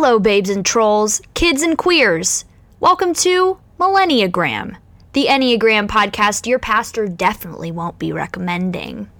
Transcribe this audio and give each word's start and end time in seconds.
Hello, 0.00 0.20
babes 0.20 0.48
and 0.48 0.64
trolls, 0.64 1.20
kids 1.34 1.60
and 1.60 1.76
queers. 1.76 2.44
Welcome 2.78 3.14
to 3.14 3.58
Millenniagram, 3.80 4.76
the 5.12 5.26
Enneagram 5.28 5.88
podcast 5.88 6.46
your 6.46 6.60
pastor 6.60 7.08
definitely 7.08 7.72
won't 7.72 7.98
be 7.98 8.12
recommending. 8.12 9.10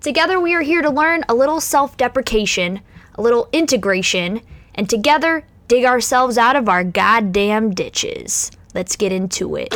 Together, 0.00 0.38
we 0.38 0.54
are 0.54 0.60
here 0.60 0.82
to 0.82 0.88
learn 0.88 1.24
a 1.28 1.34
little 1.34 1.60
self 1.60 1.96
deprecation, 1.96 2.80
a 3.16 3.22
little 3.22 3.48
integration, 3.52 4.40
and 4.76 4.88
together 4.88 5.44
dig 5.66 5.84
ourselves 5.84 6.38
out 6.38 6.54
of 6.54 6.68
our 6.68 6.84
goddamn 6.84 7.74
ditches. 7.74 8.52
Let's 8.72 8.94
get 8.94 9.10
into 9.10 9.56
it. 9.56 9.74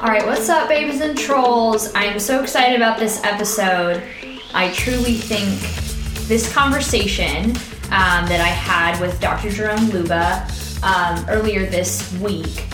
All 0.00 0.08
right, 0.08 0.24
what's 0.24 0.48
up, 0.48 0.70
babies 0.70 1.02
and 1.02 1.18
trolls? 1.18 1.92
I'm 1.94 2.18
so 2.18 2.40
excited 2.40 2.76
about 2.76 2.98
this 2.98 3.22
episode. 3.22 4.02
I 4.54 4.72
truly 4.72 5.12
think 5.12 5.87
this 6.28 6.52
conversation 6.52 7.50
um, 7.90 8.26
that 8.26 8.40
I 8.40 8.48
had 8.48 9.00
with 9.00 9.20
Dr. 9.20 9.50
Jerome 9.50 9.86
Lubbe 9.86 10.84
um, 10.84 11.26
earlier 11.28 11.66
this 11.66 12.12
week 12.20 12.68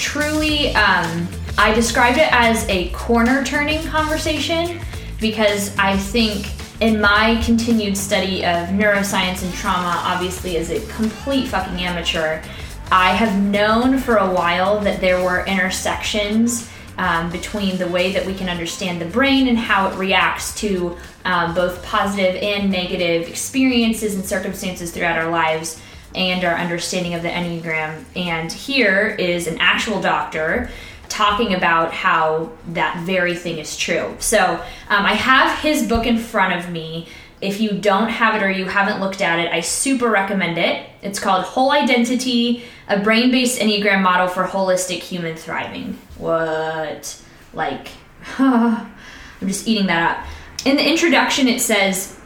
truly, 0.00 0.74
um, 0.74 1.28
I 1.58 1.72
described 1.74 2.16
it 2.16 2.32
as 2.32 2.66
a 2.68 2.88
corner 2.90 3.44
turning 3.44 3.84
conversation 3.84 4.80
because 5.20 5.76
I 5.76 5.96
think 5.96 6.50
in 6.80 7.00
my 7.00 7.40
continued 7.44 7.96
study 7.96 8.42
of 8.44 8.68
neuroscience 8.68 9.42
and 9.44 9.52
trauma, 9.52 10.00
obviously 10.04 10.56
as 10.56 10.70
a 10.70 10.80
complete 10.92 11.48
fucking 11.48 11.78
amateur, 11.82 12.42
I 12.90 13.12
have 13.12 13.40
known 13.42 13.98
for 13.98 14.16
a 14.16 14.32
while 14.32 14.80
that 14.80 15.00
there 15.00 15.22
were 15.22 15.44
intersections 15.44 16.70
um, 16.96 17.30
between 17.30 17.76
the 17.76 17.86
way 17.86 18.12
that 18.12 18.24
we 18.24 18.34
can 18.34 18.48
understand 18.48 19.00
the 19.00 19.06
brain 19.06 19.48
and 19.48 19.58
how 19.58 19.90
it 19.90 19.96
reacts 19.96 20.54
to 20.56 20.96
um, 21.24 21.54
both 21.54 21.82
positive 21.84 22.36
and 22.36 22.70
negative 22.70 23.28
experiences 23.28 24.14
and 24.14 24.24
circumstances 24.24 24.90
throughout 24.90 25.18
our 25.18 25.30
lives 25.30 25.80
and 26.14 26.44
our 26.44 26.54
understanding 26.54 27.14
of 27.14 27.22
the 27.22 27.28
Enneagram. 27.28 28.04
And 28.16 28.52
here 28.52 29.08
is 29.08 29.46
an 29.46 29.58
actual 29.58 30.00
doctor 30.00 30.70
talking 31.08 31.54
about 31.54 31.92
how 31.92 32.50
that 32.68 33.04
very 33.04 33.34
thing 33.34 33.58
is 33.58 33.76
true. 33.76 34.16
So 34.20 34.54
um, 34.88 35.04
I 35.04 35.14
have 35.14 35.58
his 35.58 35.86
book 35.86 36.06
in 36.06 36.18
front 36.18 36.58
of 36.58 36.70
me. 36.70 37.08
If 37.40 37.60
you 37.60 37.72
don't 37.72 38.08
have 38.08 38.40
it 38.40 38.44
or 38.44 38.50
you 38.50 38.66
haven't 38.66 39.00
looked 39.00 39.20
at 39.20 39.38
it, 39.38 39.50
I 39.52 39.60
super 39.60 40.10
recommend 40.10 40.58
it. 40.58 40.88
It's 41.02 41.18
called 41.18 41.44
Whole 41.44 41.72
Identity 41.72 42.64
A 42.88 43.00
Brain 43.00 43.30
Based 43.30 43.60
Enneagram 43.60 44.02
Model 44.02 44.28
for 44.28 44.44
Holistic 44.44 45.00
Human 45.00 45.36
Thriving. 45.36 45.98
What? 46.18 47.20
Like, 47.52 47.88
I'm 48.38 48.92
just 49.42 49.66
eating 49.66 49.86
that 49.86 50.18
up. 50.18 50.26
In 50.64 50.76
the 50.76 50.86
introduction, 50.86 51.48
it 51.48 51.60
says, 51.62 52.16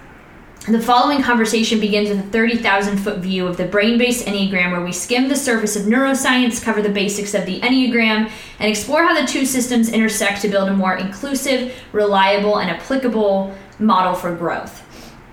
the 0.67 0.81
following 0.81 1.23
conversation 1.23 1.79
begins 1.79 2.09
with 2.09 2.19
a 2.19 2.31
30,000 2.31 2.97
foot 2.97 3.19
view 3.19 3.47
of 3.47 3.57
the 3.57 3.67
brain 3.67 3.97
based 3.97 4.27
Enneagram, 4.27 4.73
where 4.73 4.81
we 4.81 4.93
skim 4.93 5.29
the 5.29 5.37
surface 5.37 5.77
of 5.77 5.83
neuroscience, 5.83 6.61
cover 6.61 6.83
the 6.83 6.89
basics 6.89 7.35
of 7.35 7.47
the 7.47 7.61
Enneagram, 7.61 8.31
and 8.59 8.71
explore 8.71 9.05
how 9.05 9.21
the 9.21 9.27
two 9.27 9.47
systems 9.47 9.89
intersect 9.89 10.43
to 10.43 10.49
build 10.49 10.69
a 10.69 10.75
more 10.75 10.97
inclusive, 10.97 11.75
reliable, 11.93 12.59
and 12.59 12.71
applicable 12.71 13.55
model 13.79 14.15
for 14.15 14.35
growth. 14.35 14.83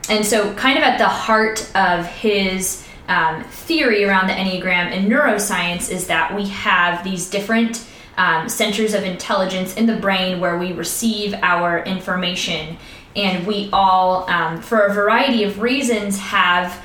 And 0.09 0.23
so, 0.23 0.53
kind 0.55 0.77
of 0.77 0.83
at 0.83 0.97
the 0.97 1.07
heart 1.07 1.72
of 1.75 2.05
his 2.05 2.85
um, 3.07 3.44
theory 3.45 4.03
around 4.03 4.27
the 4.27 4.33
Enneagram 4.33 4.91
and 4.91 5.11
neuroscience 5.11 5.89
is 5.89 6.07
that 6.07 6.35
we 6.35 6.47
have 6.49 7.03
these 7.03 7.29
different 7.29 7.83
um, 8.17 8.50
centers 8.50 8.94
of 8.94 9.04
intelligence 9.04 9.76
in 9.76 9.86
the 9.86 9.95
brain 9.95 10.40
where 10.40 10.58
we 10.58 10.73
receive 10.73 11.34
our 11.42 11.84
information. 11.84 12.78
And 13.16 13.45
we 13.45 13.70
all, 13.73 14.30
um, 14.30 14.62
for 14.62 14.81
a 14.86 14.94
variety 14.94 15.44
of 15.44 15.62
reasons, 15.62 16.18
have 16.20 16.81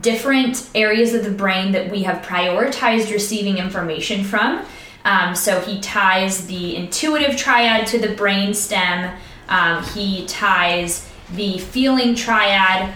different 0.00 0.68
areas 0.74 1.14
of 1.14 1.24
the 1.24 1.30
brain 1.30 1.72
that 1.72 1.90
we 1.90 2.02
have 2.04 2.24
prioritized 2.24 3.12
receiving 3.12 3.58
information 3.58 4.24
from. 4.24 4.64
Um, 5.04 5.34
so 5.34 5.60
he 5.60 5.80
ties 5.80 6.46
the 6.46 6.76
intuitive 6.76 7.36
triad 7.36 7.86
to 7.88 7.98
the 7.98 8.14
brain 8.14 8.54
stem. 8.54 9.16
Um, 9.48 9.82
he 9.82 10.26
ties 10.26 11.08
the 11.32 11.58
feeling 11.58 12.14
triad 12.14 12.94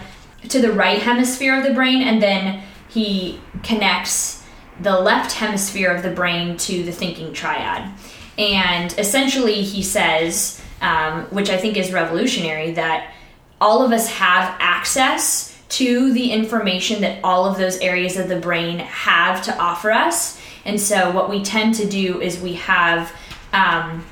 to 0.49 0.61
the 0.61 0.71
right 0.71 1.01
hemisphere 1.01 1.57
of 1.57 1.65
the 1.65 1.73
brain, 1.73 2.01
and 2.01 2.21
then 2.21 2.61
he 2.89 3.39
connects 3.63 4.44
the 4.79 4.99
left 4.99 5.33
hemisphere 5.33 5.91
of 5.91 6.03
the 6.03 6.11
brain 6.11 6.57
to 6.57 6.83
the 6.83 6.91
thinking 6.91 7.33
triad. 7.33 7.91
And 8.37 8.93
essentially, 8.97 9.61
he 9.61 9.81
says, 9.81 10.61
um, 10.81 11.23
which 11.25 11.49
I 11.49 11.57
think 11.57 11.77
is 11.77 11.93
revolutionary, 11.93 12.71
that 12.71 13.13
all 13.61 13.83
of 13.85 13.91
us 13.91 14.09
have 14.09 14.55
access 14.59 15.57
to 15.67 16.13
the 16.13 16.31
information 16.31 17.01
that 17.01 17.19
all 17.23 17.45
of 17.45 17.57
those 17.57 17.77
areas 17.79 18.17
of 18.17 18.29
the 18.29 18.39
brain 18.39 18.79
have 18.79 19.41
to 19.43 19.57
offer 19.57 19.91
us. 19.91 20.39
And 20.65 20.79
so, 20.79 21.11
what 21.11 21.29
we 21.29 21.43
tend 21.43 21.75
to 21.75 21.87
do 21.87 22.21
is 22.21 22.39
we 22.39 22.53
have 22.53 23.11
um, 23.53 24.05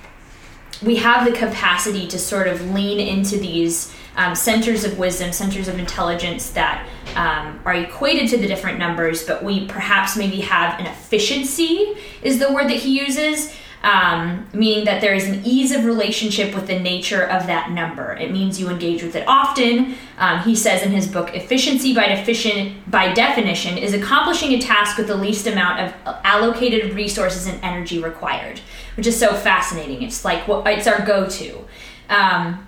we 0.81 0.97
have 0.97 1.25
the 1.25 1.37
capacity 1.37 2.07
to 2.07 2.19
sort 2.19 2.47
of 2.47 2.73
lean 2.73 2.99
into 2.99 3.37
these 3.37 3.93
um, 4.15 4.35
centers 4.35 4.83
of 4.83 4.97
wisdom, 4.97 5.31
centers 5.31 5.67
of 5.67 5.79
intelligence 5.79 6.51
that 6.51 6.87
um, 7.15 7.59
are 7.65 7.75
equated 7.75 8.29
to 8.29 8.37
the 8.37 8.47
different 8.47 8.79
numbers, 8.79 9.25
but 9.25 9.43
we 9.43 9.65
perhaps 9.67 10.15
maybe 10.15 10.41
have 10.41 10.79
an 10.79 10.85
efficiency, 10.85 11.95
is 12.21 12.39
the 12.39 12.51
word 12.51 12.69
that 12.69 12.77
he 12.77 12.99
uses. 12.99 13.53
Um, 13.83 14.47
meaning 14.53 14.85
that 14.85 15.01
there 15.01 15.13
is 15.13 15.27
an 15.27 15.41
ease 15.43 15.73
of 15.73 15.83
relationship 15.83 16.55
with 16.55 16.67
the 16.67 16.79
nature 16.79 17.23
of 17.23 17.47
that 17.47 17.71
number. 17.71 18.13
It 18.13 18.31
means 18.31 18.57
you 18.57 18.69
engage 18.69 19.03
with 19.03 19.13
it 19.17 19.27
often. 19.27 19.95
Um, 20.17 20.39
he 20.39 20.55
says 20.55 20.83
in 20.83 20.91
his 20.91 21.05
book, 21.05 21.35
efficiency 21.35 21.93
by, 21.93 22.07
deficient, 22.07 22.89
by 22.89 23.11
definition 23.11 23.77
is 23.77 23.93
accomplishing 23.93 24.53
a 24.53 24.61
task 24.61 24.97
with 24.97 25.07
the 25.07 25.17
least 25.17 25.47
amount 25.47 25.81
of 25.81 25.93
allocated 26.23 26.93
resources 26.93 27.45
and 27.45 27.61
energy 27.61 28.01
required, 28.01 28.61
which 28.95 29.05
is 29.05 29.19
so 29.19 29.33
fascinating. 29.33 30.01
It's 30.01 30.23
like 30.23 30.47
what 30.47 30.65
it's 30.65 30.87
our 30.87 31.05
go-to. 31.05 31.65
Um, 32.07 32.65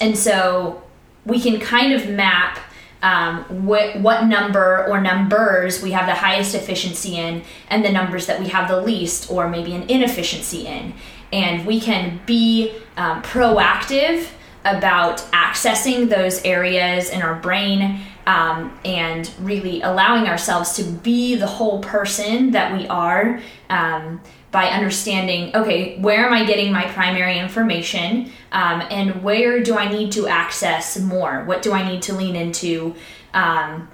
and 0.00 0.16
so 0.16 0.82
we 1.24 1.40
can 1.40 1.60
kind 1.60 1.92
of 1.92 2.08
map 2.08 2.58
um, 3.02 3.44
what, 3.64 4.00
what 4.00 4.24
number 4.24 4.86
or 4.86 5.00
numbers 5.00 5.82
we 5.82 5.92
have 5.92 6.06
the 6.06 6.14
highest 6.14 6.54
efficiency 6.54 7.16
in 7.16 7.44
and 7.68 7.84
the 7.84 7.92
numbers 7.92 8.26
that 8.26 8.40
we 8.40 8.48
have 8.48 8.68
the 8.68 8.80
least 8.80 9.30
or 9.30 9.48
maybe 9.48 9.74
an 9.74 9.82
inefficiency 9.84 10.66
in. 10.66 10.94
And 11.32 11.66
we 11.66 11.80
can 11.80 12.20
be 12.26 12.72
um, 12.96 13.22
proactive 13.22 14.28
about 14.64 15.18
accessing 15.32 16.08
those 16.08 16.42
areas 16.44 17.10
in 17.10 17.22
our 17.22 17.36
brain 17.36 18.00
um, 18.26 18.78
and 18.84 19.30
really 19.40 19.80
allowing 19.82 20.26
ourselves 20.26 20.72
to 20.76 20.82
be 20.82 21.36
the 21.36 21.46
whole 21.46 21.80
person 21.80 22.50
that 22.50 22.76
we 22.76 22.86
are 22.88 23.40
um, 23.70 24.20
by 24.50 24.68
understanding 24.68 25.54
okay, 25.54 25.98
where 25.98 26.24
am 26.24 26.32
I 26.32 26.44
getting 26.44 26.72
my 26.72 26.86
primary 26.86 27.38
information 27.38 28.32
um, 28.52 28.82
and 28.90 29.22
where 29.22 29.62
do 29.62 29.76
I 29.76 29.90
need 29.90 30.12
to 30.12 30.26
access 30.26 30.98
more? 30.98 31.44
What 31.44 31.62
do 31.62 31.72
I 31.72 31.86
need 31.86 32.02
to 32.02 32.14
lean 32.14 32.34
into? 32.34 32.94
Um, 33.34 33.88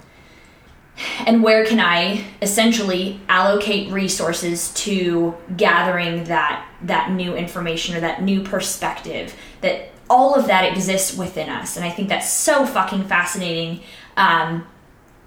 and 1.25 1.43
where 1.43 1.65
can 1.65 1.79
I 1.79 2.23
essentially 2.41 3.19
allocate 3.27 3.91
resources 3.91 4.73
to 4.75 5.35
gathering 5.57 6.25
that 6.25 6.65
that 6.83 7.11
new 7.11 7.35
information 7.35 7.95
or 7.95 7.99
that 7.99 8.21
new 8.21 8.41
perspective 8.41 9.35
that 9.61 9.89
all 10.09 10.35
of 10.35 10.47
that 10.47 10.71
exists 10.71 11.17
within 11.17 11.49
us 11.49 11.77
and 11.77 11.85
i 11.85 11.89
think 11.89 12.09
that's 12.09 12.31
so 12.31 12.65
fucking 12.65 13.03
fascinating 13.05 13.81
um, 14.17 14.65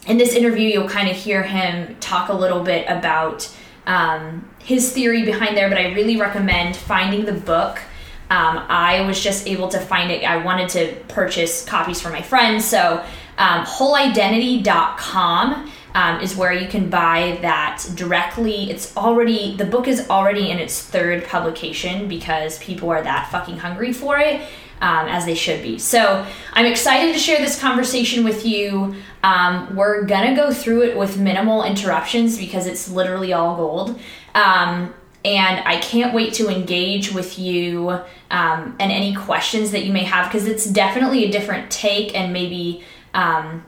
in 0.07 0.19
this 0.19 0.35
interview 0.35 0.69
you'll 0.69 0.89
kind 0.89 1.09
of 1.09 1.17
hear 1.17 1.43
him 1.43 1.97
talk 2.01 2.29
a 2.29 2.33
little 2.33 2.63
bit 2.63 2.87
about 2.89 3.53
um, 3.87 4.49
his 4.69 4.93
theory 4.93 5.25
behind 5.25 5.57
there, 5.57 5.69
but 5.71 5.79
I 5.79 5.95
really 5.95 6.21
recommend 6.21 6.77
finding 6.77 7.25
the 7.25 7.33
book. 7.33 7.79
Um, 8.29 8.67
I 8.69 9.01
was 9.07 9.19
just 9.19 9.47
able 9.47 9.69
to 9.69 9.81
find 9.81 10.11
it. 10.11 10.23
I 10.25 10.45
wanted 10.45 10.69
to 10.71 10.95
purchase 11.09 11.65
copies 11.65 12.03
for 12.03 12.11
my 12.11 12.21
friends. 12.21 12.67
So, 12.67 13.03
um, 13.39 13.65
wholeidentity.com 13.65 15.73
um, 15.95 16.21
is 16.21 16.37
where 16.37 16.53
you 16.53 16.69
can 16.69 16.91
buy 16.91 17.39
that 17.41 17.83
directly. 17.95 18.71
It's 18.71 18.95
already, 18.95 19.57
the 19.57 19.65
book 19.65 19.89
is 19.89 20.11
already 20.11 20.51
in 20.51 20.59
its 20.59 20.83
third 20.83 21.25
publication 21.25 22.07
because 22.07 22.59
people 22.59 22.91
are 22.91 23.01
that 23.01 23.31
fucking 23.31 23.57
hungry 23.57 23.95
for 23.95 24.19
it 24.19 24.43
um, 24.81 25.09
as 25.09 25.25
they 25.25 25.35
should 25.35 25.63
be. 25.63 25.79
So 25.79 26.27
I'm 26.53 26.67
excited 26.67 27.13
to 27.13 27.19
share 27.19 27.39
this 27.39 27.61
conversation 27.61 28.25
with 28.25 28.47
you. 28.47 28.95
Um, 29.23 29.75
we're 29.75 30.05
gonna 30.05 30.37
go 30.37 30.53
through 30.53 30.83
it 30.83 30.97
with 30.97 31.19
minimal 31.19 31.65
interruptions 31.65 32.39
because 32.39 32.67
it's 32.67 32.91
literally 32.91 33.33
all 33.33 33.57
gold. 33.57 33.99
Um, 34.35 34.95
and 35.25 35.67
I 35.67 35.79
can't 35.81 36.15
wait 36.15 36.35
to 36.35 36.49
engage 36.49 37.13
with 37.13 37.39
you 37.39 37.91
um, 38.31 38.77
and 38.79 38.93
any 38.93 39.15
questions 39.15 39.73
that 39.73 39.85
you 39.85 39.93
may 39.93 40.05
have 40.05 40.31
because 40.31 40.47
it's 40.47 40.65
definitely 40.65 41.25
a 41.25 41.31
different 41.31 41.71
take 41.71 42.15
and 42.15 42.33
maybe 42.33 42.85
um, 43.15 43.67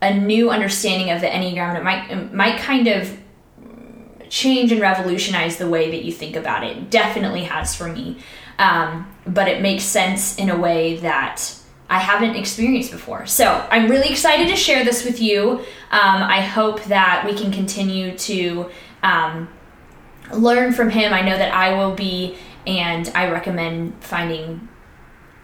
a 0.00 0.12
new 0.12 0.50
understanding 0.50 1.10
of 1.10 1.20
the 1.20 1.28
Enneagram. 1.28 1.76
It 1.76 1.84
might, 1.84 2.10
it 2.10 2.34
might 2.34 2.58
kind 2.58 2.88
of 2.88 3.16
change 4.28 4.72
and 4.72 4.80
revolutionize 4.80 5.58
the 5.58 5.68
way 5.68 5.90
that 5.90 6.04
you 6.04 6.10
think 6.10 6.36
about 6.36 6.64
it. 6.64 6.90
Definitely 6.90 7.44
has 7.44 7.74
for 7.74 7.86
me. 7.86 8.18
Um, 8.62 9.12
but 9.26 9.48
it 9.48 9.60
makes 9.60 9.82
sense 9.82 10.38
in 10.38 10.48
a 10.48 10.56
way 10.56 10.96
that 10.98 11.54
I 11.90 11.98
haven't 11.98 12.36
experienced 12.36 12.92
before. 12.92 13.26
So 13.26 13.66
I'm 13.70 13.90
really 13.90 14.08
excited 14.08 14.48
to 14.48 14.56
share 14.56 14.84
this 14.84 15.04
with 15.04 15.20
you. 15.20 15.60
Um, 15.90 16.22
I 16.38 16.40
hope 16.40 16.84
that 16.84 17.26
we 17.26 17.34
can 17.34 17.50
continue 17.52 18.16
to 18.18 18.70
um, 19.02 19.48
learn 20.32 20.72
from 20.72 20.90
him. 20.90 21.12
I 21.12 21.22
know 21.22 21.36
that 21.36 21.52
I 21.52 21.74
will 21.76 21.94
be, 21.94 22.36
and 22.66 23.10
I 23.14 23.30
recommend 23.30 24.02
finding 24.02 24.68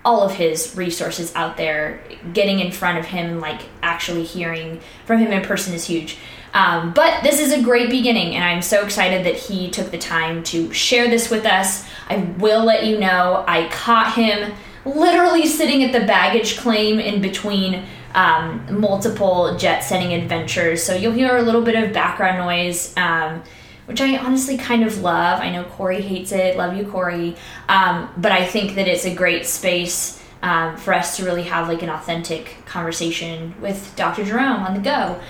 all 0.05 0.23
of 0.23 0.33
his 0.33 0.77
resources 0.77 1.35
out 1.35 1.57
there. 1.57 2.01
Getting 2.33 2.61
in 2.61 2.71
front 2.71 2.99
of 2.99 3.07
him, 3.07 3.41
like 3.41 3.63
actually 3.83 4.25
hearing 4.25 4.81
from 5.07 5.19
him 5.19 5.33
in 5.33 5.43
person, 5.43 5.75
is 5.75 5.85
huge. 5.87 6.19
Um, 6.59 6.93
but 6.93 7.23
this 7.23 7.39
is 7.39 7.53
a 7.53 7.63
great 7.63 7.89
beginning, 7.89 8.35
and 8.35 8.43
I'm 8.43 8.63
so 8.63 8.85
excited 8.85 9.25
that 9.25 9.37
he 9.37 9.71
took 9.71 9.93
the 9.93 9.99
time 9.99 10.43
to 10.45 10.73
share 10.73 11.09
this 11.09 11.31
with 11.31 11.47
us. 11.47 11.87
I 12.09 12.17
will 12.17 12.65
let 12.65 12.85
you 12.85 12.99
know 12.99 13.45
I 13.47 13.69
caught 13.69 14.15
him 14.15 14.53
literally 14.85 15.47
sitting 15.47 15.85
at 15.85 15.93
the 15.93 16.05
baggage 16.05 16.59
claim 16.59 16.99
in 16.99 17.23
between 17.23 17.85
um, 18.13 18.81
multiple 18.81 19.57
jet 19.57 19.83
setting 19.83 20.13
adventures. 20.15 20.83
So 20.83 20.97
you'll 20.97 21.13
hear 21.13 21.37
a 21.37 21.43
little 21.43 21.63
bit 21.63 21.77
of 21.77 21.93
background 21.93 22.39
noise, 22.39 22.93
um, 22.97 23.41
which 23.87 24.01
I 24.01 24.17
honestly 24.17 24.59
kind 24.59 24.83
of 24.83 25.01
love. 25.01 25.41
I 25.41 25.53
know 25.53 25.63
Corey 25.63 26.01
hates 26.01 26.33
it. 26.33 26.57
Love 26.57 26.77
you, 26.77 26.91
Corey. 26.91 27.37
Um, 27.69 28.11
but 28.17 28.33
I 28.33 28.45
think 28.45 28.75
that 28.75 28.89
it's 28.89 29.05
a 29.05 29.15
great 29.15 29.47
space 29.47 30.21
um, 30.43 30.77
for 30.77 30.93
us 30.93 31.19
to 31.19 31.25
really 31.25 31.45
have 31.45 31.69
like 31.69 31.83
an 31.83 31.89
authentic 31.89 32.57
conversation 32.67 33.55
with 33.61 33.95
Dr. 33.95 34.25
Jerome 34.25 34.65
on 34.65 34.75
the 34.75 34.81
go. 34.81 35.21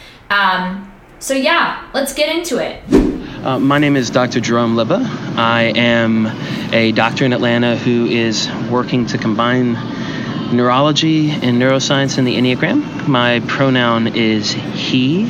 So 1.21 1.35
yeah, 1.35 1.89
let's 1.95 2.15
get 2.15 2.35
into 2.35 2.59
it. 2.59 2.81
Uh, 3.45 3.59
my 3.59 3.79
name 3.79 3.97
is 3.97 4.09
Dr. 4.09 4.41
Jerome 4.41 4.77
Lubbe. 4.77 5.05
I 5.37 5.73
am 5.75 6.27
a 6.73 6.93
doctor 6.93 7.25
in 7.25 7.33
Atlanta 7.33 7.77
who 7.77 8.07
is 8.07 8.49
working 8.71 9.05
to 9.07 9.19
combine 9.19 9.73
neurology 10.55 11.31
and 11.31 11.61
neuroscience 11.61 12.19
in 12.19 12.25
the 12.25 12.37
Enneagram. 12.37 13.09
My 13.09 13.41
pronoun 13.49 14.07
is 14.15 14.53
he, 14.53 15.25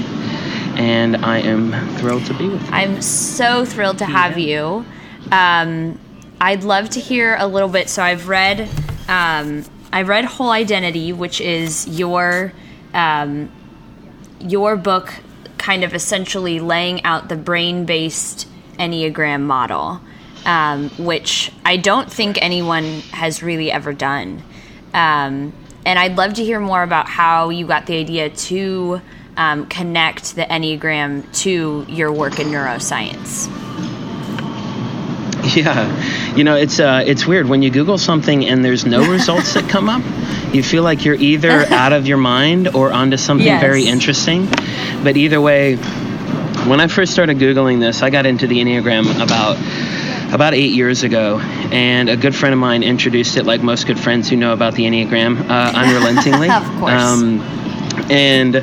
and 0.77 1.17
I 1.25 1.39
am 1.39 1.73
thrilled 1.97 2.27
to 2.27 2.35
be 2.35 2.49
with 2.49 2.63
you. 2.67 2.71
I'm 2.71 3.01
so 3.01 3.65
thrilled 3.65 3.99
to 3.99 4.07
have 4.07 4.37
you. 4.37 4.85
Um, 5.33 5.99
I'd 6.39 6.65
love 6.65 6.91
to 6.91 7.01
hear 7.01 7.35
a 7.39 7.47
little 7.47 7.71
bit. 7.71 7.89
So 7.89 8.03
I've 8.03 8.29
read, 8.29 8.69
um, 9.09 9.65
I 9.91 10.03
read 10.03 10.27
Whole 10.27 10.51
Identity, 10.51 11.15
which 11.15 11.41
is 11.41 11.89
your 11.99 12.53
um, 12.93 13.51
your 14.41 14.77
book 14.77 15.13
kind 15.69 15.85
of 15.85 15.93
essentially 15.93 16.61
laying 16.61 17.05
out 17.05 17.29
the 17.29 17.37
brain 17.37 17.85
based 17.85 18.49
Enneagram 18.79 19.43
model, 19.43 20.01
um, 20.47 20.89
which 20.97 21.53
I 21.63 21.77
don't 21.77 22.11
think 22.11 22.39
anyone 22.41 23.01
has 23.13 23.43
really 23.43 23.71
ever 23.71 23.93
done. 23.93 24.43
Um, 24.95 25.53
and 25.85 25.99
I'd 25.99 26.17
love 26.17 26.33
to 26.35 26.43
hear 26.43 26.59
more 26.59 26.83
about 26.83 27.07
how 27.07 27.51
you 27.51 27.67
got 27.67 27.85
the 27.85 27.99
idea 27.99 28.31
to 28.31 29.03
um, 29.37 29.67
connect 29.67 30.37
the 30.37 30.45
Enneagram 30.45 31.31
to 31.43 31.85
your 31.87 32.15
work 32.15 32.41
in 32.41 32.49
neuroscience. 32.49 33.55
Yeah, 35.55 35.87
you 36.39 36.45
know 36.45 36.55
it's 36.55 36.79
uh, 36.79 37.03
it's 37.05 37.27
weird 37.27 37.49
when 37.49 37.63
you 37.63 37.71
Google 37.71 37.99
something 37.99 38.47
and 38.47 38.65
there's 38.65 38.87
no 38.87 39.11
results 39.11 39.55
that 39.55 39.69
come 39.69 39.89
up. 39.89 40.03
You 40.55 40.63
feel 40.63 40.85
like 40.85 41.05
you're 41.05 41.17
either 41.17 41.51
out 41.73 41.93
of 41.93 42.07
your 42.07 42.17
mind 42.17 42.69
or 42.69 42.93
onto 42.93 43.17
something 43.17 43.45
yes. 43.45 43.61
very 43.61 43.87
interesting. 43.87 44.47
But 45.03 45.17
either 45.17 45.41
way, 45.41 45.77
when 46.67 46.81
I 46.81 46.87
first 46.87 47.13
started 47.13 47.39
Googling 47.39 47.81
this, 47.81 48.03
I 48.03 48.11
got 48.11 48.25
into 48.25 48.47
the 48.47 48.59
Enneagram 48.61 49.21
about 49.21 49.59
about 50.33 50.55
eight 50.55 50.73
years 50.73 51.03
ago, 51.03 51.41
and 51.41 52.09
a 52.09 52.17
good 52.17 52.37
friend 52.37 52.53
of 52.53 52.61
mine 52.61 52.85
introduced 52.85 53.37
it, 53.37 53.45
like 53.45 53.63
most 53.63 53.87
good 53.89 53.99
friends 53.99 54.29
who 54.29 54.37
know 54.37 54.53
about 54.53 54.75
the 54.75 54.85
Enneagram, 54.85 55.51
uh, 55.51 55.73
unrelentingly. 55.75 56.51
of 56.51 56.65
course. 56.79 56.93
Um, 56.93 57.68
and 58.11 58.57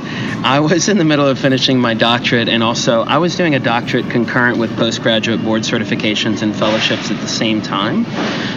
I 0.45 0.59
was 0.59 0.89
in 0.89 0.97
the 0.97 1.05
middle 1.05 1.27
of 1.27 1.39
finishing 1.39 1.79
my 1.79 1.93
doctorate, 1.93 2.49
and 2.49 2.63
also 2.63 3.01
I 3.03 3.17
was 3.17 3.35
doing 3.35 3.55
a 3.55 3.59
doctorate 3.59 4.09
concurrent 4.09 4.57
with 4.57 4.75
postgraduate 4.77 5.43
board 5.43 5.63
certifications 5.63 6.41
and 6.41 6.55
fellowships 6.55 7.11
at 7.11 7.19
the 7.19 7.27
same 7.27 7.61
time, 7.61 8.05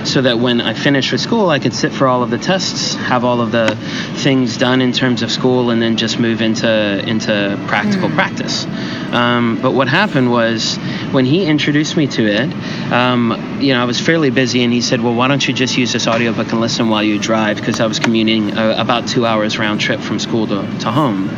so 0.04 0.22
that 0.22 0.38
when 0.38 0.60
I 0.60 0.74
finished 0.74 1.12
with 1.12 1.20
school, 1.20 1.50
I 1.50 1.58
could 1.58 1.74
sit 1.74 1.92
for 1.92 2.06
all 2.06 2.22
of 2.22 2.30
the 2.30 2.38
tests, 2.38 2.94
have 2.94 3.24
all 3.24 3.40
of 3.40 3.52
the 3.52 3.76
things 4.16 4.56
done 4.56 4.80
in 4.80 4.92
terms 4.92 5.22
of 5.22 5.30
school, 5.30 5.70
and 5.70 5.80
then 5.80 5.96
just 5.96 6.18
move 6.18 6.42
into 6.42 6.68
into 7.08 7.58
practical 7.68 8.08
mm. 8.08 8.14
practice. 8.14 8.66
Um, 9.12 9.58
but 9.62 9.72
what 9.72 9.88
happened 9.88 10.30
was 10.30 10.76
when 11.12 11.24
he 11.24 11.46
introduced 11.46 11.96
me 11.96 12.06
to 12.08 12.26
it, 12.26 12.92
um, 12.92 13.58
you 13.60 13.72
know, 13.72 13.80
I 13.80 13.84
was 13.84 14.00
fairly 14.00 14.30
busy, 14.30 14.62
and 14.62 14.72
he 14.72 14.80
said, 14.80 15.00
"Well, 15.00 15.14
why 15.14 15.28
don't 15.28 15.46
you 15.46 15.54
just 15.54 15.76
use 15.76 15.92
this 15.92 16.06
audiobook 16.06 16.52
and 16.52 16.60
listen 16.60 16.88
while 16.88 17.02
you 17.02 17.18
drive?" 17.18 17.56
Because 17.56 17.80
I 17.80 17.86
was 17.86 17.98
commuting 17.98 18.56
uh, 18.56 18.76
about 18.78 19.08
two 19.08 19.26
hours 19.26 19.58
round 19.58 19.80
trip 19.80 20.00
from 20.00 20.18
school 20.18 20.46
to, 20.48 20.77
to 20.80 20.90
home. 20.90 21.28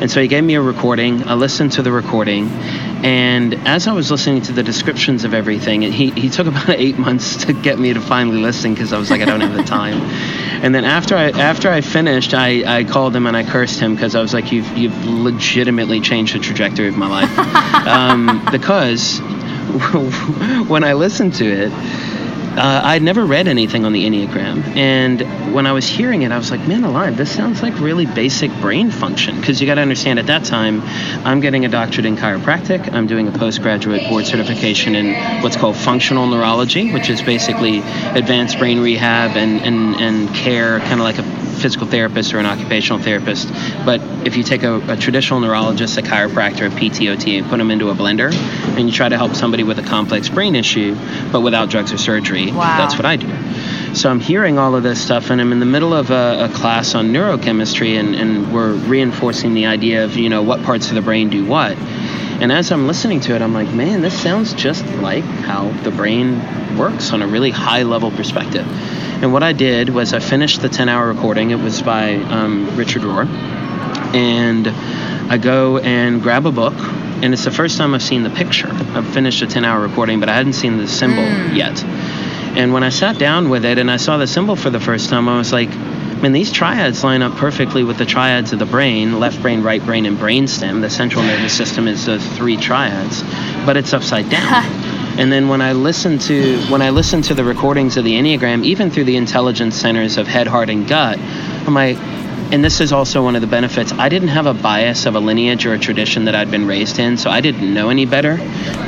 And 0.00 0.10
so 0.10 0.20
he 0.22 0.28
gave 0.28 0.42
me 0.42 0.54
a 0.54 0.62
recording. 0.62 1.28
I 1.28 1.34
listened 1.34 1.72
to 1.72 1.82
the 1.82 1.92
recording, 1.92 2.48
and 3.02 3.54
as 3.66 3.86
I 3.86 3.92
was 3.92 4.10
listening 4.10 4.42
to 4.42 4.52
the 4.52 4.62
descriptions 4.62 5.24
of 5.24 5.34
everything, 5.34 5.82
he, 5.82 6.10
he 6.10 6.30
took 6.30 6.46
about 6.46 6.70
eight 6.78 6.98
months 6.98 7.44
to 7.44 7.52
get 7.52 7.78
me 7.78 7.92
to 7.92 8.00
finally 8.00 8.38
listen 8.38 8.72
because 8.72 8.92
I 8.92 8.98
was 8.98 9.10
like, 9.10 9.20
I 9.20 9.26
don't 9.26 9.40
have 9.40 9.54
the 9.54 9.62
time. 9.62 10.00
And 10.60 10.74
then 10.74 10.84
after 10.84 11.16
I 11.16 11.30
after 11.30 11.70
I 11.70 11.80
finished, 11.80 12.34
I, 12.34 12.80
I 12.80 12.84
called 12.84 13.16
him 13.16 13.26
and 13.26 13.34
I 13.34 13.44
cursed 13.44 13.80
him 13.80 13.94
because 13.94 14.14
I 14.14 14.20
was 14.20 14.34
like, 14.34 14.52
you've 14.52 14.76
you've 14.76 15.06
legitimately 15.06 16.02
changed 16.02 16.34
the 16.34 16.38
trajectory 16.38 16.86
of 16.86 16.98
my 16.98 17.08
life, 17.08 17.38
um, 17.88 18.46
because 18.52 19.20
when 20.68 20.84
I 20.84 20.92
listened 20.92 21.32
to 21.36 21.46
it 21.46 21.72
uh, 22.56 22.82
I'd 22.84 23.02
never 23.02 23.24
read 23.24 23.46
anything 23.46 23.84
on 23.84 23.92
the 23.92 24.04
Enneagram. 24.04 24.64
And 24.76 25.54
when 25.54 25.66
I 25.66 25.72
was 25.72 25.86
hearing 25.86 26.22
it, 26.22 26.32
I 26.32 26.36
was 26.36 26.50
like, 26.50 26.66
man 26.66 26.84
alive, 26.84 27.16
this 27.16 27.30
sounds 27.30 27.62
like 27.62 27.78
really 27.78 28.06
basic 28.06 28.50
brain 28.60 28.90
function. 28.90 29.36
Because 29.38 29.60
you 29.60 29.66
got 29.66 29.76
to 29.76 29.80
understand, 29.80 30.18
at 30.18 30.26
that 30.26 30.44
time, 30.44 30.82
I'm 31.24 31.40
getting 31.40 31.64
a 31.64 31.68
doctorate 31.68 32.06
in 32.06 32.16
chiropractic. 32.16 32.92
I'm 32.92 33.06
doing 33.06 33.28
a 33.28 33.32
postgraduate 33.32 34.08
board 34.08 34.26
certification 34.26 34.94
in 34.94 35.42
what's 35.42 35.56
called 35.56 35.76
functional 35.76 36.26
neurology, 36.26 36.92
which 36.92 37.08
is 37.08 37.22
basically 37.22 37.78
advanced 37.78 38.58
brain 38.58 38.80
rehab 38.80 39.36
and, 39.36 39.60
and, 39.60 39.96
and 39.96 40.34
care, 40.34 40.80
kind 40.80 40.94
of 40.94 41.00
like 41.00 41.18
a 41.18 41.39
physical 41.50 41.86
therapist 41.86 42.32
or 42.34 42.38
an 42.38 42.46
occupational 42.46 43.00
therapist. 43.00 43.48
But 43.84 44.00
if 44.26 44.36
you 44.36 44.42
take 44.42 44.62
a, 44.62 44.80
a 44.92 44.96
traditional 44.96 45.40
neurologist, 45.40 45.98
a 45.98 46.02
chiropractor, 46.02 46.66
a 46.66 46.70
PTOT, 46.70 47.38
and 47.38 47.48
put 47.48 47.58
them 47.58 47.70
into 47.70 47.90
a 47.90 47.94
blender, 47.94 48.32
and 48.76 48.88
you 48.88 48.92
try 48.92 49.08
to 49.08 49.16
help 49.16 49.34
somebody 49.34 49.62
with 49.62 49.78
a 49.78 49.82
complex 49.82 50.28
brain 50.28 50.54
issue, 50.54 50.96
but 51.32 51.40
without 51.40 51.70
drugs 51.70 51.92
or 51.92 51.98
surgery, 51.98 52.52
wow. 52.52 52.78
that's 52.78 52.96
what 52.96 53.04
I 53.04 53.16
do. 53.16 53.28
So 53.94 54.08
I'm 54.08 54.20
hearing 54.20 54.58
all 54.58 54.76
of 54.76 54.82
this 54.82 55.02
stuff, 55.02 55.30
and 55.30 55.40
I'm 55.40 55.52
in 55.52 55.58
the 55.58 55.66
middle 55.66 55.92
of 55.92 56.10
a, 56.10 56.48
a 56.50 56.54
class 56.54 56.94
on 56.94 57.08
neurochemistry, 57.08 57.98
and, 57.98 58.14
and 58.14 58.52
we're 58.52 58.72
reinforcing 58.72 59.54
the 59.54 59.66
idea 59.66 60.04
of, 60.04 60.16
you 60.16 60.28
know, 60.28 60.42
what 60.42 60.62
parts 60.62 60.88
of 60.90 60.94
the 60.94 61.02
brain 61.02 61.28
do 61.28 61.44
what. 61.44 61.76
And 61.76 62.50
as 62.50 62.72
I'm 62.72 62.86
listening 62.86 63.20
to 63.22 63.34
it, 63.34 63.42
I'm 63.42 63.52
like, 63.52 63.68
man, 63.70 64.00
this 64.00 64.18
sounds 64.18 64.54
just 64.54 64.86
like 64.86 65.24
how 65.24 65.70
the 65.82 65.90
brain 65.90 66.78
works 66.78 67.12
on 67.12 67.20
a 67.20 67.26
really 67.26 67.50
high 67.50 67.82
level 67.82 68.10
perspective. 68.10 68.66
And 69.22 69.34
what 69.34 69.42
I 69.42 69.52
did 69.52 69.90
was 69.90 70.14
I 70.14 70.18
finished 70.18 70.62
the 70.62 70.70
10 70.70 70.88
hour 70.88 71.06
recording. 71.06 71.50
It 71.50 71.58
was 71.58 71.82
by 71.82 72.14
um, 72.14 72.74
Richard 72.74 73.02
Rohr. 73.02 73.26
And 74.14 74.66
I 75.30 75.36
go 75.36 75.76
and 75.76 76.22
grab 76.22 76.46
a 76.46 76.52
book. 76.52 76.74
And 76.76 77.34
it's 77.34 77.44
the 77.44 77.50
first 77.50 77.76
time 77.76 77.94
I've 77.94 78.02
seen 78.02 78.22
the 78.22 78.30
picture. 78.30 78.70
I've 78.70 79.12
finished 79.12 79.42
a 79.42 79.46
10 79.46 79.62
hour 79.62 79.82
recording, 79.82 80.20
but 80.20 80.30
I 80.30 80.34
hadn't 80.34 80.54
seen 80.54 80.78
the 80.78 80.88
symbol 80.88 81.22
mm. 81.22 81.54
yet. 81.54 81.84
And 82.56 82.72
when 82.72 82.82
I 82.82 82.88
sat 82.88 83.18
down 83.18 83.50
with 83.50 83.66
it 83.66 83.76
and 83.76 83.90
I 83.90 83.98
saw 83.98 84.16
the 84.16 84.26
symbol 84.26 84.56
for 84.56 84.70
the 84.70 84.80
first 84.80 85.10
time, 85.10 85.28
I 85.28 85.36
was 85.36 85.52
like, 85.52 85.68
man, 85.68 86.32
these 86.32 86.50
triads 86.50 87.04
line 87.04 87.20
up 87.20 87.36
perfectly 87.36 87.84
with 87.84 87.98
the 87.98 88.06
triads 88.06 88.54
of 88.54 88.58
the 88.58 88.66
brain 88.66 89.20
left 89.20 89.42
brain, 89.42 89.62
right 89.62 89.84
brain, 89.84 90.06
and 90.06 90.16
brainstem. 90.16 90.80
The 90.80 90.90
central 90.90 91.22
nervous 91.22 91.54
system 91.54 91.88
is 91.88 92.06
the 92.06 92.18
three 92.18 92.56
triads, 92.56 93.22
but 93.66 93.76
it's 93.76 93.92
upside 93.92 94.30
down. 94.30 94.64
And 95.18 95.30
then 95.30 95.48
when 95.48 95.60
I 95.60 95.72
listen 95.72 96.18
to 96.20 96.58
when 96.66 96.82
I 96.82 96.90
listen 96.90 97.22
to 97.22 97.34
the 97.34 97.44
recordings 97.44 97.96
of 97.96 98.04
the 98.04 98.14
Enneagram, 98.14 98.64
even 98.64 98.90
through 98.90 99.04
the 99.04 99.16
intelligence 99.16 99.74
centers 99.74 100.16
of 100.16 100.26
head, 100.26 100.46
heart, 100.46 100.70
and 100.70 100.86
gut, 100.88 101.18
I'm 101.18 101.74
like, 101.74 101.96
and 102.52 102.64
this 102.64 102.80
is 102.80 102.92
also 102.92 103.22
one 103.22 103.36
of 103.36 103.42
the 103.42 103.46
benefits. 103.46 103.92
I 103.92 104.08
didn't 104.08 104.28
have 104.28 104.46
a 104.46 104.54
bias 104.54 105.06
of 105.06 105.14
a 105.14 105.20
lineage 105.20 105.66
or 105.66 105.74
a 105.74 105.78
tradition 105.78 106.24
that 106.24 106.34
I'd 106.34 106.50
been 106.50 106.66
raised 106.66 106.98
in, 106.98 107.16
so 107.16 107.30
I 107.30 107.40
didn't 107.40 107.72
know 107.72 107.90
any 107.90 108.06
better. 108.06 108.38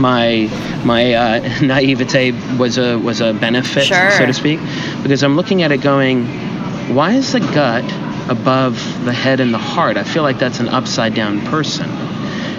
My 0.00 0.50
my 0.84 1.14
uh, 1.14 1.60
naivete 1.62 2.32
was 2.56 2.78
a 2.78 2.98
was 2.98 3.20
a 3.20 3.32
benefit, 3.32 3.84
sure. 3.84 4.10
so 4.12 4.26
to 4.26 4.32
speak, 4.32 4.58
because 5.02 5.22
I'm 5.22 5.36
looking 5.36 5.62
at 5.62 5.70
it 5.70 5.78
going, 5.78 6.26
why 6.94 7.12
is 7.12 7.32
the 7.32 7.40
gut 7.40 7.84
above 8.28 8.74
the 9.04 9.12
head 9.12 9.38
and 9.40 9.54
the 9.54 9.58
heart? 9.58 9.96
I 9.96 10.04
feel 10.04 10.22
like 10.22 10.38
that's 10.38 10.58
an 10.58 10.68
upside 10.68 11.14
down 11.14 11.40
person. 11.42 11.88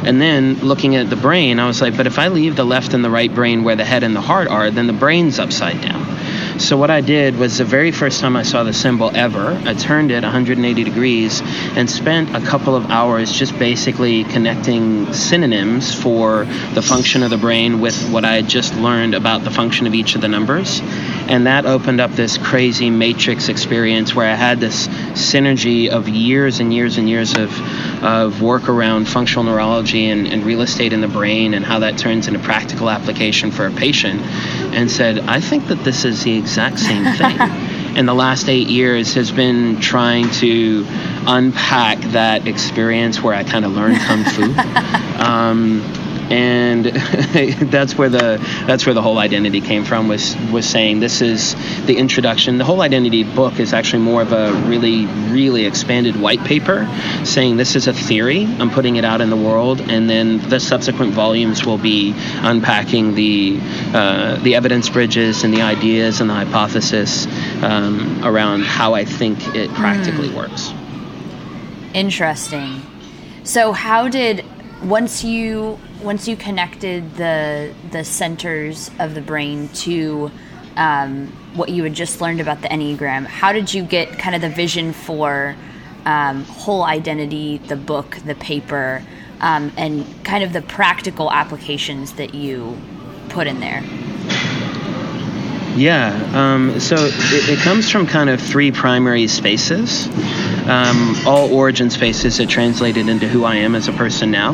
And 0.06 0.22
then 0.22 0.56
looking 0.56 0.96
at 0.96 1.10
the 1.10 1.16
brain, 1.16 1.60
I 1.60 1.68
was 1.68 1.82
like, 1.82 1.96
but 1.96 2.08
if 2.08 2.20
I 2.20 2.28
leave 2.28 2.56
the 2.56 2.66
left 2.66 2.94
and 2.94 3.04
the 3.04 3.10
right 3.10 3.34
brain 3.34 3.64
where 3.64 3.76
the 3.76 3.86
head 3.86 4.04
and 4.04 4.16
the 4.16 4.22
heart 4.22 4.48
are, 4.48 4.70
then 4.70 4.88
the 4.88 4.94
brain's 4.94 5.40
upside 5.40 5.82
down. 5.82 6.13
So 6.60 6.78
what 6.78 6.92
I 6.92 7.02
did 7.02 7.38
was 7.38 7.58
the 7.58 7.66
very 7.66 7.92
first 7.92 8.22
time 8.22 8.36
I 8.36 8.44
saw 8.44 8.64
the 8.64 8.74
symbol 8.74 9.10
ever, 9.16 9.60
I 9.66 9.74
turned 9.74 10.12
it 10.12 10.22
180 10.24 10.84
degrees 10.84 11.42
and 11.76 11.90
spent 11.90 12.36
a 12.36 12.42
couple 12.42 12.76
of 12.76 12.92
hours 12.92 13.32
just 13.32 13.58
basically 13.58 14.24
connecting 14.24 15.12
synonyms 15.14 15.96
for 15.96 16.46
the 16.74 16.82
function 16.84 17.24
of 17.24 17.32
the 17.32 17.38
brain 17.38 17.82
with 17.82 18.10
what 18.12 18.24
I 18.24 18.36
had 18.36 18.48
just 18.48 18.76
learned 18.76 19.16
about 19.16 19.44
the 19.44 19.50
function 19.50 19.88
of 19.88 19.96
each 19.96 20.14
of 20.14 20.22
the 20.22 20.28
numbers. 20.28 20.80
And 21.28 21.48
that 21.48 21.66
opened 21.66 22.00
up 22.00 22.12
this 22.12 22.38
crazy 22.38 22.92
matrix 22.92 23.50
experience 23.50 24.14
where 24.14 24.30
I 24.30 24.36
had 24.36 24.60
this 24.60 24.88
synergy 24.88 25.90
of 25.90 26.08
years 26.08 26.60
and 26.60 26.72
years 26.72 26.98
and 26.98 27.10
years 27.10 27.36
of, 27.36 28.04
of 28.04 28.44
work 28.44 28.70
around 28.70 29.08
functional 29.08 29.44
neurology 29.44 30.08
and, 30.08 30.28
and 30.28 30.46
real 30.46 30.62
estate 30.62 30.94
in 30.94 31.02
the 31.02 31.08
brain 31.08 31.56
and 31.56 31.66
how 31.66 31.80
that 31.80 31.98
turns 31.98 32.28
into 32.28 32.40
practical 32.40 32.92
application 32.92 33.50
for 33.50 33.66
a 33.66 33.72
patient 33.72 34.22
and 34.74 34.90
said, 34.90 35.20
I 35.20 35.40
think 35.40 35.68
that 35.68 35.84
this 35.84 36.06
is 36.06 36.24
the 36.24 36.38
exact 36.38 36.80
same 36.80 37.06
thing. 37.16 37.40
in 37.96 38.06
the 38.06 38.14
last 38.14 38.50
eight 38.50 38.68
years 38.68 39.14
has 39.14 39.32
been 39.32 39.80
trying 39.80 40.30
to 40.32 40.86
unpack 41.28 42.00
that 42.12 42.48
experience 42.48 43.22
where 43.22 43.36
I 43.36 43.44
kind 43.44 43.66
of 43.66 43.72
learned 43.74 44.00
kung 44.00 44.24
fu. 44.24 44.54
Um, 45.14 45.82
and 46.32 46.86
that's 47.72 47.98
where 47.98 48.10
the 48.10 48.38
that's 48.66 48.86
where 48.86 48.94
the 48.94 49.02
whole 49.02 49.18
identity 49.18 49.62
came 49.62 49.84
from 49.84 50.08
was 50.08 50.36
was 50.52 50.68
saying 50.68 51.00
this 51.00 51.22
is 51.22 51.56
the 51.86 51.98
introduction. 51.98 52.58
The 52.58 52.66
whole 52.66 52.82
identity 52.82 53.24
book 53.24 53.60
is 53.60 53.74
actually 53.74 54.04
more 54.04 54.22
of 54.22 54.32
a 54.32 54.54
really 54.68 55.06
really 55.06 55.66
expanded 55.66 56.20
white 56.20 56.44
paper 56.44 56.88
saying 57.24 57.58
this 57.58 57.76
is 57.76 57.88
a 57.88 57.94
theory. 57.94 58.46
I'm 58.46 58.70
putting 58.70 58.96
it 58.96 59.06
out 59.06 59.22
in 59.22 59.30
the 59.30 59.38
world. 59.38 59.82
And 59.82 60.10
then 60.10 60.38
the 60.50 60.60
subsequent 60.60 61.14
volumes 61.14 61.66
will 61.66 61.78
be 61.78 62.14
unpacking 62.42 63.16
the 63.16 63.60
uh, 63.94 64.36
the 64.38 64.56
evidence 64.56 64.90
bridges 64.90 65.44
and 65.44 65.54
the 65.54 65.62
ideas 65.62 66.22
and 66.22 66.30
the 66.30 66.34
hypothesis 66.34 67.28
um, 67.64 68.22
around 68.24 68.64
how 68.64 68.94
i 68.94 69.06
think 69.06 69.56
it 69.56 69.70
practically 69.72 70.30
mm. 70.30 70.36
works. 70.36 70.74
Interesting. 71.94 72.82
So 73.44 73.72
how 73.72 74.08
did 74.08 74.44
once 74.84 75.24
you 75.24 75.80
once 76.04 76.28
you 76.28 76.36
connected 76.36 77.16
the 77.16 77.74
the 77.92 78.04
centers 78.04 78.92
of 79.00 79.16
the 79.16 79.22
brain 79.22 79.70
to 79.70 80.30
um, 80.76 81.28
what 81.56 81.70
you 81.70 81.84
had 81.84 81.94
just 81.94 82.20
learned 82.20 82.42
about 82.42 82.62
the 82.62 82.68
enneagram, 82.68 83.26
how 83.26 83.54
did 83.54 83.74
you 83.74 83.84
get 83.84 84.20
kind 84.20 84.36
of 84.36 84.42
the 84.42 84.50
vision 84.50 84.92
for 84.92 85.56
um, 86.06 86.44
whole 86.46 86.84
identity, 86.84 87.60
the 87.60 87.76
book, 87.76 88.18
the 88.26 88.36
paper, 88.36 89.04
um, 89.40 89.72
and 89.78 90.06
kind 90.26 90.44
of 90.44 90.52
the 90.52 90.62
practical 90.62 91.32
applications 91.32 92.14
that 92.14 92.34
you 92.34 92.78
put 93.30 93.48
in 93.48 93.60
there? 93.60 93.84
Yeah, 95.76 96.14
um, 96.34 96.80
so 96.80 96.96
it, 96.98 97.50
it, 97.50 97.60
comes 97.60 97.90
from 97.90 98.06
kind 98.06 98.30
of 98.30 98.40
three 98.40 98.72
primary 98.72 99.28
spaces, 99.28 100.08
um, 100.68 101.16
all 101.26 101.52
origin 101.52 101.90
spaces 101.90 102.38
that 102.38 102.48
translated 102.48 103.10
into 103.10 103.28
who 103.28 103.44
I 103.44 103.56
am 103.56 103.74
as 103.74 103.88
a 103.88 103.94
person 103.94 104.30
now. 104.30 104.54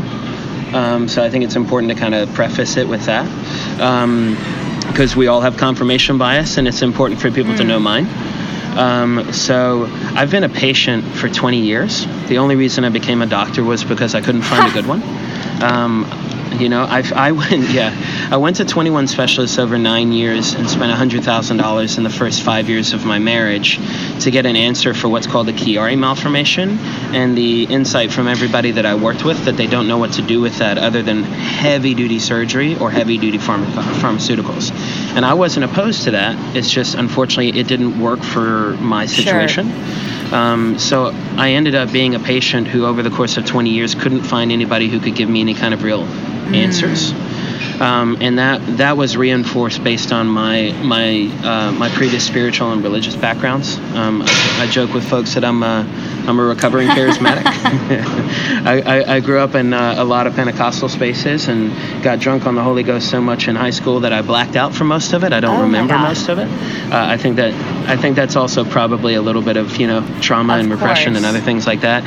Um, 0.74 1.08
so 1.08 1.24
I 1.24 1.30
think 1.30 1.44
it's 1.44 1.56
important 1.56 1.92
to 1.92 1.98
kind 1.98 2.14
of 2.14 2.34
preface 2.34 2.78
it 2.78 2.88
with 2.88 3.06
that. 3.06 3.26
because 4.88 5.14
um, 5.14 5.20
we 5.20 5.28
all 5.28 5.42
have 5.42 5.58
confirmation 5.58 6.18
bias, 6.18 6.58
and 6.58 6.68
it's 6.68 6.82
important 6.82 7.20
for 7.20 7.32
people 7.32 7.54
mm. 7.54 7.58
to 7.58 7.64
know 7.64 7.80
mm. 7.80 7.84
mine. 7.84 8.08
Um, 8.78 9.34
so 9.34 9.88
I've 10.16 10.32
been 10.32 10.44
a 10.44 10.50
patient 10.50 11.04
for 11.04 11.28
20 11.28 11.60
years. 11.60 12.06
The 12.28 12.38
only 12.38 12.56
reason 12.56 12.86
I 12.86 12.90
became 12.90 13.22
a 13.22 13.26
doctor 13.26 13.64
was 13.64 13.84
because 13.84 14.16
I 14.16 14.22
couldn't 14.22 14.44
find 14.44 14.70
a 14.70 14.74
good 14.74 14.86
one. 14.96 15.02
Um, 15.62 16.06
you 16.54 16.70
know, 16.70 16.84
I, 16.84 17.04
I 17.16 17.32
went, 17.32 17.70
yeah, 17.72 17.94
I 18.32 18.38
went 18.38 18.58
to 18.58 18.66
21 18.66 19.08
specialists 19.08 19.58
over 19.58 19.78
nine 19.78 20.12
years 20.12 20.54
and 20.54 20.70
spent 20.70 20.92
$100,000 20.92 21.98
in 21.98 22.04
the 22.04 22.10
first 22.10 22.44
five 22.44 22.70
years 22.70 22.94
of 22.94 23.06
my 23.06 23.20
marriage 23.20 23.80
to 24.24 24.32
get 24.32 24.46
an 24.46 24.56
answer 24.56 24.94
for 24.94 25.08
what's 25.08 25.28
called 25.28 25.50
a 25.50 25.54
Chiari 25.54 25.98
malformation 25.98 26.78
and 27.14 27.38
the 27.38 27.64
insight 27.66 28.12
from 28.12 28.28
everybody 28.28 28.72
that 28.72 28.86
I 28.86 28.96
worked 28.96 29.24
with 29.24 29.46
that 29.46 29.58
they 29.58 29.68
don't 29.68 29.88
know 29.88 29.98
what 29.98 30.14
to 30.14 30.22
do 30.22 30.42
with 30.42 30.58
that 30.58 30.78
other 30.78 31.02
than 31.02 31.24
heavy 31.24 31.94
duty 31.94 32.20
surgery 32.20 32.78
or 32.78 32.92
heavy 32.92 33.18
duty 33.18 33.38
pharma- 33.38 33.66
pharmaceuticals. 34.00 34.72
And 35.16 35.26
I 35.26 35.34
wasn't 35.34 35.66
opposed 35.66 36.04
to 36.04 36.12
that. 36.12 36.56
It's 36.56 36.70
just, 36.70 36.96
unfortunately, 36.96 37.60
it 37.60 37.68
didn't 37.68 38.00
work 38.00 38.22
for 38.22 38.74
my 38.78 39.06
situation. 39.06 39.70
Sure. 39.70 40.10
Um, 40.32 40.78
so 40.78 41.08
I 41.38 41.52
ended 41.52 41.74
up 41.74 41.92
being 41.92 42.14
a 42.14 42.20
patient 42.20 42.68
who, 42.68 42.86
over 42.86 43.02
the 43.02 43.10
course 43.10 43.38
of 43.38 43.46
20 43.46 43.72
years, 43.72 43.96
couldn't 43.96 44.24
find 44.24 44.52
anybody 44.52 44.88
who 44.88 45.00
could 45.00 45.16
give 45.16 45.28
me 45.28 45.42
any 45.42 45.56
kind 45.56 45.74
of 45.74 45.84
real 45.84 46.06
mm. 46.50 46.56
answers. 46.56 47.14
Um, 47.80 48.18
and 48.20 48.40
that 48.40 48.78
that 48.78 48.98
was 48.98 49.16
reinforced 49.16 49.84
based 49.84 50.12
on 50.12 50.28
my 50.28 50.74
my 50.84 51.32
uh, 51.44 51.72
my 51.72 51.90
previous 51.90 52.26
spiritual 52.26 52.74
and 52.74 52.84
religious 52.84 53.16
backgrounds. 53.16 53.78
Um, 53.96 54.22
I, 54.26 54.64
I, 54.64 54.68
joke 54.68 54.94
with 54.94 55.10
folks 55.10 55.36
that 55.36 55.46
I'm 55.46 55.64
a 55.64 55.88
I'm 56.28 56.40
a 56.40 56.44
recovering 56.44 56.88
charismatic. 56.90 57.44
I, 58.66 58.82
I, 58.82 59.16
I, 59.16 59.20
grew 59.22 59.40
up 59.40 59.56
in 59.56 59.74
uh, 59.74 59.96
a 59.98 60.04
lot 60.04 60.28
of 60.28 60.36
Pentecostal 60.36 60.90
spaces 60.90 61.48
and 61.48 61.72
got 62.04 62.20
drunk 62.20 62.46
on 62.46 62.56
the 62.56 62.64
Holy 62.64 62.84
Ghost 62.84 63.10
so 63.10 63.22
much 63.22 63.48
in 63.48 63.56
high 63.56 63.70
school 63.70 64.02
that 64.02 64.12
I 64.12 64.24
blacked 64.24 64.58
out 64.58 64.74
for 64.74 64.84
most 64.84 65.14
of 65.14 65.24
it. 65.24 65.32
I 65.32 65.40
don't 65.40 65.60
oh 65.60 65.64
remember 65.64 65.98
most 65.98 66.28
of 66.28 66.38
it. 66.38 66.48
Uh, 66.92 67.06
I 67.06 67.16
think 67.16 67.38
that 67.38 67.54
I 67.88 67.96
think 67.96 68.18
that's 68.18 68.36
also 68.36 68.66
probably 68.66 69.14
a 69.14 69.22
little 69.22 69.42
bit 69.42 69.56
of 69.56 69.78
you 69.78 69.88
know 69.88 70.06
trauma 70.20 70.56
of 70.56 70.60
and 70.60 70.72
repression 70.72 71.14
course. 71.14 71.18
and 71.18 71.26
other 71.26 71.40
things 71.40 71.66
like 71.66 71.82
that 71.82 72.04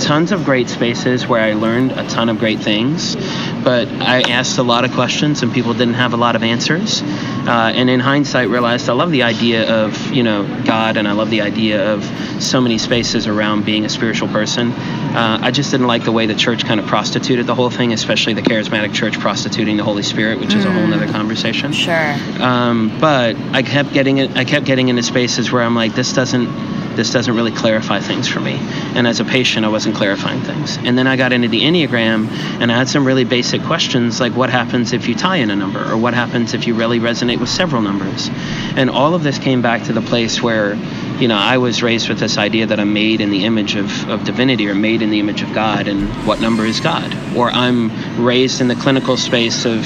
tons 0.00 0.32
of 0.32 0.44
great 0.44 0.68
spaces 0.68 1.26
where 1.26 1.40
I 1.40 1.54
learned 1.54 1.92
a 1.92 2.06
ton 2.08 2.28
of 2.28 2.38
great 2.38 2.60
things, 2.60 3.16
but 3.64 3.88
I 3.88 4.20
asked 4.30 4.58
a 4.58 4.62
lot 4.62 4.84
of 4.84 4.92
questions 4.92 5.42
and 5.42 5.52
people 5.52 5.72
didn't 5.72 5.94
have 5.94 6.12
a 6.12 6.16
lot 6.16 6.36
of 6.36 6.42
answers. 6.42 7.02
Uh, 7.02 7.72
and 7.74 7.90
in 7.90 7.98
hindsight, 7.98 8.48
realized 8.48 8.88
I 8.88 8.92
love 8.92 9.10
the 9.10 9.22
idea 9.22 9.68
of 9.84 10.12
you 10.12 10.22
know 10.22 10.44
God, 10.64 10.96
and 10.96 11.08
I 11.08 11.12
love 11.12 11.30
the 11.30 11.40
idea 11.40 11.92
of 11.92 12.04
so 12.42 12.60
many 12.60 12.78
spaces 12.78 13.26
around 13.26 13.64
being 13.64 13.84
a 13.84 13.88
spiritual 13.88 14.28
person. 14.28 14.72
Uh, 14.72 15.38
I 15.42 15.50
just 15.50 15.70
didn't 15.70 15.86
like 15.86 16.04
the 16.04 16.12
way 16.12 16.26
the 16.26 16.34
church 16.34 16.64
kind 16.64 16.80
of 16.80 16.86
prostituted 16.86 17.46
the 17.46 17.54
whole 17.54 17.70
thing, 17.70 17.92
especially 17.92 18.34
the 18.34 18.42
charismatic 18.42 18.94
church 18.94 19.18
prostituting 19.18 19.76
the 19.76 19.84
Holy 19.84 20.02
Spirit, 20.02 20.40
which 20.40 20.50
mm. 20.50 20.58
is 20.58 20.64
a 20.64 20.72
whole 20.72 20.92
other 20.92 21.10
conversation. 21.10 21.72
Sure. 21.72 22.14
Um, 22.40 22.98
but 23.00 23.36
I 23.52 23.62
kept 23.62 23.92
getting 23.92 24.18
it. 24.18 24.36
I 24.36 24.44
kept 24.44 24.66
getting 24.66 24.88
into 24.88 25.02
spaces 25.02 25.50
where 25.50 25.62
I'm 25.62 25.74
like, 25.74 25.94
this 25.94 26.12
doesn't 26.12 26.74
this 26.96 27.10
doesn't 27.10 27.34
really 27.34 27.52
clarify 27.52 28.00
things 28.00 28.28
for 28.28 28.40
me. 28.40 28.56
And 28.94 29.06
as 29.06 29.20
a 29.20 29.24
patient, 29.24 29.64
I 29.64 29.68
wasn't 29.68 29.96
clarifying 29.96 30.40
things. 30.42 30.78
And 30.78 30.96
then 30.96 31.06
I 31.06 31.16
got 31.16 31.32
into 31.32 31.48
the 31.48 31.62
Enneagram 31.62 32.28
and 32.60 32.70
I 32.70 32.76
had 32.76 32.88
some 32.88 33.06
really 33.06 33.24
basic 33.24 33.53
questions 33.62 34.20
like 34.20 34.34
what 34.34 34.50
happens 34.50 34.92
if 34.92 35.06
you 35.06 35.14
tie 35.14 35.36
in 35.36 35.50
a 35.50 35.56
number 35.56 35.90
or 35.90 35.96
what 35.96 36.14
happens 36.14 36.54
if 36.54 36.66
you 36.66 36.74
really 36.74 36.98
resonate 36.98 37.38
with 37.38 37.48
several 37.48 37.82
numbers. 37.82 38.30
And 38.76 38.90
all 38.90 39.14
of 39.14 39.22
this 39.22 39.38
came 39.38 39.62
back 39.62 39.84
to 39.84 39.92
the 39.92 40.00
place 40.00 40.42
where, 40.42 40.74
you 41.18 41.28
know, 41.28 41.36
I 41.36 41.58
was 41.58 41.82
raised 41.82 42.08
with 42.08 42.18
this 42.18 42.38
idea 42.38 42.66
that 42.66 42.80
I'm 42.80 42.92
made 42.92 43.20
in 43.20 43.30
the 43.30 43.44
image 43.44 43.76
of, 43.76 44.08
of 44.08 44.24
divinity 44.24 44.68
or 44.68 44.74
made 44.74 45.02
in 45.02 45.10
the 45.10 45.20
image 45.20 45.42
of 45.42 45.52
God 45.54 45.88
and 45.88 46.08
what 46.26 46.40
number 46.40 46.64
is 46.64 46.80
God. 46.80 47.14
Or 47.36 47.50
I'm 47.50 47.90
raised 48.22 48.60
in 48.60 48.68
the 48.68 48.76
clinical 48.76 49.16
space 49.16 49.64
of, 49.64 49.80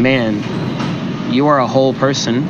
man, 0.00 1.32
you 1.32 1.46
are 1.46 1.58
a 1.58 1.66
whole 1.66 1.94
person 1.94 2.48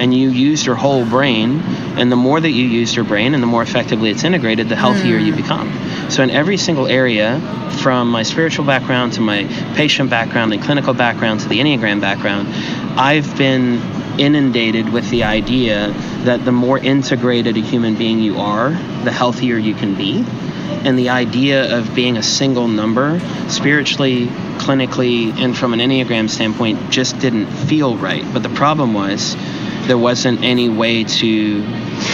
and 0.00 0.14
you 0.14 0.30
use 0.30 0.64
your 0.64 0.74
whole 0.74 1.04
brain 1.04 1.60
and 1.96 2.10
the 2.10 2.16
more 2.16 2.40
that 2.40 2.50
you 2.50 2.64
use 2.64 2.96
your 2.96 3.04
brain 3.04 3.34
and 3.34 3.42
the 3.42 3.46
more 3.46 3.62
effectively 3.62 4.10
it's 4.10 4.24
integrated 4.24 4.68
the 4.68 4.76
healthier 4.76 5.18
mm. 5.18 5.26
you 5.26 5.36
become 5.36 5.68
so 6.12 6.22
in 6.22 6.30
every 6.30 6.56
single 6.56 6.86
area 6.86 7.40
from 7.82 8.10
my 8.10 8.22
spiritual 8.22 8.64
background 8.64 9.14
to 9.14 9.20
my 9.20 9.44
patient 9.74 10.10
background 10.10 10.52
and 10.52 10.62
clinical 10.62 10.94
background 10.94 11.40
to 11.40 11.48
the 11.48 11.58
enneagram 11.58 12.00
background 12.00 12.46
i've 12.98 13.36
been 13.36 13.80
inundated 14.18 14.92
with 14.92 15.08
the 15.10 15.24
idea 15.24 15.90
that 16.24 16.44
the 16.44 16.52
more 16.52 16.78
integrated 16.78 17.56
a 17.56 17.60
human 17.60 17.96
being 17.96 18.18
you 18.18 18.38
are 18.38 18.70
the 19.04 19.12
healthier 19.12 19.56
you 19.56 19.74
can 19.74 19.94
be. 19.94 20.24
And 20.84 20.98
the 20.98 21.10
idea 21.10 21.76
of 21.78 21.94
being 21.94 22.16
a 22.16 22.22
single 22.22 22.68
number 22.68 23.20
spiritually 23.48 24.26
clinically 24.58 25.32
and 25.32 25.56
from 25.56 25.72
an 25.74 25.80
enneagram 25.80 26.28
standpoint 26.28 26.90
just 26.90 27.18
didn't 27.18 27.46
feel 27.46 27.96
right. 27.96 28.24
But 28.32 28.42
the 28.42 28.48
problem 28.50 28.94
was 28.94 29.36
there 29.86 29.98
wasn't 29.98 30.42
any 30.42 30.68
way 30.68 31.04
to 31.04 31.62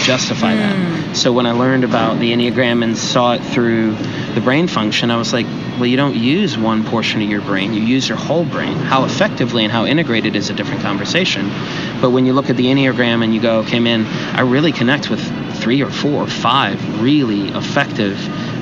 justify 0.05 0.55
mm. 0.55 0.59
that. 0.59 0.77
Hmm. 0.77 1.15
So 1.15 1.33
when 1.33 1.47
I 1.47 1.53
learned 1.53 1.85
about 1.85 2.19
the 2.19 2.33
Enneagram 2.33 2.83
and 2.83 2.97
saw 2.97 3.33
it 3.33 3.41
through 3.41 3.95
the 4.35 4.41
brain 4.41 4.69
function, 4.69 5.11
I 5.11 5.17
was 5.17 5.33
like, 5.33 5.47
well, 5.77 5.87
you 5.87 5.97
don't 5.97 6.17
use 6.17 6.59
one 6.59 6.85
portion 6.85 7.23
of 7.23 7.29
your 7.29 7.41
brain, 7.41 7.73
you 7.73 7.83
use 7.83 8.09
your 8.09 8.19
whole 8.19 8.45
brain. 8.45 8.77
How 8.77 9.05
effectively 9.05 9.65
and 9.65 9.73
how 9.73 9.87
integrated 9.87 10.37
is 10.37 10.51
a 10.51 10.55
different 10.55 10.83
conversation. 10.83 11.49
But 12.01 12.11
when 12.11 12.27
you 12.27 12.33
look 12.33 12.51
at 12.51 12.57
the 12.57 12.67
Enneagram 12.67 13.23
and 13.23 13.35
you 13.35 13.41
go, 13.41 13.61
okay, 13.61 13.79
man, 13.79 14.07
I 14.37 14.43
really 14.43 14.73
connect 14.73 15.11
with 15.11 15.21
three 15.59 15.83
or 15.83 15.91
four 15.91 16.23
or 16.23 16.27
five 16.27 17.01
really 17.01 17.49
effective 17.49 18.19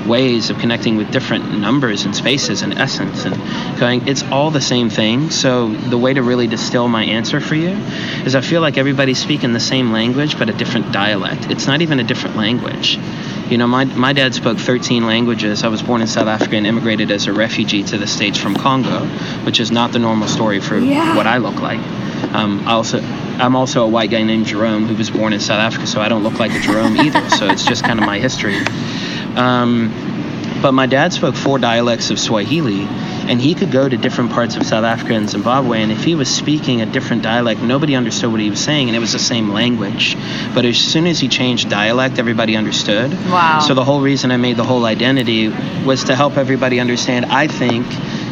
ways 0.07 0.51
of 0.51 0.59
connecting 0.59 0.97
with 0.97 1.11
different 1.11 1.59
numbers 1.59 2.05
and 2.05 2.15
spaces 2.15 2.63
and 2.63 2.79
essence 2.79 3.25
and 3.25 3.37
going 3.79 4.07
it's 4.09 4.23
all 4.25 4.51
the 4.51 4.61
same 4.61 4.89
thing 4.89 5.31
so 5.31 5.69
the 5.69 5.99
way 5.99 6.15
to 6.15 6.23
really 6.23 6.47
distill 6.47 6.89
my 6.89 7.05
answer 7.05 7.41
for 7.41 7.55
you 7.55 7.71
is 8.25 8.35
i 8.35 8.41
feel 8.41 8.61
like 8.61 8.77
everybody's 8.79 9.19
speaking 9.19 9.53
the 9.53 9.61
same 9.61 9.93
language 9.93 10.39
but 10.39 10.49
a 10.49 10.53
different 10.53 10.93
dialect 10.93 11.51
it's 11.51 11.67
not 11.67 11.83
even 11.83 12.01
a 12.01 12.05
different 12.05 12.37
language 12.37 12.99
you 13.49 13.59
know 13.59 13.67
my, 13.67 13.85
my 13.85 14.13
dad 14.13 14.35
spoke 14.35 14.59
13 14.59 15.07
languages 15.07 15.65
i 15.65 15.69
was 15.69 15.83
born 15.83 16.01
in 16.01 16.07
south 16.07 16.27
africa 16.29 16.57
and 16.57 16.67
immigrated 16.67 17.11
as 17.11 17.27
a 17.27 17.33
refugee 17.33 17.83
to 17.83 17.99
the 17.99 18.07
states 18.07 18.39
from 18.39 18.55
congo 18.55 19.07
which 19.45 19.61
is 19.61 19.71
not 19.71 19.93
the 19.93 19.99
normal 19.99 20.29
story 20.29 20.61
for 20.61 20.79
yeah. 20.79 21.17
what 21.17 21.27
i 21.27 21.39
look 21.39 21.61
like 21.61 21.81
Um, 22.35 22.67
I 22.67 22.73
also 22.73 23.01
I'm 23.39 23.55
also 23.55 23.85
a 23.85 23.89
white 23.89 24.11
guy 24.11 24.23
named 24.23 24.47
Jerome 24.47 24.87
who 24.87 24.97
was 24.97 25.11
born 25.11 25.33
in 25.33 25.41
South 25.41 25.61
Africa, 25.61 25.87
so 25.87 26.01
I 26.01 26.09
don't 26.09 26.23
look 26.23 26.39
like 26.39 26.53
a 26.53 26.61
Jerome 26.61 26.97
either. 26.97 27.29
so 27.31 27.47
it's 27.47 27.65
just 27.65 27.85
kind 27.85 27.99
of 28.01 28.07
my 28.07 28.19
history. 28.19 28.57
Um, 29.37 29.93
but 30.63 30.73
my 30.73 30.87
dad 30.87 31.13
spoke 31.13 31.35
four 31.35 31.59
dialects 31.59 32.11
of 32.11 32.19
Swahili, 32.19 32.83
and 33.29 33.41
he 33.41 33.55
could 33.55 33.71
go 33.71 33.89
to 33.89 33.97
different 33.97 34.33
parts 34.33 34.57
of 34.57 34.65
South 34.65 34.85
Africa 34.85 35.15
and 35.15 35.29
Zimbabwe, 35.29 35.83
and 35.83 35.93
if 35.93 36.03
he 36.03 36.15
was 36.15 36.35
speaking 36.35 36.81
a 36.81 36.87
different 36.87 37.23
dialect, 37.23 37.61
nobody 37.61 37.95
understood 37.95 38.31
what 38.33 38.41
he 38.41 38.49
was 38.49 38.61
saying, 38.61 38.89
and 38.89 38.97
it 38.97 39.01
was 39.01 39.13
the 39.13 39.19
same 39.19 39.51
language. 39.51 40.17
But 40.55 40.65
as 40.65 40.79
soon 40.79 41.07
as 41.07 41.21
he 41.21 41.29
changed 41.29 41.69
dialect, 41.69 42.19
everybody 42.19 42.57
understood. 42.57 43.13
Wow. 43.13 43.61
So 43.61 43.75
the 43.75 43.85
whole 43.85 44.01
reason 44.01 44.31
I 44.31 44.39
made 44.39 44.57
the 44.57 44.65
whole 44.65 44.87
identity 44.87 45.49
was 45.85 46.05
to 46.05 46.17
help 46.17 46.37
everybody 46.37 46.81
understand. 46.81 47.27
I 47.27 47.47
think 47.47 47.87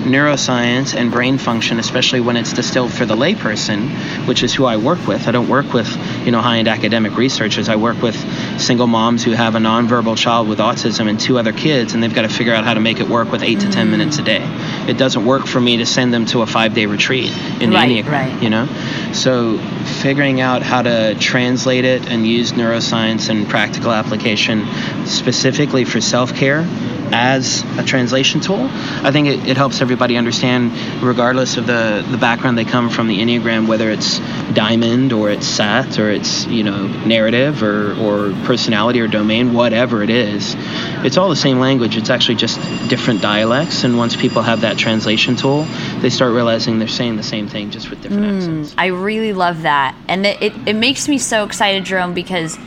neuroscience 0.04 0.94
and 0.94 1.10
brain 1.10 1.38
function, 1.38 1.78
especially 1.78 2.20
when 2.20 2.36
it's 2.36 2.52
distilled 2.52 2.92
for 2.92 3.04
the 3.06 3.16
layperson, 3.16 3.88
which 4.26 4.42
is 4.42 4.54
who 4.54 4.64
I 4.64 4.76
work 4.76 5.06
with. 5.06 5.26
I 5.28 5.32
don't 5.32 5.48
work 5.48 5.72
with, 5.72 5.88
you 6.24 6.32
know, 6.32 6.40
high-end 6.40 6.68
academic 6.68 7.16
researchers. 7.16 7.68
I 7.68 7.76
work 7.76 8.00
with 8.02 8.16
single 8.60 8.86
moms 8.86 9.24
who 9.24 9.32
have 9.32 9.54
a 9.54 9.58
nonverbal 9.58 10.16
child 10.16 10.48
with 10.48 10.58
autism 10.58 11.08
and 11.08 11.18
two 11.18 11.38
other 11.38 11.52
kids, 11.52 11.94
and 11.94 12.02
they've 12.02 12.14
got 12.14 12.22
to 12.22 12.28
figure 12.28 12.54
out 12.54 12.64
how 12.64 12.74
to 12.74 12.80
make 12.80 13.00
it 13.00 13.08
work 13.08 13.32
with 13.32 13.42
eight 13.42 13.60
to 13.60 13.70
ten 13.70 13.90
minutes 13.90 14.18
a 14.18 14.22
day. 14.22 14.42
It 14.88 14.98
doesn't 14.98 15.24
work 15.24 15.46
for 15.46 15.60
me 15.60 15.78
to 15.78 15.86
send 15.86 16.12
them 16.12 16.26
to 16.26 16.42
a 16.42 16.46
five-day 16.46 16.86
retreat 16.86 17.30
in 17.60 17.70
the 17.70 17.76
Right, 17.76 17.90
Enneagram, 17.90 18.10
right. 18.10 18.42
you 18.42 18.50
know. 18.50 18.66
So 19.12 19.58
figuring 20.02 20.40
out 20.40 20.62
how 20.62 20.82
to 20.82 21.14
translate 21.16 21.84
it 21.84 22.08
and 22.08 22.26
use 22.26 22.52
neuroscience 22.52 23.30
and 23.30 23.48
practical 23.48 23.90
application 23.90 24.66
specifically 25.06 25.84
for 25.84 26.00
self-care 26.00 26.66
as 27.14 27.62
a 27.78 27.84
translation 27.84 28.40
tool. 28.40 28.68
I 29.06 29.12
think 29.12 29.28
it, 29.28 29.46
it 29.46 29.56
helps 29.56 29.80
everybody 29.80 30.16
understand, 30.16 30.72
regardless 31.00 31.56
of 31.56 31.66
the, 31.66 32.04
the 32.10 32.18
background 32.18 32.58
they 32.58 32.64
come 32.64 32.90
from, 32.90 33.06
the 33.06 33.20
Enneagram, 33.20 33.68
whether 33.68 33.88
it's 33.88 34.18
diamond 34.52 35.12
or 35.12 35.30
it's 35.30 35.46
sat 35.46 35.98
or 36.00 36.10
it's, 36.10 36.44
you 36.46 36.64
know, 36.64 36.88
narrative 37.06 37.62
or, 37.62 37.92
or 37.92 38.32
personality 38.44 39.00
or 39.00 39.06
domain, 39.06 39.54
whatever 39.54 40.02
it 40.02 40.10
is. 40.10 40.56
It's 41.04 41.16
all 41.16 41.28
the 41.28 41.36
same 41.36 41.60
language. 41.60 41.96
It's 41.96 42.10
actually 42.10 42.34
just 42.34 42.58
different 42.88 43.22
dialects. 43.22 43.84
And 43.84 43.96
once 43.96 44.16
people 44.16 44.42
have 44.42 44.62
that 44.62 44.76
translation 44.76 45.36
tool, 45.36 45.66
they 46.00 46.10
start 46.10 46.32
realizing 46.32 46.80
they're 46.80 46.88
saying 46.88 47.14
the 47.16 47.22
same 47.22 47.46
thing 47.46 47.70
just 47.70 47.90
with 47.90 48.02
different 48.02 48.24
accents. 48.24 48.74
I 48.76 48.86
really 48.86 49.32
love 49.32 49.62
that, 49.62 49.94
and 50.08 50.26
it, 50.26 50.42
it, 50.42 50.52
it 50.66 50.74
makes 50.74 51.08
me 51.08 51.18
so 51.18 51.44
excited, 51.44 51.84
Jerome, 51.84 52.12
because 52.12 52.58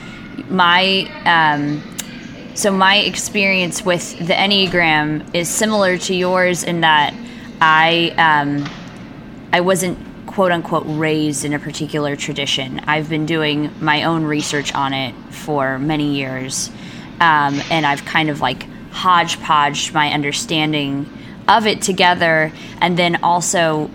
my 0.50 1.10
um, 1.25 1.82
so 2.58 2.72
my 2.72 2.98
experience 2.98 3.86
with 3.86 4.18
the 4.18 4.34
Enneagram 4.34 5.36
is 5.36 5.48
similar 5.48 5.96
to 6.00 6.16
yours 6.16 6.64
in 6.64 6.82
that 6.82 7.14
I 7.62 8.16
um, 8.18 8.68
I 9.54 9.62
wasn't 9.62 10.00
quote 10.26 10.52
unquote 10.52 10.86
raised 10.88 11.46
in 11.46 11.54
a 11.54 11.60
particular 11.60 12.16
tradition. 12.16 12.80
I've 12.80 13.10
been 13.10 13.28
doing 13.28 13.72
my 13.80 14.06
own 14.06 14.24
research 14.24 14.74
on 14.74 14.94
it 14.94 15.14
for 15.30 15.78
many 15.78 16.16
years, 16.16 16.70
um, 17.20 17.62
and 17.70 17.86
I've 17.86 18.04
kind 18.06 18.28
of 18.28 18.42
like 18.42 18.66
hodgepodged 18.92 19.94
my 19.94 20.12
understanding 20.12 21.08
of 21.48 21.68
it 21.68 21.84
together, 21.84 22.52
and 22.82 22.98
then 22.98 23.18
also 23.22 23.92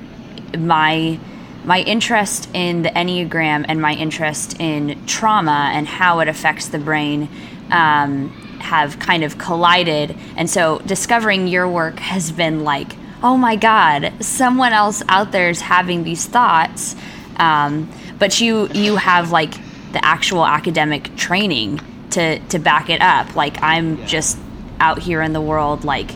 my 0.57 1.19
my 1.65 1.81
interest 1.81 2.49
in 2.55 2.83
the 2.83 2.91
enneagram 2.91 3.65
and 3.67 3.83
my 3.83 3.95
interest 3.95 4.61
in 4.61 5.05
trauma 5.07 5.73
and 5.75 5.89
how 5.89 6.21
it 6.21 6.29
affects 6.29 6.69
the 6.69 6.79
brain 6.79 7.29
um, 7.73 8.33
have 8.63 8.99
kind 8.99 9.25
of 9.25 9.39
collided. 9.39 10.17
And 10.37 10.49
so 10.49 10.79
discovering 10.81 11.47
your 11.47 11.69
work 11.69 11.99
has 11.99 12.33
been 12.33 12.65
like 12.65 12.97
oh 13.25 13.37
my 13.37 13.55
god 13.55 14.13
someone 14.19 14.73
else 14.73 15.01
out 15.09 15.31
there 15.31 15.49
is 15.49 15.61
having 15.61 16.05
these 16.05 16.27
thoughts. 16.27 16.97
Um, 17.37 17.91
but 18.19 18.41
you 18.41 18.69
you 18.69 18.97
have 18.97 19.31
like 19.31 19.55
the 19.93 20.05
actual 20.05 20.47
academic 20.47 21.15
training 21.17 21.81
to 22.11 22.39
to 22.39 22.59
back 22.59 22.91
it 22.91 23.01
up. 23.01 23.35
Like 23.37 23.63
i'm 23.63 24.07
just 24.07 24.39
out 24.81 24.99
here 24.99 25.23
in 25.23 25.33
the 25.33 25.41
world 25.41 25.85
like 25.85 26.11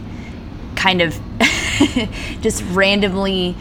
kind 0.74 1.00
of 1.00 1.18
just 2.40 2.62
randomly 2.70 3.56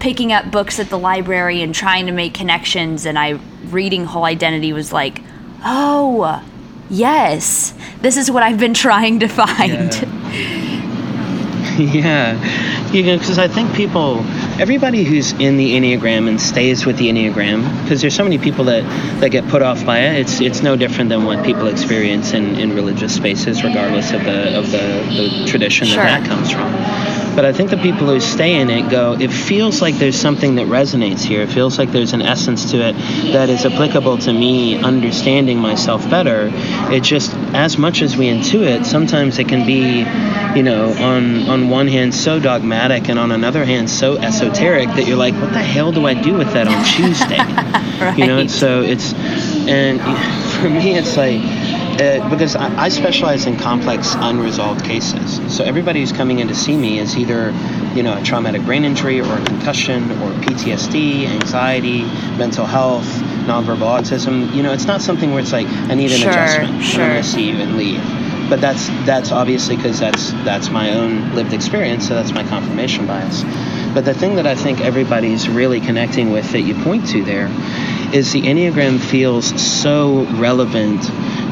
picking 0.00 0.32
up 0.32 0.50
books 0.50 0.80
at 0.80 0.88
the 0.88 0.98
library 0.98 1.62
and 1.62 1.74
trying 1.74 2.06
to 2.06 2.12
make 2.12 2.34
connections. 2.34 3.06
And 3.06 3.18
I 3.18 3.38
reading 3.66 4.04
whole 4.04 4.24
identity 4.24 4.72
was 4.72 4.92
like, 4.92 5.20
"Oh, 5.64 6.42
yes. 6.90 7.72
This 8.02 8.16
is 8.16 8.30
what 8.30 8.42
I've 8.42 8.58
been 8.58 8.74
trying 8.74 9.20
to 9.20 9.28
find." 9.28 9.94
yeah 11.78 12.36
you 12.92 13.02
know 13.02 13.16
because 13.16 13.38
i 13.38 13.48
think 13.48 13.72
people 13.74 14.18
everybody 14.60 15.02
who's 15.02 15.32
in 15.32 15.56
the 15.56 15.74
enneagram 15.76 16.28
and 16.28 16.38
stays 16.38 16.84
with 16.84 16.98
the 16.98 17.08
enneagram 17.08 17.62
because 17.82 18.02
there's 18.02 18.14
so 18.14 18.22
many 18.24 18.36
people 18.36 18.64
that 18.64 18.82
that 19.20 19.30
get 19.30 19.46
put 19.48 19.62
off 19.62 19.86
by 19.86 20.00
it 20.00 20.20
it's 20.20 20.40
it's 20.42 20.60
no 20.62 20.76
different 20.76 21.08
than 21.08 21.24
what 21.24 21.42
people 21.44 21.68
experience 21.68 22.34
in 22.34 22.56
in 22.56 22.74
religious 22.74 23.14
spaces 23.14 23.64
regardless 23.64 24.12
of 24.12 24.22
the 24.24 24.58
of 24.58 24.70
the, 24.72 24.78
the 25.16 25.46
tradition 25.46 25.86
Sure. 25.86 26.02
that 26.02 26.20
that 26.20 26.28
comes 26.28 26.50
from 26.50 26.70
but 27.40 27.46
i 27.46 27.54
think 27.54 27.70
the 27.70 27.76
people 27.78 28.06
who 28.06 28.20
stay 28.20 28.60
in 28.60 28.68
it 28.68 28.90
go 28.90 29.14
it 29.18 29.32
feels 29.32 29.80
like 29.80 29.94
there's 29.94 30.20
something 30.20 30.56
that 30.56 30.66
resonates 30.66 31.22
here. 31.22 31.40
It 31.40 31.48
feels 31.48 31.78
like 31.78 31.90
there's 31.90 32.12
an 32.12 32.20
essence 32.20 32.70
to 32.72 32.76
it 32.88 32.92
that 33.32 33.48
is 33.48 33.64
applicable 33.64 34.18
to 34.18 34.32
me 34.32 34.76
understanding 34.76 35.58
myself 35.58 36.08
better. 36.10 36.50
It 36.92 37.02
just 37.02 37.32
as 37.54 37.78
much 37.78 38.02
as 38.02 38.14
we 38.14 38.26
intuit 38.26 38.84
sometimes 38.84 39.38
it 39.38 39.48
can 39.48 39.66
be 39.66 40.00
you 40.54 40.62
know 40.62 40.92
on 40.92 41.48
on 41.48 41.70
one 41.70 41.88
hand 41.88 42.14
so 42.14 42.38
dogmatic 42.38 43.08
and 43.08 43.18
on 43.18 43.32
another 43.32 43.64
hand 43.64 43.88
so 43.88 44.18
esoteric 44.18 44.88
that 44.88 45.06
you're 45.06 45.16
like 45.16 45.34
what 45.34 45.52
the 45.54 45.62
hell 45.74 45.92
do 45.92 46.06
i 46.06 46.12
do 46.14 46.34
with 46.34 46.52
that 46.52 46.68
on 46.68 46.84
tuesday? 46.84 47.40
You 48.16 48.26
know 48.26 48.46
so 48.46 48.80
it's 48.82 49.12
and 49.68 50.00
for 50.52 50.70
me 50.70 50.96
it's 50.96 51.16
like 51.16 51.42
uh, 52.00 52.28
because 52.30 52.56
I, 52.56 52.84
I 52.84 52.88
specialize 52.88 53.46
in 53.46 53.56
complex 53.58 54.14
unresolved 54.16 54.84
cases. 54.84 55.54
So 55.54 55.64
everybody 55.64 56.00
who's 56.00 56.12
coming 56.12 56.38
in 56.38 56.48
to 56.48 56.54
see 56.54 56.76
me 56.76 56.98
is 56.98 57.16
either 57.16 57.52
you 57.94 58.02
know 58.02 58.16
a 58.18 58.22
traumatic 58.22 58.62
brain 58.64 58.84
injury 58.84 59.20
or 59.20 59.32
a 59.38 59.44
concussion 59.44 60.10
or 60.22 60.30
ptsd 60.44 61.26
anxiety 61.26 62.02
mental 62.38 62.64
health 62.66 63.06
nonverbal 63.46 63.98
autism. 64.00 64.54
You 64.54 64.62
know 64.62 64.72
it's 64.72 64.86
not 64.86 65.00
something 65.02 65.30
where 65.30 65.40
it's 65.40 65.52
like 65.52 65.66
i 65.66 65.94
need 65.94 66.12
an 66.12 66.18
Sure, 66.18 66.30
adjustment 66.30 66.72
and 66.74 66.84
sure. 66.84 67.02
i'm 67.02 67.10
going 67.10 67.22
to 67.22 67.28
see 67.28 67.48
you 67.50 67.56
and 67.56 67.76
leave. 67.76 68.00
But 68.48 68.60
that's 68.60 68.88
that's 69.06 69.30
obviously 69.30 69.76
because 69.76 70.00
that's 70.00 70.32
that's 70.44 70.70
my 70.70 70.94
own 70.94 71.34
lived 71.34 71.52
experience 71.52 72.08
so 72.08 72.14
that's 72.14 72.32
my 72.32 72.42
confirmation 72.44 73.06
bias. 73.06 73.44
But 73.94 74.04
the 74.04 74.14
thing 74.14 74.36
that 74.36 74.46
i 74.46 74.54
think 74.54 74.80
everybody's 74.80 75.48
really 75.48 75.80
connecting 75.80 76.30
with 76.30 76.50
that 76.52 76.62
you 76.62 76.74
point 76.82 77.06
to 77.08 77.22
there 77.24 77.48
is 78.14 78.32
the 78.32 78.42
enneagram 78.42 78.98
feels 78.98 79.46
so 79.60 80.24
relevant 80.36 81.02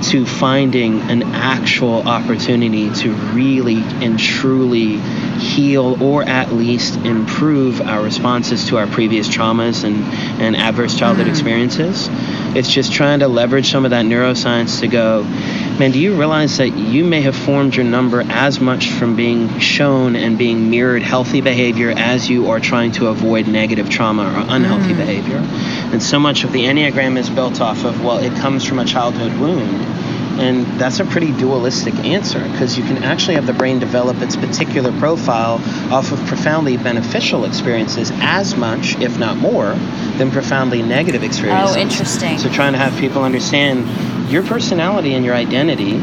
to 0.03 0.25
finding 0.25 1.01
an 1.03 1.23
actual 1.35 2.07
opportunity 2.09 2.93
to 2.95 3.13
really 3.33 3.83
and 4.05 4.19
truly 4.19 4.99
heal 5.39 6.03
or 6.03 6.23
at 6.23 6.53
least 6.53 6.97
improve 6.99 7.81
our 7.81 8.03
responses 8.03 8.67
to 8.67 8.77
our 8.77 8.87
previous 8.87 9.29
traumas 9.29 9.85
and, 9.85 9.97
and 10.41 10.57
adverse 10.57 10.97
childhood 10.97 11.27
mm-hmm. 11.27 11.35
experiences. 11.35 12.09
It's 12.57 12.71
just 12.71 12.93
trying 12.93 13.21
to 13.21 13.29
leverage 13.29 13.71
some 13.71 13.85
of 13.85 13.91
that 13.91 14.05
neuroscience 14.05 14.81
to 14.81 14.89
go, 14.89 15.23
man, 15.79 15.93
do 15.93 15.99
you 15.99 16.15
realize 16.15 16.59
that 16.59 16.71
you 16.71 17.05
may 17.05 17.23
have 17.23 17.37
formed 17.37 17.77
your 17.77 17.85
number 17.85 18.23
as 18.23 18.61
much 18.61 18.91
from 18.91 19.17
being 19.17 19.59
shown 19.59 20.17
and 20.17 20.39
being 20.39 20.71
mirrored 20.71 21.03
healthy 21.03 21.41
behavior 21.41 21.93
as 21.97 22.29
you 22.29 22.51
are 22.51 22.61
trying 22.61 22.93
to 22.93 23.09
avoid 23.09 23.47
negative 23.47 23.89
trauma 23.89 24.25
or 24.25 24.55
unhealthy 24.55 24.93
mm-hmm. 24.93 24.99
behavior? 24.99 25.39
And 25.93 26.03
so 26.03 26.19
much 26.19 26.45
of 26.45 26.53
the 26.53 26.65
Enneagram 26.65 27.17
is 27.17 27.31
built 27.31 27.61
off 27.61 27.85
of, 27.85 28.05
well, 28.05 28.19
it 28.19 28.35
comes 28.41 28.65
from 28.65 28.79
a 28.79 28.85
childhood 28.85 29.33
wound. 29.41 29.85
And 30.39 30.67
that's 30.79 31.01
a 31.01 31.05
pretty 31.05 31.33
dualistic 31.33 31.95
answer 31.97 32.39
because 32.53 32.79
you 32.79 32.85
can 32.85 33.03
actually 33.03 33.35
have 33.35 33.47
the 33.47 33.53
brain 33.53 33.81
develop 33.81 34.21
its 34.23 34.37
particular 34.37 34.93
profile 34.99 35.55
off 35.93 36.13
of 36.13 36.25
profoundly 36.27 36.77
beneficial 36.77 37.45
experiences 37.45 38.13
as 38.15 38.55
much, 38.55 38.97
if 38.99 39.19
not 39.19 39.37
more, 39.37 39.75
than 40.17 40.31
profoundly 40.31 40.81
negative 40.81 41.25
experiences. 41.25 41.77
Oh, 41.77 41.81
interesting. 41.81 42.39
So 42.39 42.49
trying 42.51 42.73
to 42.75 42.79
have 42.79 42.97
people 43.01 43.25
understand 43.25 44.31
your 44.31 44.45
personality 44.45 45.15
and 45.15 45.25
your 45.25 45.35
identity 45.35 45.97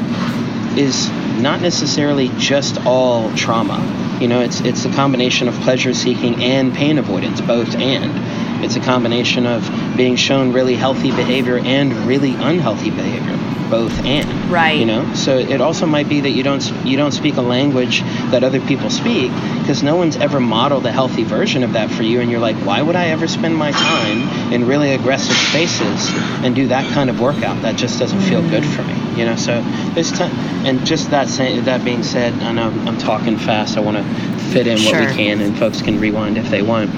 is 0.78 1.10
not 1.40 1.62
necessarily 1.62 2.30
just 2.38 2.86
all 2.86 3.34
trauma. 3.36 3.80
You 4.20 4.30
know, 4.30 4.42
it's 4.42 4.62
it's 4.62 4.86
a 4.86 4.92
combination 4.92 5.48
of 5.48 5.56
pleasure 5.56 5.94
seeking 5.94 6.42
and 6.42 6.74
pain 6.74 6.98
avoidance, 6.98 7.42
both 7.42 7.76
and. 7.76 8.64
It's 8.64 8.76
a 8.78 8.80
combination 8.80 9.46
of 9.46 9.70
being 9.98 10.16
shown 10.16 10.54
really 10.54 10.76
healthy 10.76 11.12
behavior 11.12 11.58
and 11.58 11.94
really 12.08 12.34
unhealthy 12.34 12.92
behavior, 12.92 13.38
both 13.70 13.98
and. 14.06 14.52
Right. 14.52 14.80
You 14.80 14.86
know, 14.86 15.14
so 15.14 15.38
it 15.38 15.62
also 15.62 15.86
might 15.86 16.08
be 16.08 16.22
that 16.22 16.32
you 16.32 16.44
don't 16.44 16.64
you 16.86 16.98
don't 16.98 17.12
speak 17.12 17.36
a 17.38 17.42
language 17.42 18.02
that 18.32 18.44
other 18.44 18.60
people 18.62 18.90
speak 18.90 19.32
because 19.60 19.84
no 19.84 19.96
one's 19.96 20.18
ever 20.18 20.40
modeled 20.40 20.86
a 20.86 20.92
healthy 20.92 21.24
version 21.24 21.64
of 21.64 21.74
that 21.74 21.90
for 21.90 22.04
you, 22.04 22.22
and 22.22 22.30
you're 22.30 22.40
like, 22.40 22.56
why 22.58 22.82
would 22.82 22.96
I 22.96 23.08
ever 23.08 23.28
spend 23.28 23.56
my 23.56 23.72
time 23.72 24.54
in 24.54 24.68
really 24.68 24.94
aggressive 24.94 25.36
spaces 25.36 26.10
and 26.44 26.56
do 26.56 26.68
that 26.68 26.92
kind 26.94 27.10
of 27.10 27.20
workout? 27.20 27.62
That 27.62 27.76
just 27.76 28.00
doesn't 28.00 28.22
feel 28.22 28.42
good 28.42 28.64
mm-hmm. 28.64 28.74
for 28.74 28.84
me. 28.84 29.20
You 29.20 29.26
know, 29.26 29.36
so 29.36 29.62
there's 29.94 30.12
time, 30.12 30.32
and 30.66 30.86
just 30.86 31.10
that 31.12 31.30
say, 31.30 31.60
that 31.62 31.84
being 31.86 32.04
said, 32.04 32.34
I 32.44 32.52
know 32.52 32.70
I'm 32.86 32.98
talking 32.98 33.38
fast. 33.38 33.78
I 33.78 33.80
want 33.80 33.98
to 33.98 34.04
fit 34.52 34.68
in 34.68 34.78
what 34.84 35.00
we 35.00 35.14
can, 35.14 35.42
and 35.42 35.58
folks 35.58 35.82
can 35.82 36.00
rewind 36.00 36.38
if 36.38 36.50
they 36.50 36.62
want. 36.62 36.90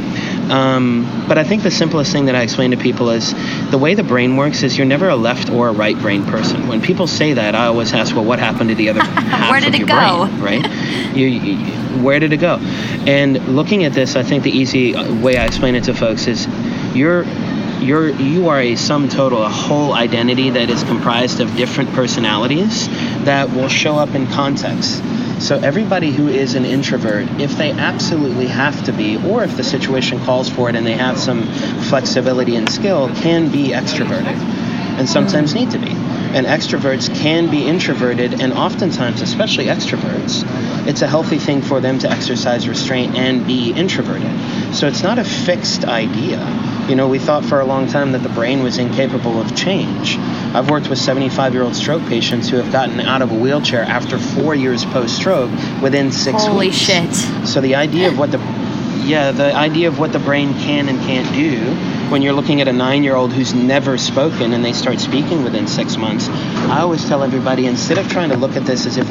Um, 0.52 1.26
but 1.28 1.38
I 1.38 1.44
think 1.44 1.64
the 1.64 1.72
simplest 1.72 2.12
thing 2.12 2.26
that 2.26 2.36
I 2.36 2.42
explain 2.42 2.72
to 2.72 2.78
people 2.78 3.10
is 3.10 3.34
the 3.70 3.78
way 3.78 3.96
the 3.96 4.04
brain 4.04 4.38
works 4.38 4.64
is 4.64 4.78
you're 4.78 4.88
never 4.88 5.10
a 5.10 5.16
left 5.16 5.50
or 5.50 5.70
a 5.70 5.74
right 5.74 5.98
brain 5.98 6.26
person. 6.26 6.68
When 6.68 6.82
people 6.82 7.08
say 7.08 7.34
that, 7.34 7.56
I 7.56 7.68
always 7.68 7.94
ask, 7.94 8.16
well, 8.16 8.26
what 8.26 8.40
happened 8.40 8.70
to 8.70 8.76
the 8.76 8.90
other 8.90 9.02
half 9.04 9.52
Where 9.52 9.60
did 9.60 9.70
of 9.70 9.76
it 9.76 9.80
your 9.80 9.88
go? 9.88 10.28
brain, 10.40 10.62
right? 10.64 11.16
You, 11.16 11.26
you, 11.28 12.04
where 12.04 12.20
did 12.20 12.32
it 12.34 12.38
go? 12.38 12.58
And 12.58 13.56
looking 13.56 13.84
at 13.84 13.94
this, 13.94 14.16
I 14.16 14.24
think 14.24 14.44
the 14.44 14.52
easy 14.52 14.94
way 14.94 15.38
I 15.38 15.46
explain 15.46 15.76
it 15.76 15.86
to 15.86 15.94
folks 15.94 16.28
is 16.28 16.48
you're 16.96 17.24
you're 17.80 18.10
you 18.10 18.50
are 18.50 18.60
a 18.60 18.76
sum 18.76 19.08
total, 19.10 19.44
a 19.44 19.50
whole 19.50 19.94
identity 19.94 20.50
that 20.52 20.70
is 20.70 20.84
comprised 20.84 21.40
of 21.40 21.56
different 21.56 21.92
personalities 21.92 22.88
that 23.26 23.50
will 23.52 23.70
show 23.70 23.96
up 23.96 24.10
in 24.16 24.28
context. 24.28 25.02
So 25.39 25.58
everybody 25.58 26.12
who 26.12 26.28
is 26.28 26.56
an 26.56 26.65
introvert, 26.65 27.28
if 27.39 27.58
they 27.58 27.71
absolutely 27.71 28.47
have 28.47 28.84
to 28.86 28.91
be, 28.91 29.17
or 29.17 29.43
if 29.43 29.56
the 29.56 29.63
situation 29.63 30.19
calls 30.21 30.50
for 30.50 30.67
it 30.69 30.76
and 30.76 30.86
they 30.86 30.93
have 30.93 31.19
some 31.19 31.43
flexibility 31.89 32.56
and 32.56 32.67
skill, 32.67 33.08
can 33.15 33.52
be 33.52 33.69
extroverted, 33.69 34.36
and 34.97 35.08
sometimes 35.08 35.54
need 35.54 35.71
to 35.71 35.80
be. 35.80 35.91
And 35.91 36.45
extroverts 36.45 37.13
can 37.15 37.50
be 37.52 37.67
introverted, 37.67 38.41
and 38.41 38.52
oftentimes, 38.52 39.21
especially 39.21 39.65
extroverts, 39.65 40.43
it's 40.88 41.02
a 41.02 41.08
healthy 41.08 41.38
thing 41.38 41.62
for 41.62 41.80
them 41.82 42.00
to 42.00 42.10
exercise 42.10 42.67
restraint 42.67 43.15
and 43.15 43.45
be 43.45 43.71
introverted. 43.71 44.76
So 44.76 44.88
it's 44.88 45.04
not 45.04 45.19
a 45.19 45.23
fixed 45.23 45.86
idea. 45.86 46.39
You 46.89 46.95
know, 46.95 47.08
we 47.08 47.19
thought 47.19 47.45
for 47.45 47.60
a 47.60 47.65
long 47.65 47.88
time 47.88 48.12
that 48.13 48.23
the 48.23 48.30
brain 48.30 48.63
was 48.63 48.78
incapable 48.78 49.39
of 49.39 49.56
change. 49.56 50.17
I've 50.54 50.70
worked 50.70 50.90
with 50.90 51.00
75 51.00 51.54
year 51.54 51.64
old 51.64 51.76
stroke 51.76 52.02
patients 52.08 52.50
who 52.50 52.58
have 52.58 52.72
gotten 52.72 53.00
out 53.00 53.22
of 53.22 53.32
a 53.32 53.36
wheelchair 53.36 53.84
after 53.84 54.18
four 54.18 54.56
years 54.56 54.86
post 54.86 55.16
stroke 55.16 55.52
within 55.82 56.12
six 56.12 56.44
Holy 56.44 56.68
weeks. 56.68 56.88
Holy 56.88 57.12
shit. 57.12 57.48
So 57.48 57.62
the 57.62 57.76
idea 57.76 58.10
of 58.10 58.18
what 58.18 58.32
the 58.32 58.40
yeah, 59.06 59.32
the 59.32 59.54
idea 59.54 59.88
of 59.88 60.00
what 60.00 60.12
the 60.12 60.20
brain 60.20 60.54
can 60.56 60.90
and 60.90 61.00
can't 61.02 61.34
do 61.34 61.97
when 62.10 62.22
you're 62.22 62.34
looking 62.34 62.62
at 62.62 62.67
a 62.70 62.74
nine 62.74 63.04
year 63.04 63.15
old 63.15 63.34
who's 63.34 63.54
never 63.54 63.98
spoken 63.98 64.54
and 64.54 64.63
they 64.63 64.72
start 64.72 65.00
speaking 65.00 65.43
within 65.43 65.67
six 65.67 65.98
months, 65.98 66.30
I 66.30 66.80
always 66.80 67.06
tell 67.06 67.22
everybody 67.22 67.65
instead 67.65 67.98
of 67.98 68.10
trying 68.10 68.30
to 68.30 68.38
look 68.38 68.56
at 68.56 68.65
this 68.65 68.86
as 68.86 68.98
if 68.98 69.08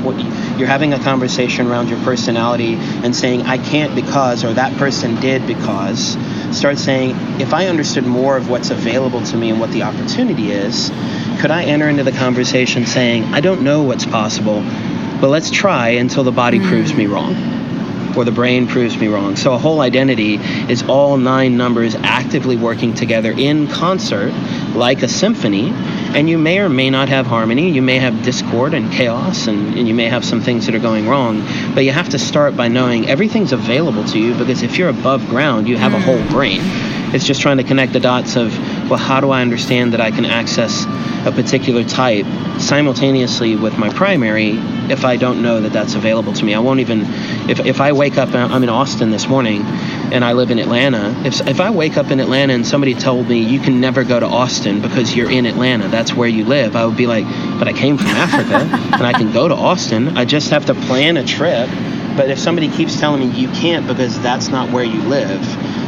you're 0.59 0.69
having 0.69 0.95
a 0.95 0.99
conversation 0.99 1.67
around 1.67 1.89
your 1.89 1.99
personality 2.01 2.75
and 2.75 3.15
saying, 3.15 3.43
I 3.43 3.59
can't 3.59 3.95
because, 3.95 4.45
or 4.45 4.55
that 4.55 4.77
person 4.79 5.21
did 5.21 5.47
because, 5.47 6.17
start 6.57 6.79
saying, 6.79 7.11
if 7.41 7.53
I 7.53 7.67
understood 7.67 8.05
more 8.05 8.37
of 8.37 8.49
what's 8.49 8.71
available 8.71 9.23
to 9.25 9.37
me 9.37 9.51
and 9.51 9.61
what 9.61 9.73
the 9.73 9.83
opportunity 9.83 10.51
is, 10.51 10.91
could 11.41 11.51
I 11.51 11.65
enter 11.65 11.89
into 11.89 12.03
the 12.05 12.13
conversation 12.13 12.87
saying, 12.87 13.25
I 13.35 13.41
don't 13.41 13.63
know 13.63 13.83
what's 13.83 14.07
possible, 14.07 14.63
but 15.21 15.29
let's 15.29 15.51
try 15.51 15.91
until 15.91 16.25
the 16.25 16.33
body 16.33 16.61
proves 16.61 16.95
me 16.95 17.05
mm. 17.05 17.13
wrong 17.13 17.56
or 18.17 18.25
the 18.25 18.33
brain 18.33 18.67
proves 18.67 18.97
me 18.97 19.09
wrong. 19.09 19.37
So 19.37 19.53
a 19.53 19.59
whole 19.59 19.81
identity 19.81 20.37
is 20.37 20.83
all 20.85 21.17
nine 21.17 21.57
numbers 21.57 21.95
actively 21.97 22.57
working 22.57 22.95
together 22.95 23.33
in 23.33 23.69
concert 23.69 24.33
like 24.75 25.03
a 25.03 25.09
symphony. 25.09 25.71
And 25.71 26.29
you 26.29 26.39
may 26.39 26.61
or 26.61 26.69
may 26.69 26.89
not 26.89 27.09
have 27.09 27.27
harmony. 27.27 27.71
You 27.71 27.83
may 27.83 27.99
have 27.99 28.23
discord 28.23 28.73
and 28.75 28.91
chaos, 28.91 29.49
and, 29.49 29.77
and 29.77 29.87
you 29.87 29.95
may 29.95 30.09
have 30.09 30.25
some 30.25 30.41
things 30.41 30.67
that 30.67 30.75
are 30.75 30.81
going 30.81 31.09
wrong. 31.09 31.47
But 31.75 31.85
you 31.85 31.93
have 31.93 32.09
to 32.11 32.19
start 32.19 32.57
by 32.57 32.69
knowing 32.69 33.09
everything's 33.09 33.53
available 33.53 34.05
to 34.05 34.19
you 34.19 34.35
because 34.35 34.63
if 34.63 34.79
you're 34.79 34.89
above 34.89 35.29
ground, 35.29 35.69
you 35.69 35.77
have 35.77 35.93
a 35.93 36.01
whole 36.01 36.19
mm. 36.19 36.31
brain. 36.31 36.61
It's 37.17 37.25
just 37.25 37.41
trying 37.41 37.57
to 37.57 37.65
connect 37.65 37.95
the 37.95 38.01
dots 38.01 38.37
of, 38.37 38.53
well, 38.91 38.99
how 38.99 39.21
do 39.21 39.31
I 39.31 39.41
understand 39.41 39.95
that 39.95 40.03
I 40.03 40.11
can 40.11 40.27
access 40.27 40.85
a 41.25 41.33
particular 41.33 41.83
type 41.83 42.27
simultaneously 42.61 43.57
with 43.57 43.79
my 43.79 43.89
primary 43.89 44.51
if 44.91 45.07
I 45.07 45.17
don't 45.17 45.41
know 45.41 45.63
that 45.63 45.73
that's 45.73 45.95
available 45.95 46.35
to 46.35 46.45
me. 46.45 46.53
I 46.53 46.59
won't 46.59 46.81
even, 46.81 47.07
if, 47.49 47.61
if 47.61 47.81
I 47.81 47.93
wake 47.93 48.19
up, 48.19 48.35
I'm 48.35 48.63
in 48.63 48.69
Austin 48.69 49.11
this 49.11 49.29
morning 49.29 49.63
and 50.13 50.27
I 50.27 50.35
live 50.35 50.51
in 50.51 50.59
Atlanta. 50.59 51.19
If, 51.25 51.41
if 51.49 51.59
I 51.59 51.71
wake 51.71 51.97
up 51.97 52.11
in 52.11 52.21
Atlanta 52.21 52.53
and 52.53 52.67
somebody 52.67 52.93
told 52.93 53.29
me 53.29 53.39
you 53.39 53.61
can 53.61 53.81
never 53.81 54.05
go 54.05 54.21
to 54.21 54.27
Austin 54.27 54.83
because 54.83 55.17
you're 55.17 55.31
in 55.31 55.47
Atlanta, 55.47 55.89
that's 55.89 56.13
where 56.13 56.29
you 56.29 56.45
live, 56.45 56.77
I 56.77 56.85
would 56.85 56.99
be 56.99 57.07
like, 57.07 57.25
but 57.59 57.67
I 57.67 57.73
came 57.73 57.97
from 57.97 58.09
Africa 58.09 58.69
and 58.95 59.07
I 59.07 59.15
can 59.15 59.33
go 59.33 59.49
to 59.49 59.55
Austin. 59.55 60.19
I 60.19 60.27
just 60.27 60.51
have 60.51 60.67
to 60.67 60.75
plan 60.75 61.17
a 61.17 61.25
trip. 61.25 61.71
But 62.15 62.31
if 62.31 62.39
somebody 62.39 62.69
keeps 62.69 63.01
telling 63.01 63.21
me 63.21 63.39
you 63.39 63.49
can't 63.49 63.87
because 63.87 64.21
that's 64.21 64.49
not 64.49 64.71
where 64.71 64.85
you 64.85 65.03
live, 65.03 65.43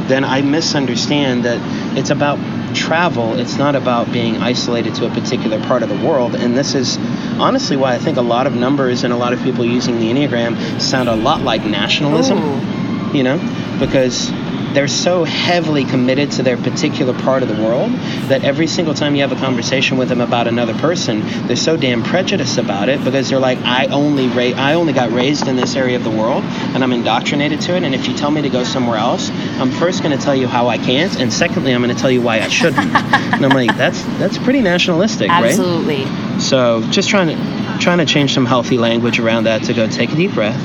then 0.08 0.24
I 0.24 0.42
misunderstand 0.42 1.44
that 1.44 1.58
it's 1.96 2.10
about 2.10 2.38
travel. 2.74 3.38
It's 3.38 3.56
not 3.56 3.74
about 3.74 4.12
being 4.12 4.36
isolated 4.38 4.94
to 4.96 5.06
a 5.06 5.10
particular 5.10 5.60
part 5.64 5.82
of 5.82 5.88
the 5.88 6.06
world. 6.06 6.34
And 6.34 6.56
this 6.56 6.74
is 6.74 6.96
honestly 7.38 7.76
why 7.76 7.94
I 7.94 7.98
think 7.98 8.16
a 8.16 8.22
lot 8.22 8.46
of 8.46 8.54
numbers 8.54 9.04
and 9.04 9.12
a 9.12 9.16
lot 9.16 9.32
of 9.32 9.42
people 9.42 9.64
using 9.64 9.98
the 9.98 10.10
Enneagram 10.10 10.80
sound 10.80 11.08
a 11.08 11.16
lot 11.16 11.42
like 11.42 11.64
nationalism. 11.64 12.38
Ooh. 12.38 13.16
You 13.16 13.22
know, 13.22 13.76
because 13.80 14.30
they're 14.72 14.88
so 14.88 15.24
heavily 15.24 15.84
committed 15.84 16.30
to 16.32 16.42
their 16.42 16.56
particular 16.56 17.14
part 17.14 17.42
of 17.42 17.48
the 17.48 17.62
world 17.62 17.90
that 18.28 18.44
every 18.44 18.66
single 18.66 18.94
time 18.94 19.14
you 19.14 19.22
have 19.22 19.32
a 19.32 19.40
conversation 19.40 19.96
with 19.96 20.08
them 20.08 20.20
about 20.20 20.46
another 20.46 20.74
person, 20.74 21.22
they're 21.46 21.56
so 21.56 21.76
damn 21.76 22.02
prejudiced 22.02 22.58
about 22.58 22.88
it 22.88 23.02
because 23.02 23.30
they're 23.30 23.38
like, 23.38 23.58
I 23.58 23.86
only 23.86 24.28
ra- 24.28 24.56
I 24.56 24.74
only 24.74 24.92
got 24.92 25.10
raised 25.10 25.48
in 25.48 25.56
this 25.56 25.74
area 25.74 25.96
of 25.96 26.04
the 26.04 26.10
world 26.10 26.44
and 26.44 26.82
I'm 26.82 26.92
indoctrinated 26.92 27.60
to 27.62 27.76
it. 27.76 27.82
And 27.82 27.94
if 27.94 28.06
you 28.06 28.14
tell 28.14 28.30
me 28.30 28.42
to 28.42 28.50
go 28.50 28.62
somewhere 28.62 28.98
else, 28.98 29.30
I'm 29.60 29.70
first 29.72 30.02
going 30.02 30.16
to 30.16 30.22
tell 30.22 30.36
you 30.36 30.46
how 30.46 30.68
I 30.68 30.78
can't, 30.78 31.18
and 31.18 31.32
secondly, 31.32 31.74
I'm 31.74 31.82
going 31.82 31.94
to 31.94 32.00
tell 32.00 32.10
you 32.10 32.22
why 32.22 32.40
I 32.40 32.48
shouldn't. 32.48 32.78
and 32.78 33.44
I'm 33.44 33.50
like, 33.50 33.76
that's 33.76 34.02
that's 34.18 34.38
pretty 34.38 34.60
nationalistic, 34.60 35.28
right? 35.28 35.46
Absolutely. 35.46 36.06
So 36.40 36.82
just 36.90 37.08
trying 37.08 37.28
to 37.28 37.78
trying 37.80 37.98
to 37.98 38.06
change 38.06 38.34
some 38.34 38.46
healthy 38.46 38.78
language 38.78 39.18
around 39.18 39.44
that 39.44 39.64
to 39.64 39.74
go 39.74 39.88
take 39.88 40.12
a 40.12 40.16
deep 40.16 40.32
breath. 40.32 40.60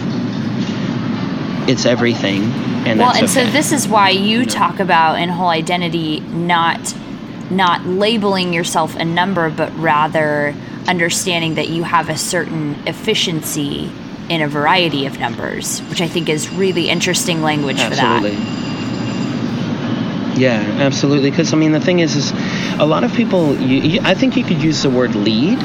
It's 1.68 1.86
everything, 1.86 2.44
and 2.86 3.00
well 3.00 3.16
and 3.16 3.30
so 3.30 3.46
this 3.46 3.72
is 3.72 3.88
why 3.88 4.10
you 4.10 4.46
talk 4.46 4.80
about 4.80 5.20
in 5.20 5.30
whole 5.30 5.48
identity 5.48 6.20
not 6.20 6.96
not 7.50 7.86
labeling 7.86 8.54
yourself 8.54 8.96
a 8.96 9.06
number 9.06 9.50
but 9.50 9.74
rather 9.78 10.54
understanding 10.88 11.56
that 11.56 11.70
you 11.70 11.84
have 11.84 12.10
a 12.10 12.18
certain 12.18 12.76
efficiency 12.88 13.90
in 14.30 14.42
a 14.42 14.48
variety 14.48 15.06
of 15.06 15.20
numbers 15.20 15.80
which 15.84 16.02
i 16.02 16.08
think 16.08 16.28
is 16.28 16.50
really 16.54 16.90
interesting 16.90 17.42
language 17.42 17.80
absolutely. 17.80 18.36
for 18.36 18.44
that 18.44 18.53
Yeah, 20.36 20.60
absolutely. 20.80 21.30
Because 21.30 21.54
I 21.54 21.58
mean, 21.58 21.72
the 21.72 21.80
thing 21.80 22.00
is, 22.00 22.16
is 22.16 22.32
a 22.80 22.86
lot 22.86 23.04
of 23.04 23.14
people. 23.14 23.56
You, 23.56 23.82
you, 23.82 24.00
I 24.04 24.14
think 24.14 24.36
you 24.36 24.44
could 24.44 24.62
use 24.62 24.84
the 24.84 24.90
word 24.90 25.16
lead 25.16 25.60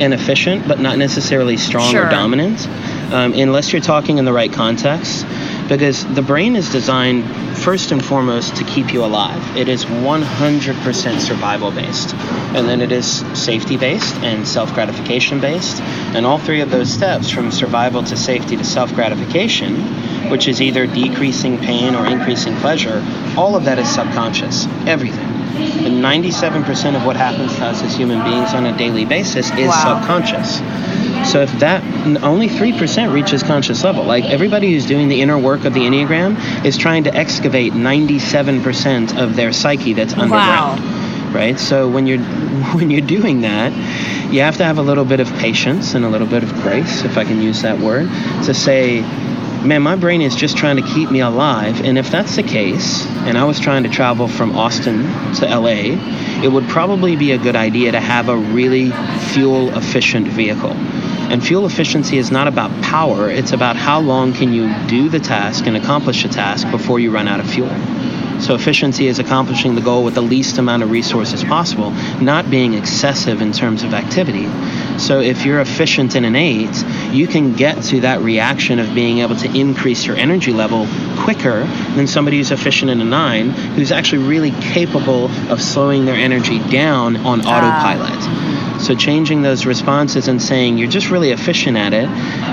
and 0.00 0.14
efficient, 0.14 0.66
but 0.68 0.78
not 0.80 0.96
necessarily 0.96 1.56
strong 1.56 1.90
Sure. 1.90 2.06
or 2.06 2.10
dominant, 2.10 2.66
um, 3.12 3.32
unless 3.34 3.72
you're 3.72 3.82
talking 3.82 4.18
in 4.18 4.24
the 4.24 4.32
right 4.32 4.52
context. 4.52 5.26
Because 5.68 6.06
the 6.14 6.22
brain 6.22 6.56
is 6.56 6.70
designed 6.72 7.24
first 7.58 7.90
and 7.92 8.02
foremost 8.02 8.56
to 8.56 8.64
keep 8.64 8.92
you 8.94 9.04
alive. 9.04 9.56
It 9.56 9.68
is 9.68 9.84
100% 9.84 11.20
survival 11.20 11.70
based, 11.70 12.14
and 12.54 12.66
then 12.66 12.80
it 12.80 12.90
is 12.92 13.18
safety 13.38 13.76
based 13.76 14.14
and 14.16 14.46
self 14.48 14.72
gratification 14.72 15.40
based. 15.40 15.82
And 16.14 16.24
all 16.24 16.38
three 16.38 16.60
of 16.62 16.70
those 16.70 16.90
steps, 16.90 17.30
from 17.30 17.50
survival 17.50 18.02
to 18.04 18.16
safety 18.16 18.56
to 18.56 18.64
self 18.64 18.94
gratification, 18.94 19.74
which 20.30 20.48
is 20.48 20.60
either 20.60 20.86
decreasing 20.86 21.58
pain 21.58 21.94
or 21.94 22.06
increasing 22.06 22.54
pleasure, 22.56 23.02
all 23.36 23.56
of 23.56 23.64
that 23.64 23.78
is 23.78 23.88
subconscious. 23.88 24.66
Everything. 24.86 25.26
And 25.58 26.04
97% 26.04 26.94
of 26.96 27.04
what 27.04 27.16
happens 27.16 27.54
to 27.56 27.64
us 27.64 27.82
as 27.82 27.96
human 27.96 28.22
beings 28.22 28.54
on 28.54 28.66
a 28.66 28.76
daily 28.76 29.04
basis 29.04 29.50
is 29.52 29.68
Wow. 29.68 29.98
subconscious. 30.00 30.60
So 31.32 31.40
if 31.40 31.52
that 31.58 31.82
only 32.22 32.48
3% 32.48 33.12
reaches 33.12 33.42
conscious 33.42 33.82
level, 33.82 34.04
like 34.04 34.24
everybody 34.24 34.72
who's 34.72 34.86
doing 34.86 35.08
the 35.08 35.20
inner 35.20 35.38
work 35.38 35.64
of 35.64 35.74
the 35.74 35.80
Enneagram 35.80 36.64
is 36.64 36.76
trying 36.76 37.04
to 37.04 37.14
excavate 37.14 37.72
97% 37.74 39.16
of 39.20 39.34
their 39.36 39.52
psyche 39.52 39.94
that's 39.94 40.14
underground. 40.14 40.80
Right? 41.34 41.58
So 41.58 41.88
when 41.88 42.06
you're 42.06 42.18
when 42.74 42.90
you're 42.90 43.00
doing 43.00 43.42
that, 43.42 43.72
you 44.32 44.40
have 44.40 44.56
to 44.58 44.64
have 44.64 44.78
a 44.78 44.82
little 44.82 45.04
bit 45.04 45.20
of 45.20 45.28
patience 45.34 45.94
and 45.94 46.04
a 46.04 46.08
little 46.08 46.26
bit 46.26 46.42
of 46.42 46.52
grace, 46.62 47.04
if 47.04 47.18
I 47.18 47.24
can 47.24 47.42
use 47.42 47.62
that 47.62 47.78
word, 47.78 48.08
to 48.44 48.54
say, 48.54 49.00
man, 49.64 49.82
my 49.82 49.96
brain 49.96 50.20
is 50.20 50.34
just 50.34 50.56
trying 50.56 50.76
to 50.76 50.82
keep 50.82 51.10
me 51.10 51.20
alive. 51.20 51.80
And 51.82 51.98
if 51.98 52.10
that's 52.10 52.36
the 52.36 52.42
case, 52.42 53.06
and 53.06 53.36
I 53.36 53.44
was 53.44 53.58
trying 53.58 53.82
to 53.84 53.88
travel 53.88 54.28
from 54.28 54.56
Austin 54.56 55.02
to 55.34 55.46
LA, 55.46 55.96
it 56.42 56.50
would 56.50 56.68
probably 56.68 57.16
be 57.16 57.32
a 57.32 57.38
good 57.38 57.56
idea 57.56 57.92
to 57.92 58.00
have 58.00 58.28
a 58.28 58.36
really 58.36 58.90
fuel 59.32 59.76
efficient 59.76 60.28
vehicle. 60.28 60.72
And 60.72 61.44
fuel 61.44 61.66
efficiency 61.66 62.16
is 62.16 62.30
not 62.30 62.48
about 62.48 62.70
power, 62.82 63.30
it's 63.30 63.52
about 63.52 63.76
how 63.76 64.00
long 64.00 64.32
can 64.32 64.52
you 64.52 64.72
do 64.86 65.08
the 65.08 65.20
task 65.20 65.66
and 65.66 65.76
accomplish 65.76 66.22
the 66.22 66.30
task 66.30 66.70
before 66.70 66.98
you 67.00 67.10
run 67.10 67.28
out 67.28 67.40
of 67.40 67.50
fuel. 67.50 67.68
So 68.40 68.54
efficiency 68.54 69.08
is 69.08 69.18
accomplishing 69.18 69.74
the 69.74 69.80
goal 69.80 70.04
with 70.04 70.14
the 70.14 70.22
least 70.22 70.58
amount 70.58 70.84
of 70.84 70.90
resources 70.90 71.42
possible, 71.42 71.90
not 72.20 72.48
being 72.50 72.74
excessive 72.74 73.42
in 73.42 73.52
terms 73.52 73.82
of 73.82 73.92
activity. 73.92 74.46
So 74.98 75.20
if 75.20 75.44
you're 75.44 75.60
efficient 75.60 76.16
in 76.16 76.24
an 76.24 76.34
eight, 76.34 76.84
you 77.12 77.26
can 77.26 77.54
get 77.54 77.82
to 77.84 78.00
that 78.00 78.20
reaction 78.20 78.78
of 78.78 78.94
being 78.94 79.18
able 79.18 79.36
to 79.36 79.58
increase 79.58 80.04
your 80.04 80.16
energy 80.16 80.52
level 80.52 80.86
quicker 81.18 81.64
than 81.94 82.06
somebody 82.06 82.38
who's 82.38 82.50
efficient 82.50 82.90
in 82.90 83.00
a 83.00 83.04
nine, 83.04 83.50
who's 83.50 83.92
actually 83.92 84.24
really 84.24 84.50
capable 84.50 85.30
of 85.50 85.62
slowing 85.62 86.04
their 86.04 86.16
energy 86.16 86.58
down 86.70 87.16
on 87.16 87.42
ah. 87.44 87.58
autopilot. 87.58 88.58
So 88.80 88.94
changing 88.94 89.42
those 89.42 89.66
responses 89.66 90.28
and 90.28 90.40
saying 90.40 90.78
you're 90.78 90.88
just 90.88 91.10
really 91.10 91.30
efficient 91.30 91.76
at 91.76 91.92
it, 91.92 92.08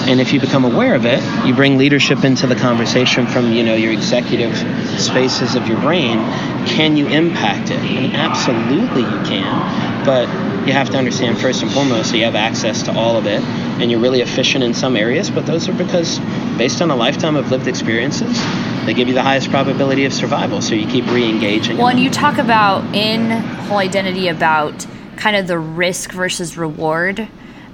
and 0.08 0.20
if 0.20 0.34
you 0.34 0.40
become 0.40 0.66
aware 0.66 0.96
of 0.96 1.06
it, 1.06 1.22
you 1.46 1.54
bring 1.54 1.78
leadership 1.78 2.24
into 2.24 2.48
the 2.48 2.56
conversation 2.56 3.28
from 3.28 3.54
you 3.54 3.64
know 3.64 3.76
your 3.76 3.92
executive 3.92 4.58
spaces 5.00 5.56
of 5.56 5.68
your 5.68 5.80
brain. 5.82 6.18
Can 6.66 6.98
you 6.98 7.08
impact 7.08 7.70
it? 7.70 7.78
And 7.78 8.16
absolutely 8.16 9.02
you 9.02 9.24
can, 9.24 10.04
but 10.04 10.26
you 10.66 10.74
have 10.74 10.90
to 10.90 10.98
understand 10.98 11.38
first 11.38 11.62
and 11.62 11.72
foremost 11.72 12.12
that 12.12 12.18
you 12.18 12.26
have 12.26 12.36
access 12.36 12.84
to 12.84 12.96
all 12.96 13.18
of 13.18 13.28
it, 13.28 13.42
and 13.80 13.92
you're 13.92 14.00
really 14.00 14.22
efficient 14.22 14.64
in 14.64 14.74
some 14.74 14.96
areas. 14.96 15.30
But 15.30 15.46
those 15.46 15.70
are 15.70 15.74
because 15.74 16.20
based 16.58 16.82
on 16.82 16.90
a 16.90 16.96
lifetime 16.96 17.36
of 17.36 17.52
lived 17.52 17.68
experiences, 17.68 18.38
they 18.86 18.94
give 18.94 19.08
you 19.08 19.14
the 19.14 19.22
highest 19.22 19.50
probability 19.50 20.06
of 20.06 20.14
survival. 20.14 20.62
So 20.62 20.76
you 20.76 20.88
keep 20.88 21.06
re-engaging. 21.08 21.78
Well, 21.78 21.90
and 21.90 22.00
you 22.00 22.10
talk 22.10 22.38
about 22.38 22.84
in 22.96 23.30
whole 23.30 23.78
identity 23.78 24.28
about 24.28 24.86
kind 25.18 25.36
of 25.36 25.48
the 25.48 25.60
risk 25.60 26.12
versus 26.12 26.58
reward, 26.58 27.20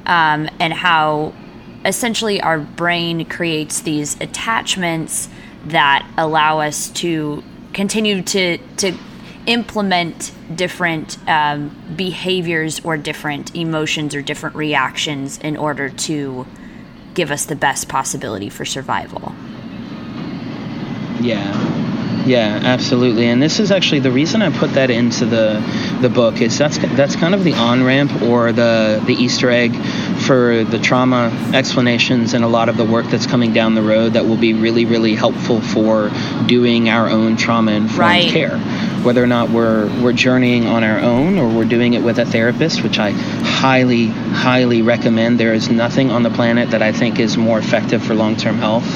um, 0.06 0.50
and 0.60 0.74
how 0.74 1.34
essentially 1.86 2.42
our 2.42 2.60
brain 2.60 3.26
creates 3.26 3.82
these 3.82 4.20
attachments 4.22 5.30
that 5.66 6.08
allow 6.18 6.60
us 6.60 6.90
to 6.90 7.44
continue 7.74 8.22
to 8.22 8.58
to 8.78 8.92
implement 9.46 10.32
different 10.56 11.18
um, 11.28 11.76
behaviors 11.96 12.80
or 12.86 12.98
different 12.98 13.56
emotions 13.56 14.14
or 14.16 14.22
different 14.22 14.56
reactions 14.56 15.38
in 15.40 15.58
order 15.58 15.90
to 15.90 16.46
give 17.14 17.32
us 17.32 17.46
the 17.46 17.56
best 17.56 17.90
possibility 17.90 18.50
for 18.50 18.66
survival. 18.66 19.34
Yeah. 21.20 21.72
Yeah, 22.26 22.60
absolutely. 22.64 23.28
And 23.28 23.42
this 23.42 23.60
is 23.60 23.72
actually 23.72 24.02
the 24.02 24.12
reason 24.12 24.42
I 24.44 24.56
put 24.56 24.74
that 24.74 24.92
into 24.92 25.26
the 25.26 25.60
the 26.02 26.10
book 26.10 26.42
is 26.42 26.58
that's 26.58 26.78
that's 26.80 27.16
kind 27.16 27.36
of 27.36 27.44
the 27.44 27.54
on 27.54 27.84
ramp 27.84 28.22
or 28.24 28.52
the 28.52 29.02
the 29.06 29.14
Easter 29.14 29.50
egg 29.50 29.76
for 30.22 30.64
the 30.64 30.80
trauma 30.80 31.32
explanations 31.54 32.34
and 32.34 32.44
a 32.44 32.48
lot 32.48 32.70
of 32.70 32.78
the 32.78 32.86
work 32.86 33.06
that's 33.08 33.28
coming 33.28 33.54
down 33.54 33.76
the 33.76 33.82
road 33.82 34.14
that 34.14 34.26
will 34.26 34.38
be 34.38 34.54
really 34.54 34.86
really 34.86 35.16
helpful 35.16 35.62
for 35.62 36.12
doing 36.48 36.90
our 36.90 37.10
own 37.10 37.38
trauma 37.38 37.72
informed 37.72 38.00
right. 38.00 38.30
care. 38.30 38.58
Whether 39.04 39.24
or 39.24 39.28
not 39.28 39.50
we're 39.50 39.88
we're 40.02 40.14
journeying 40.14 40.68
on 40.68 40.84
our 40.84 41.00
own 41.00 41.38
or 41.38 41.48
we're 41.48 41.66
doing 41.66 41.94
it 41.94 42.04
with 42.04 42.20
a 42.20 42.26
therapist, 42.26 42.84
which 42.84 43.00
I 43.00 43.12
highly 43.12 44.08
highly 44.08 44.82
recommend. 44.82 45.40
There 45.40 45.54
is 45.54 45.70
nothing 45.70 46.12
on 46.12 46.24
the 46.24 46.32
planet 46.32 46.72
that 46.72 46.82
I 46.82 46.92
think 46.92 47.20
is 47.20 47.38
more 47.38 47.60
effective 47.60 48.04
for 48.04 48.16
long 48.16 48.36
term 48.36 48.58
health 48.58 48.90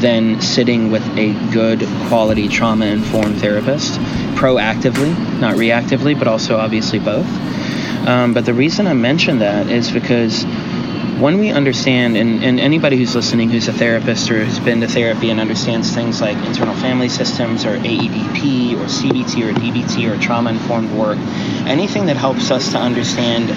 than 0.00 0.40
sitting 0.40 0.90
with 0.90 1.06
a 1.16 1.32
good 1.52 1.80
quality 2.08 2.48
trauma 2.48 2.86
informed 2.86 3.40
therapist 3.40 3.98
proactively, 4.42 5.14
not 5.38 5.54
reactively, 5.54 6.18
but 6.18 6.26
also 6.26 6.58
obviously 6.58 6.98
both. 6.98 7.28
Um, 8.08 8.34
but 8.34 8.44
the 8.44 8.52
reason 8.52 8.88
I 8.88 8.92
mention 8.92 9.38
that 9.38 9.68
is 9.68 9.92
because 9.92 10.42
when 11.22 11.38
we 11.38 11.50
understand, 11.50 12.16
and, 12.16 12.42
and 12.42 12.58
anybody 12.58 12.96
who's 12.96 13.14
listening 13.14 13.50
who's 13.50 13.68
a 13.68 13.72
therapist 13.72 14.28
or 14.32 14.44
who's 14.44 14.58
been 14.58 14.80
to 14.80 14.88
therapy 14.88 15.30
and 15.30 15.38
understands 15.38 15.94
things 15.94 16.20
like 16.20 16.36
internal 16.38 16.74
family 16.74 17.08
systems 17.08 17.64
or 17.64 17.76
AEDP 17.78 18.74
or 18.74 18.86
CBT 18.86 19.48
or 19.48 19.52
DBT 19.52 20.10
or 20.10 20.20
trauma 20.20 20.50
informed 20.50 20.90
work, 20.90 21.18
anything 21.68 22.06
that 22.06 22.16
helps 22.16 22.50
us 22.50 22.72
to 22.72 22.78
understand 22.78 23.48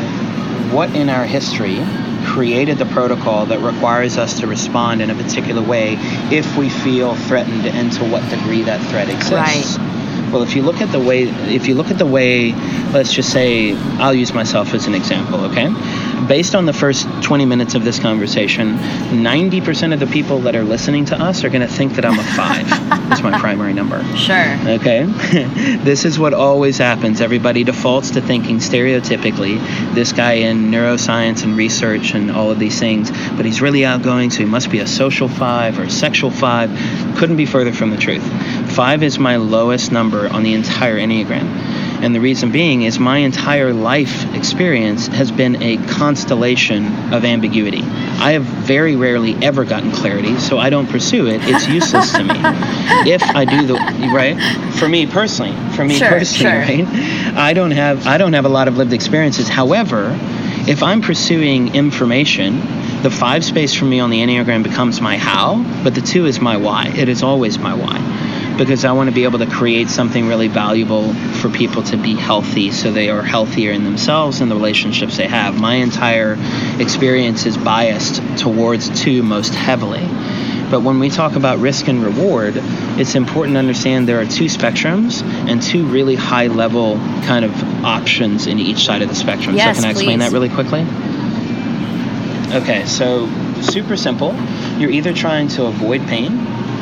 what 0.71 0.95
in 0.95 1.09
our 1.09 1.25
history 1.25 1.79
created 2.25 2.77
the 2.77 2.85
protocol 2.85 3.47
that 3.47 3.59
requires 3.59 4.19
us 4.19 4.39
to 4.39 4.45
respond 4.45 5.01
in 5.01 5.09
a 5.09 5.15
particular 5.15 5.63
way 5.63 5.95
if 6.31 6.55
we 6.55 6.69
feel 6.69 7.15
threatened 7.15 7.65
and 7.65 7.91
to 7.93 8.03
what 8.05 8.21
degree 8.29 8.61
that 8.61 8.79
threat 8.91 9.09
exists. 9.09 9.79
Right. 9.79 9.94
Well, 10.31 10.43
if 10.43 10.55
you 10.55 10.63
look 10.63 10.81
at 10.81 10.91
the 10.91 10.99
way, 10.99 11.23
if 11.23 11.67
you 11.67 11.75
look 11.75 11.91
at 11.91 11.97
the 11.97 12.05
way, 12.05 12.51
let's 12.91 13.13
just 13.13 13.31
say, 13.31 13.73
I'll 13.99 14.13
use 14.13 14.33
myself 14.33 14.73
as 14.73 14.87
an 14.87 14.95
example, 14.95 15.45
okay? 15.45 15.67
Based 16.27 16.55
on 16.55 16.65
the 16.65 16.73
first 16.73 17.07
20 17.21 17.45
minutes 17.45 17.75
of 17.75 17.83
this 17.83 17.99
conversation, 17.99 18.77
90% 18.77 19.93
of 19.93 19.99
the 19.99 20.07
people 20.07 20.39
that 20.39 20.55
are 20.55 20.63
listening 20.63 21.05
to 21.05 21.21
us 21.21 21.43
are 21.43 21.49
going 21.49 21.61
to 21.61 21.67
think 21.71 21.93
that 21.93 22.05
I'm 22.05 22.17
a 22.17 22.23
five. 22.23 22.67
That's 23.09 23.21
my 23.21 23.39
primary 23.39 23.73
number. 23.73 24.03
Sure. 24.15 24.57
Okay? 24.67 25.03
this 25.83 26.03
is 26.05 26.17
what 26.17 26.33
always 26.33 26.79
happens. 26.79 27.21
Everybody 27.21 27.63
defaults 27.63 28.11
to 28.11 28.21
thinking 28.21 28.57
stereotypically 28.57 29.59
this 29.93 30.13
guy 30.13 30.33
in 30.33 30.71
neuroscience 30.71 31.43
and 31.43 31.55
research 31.55 32.13
and 32.15 32.31
all 32.31 32.49
of 32.49 32.57
these 32.57 32.79
things, 32.79 33.11
but 33.35 33.45
he's 33.45 33.61
really 33.61 33.85
outgoing, 33.85 34.31
so 34.31 34.39
he 34.39 34.45
must 34.45 34.71
be 34.71 34.79
a 34.79 34.87
social 34.87 35.27
five 35.27 35.77
or 35.77 35.83
a 35.83 35.89
sexual 35.89 36.31
five. 36.31 36.69
Couldn't 37.17 37.37
be 37.37 37.45
further 37.45 37.71
from 37.71 37.91
the 37.91 37.97
truth. 37.97 38.23
Five 38.71 39.03
is 39.03 39.19
my 39.19 39.35
lowest 39.35 39.91
number 39.91 40.27
on 40.27 40.43
the 40.43 40.53
entire 40.53 40.97
Enneagram. 40.97 41.84
And 42.05 42.13
the 42.13 42.19
reason 42.21 42.51
being 42.51 42.83
is 42.83 42.99
my 42.99 43.17
entire 43.17 43.73
life 43.73 44.31
experience 44.35 45.07
has 45.07 45.31
been 45.31 45.59
a 45.63 45.77
constellation 45.87 46.85
of 47.11 47.25
ambiguity. 47.25 47.81
I 47.81 48.33
have 48.33 48.43
very 48.43 48.95
rarely 48.95 49.33
ever 49.41 49.65
gotten 49.65 49.89
clarity, 49.91 50.37
so 50.37 50.59
I 50.59 50.69
don't 50.69 50.87
pursue 50.87 51.25
it. 51.25 51.41
It's 51.45 51.67
useless 51.67 52.11
to 52.11 52.23
me. 52.23 52.35
If 53.11 53.23
I 53.23 53.43
do 53.45 53.65
the 53.65 53.73
right 54.13 54.37
for 54.75 54.87
me 54.87 55.07
personally, 55.07 55.55
for 55.75 55.83
me 55.83 55.95
Sure, 55.95 56.09
personally, 56.09 56.75
sure. 56.75 56.85
right? 56.85 57.35
I 57.35 57.53
don't 57.53 57.71
have 57.71 58.05
I 58.05 58.19
don't 58.19 58.33
have 58.33 58.45
a 58.45 58.49
lot 58.49 58.67
of 58.67 58.77
lived 58.77 58.93
experiences. 58.93 59.47
However, 59.49 60.15
if 60.67 60.83
I'm 60.83 61.01
pursuing 61.01 61.73
information, 61.73 62.59
the 63.01 63.09
five 63.09 63.43
space 63.43 63.73
for 63.73 63.85
me 63.85 63.99
on 63.99 64.11
the 64.11 64.19
Enneagram 64.19 64.61
becomes 64.61 65.01
my 65.01 65.17
how, 65.17 65.63
but 65.83 65.95
the 65.95 66.01
two 66.01 66.27
is 66.27 66.39
my 66.39 66.57
why. 66.57 66.87
It 66.95 67.09
is 67.09 67.23
always 67.23 67.57
my 67.57 67.73
why. 67.73 67.97
Because 68.57 68.85
I 68.85 68.93
want 68.93 69.09
to 69.09 69.13
be 69.13 69.25
able 69.25 69.39
to 69.39 69.47
create 69.47 69.89
something 69.89 70.27
really 70.27 70.47
valuable 70.47 71.13
for 71.13 71.49
people 71.49 71.83
to 71.83 71.97
be 71.97 72.15
healthy 72.15 72.71
so 72.71 72.91
they 72.91 73.09
are 73.09 73.21
healthier 73.21 73.71
in 73.71 73.83
themselves 73.83 74.39
and 74.39 74.49
the 74.49 74.55
relationships 74.55 75.17
they 75.17 75.27
have. 75.27 75.59
My 75.59 75.75
entire 75.75 76.37
experience 76.79 77.45
is 77.45 77.57
biased 77.57 78.21
towards 78.37 79.01
two 79.01 79.23
most 79.23 79.53
heavily. 79.53 80.07
But 80.69 80.81
when 80.81 80.99
we 80.99 81.09
talk 81.09 81.35
about 81.35 81.59
risk 81.59 81.87
and 81.87 82.03
reward, 82.03 82.53
it's 82.97 83.15
important 83.15 83.55
to 83.55 83.59
understand 83.59 84.07
there 84.07 84.19
are 84.19 84.25
two 84.25 84.45
spectrums 84.45 85.21
and 85.23 85.61
two 85.61 85.85
really 85.85 86.15
high 86.15 86.47
level 86.47 86.97
kind 87.25 87.45
of 87.45 87.85
options 87.85 88.47
in 88.47 88.59
each 88.59 88.85
side 88.85 89.01
of 89.01 89.09
the 89.09 89.15
spectrum. 89.15 89.55
Yes, 89.55 89.77
so 89.77 89.81
can 89.81 89.87
I 89.87 89.91
explain 89.91 90.19
please. 90.19 90.25
that 90.25 90.33
really 90.33 90.49
quickly? 90.49 90.81
Okay, 92.55 92.85
so 92.85 93.27
super 93.61 93.95
simple. 93.95 94.33
You're 94.77 94.91
either 94.91 95.13
trying 95.13 95.49
to 95.49 95.65
avoid 95.65 96.01
pain 96.07 96.33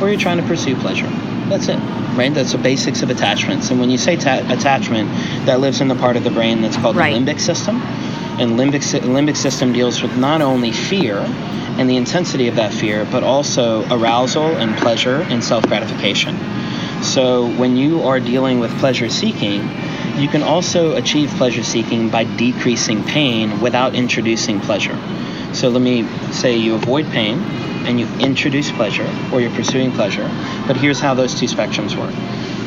or 0.02 0.10
you're 0.10 0.20
trying 0.20 0.38
to 0.38 0.48
pursue 0.48 0.76
pleasure. 0.76 1.12
That's 1.50 1.68
it, 1.68 1.78
right? 2.18 2.34
That's 2.34 2.54
the 2.54 2.58
basics 2.58 3.02
of 3.04 3.10
attachments. 3.10 3.70
And 3.70 3.80
when 3.80 3.90
you 3.90 3.98
say 3.98 4.16
ta- 4.16 4.44
attachment, 4.50 5.10
that 5.46 5.60
lives 5.60 5.82
in 5.82 5.88
the 5.88 5.96
part 5.96 6.16
of 6.16 6.24
the 6.24 6.32
brain 6.32 6.62
that's 6.62 6.78
called 6.78 6.96
Right. 6.96 7.14
the 7.14 7.20
limbic 7.20 7.40
system. 7.40 7.82
And 8.40 8.58
limbic, 8.58 8.82
sy- 8.82 9.00
limbic 9.02 9.36
system 9.36 9.74
deals 9.74 10.02
with 10.02 10.18
not 10.18 10.42
only 10.42 10.72
fear 10.72 11.18
and 11.78 11.90
the 11.90 11.98
intensity 11.98 12.48
of 12.48 12.56
that 12.56 12.74
fear, 12.74 13.06
but 13.12 13.24
also 13.24 13.86
arousal 13.92 14.56
and 14.58 14.76
pleasure 14.78 15.26
and 15.30 15.44
self 15.44 15.66
gratification. 15.68 16.36
So 17.02 17.48
when 17.58 17.76
you 17.76 18.02
are 18.04 18.20
dealing 18.20 18.60
with 18.60 18.72
pleasure 18.80 19.10
seeking, 19.10 19.62
you 20.18 20.28
can 20.30 20.42
also 20.44 20.96
achieve 20.96 21.30
pleasure 21.32 21.64
seeking 21.64 22.10
by 22.10 22.24
decreasing 22.24 23.04
pain 23.04 23.60
without 23.60 23.94
introducing 23.96 24.60
pleasure. 24.62 24.98
So 25.54 25.70
let 25.70 25.82
me 25.82 26.08
say 26.32 26.56
you 26.58 26.76
avoid 26.76 27.06
pain 27.08 27.44
and 27.86 28.00
you 28.00 28.08
introduce 28.20 28.72
pleasure 28.72 29.10
or 29.32 29.42
you're 29.42 29.52
pursuing 29.52 29.92
pleasure. 29.92 30.28
But 30.68 30.78
here's 30.78 31.00
how 31.00 31.14
those 31.14 31.40
two 31.40 31.46
spectrums 31.46 31.96
work. 31.98 32.14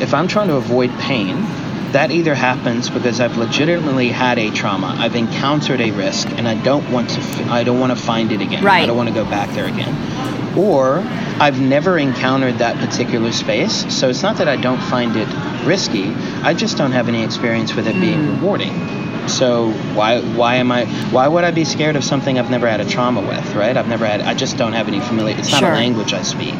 If 0.01 0.13
I'm 0.13 0.27
trying 0.27 0.47
to 0.49 0.55
avoid 0.55 0.91
pain, 0.99 1.45
that 1.93 2.11
either 2.11 2.35
happens 2.35 2.89
because 2.89 3.19
I've 3.19 3.37
legitimately 3.37 4.09
had 4.09 4.37
a 4.37 4.51
trauma, 4.51 4.95
I've 4.99 5.15
encountered 5.15 5.79
a 5.81 5.91
risk, 5.91 6.29
and 6.31 6.47
I 6.47 6.61
don't 6.61 6.91
want 6.91 7.09
to. 7.11 7.19
f- 7.19 7.49
I 7.49 7.63
don't 7.63 7.79
want 7.79 7.97
to 7.97 8.03
find 8.03 8.31
it 8.31 8.41
again. 8.41 8.63
Right. 8.63 8.83
I 8.83 8.85
don't 8.85 8.97
want 8.97 9.09
to 9.09 9.15
go 9.15 9.23
back 9.25 9.49
there 9.55 9.65
again. 9.65 10.57
Or 10.57 10.99
I've 11.39 11.61
never 11.61 11.97
encountered 11.97 12.55
that 12.59 12.77
particular 12.77 13.31
space, 13.31 13.93
so 13.93 14.09
it's 14.09 14.23
not 14.23 14.37
that 14.37 14.47
I 14.47 14.57
don't 14.57 14.81
find 14.81 15.15
it 15.15 15.27
risky. 15.65 16.13
I 16.43 16.53
just 16.53 16.77
don't 16.77 16.91
have 16.91 17.07
any 17.07 17.23
experience 17.23 17.73
with 17.73 17.87
it 17.87 17.93
being 17.93 18.21
hmm. 18.23 18.35
rewarding. 18.35 19.06
So 19.27 19.71
why 19.93 20.21
why 20.21 20.55
am 20.55 20.71
I 20.71 20.85
why 21.11 21.27
would 21.27 21.43
I 21.43 21.51
be 21.51 21.65
scared 21.65 21.95
of 21.95 22.03
something 22.03 22.39
I've 22.39 22.49
never 22.49 22.67
had 22.67 22.79
a 22.81 22.85
trauma 22.85 23.21
with, 23.21 23.55
right? 23.55 23.75
I've 23.75 23.87
never 23.87 24.05
had 24.05 24.21
I 24.21 24.33
just 24.33 24.57
don't 24.57 24.73
have 24.73 24.87
any 24.87 24.99
familiar 24.99 25.37
it's 25.37 25.51
not 25.51 25.59
Sure. 25.59 25.71
a 25.71 25.75
language 25.75 26.13
I 26.13 26.21
speak. 26.21 26.55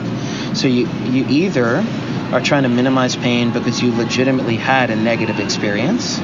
So 0.55 0.67
you 0.67 0.87
you 1.05 1.25
either 1.29 1.83
are 2.31 2.41
trying 2.41 2.63
to 2.63 2.69
minimize 2.69 3.15
pain 3.15 3.51
because 3.51 3.81
you 3.81 3.93
legitimately 3.95 4.57
had 4.57 4.89
a 4.89 4.95
negative 4.95 5.39
experience 5.39 6.19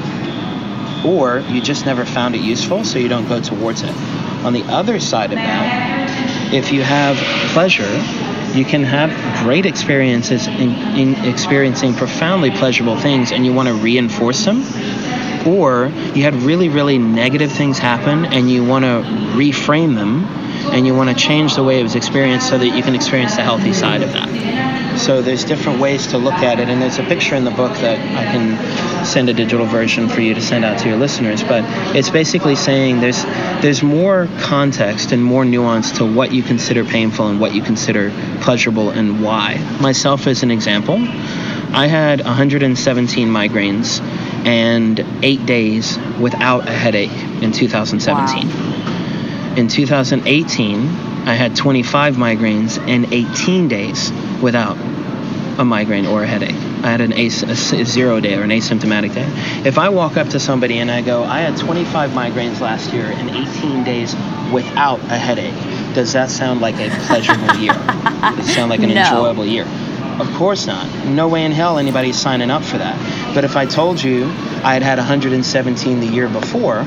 or 1.04 1.40
you 1.48 1.60
just 1.60 1.86
never 1.86 2.04
found 2.04 2.34
it 2.34 2.40
useful 2.42 2.84
so 2.84 2.98
you 2.98 3.08
don't 3.08 3.28
go 3.28 3.40
towards 3.40 3.82
it. 3.82 3.94
On 4.44 4.52
the 4.52 4.62
other 4.64 5.00
side 5.00 5.32
of 5.32 5.38
that, 5.38 6.52
if 6.52 6.72
you 6.72 6.82
have 6.82 7.16
pleasure, 7.52 7.90
you 8.56 8.64
can 8.64 8.84
have 8.84 9.10
great 9.42 9.66
experiences 9.66 10.46
in, 10.46 10.70
in 10.96 11.14
experiencing 11.24 11.94
profoundly 11.94 12.50
pleasurable 12.50 12.98
things 12.98 13.32
and 13.32 13.44
you 13.44 13.52
want 13.52 13.68
to 13.68 13.74
reinforce 13.74 14.44
them 14.44 14.62
or 15.46 15.86
you 16.14 16.22
had 16.22 16.34
really 16.34 16.68
really 16.68 16.98
negative 16.98 17.52
things 17.52 17.78
happen 17.78 18.24
and 18.26 18.50
you 18.50 18.64
want 18.64 18.84
to 18.84 19.02
reframe 19.36 19.94
them 19.94 20.24
and 20.72 20.86
you 20.86 20.94
want 20.94 21.10
to 21.10 21.16
change 21.16 21.54
the 21.54 21.62
way 21.62 21.80
it 21.80 21.82
was 21.82 21.94
experienced 21.94 22.48
so 22.48 22.58
that 22.58 22.68
you 22.68 22.82
can 22.82 22.94
experience 22.94 23.36
the 23.36 23.42
healthy 23.42 23.72
side 23.72 24.02
of 24.02 24.12
that. 24.12 24.98
So 24.98 25.22
there's 25.22 25.44
different 25.44 25.80
ways 25.80 26.06
to 26.08 26.18
look 26.18 26.34
at 26.34 26.60
it, 26.60 26.68
and 26.68 26.80
there's 26.80 26.98
a 26.98 27.02
picture 27.02 27.34
in 27.34 27.44
the 27.44 27.50
book 27.50 27.72
that 27.78 27.98
I 27.98 28.24
can 28.24 29.04
send 29.04 29.28
a 29.28 29.34
digital 29.34 29.66
version 29.66 30.08
for 30.08 30.20
you 30.20 30.34
to 30.34 30.40
send 30.40 30.64
out 30.64 30.78
to 30.80 30.88
your 30.88 30.96
listeners. 30.96 31.42
But 31.42 31.64
it's 31.96 32.10
basically 32.10 32.54
saying 32.54 33.00
there's 33.00 33.22
there's 33.60 33.82
more 33.82 34.28
context 34.38 35.12
and 35.12 35.22
more 35.22 35.44
nuance 35.44 35.92
to 35.98 36.06
what 36.06 36.32
you 36.32 36.42
consider 36.42 36.84
painful 36.84 37.28
and 37.28 37.40
what 37.40 37.54
you 37.54 37.62
consider 37.62 38.10
pleasurable 38.40 38.90
and 38.90 39.22
why. 39.22 39.56
Myself 39.80 40.26
as 40.26 40.42
an 40.42 40.50
example, 40.50 40.98
I 41.74 41.88
had 41.88 42.24
117 42.24 43.28
migraines 43.28 44.00
and 44.46 45.04
eight 45.24 45.44
days 45.44 45.98
without 46.20 46.68
a 46.68 46.72
headache 46.72 47.10
in 47.42 47.50
2017. 47.50 48.48
Wow. 48.48 49.56
In 49.56 49.66
2018, 49.66 50.88
I 51.26 51.34
had 51.34 51.56
25 51.56 52.14
migraines 52.14 52.78
and 52.88 53.12
18 53.12 53.66
days 53.66 54.12
without 54.40 54.76
a 55.58 55.64
migraine 55.64 56.06
or 56.06 56.22
a 56.22 56.26
headache. 56.28 56.54
I 56.84 56.90
had 56.92 57.00
an 57.00 57.12
a, 57.12 57.26
a 57.26 57.84
zero 57.84 58.20
day 58.20 58.36
or 58.36 58.42
an 58.42 58.50
asymptomatic 58.50 59.12
day. 59.12 59.26
If 59.66 59.76
I 59.76 59.88
walk 59.88 60.16
up 60.16 60.28
to 60.28 60.38
somebody 60.38 60.78
and 60.78 60.92
I 60.92 61.02
go, 61.02 61.24
I 61.24 61.40
had 61.40 61.58
25 61.58 62.10
migraines 62.10 62.60
last 62.60 62.92
year 62.92 63.06
and 63.06 63.30
18 63.30 63.82
days 63.82 64.14
without 64.52 65.00
a 65.10 65.18
headache, 65.18 65.54
does 65.94 66.12
that 66.12 66.30
sound 66.30 66.60
like 66.60 66.76
a 66.76 66.88
pleasurable 67.06 67.56
year? 67.56 67.72
Does 67.72 68.48
it 68.48 68.52
sound 68.52 68.70
like 68.70 68.80
an 68.80 68.90
no. 68.94 69.00
enjoyable 69.00 69.44
year? 69.44 69.64
Of 70.20 70.32
course 70.34 70.66
not. 70.66 70.86
No 71.06 71.28
way 71.28 71.44
in 71.44 71.52
hell 71.52 71.78
anybody's 71.78 72.16
signing 72.16 72.50
up 72.50 72.62
for 72.62 72.78
that. 72.78 73.34
But 73.34 73.44
if 73.44 73.56
I 73.56 73.66
told 73.66 74.02
you 74.02 74.24
I 74.62 74.74
had 74.74 74.82
had 74.82 74.98
117 74.98 76.00
the 76.00 76.06
year 76.06 76.28
before, 76.28 76.86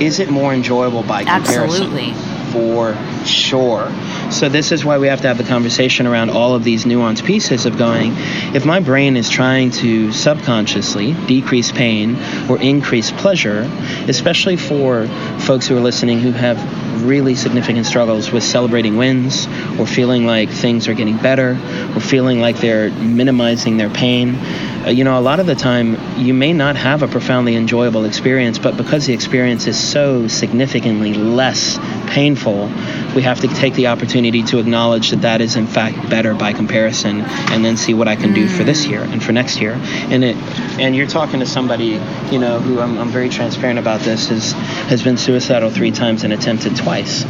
is 0.00 0.20
it 0.20 0.30
more 0.30 0.54
enjoyable 0.54 1.02
by 1.02 1.24
comparison? 1.24 1.62
Absolutely. 1.62 2.14
For 2.52 2.96
sure. 3.24 3.90
So 4.30 4.48
this 4.48 4.70
is 4.70 4.84
why 4.84 4.98
we 4.98 5.08
have 5.08 5.20
to 5.22 5.28
have 5.28 5.38
the 5.38 5.44
conversation 5.44 6.06
around 6.06 6.30
all 6.30 6.54
of 6.54 6.62
these 6.62 6.84
nuanced 6.84 7.24
pieces 7.24 7.66
of 7.66 7.76
going, 7.76 8.12
if 8.54 8.64
my 8.64 8.78
brain 8.78 9.16
is 9.16 9.28
trying 9.28 9.70
to 9.72 10.12
subconsciously 10.12 11.14
decrease 11.26 11.72
pain 11.72 12.16
or 12.48 12.60
increase 12.60 13.10
pleasure, 13.10 13.68
especially 14.08 14.56
for 14.56 15.06
folks 15.40 15.66
who 15.66 15.76
are 15.76 15.80
listening 15.80 16.20
who 16.20 16.30
have 16.30 16.58
really 17.04 17.34
significant 17.34 17.86
struggles 17.86 18.30
with 18.30 18.42
celebrating 18.42 18.96
wins 18.96 19.46
or 19.78 19.86
feeling 19.86 20.26
like 20.26 20.48
things 20.48 20.86
are 20.86 20.94
getting 20.94 21.16
better 21.16 21.58
or 21.94 22.00
feeling 22.00 22.40
like 22.40 22.56
they're 22.58 22.90
minimizing 22.90 23.76
their 23.78 23.90
pain. 23.90 24.36
Uh, 24.84 24.90
you 24.90 25.04
know, 25.04 25.18
a 25.18 25.20
lot 25.20 25.40
of 25.40 25.46
the 25.46 25.54
time 25.54 25.96
you 26.18 26.34
may 26.34 26.52
not 26.52 26.76
have 26.76 27.02
a 27.02 27.08
profoundly 27.08 27.56
enjoyable 27.56 28.04
experience, 28.04 28.58
but 28.58 28.76
because 28.76 29.06
the 29.06 29.12
experience 29.12 29.66
is 29.66 29.78
so 29.78 30.28
significantly 30.28 31.14
less 31.14 31.78
painful, 32.06 32.68
we 33.14 33.22
have 33.22 33.40
to 33.40 33.48
take 33.48 33.74
the 33.74 33.88
opportunity 33.88 34.42
to 34.44 34.58
acknowledge 34.58 35.10
that 35.10 35.22
that 35.22 35.40
is 35.40 35.56
in 35.56 35.66
fact 35.66 36.08
better 36.08 36.34
by 36.34 36.52
comparison 36.52 37.22
and 37.22 37.64
then 37.64 37.76
see 37.76 37.94
what 37.94 38.08
I 38.08 38.16
can 38.16 38.32
do 38.32 38.48
for 38.48 38.64
this 38.64 38.86
year 38.86 39.02
and 39.02 39.22
for 39.22 39.32
next 39.32 39.60
year. 39.60 39.72
And 40.10 40.24
it 40.24 40.36
and 40.78 40.94
you're 40.94 41.06
talking 41.06 41.40
to 41.40 41.46
somebody, 41.46 42.00
you 42.30 42.38
know, 42.38 42.60
who 42.60 42.80
I'm, 42.80 42.98
I'm 42.98 43.10
very 43.10 43.28
transparent 43.28 43.78
about 43.78 44.00
this 44.00 44.28
has 44.28 44.52
has 44.52 45.02
been 45.02 45.16
suicidal 45.16 45.70
three 45.70 45.90
times 45.90 46.24
and 46.24 46.32
attempted 46.32 46.76
twice. 46.76 47.24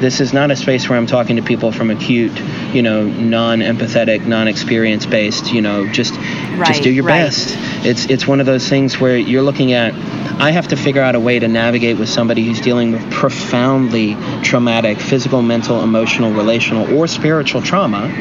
This 0.00 0.20
is 0.20 0.32
not 0.32 0.50
a 0.50 0.56
space 0.56 0.88
where 0.88 0.98
I'm 0.98 1.06
talking 1.06 1.36
to 1.36 1.42
people 1.42 1.72
from 1.72 1.90
acute, 1.90 2.38
you 2.74 2.82
know, 2.82 3.04
non-empathetic, 3.04 4.26
non-experience 4.26 5.06
based, 5.06 5.52
you 5.52 5.62
know, 5.62 5.86
just 5.90 6.14
right, 6.14 6.66
just 6.66 6.82
do 6.82 6.90
your 6.90 7.04
right. 7.04 7.24
best. 7.24 7.54
It's 7.86 8.06
it's 8.06 8.26
one 8.26 8.40
of 8.40 8.46
those 8.46 8.68
things 8.68 9.00
where 9.00 9.16
you're 9.16 9.42
looking 9.42 9.72
at 9.72 9.94
I 10.38 10.50
have 10.50 10.68
to 10.68 10.76
figure 10.76 11.00
out 11.00 11.14
a 11.14 11.20
way 11.20 11.38
to 11.38 11.48
navigate 11.48 11.98
with 11.98 12.10
somebody 12.10 12.44
who's 12.44 12.60
dealing 12.60 12.92
with 12.92 13.10
profoundly 13.10 14.16
traumatic 14.42 14.98
physical, 14.98 15.40
mental, 15.40 15.82
emotional, 15.82 16.32
relational, 16.32 16.94
or 16.94 17.06
spiritual 17.06 17.62
trauma 17.62 18.12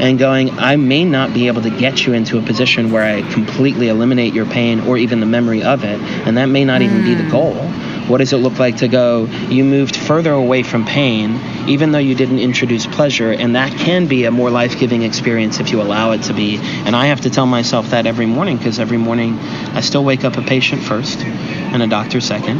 and 0.00 0.18
going, 0.18 0.50
I 0.58 0.76
may 0.76 1.04
not 1.04 1.32
be 1.32 1.46
able 1.46 1.62
to 1.62 1.70
get 1.70 2.06
you 2.06 2.12
into 2.12 2.38
a 2.38 2.42
position 2.42 2.90
where 2.90 3.02
I 3.02 3.22
completely 3.32 3.88
eliminate 3.88 4.34
your 4.34 4.46
pain 4.46 4.80
or 4.80 4.98
even 4.98 5.20
the 5.20 5.26
memory 5.26 5.62
of 5.62 5.84
it, 5.84 6.00
and 6.00 6.36
that 6.36 6.46
may 6.46 6.64
not 6.64 6.82
mm. 6.82 6.84
even 6.84 7.04
be 7.04 7.14
the 7.14 7.24
hmm. 7.24 7.30
goal. 7.30 7.54
What 8.08 8.18
does 8.18 8.32
it 8.32 8.36
look 8.36 8.58
like 8.58 8.78
to 8.78 8.88
go, 8.88 9.24
you 9.48 9.64
moved 9.64 9.96
further 9.96 10.32
away 10.32 10.62
from 10.62 10.84
pain, 10.84 11.40
even 11.68 11.90
though 11.90 11.98
you 11.98 12.14
didn't 12.14 12.38
introduce 12.38 12.86
pleasure, 12.86 13.32
and 13.32 13.56
that 13.56 13.72
can 13.72 14.06
be 14.06 14.24
a 14.24 14.30
more 14.30 14.48
life 14.48 14.78
giving 14.78 15.02
experience 15.02 15.58
if 15.58 15.72
you 15.72 15.82
allow 15.82 16.12
it 16.12 16.22
to 16.22 16.32
be. 16.32 16.58
And 16.58 16.94
I 16.94 17.06
have 17.06 17.22
to 17.22 17.30
tell 17.30 17.46
myself 17.46 17.90
that 17.90 18.06
every 18.06 18.26
morning 18.26 18.58
because 18.58 18.78
every 18.78 18.96
morning 18.96 19.38
I 19.38 19.80
still 19.80 20.04
wake 20.04 20.24
up 20.24 20.36
a 20.36 20.42
patient 20.42 20.82
first 20.82 21.18
and 21.20 21.82
a 21.82 21.88
doctor 21.88 22.20
second 22.20 22.58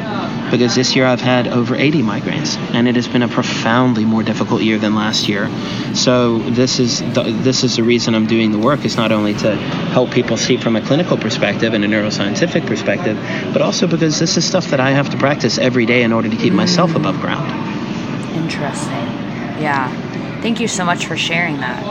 because 0.51 0.75
this 0.75 0.97
year 0.97 1.07
I've 1.07 1.21
had 1.21 1.47
over 1.47 1.77
80 1.77 2.03
migraines 2.03 2.57
and 2.75 2.89
it 2.89 2.97
has 2.97 3.07
been 3.07 3.23
a 3.23 3.29
profoundly 3.29 4.05
more 4.05 4.23
difficult 4.23 4.63
year 4.63 4.79
than 4.79 4.95
last 4.95 5.29
year. 5.29 5.49
So 5.95 6.39
this 6.39 6.81
is 6.81 7.01
the, 7.15 7.23
this 7.43 7.63
is 7.63 7.77
the 7.77 7.85
reason 7.85 8.15
I'm 8.15 8.27
doing 8.27 8.53
the 8.53 8.59
work 8.59 8.85
is 8.85 8.97
not 8.97 9.13
only 9.13 9.35
to 9.35 9.55
help 9.55 10.11
people 10.11 10.37
see 10.37 10.57
from 10.57 10.77
a 10.77 10.81
clinical 10.81 11.17
perspective 11.17 11.73
and 11.73 11.85
a 11.85 11.89
neuroscientific 11.89 12.67
perspective, 12.67 13.17
but 13.53 13.63
also 13.63 13.87
because 13.87 14.19
this 14.19 14.37
is 14.37 14.45
stuff 14.45 14.67
that 14.67 14.81
I 14.81 14.91
have 14.91 15.11
to 15.11 15.17
practice 15.17 15.36
every 15.59 15.87
day 15.87 16.03
in 16.03 16.13
order 16.13 16.29
to 16.29 16.37
keep 16.37 16.53
myself 16.53 16.95
above 16.95 17.21
ground. 17.21 17.51
Interesting. 18.37 18.93
Yeah. 19.61 19.91
Thank 20.41 20.61
you 20.61 20.69
so 20.69 20.85
much 20.85 21.07
for 21.07 21.17
sharing 21.17 21.59
that. 21.59 21.83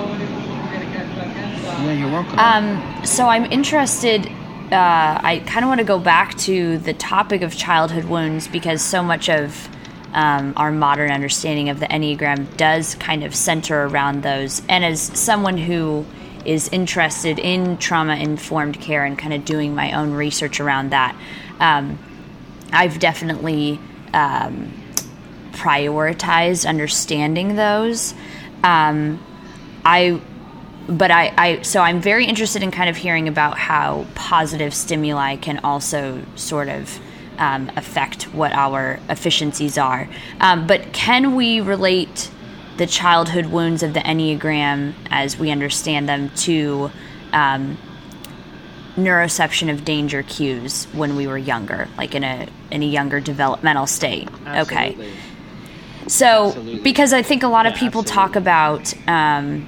Yeah, 1.84 1.92
you're 1.94 2.12
welcome. 2.12 2.40
Um, 2.40 3.06
so 3.06 3.28
I'm 3.28 3.46
interested 3.52 4.30
uh, 4.72 5.20
I 5.22 5.44
kind 5.46 5.64
of 5.64 5.70
want 5.70 5.80
to 5.80 5.86
go 5.86 6.00
back 6.00 6.36
to 6.40 6.80
the 6.80 6.94
topic 6.94 7.44
of 7.44 7.56
childhood 7.56 8.06
wounds 8.06 8.48
because 8.48 8.82
so 8.82 9.04
much 9.04 9.30
of 9.30 9.70
um, 10.14 10.54
our 10.58 10.72
modern 10.72 11.12
understanding 11.12 11.70
of 11.70 11.80
the 11.80 11.86
Enneagram 11.86 12.58
does 12.58 12.96
kind 12.96 13.24
of 13.24 13.36
center 13.36 13.86
around 13.86 14.24
those. 14.24 14.64
And 14.68 14.84
as 14.84 15.02
someone 15.02 15.58
who 15.58 16.06
is 16.46 16.68
interested 16.70 17.38
in 17.38 17.78
trauma 17.78 18.16
informed 18.16 18.80
care 18.80 19.06
and 19.06 19.18
kind 19.18 19.34
of 19.34 19.46
doing 19.46 19.76
my 19.76 19.92
own 19.92 20.14
research 20.14 20.60
around 20.60 20.92
that, 20.92 21.16
um, 21.60 22.00
I've 22.72 23.00
definitely 23.00 23.80
um, 24.14 24.74
prioritized 25.52 26.68
understanding 26.68 27.56
those. 27.56 28.14
Um, 28.64 29.24
I 29.84 30.22
but 30.88 31.10
I, 31.10 31.34
I 31.38 31.62
so 31.62 31.82
I'm 31.82 32.00
very 32.02 32.26
interested 32.26 32.62
in 32.62 32.72
kind 32.72 32.90
of 32.90 32.98
hearing 32.98 33.28
about 33.28 33.58
how 33.58 34.06
positive 34.16 34.74
stimuli 34.74 35.36
can 35.38 35.60
also 35.60 36.24
sort 36.36 36.70
of 36.70 37.00
um, 37.38 37.72
affect 37.76 38.24
what 38.34 38.54
our 38.54 39.00
efficiencies 39.10 39.78
are. 39.78 40.08
Um, 40.40 40.68
but 40.68 40.94
can 40.94 41.36
we 41.36 41.62
relate 41.62 42.32
the 42.78 42.86
childhood 42.86 43.48
wounds 43.48 43.84
of 43.84 43.94
the 43.94 44.00
Enneagram 44.02 44.94
as 45.10 45.38
we 45.38 45.50
understand 45.52 46.10
them 46.10 46.30
to 46.30 46.92
um, 47.32 47.78
neuroception 48.96 49.72
of 49.72 49.86
danger 49.86 50.24
cues 50.24 50.86
when 50.94 51.16
we 51.16 51.28
were 51.28 51.38
younger, 51.38 51.88
like 51.98 52.16
in 52.16 52.24
a 52.24 52.48
in 52.72 52.84
a 52.84 52.88
younger 52.88 53.20
developmental 53.20 53.88
state? 53.88 54.28
Absolutely. 54.46 55.06
Okay. 55.06 55.14
So, 56.08 56.48
absolutely. 56.48 56.80
because 56.82 57.14
I 57.14 57.24
think 57.24 57.44
a 57.44 57.48
lot 57.48 57.66
of 57.66 57.74
people 57.74 58.02
absolutely. 58.02 58.14
talk 58.14 58.36
about 58.36 58.94
um, 59.08 59.66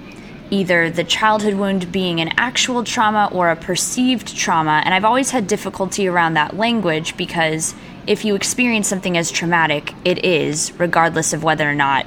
either 0.50 0.90
the 0.90 1.04
childhood 1.04 1.56
wound 1.56 1.92
being 1.92 2.22
an 2.22 2.30
actual 2.38 2.84
trauma 2.84 3.30
or 3.32 3.50
a 3.50 3.56
perceived 3.56 4.36
trauma. 4.36 4.82
And 4.86 4.94
I've 4.94 5.06
always 5.06 5.32
had 5.32 5.48
difficulty 5.48 6.08
around 6.08 6.36
that 6.36 6.56
language 6.56 7.18
because 7.18 7.76
if 8.06 8.24
you 8.24 8.36
experience 8.36 8.88
something 8.88 9.18
as 9.18 9.32
traumatic, 9.32 9.94
it 10.06 10.24
is, 10.24 10.72
regardless 10.80 11.34
of 11.34 11.44
whether 11.44 11.70
or 11.70 11.76
not 11.76 12.06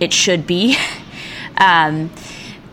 it 0.00 0.12
should 0.12 0.46
be. 0.46 0.76
um, 1.58 2.10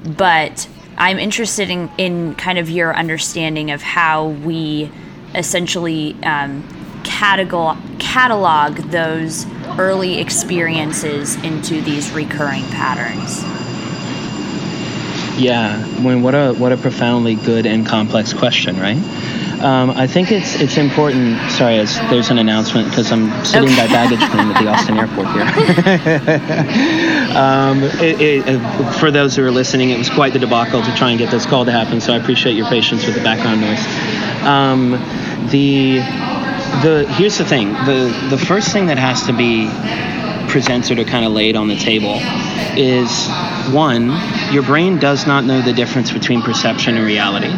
but 0.03 0.67
I'm 1.01 1.17
interested 1.17 1.71
in, 1.71 1.89
in 1.97 2.35
kind 2.35 2.59
of 2.59 2.69
your 2.69 2.95
understanding 2.95 3.71
of 3.71 3.81
how 3.81 4.27
we 4.27 4.91
essentially 5.33 6.15
um, 6.21 6.63
catalog, 7.03 7.79
catalog 7.97 8.75
those 8.91 9.47
early 9.79 10.19
experiences 10.19 11.37
into 11.43 11.81
these 11.81 12.11
recurring 12.11 12.65
patterns. 12.65 13.41
Yeah, 15.41 15.83
when 16.03 16.21
what 16.21 16.35
a 16.35 16.53
what 16.53 16.71
a 16.71 16.77
profoundly 16.77 17.33
good 17.33 17.65
and 17.65 17.83
complex 17.83 18.31
question, 18.31 18.79
right? 18.79 18.99
Um, 19.63 19.91
I 19.91 20.07
think 20.07 20.31
it's 20.31 20.59
it's 20.59 20.77
important. 20.77 21.37
Sorry, 21.51 21.75
there's 22.09 22.31
an 22.31 22.39
announcement 22.39 22.89
because 22.89 23.11
I'm 23.11 23.29
sitting 23.45 23.69
okay. 23.69 23.87
by 23.87 23.93
baggage 23.93 24.19
claim 24.31 24.51
at 24.51 24.61
the 24.61 24.69
Austin 24.69 24.97
airport 25.01 25.27
here. 25.27 25.43
um, 27.37 27.83
it, 28.01 28.21
it, 28.21 28.93
for 28.99 29.11
those 29.11 29.35
who 29.35 29.45
are 29.45 29.51
listening, 29.51 29.91
it 29.91 29.97
was 29.97 30.09
quite 30.09 30.33
the 30.33 30.39
debacle 30.39 30.81
to 30.81 30.95
try 30.95 31.11
and 31.11 31.19
get 31.19 31.29
this 31.29 31.45
call 31.45 31.65
to 31.65 31.71
happen. 31.71 32.01
So 32.01 32.13
I 32.13 32.17
appreciate 32.17 32.53
your 32.53 32.67
patience 32.67 33.05
with 33.05 33.15
the 33.15 33.23
background 33.23 33.61
noise. 33.61 33.85
Um, 34.43 34.91
the 35.51 35.99
the 36.81 37.05
here's 37.17 37.37
the 37.37 37.45
thing. 37.45 37.73
The 37.73 38.27
the 38.29 38.37
first 38.37 38.71
thing 38.71 38.87
that 38.87 38.97
has 38.97 39.27
to 39.27 39.33
be 39.33 39.67
presented 40.51 40.99
or 40.99 41.05
kind 41.05 41.25
of 41.25 41.31
laid 41.31 41.55
on 41.55 41.69
the 41.69 41.77
table 41.77 42.17
is 42.77 43.09
one, 43.73 44.11
your 44.53 44.63
brain 44.63 44.99
does 44.99 45.25
not 45.25 45.45
know 45.45 45.61
the 45.61 45.71
difference 45.71 46.11
between 46.11 46.41
perception 46.41 46.97
and 46.97 47.05
reality. 47.05 47.51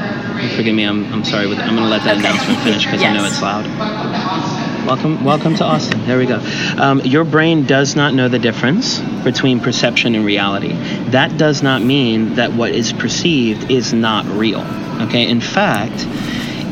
Forgive 0.55 0.75
me, 0.75 0.83
I'm, 0.83 1.11
I'm 1.11 1.23
sorry, 1.23 1.47
I'm 1.47 1.75
going 1.75 1.77
to 1.77 1.85
let 1.85 2.03
that 2.03 2.17
okay. 2.17 2.27
announcement 2.27 2.59
finish 2.61 2.85
because 2.85 3.01
yes. 3.01 3.09
I 3.09 3.17
know 3.17 3.25
it's 3.25 3.41
loud. 3.41 4.85
Welcome, 4.85 5.23
welcome 5.23 5.55
to 5.55 5.63
Austin. 5.63 6.05
There 6.05 6.19
we 6.19 6.27
go. 6.27 6.39
Um, 6.77 6.99
your 7.01 7.23
brain 7.23 7.65
does 7.65 7.95
not 7.95 8.13
know 8.13 8.29
the 8.29 8.39
difference 8.39 8.99
between 9.23 9.59
perception 9.59 10.13
and 10.13 10.23
reality. 10.23 10.73
That 11.09 11.37
does 11.37 11.63
not 11.63 11.81
mean 11.81 12.35
that 12.35 12.53
what 12.53 12.71
is 12.71 12.93
perceived 12.93 13.71
is 13.71 13.93
not 13.93 14.25
real. 14.25 14.61
Okay. 15.03 15.27
In 15.27 15.41
fact, 15.41 16.05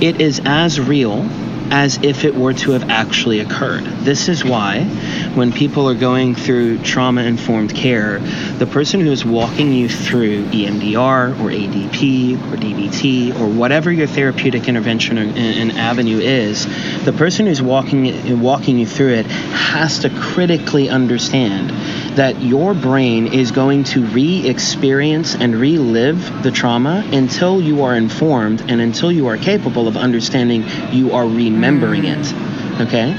it 0.03 0.22
is 0.22 0.41
as 0.45 0.80
real 0.80 1.28
as 1.72 2.03
if 2.03 2.26
it 2.26 2.36
were 2.36 2.53
to 2.53 2.72
have 2.72 2.89
actually 2.89 3.39
occurred. 3.39 3.86
This 4.03 4.28
is 4.28 4.43
why, 4.43 4.80
when 5.36 5.51
people 5.51 5.88
are 5.88 5.95
going 5.95 6.36
through 6.36 6.77
trauma 6.79 7.23
informed 7.23 7.73
care, 7.73 8.19
the 8.57 8.67
person 8.67 8.99
who 8.99 9.11
is 9.11 9.23
walking 9.25 9.71
you 9.71 9.88
through 9.88 10.45
EMDR 10.45 11.39
or 11.39 11.49
ADP 11.49 12.36
or 12.51 12.57
DBT 12.57 13.39
or 13.39 13.47
whatever 13.47 13.91
your 13.91 14.07
therapeutic 14.07 14.67
intervention 14.67 15.17
and 15.17 15.71
avenue 15.73 16.19
is, 16.19 16.65
the 17.05 17.13
person 17.13 17.45
who's 17.45 17.61
walking 17.61 18.41
walking 18.41 18.77
you 18.77 18.86
through 18.86 19.13
it 19.13 19.25
has 19.25 19.99
to 19.99 20.09
critically 20.09 20.89
understand 20.89 21.69
that 22.17 22.41
your 22.41 22.73
brain 22.73 23.34
is 23.34 23.51
going 23.51 23.84
to 23.86 24.05
re 24.07 24.47
experience 24.47 25.36
and 25.36 25.55
relive 25.55 26.43
the 26.43 26.51
trauma 26.51 27.07
until 27.11 27.61
you 27.61 27.84
are 27.84 27.95
informed 27.95 28.61
and 28.69 28.82
until 28.82 29.11
you 29.11 29.27
are 29.27 29.38
capable 29.38 29.88
of 29.88 29.95
understanding 29.95 30.65
you 30.91 31.13
are 31.13 31.25
remembering 31.25 32.03
mm. 32.03 32.19
it. 32.19 32.51
Okay? 32.82 33.13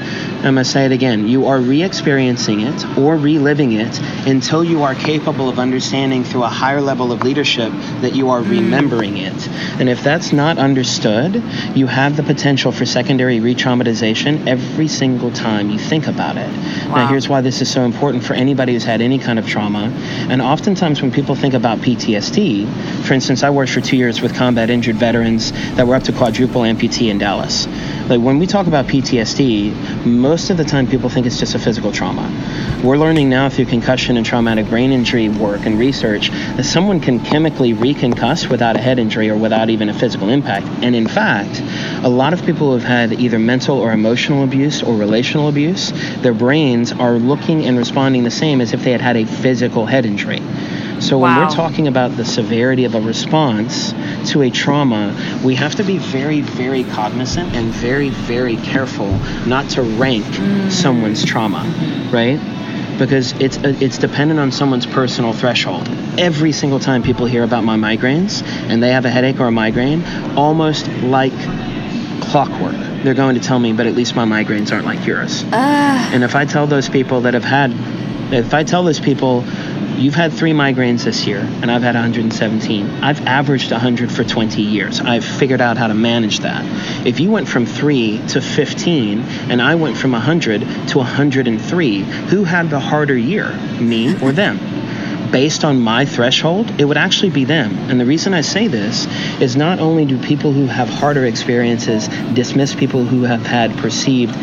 I'm 0.45 0.55
going 0.55 0.65
to 0.65 0.71
say 0.71 0.87
it 0.87 0.91
again. 0.93 1.29
You 1.29 1.47
are 1.47 1.61
re 1.61 1.85
experiencing 1.85 2.63
it 2.63 2.99
or 2.99 3.17
reliving 3.17 3.75
it 3.75 3.97
until 4.27 4.65
you 4.65 4.83
are 4.83 4.95
capable 4.95 5.49
of 5.49 5.61
understanding 5.61 6.25
through 6.25 6.43
a 6.43 6.49
higher 6.49 6.81
level 6.81 7.13
of 7.13 7.23
leadership 7.23 7.71
that 8.01 8.17
you 8.17 8.31
are 8.31 8.43
remembering 8.43 9.19
it. 9.19 9.49
And 9.79 9.89
if 9.89 10.03
that's 10.03 10.33
not 10.33 10.59
understood, 10.59 11.37
you 11.77 11.87
have 11.87 12.17
the 12.17 12.25
potential 12.25 12.73
for 12.73 12.85
secondary 12.85 13.39
re 13.39 13.55
traumatization 13.55 14.49
every 14.49 14.89
single 14.89 15.31
time 15.31 15.71
you 15.71 15.79
think 15.79 16.09
about 16.09 16.37
it. 16.37 16.49
Wow. 16.89 16.97
Now, 16.97 17.07
here's 17.07 17.29
why 17.29 17.41
this 17.41 17.61
is 17.63 17.71
so 17.71 17.85
important 17.85 18.25
for 18.25 18.35
anybody 18.35 18.73
who's 18.73 18.85
had 18.85 19.01
any 19.01 19.21
kind 19.21 19.39
of 19.39 19.47
trauma. 19.47 19.93
And 20.29 20.43
oftentimes, 20.43 21.03
when 21.03 21.13
people 21.13 21.37
think 21.37 21.55
about 21.55 21.79
PTSD, 21.79 23.05
for 23.05 23.15
instance, 23.15 23.45
I 23.45 23.51
worked 23.51 23.71
for 23.71 23.81
two 23.81 23.97
years 23.97 24.21
with 24.21 24.35
combat 24.35 24.71
injured 24.71 24.97
veterans 24.97 25.53
that 25.77 25.87
were 25.87 25.95
up 25.95 26.03
to 26.05 26.13
quadruple 26.13 26.63
amputee 26.63 27.11
in 27.11 27.19
Dallas. 27.19 27.69
Like 28.13 28.21
when 28.21 28.39
we 28.39 28.47
talk 28.47 28.67
about 28.67 28.89
PTSD, 28.89 30.05
most 30.05 30.51
of 30.51 30.59
the 30.59 30.65
time 30.65 30.87
people 30.87 31.09
think 31.09 31.25
it's 31.25 31.39
just 31.39 31.55
a 31.55 31.59
physical 31.59 31.93
trauma. 31.93 32.31
We're 32.85 32.99
learning 32.99 33.31
now 33.31 33.49
through 33.49 33.65
concussion 33.65 34.19
and 34.19 34.27
traumatic 34.27 34.69
brain 34.69 34.93
injury 34.93 35.31
work 35.31 35.65
and 35.65 35.79
research 35.79 36.29
that 36.29 36.65
someone 36.65 37.01
can 37.01 37.21
chemically 37.21 37.73
reconcuss 37.73 38.51
without 38.51 38.77
a 38.77 38.81
head 38.81 38.99
injury 38.99 39.31
or 39.31 39.37
without 39.39 39.71
even 39.71 39.89
a 39.89 39.95
physical 39.95 40.29
impact. 40.29 40.67
And 40.83 40.95
in 40.95 41.09
fact, 41.09 41.63
a 42.05 42.09
lot 42.11 42.35
of 42.35 42.45
people 42.45 42.67
who 42.67 42.75
have 42.75 42.85
had 42.85 43.19
either 43.19 43.39
mental 43.39 43.79
or 43.79 43.93
emotional 43.93 44.45
abuse 44.45 44.83
or 44.83 44.95
relational 44.95 45.49
abuse, 45.49 45.91
their 46.21 46.35
brains 46.35 46.93
are 46.93 47.15
looking 47.15 47.65
and 47.65 47.79
responding 47.79 48.25
the 48.25 48.31
same 48.31 48.61
as 48.61 48.75
if 48.75 48.85
they 48.85 48.93
had 48.93 49.01
had 49.01 49.17
a 49.17 49.25
physical 49.25 49.87
head 49.87 50.05
injury. 50.05 50.43
So 51.03 51.19
when 51.19 51.35
wow. 51.35 51.45
we're 51.45 51.55
talking 51.55 51.89
about 51.89 52.17
the 52.17 52.25
severity 52.25 52.85
of 52.85 52.95
a 52.95 53.01
response 53.01 53.93
to 54.31 54.43
a 54.43 54.51
trauma, 54.51 55.41
we 55.45 55.57
have 55.57 55.75
to 55.75 55.83
be 55.83 55.99
very, 55.99 56.43
very 56.43 56.85
cognizant 56.85 57.57
and 57.57 57.73
very, 57.73 58.11
very 58.11 58.55
careful 58.57 59.11
not 59.45 59.69
to 59.71 59.83
rank 59.83 60.25
mm. 60.25 60.71
someone's 60.71 61.25
trauma, 61.25 61.65
right? 62.13 62.39
Because 63.01 63.33
it's 63.41 63.57
it's 63.57 63.99
dependent 63.99 64.39
on 64.39 64.53
someone's 64.53 64.87
personal 64.87 65.33
threshold. 65.33 65.89
Every 66.19 66.53
single 66.53 66.79
time 66.79 67.03
people 67.03 67.27
hear 67.27 67.43
about 67.43 67.65
my 67.65 67.77
migraines 67.77 68.45
and 68.69 68.81
they 68.81 68.93
have 68.93 69.05
a 69.05 69.11
headache 69.11 69.41
or 69.41 69.49
a 69.49 69.51
migraine, 69.51 70.05
almost 70.37 70.87
like 71.03 71.33
clockwork, 72.31 72.77
they're 73.03 73.15
going 73.15 73.35
to 73.35 73.41
tell 73.41 73.59
me, 73.59 73.73
but 73.73 73.89
at 73.89 73.95
least 73.97 74.15
my 74.15 74.25
migraines 74.25 74.71
aren't 74.71 74.87
like 74.87 75.05
yours. 75.05 75.43
Uh. 75.43 76.11
And 76.13 76.23
if 76.23 76.37
I 76.37 76.45
tell 76.45 76.69
those 76.69 76.89
people 76.89 77.23
that 77.23 77.35
have 77.35 77.43
had, 77.43 77.73
if 78.33 78.55
I 78.55 78.63
tell 78.63 78.85
those 78.85 79.01
people 79.01 79.45
You've 80.03 80.17
had 80.17 80.33
three 80.33 80.51
migraines 80.51 81.05
this 81.05 81.29
year, 81.29 81.39
and 81.39 81.71
I've 81.71 81.85
had 81.85 81.95
117. 81.95 83.05
I've 83.05 83.25
averaged 83.25 83.71
100 83.71 84.11
for 84.11 84.25
20 84.25 84.61
years. 84.61 85.01
I've 85.01 85.25
figured 85.25 85.61
out 85.61 85.77
how 85.77 85.87
to 85.87 85.95
manage 85.95 86.41
that. 86.41 86.65
If 87.07 87.21
you 87.21 87.31
went 87.31 87.47
from 87.47 87.67
three 87.67 88.21
to 88.31 88.41
15, 88.41 89.21
and 89.49 89.63
I 89.63 89.77
went 89.77 89.97
from 89.97 90.11
100 90.11 90.89
to 90.89 90.99
103, 90.99 92.01
who 92.01 92.43
had 92.43 92.69
the 92.69 92.81
harder 92.81 93.17
year, 93.17 93.49
me 93.81 94.21
or 94.21 94.33
them? 94.33 94.59
based 95.31 95.65
on 95.65 95.81
my 95.81 96.05
threshold, 96.05 96.71
it 96.79 96.85
would 96.85 96.99
actually 96.99 97.31
be 97.31 97.47
them. 97.47 97.73
And 97.89 97.99
the 97.99 98.05
reason 98.05 98.35
I 98.35 98.43
say 98.43 98.67
this 98.67 99.07
is 99.41 99.57
not 99.57 99.79
only 99.79 100.05
do 100.05 100.21
people 100.21 100.53
who 100.53 100.67
have 100.67 100.91
harder 100.91 101.25
experiences 101.25 102.07
dismiss 102.35 102.75
people 102.75 103.03
who 103.03 103.23
have 103.23 103.47
had 103.47 103.75
perceived 103.79 104.37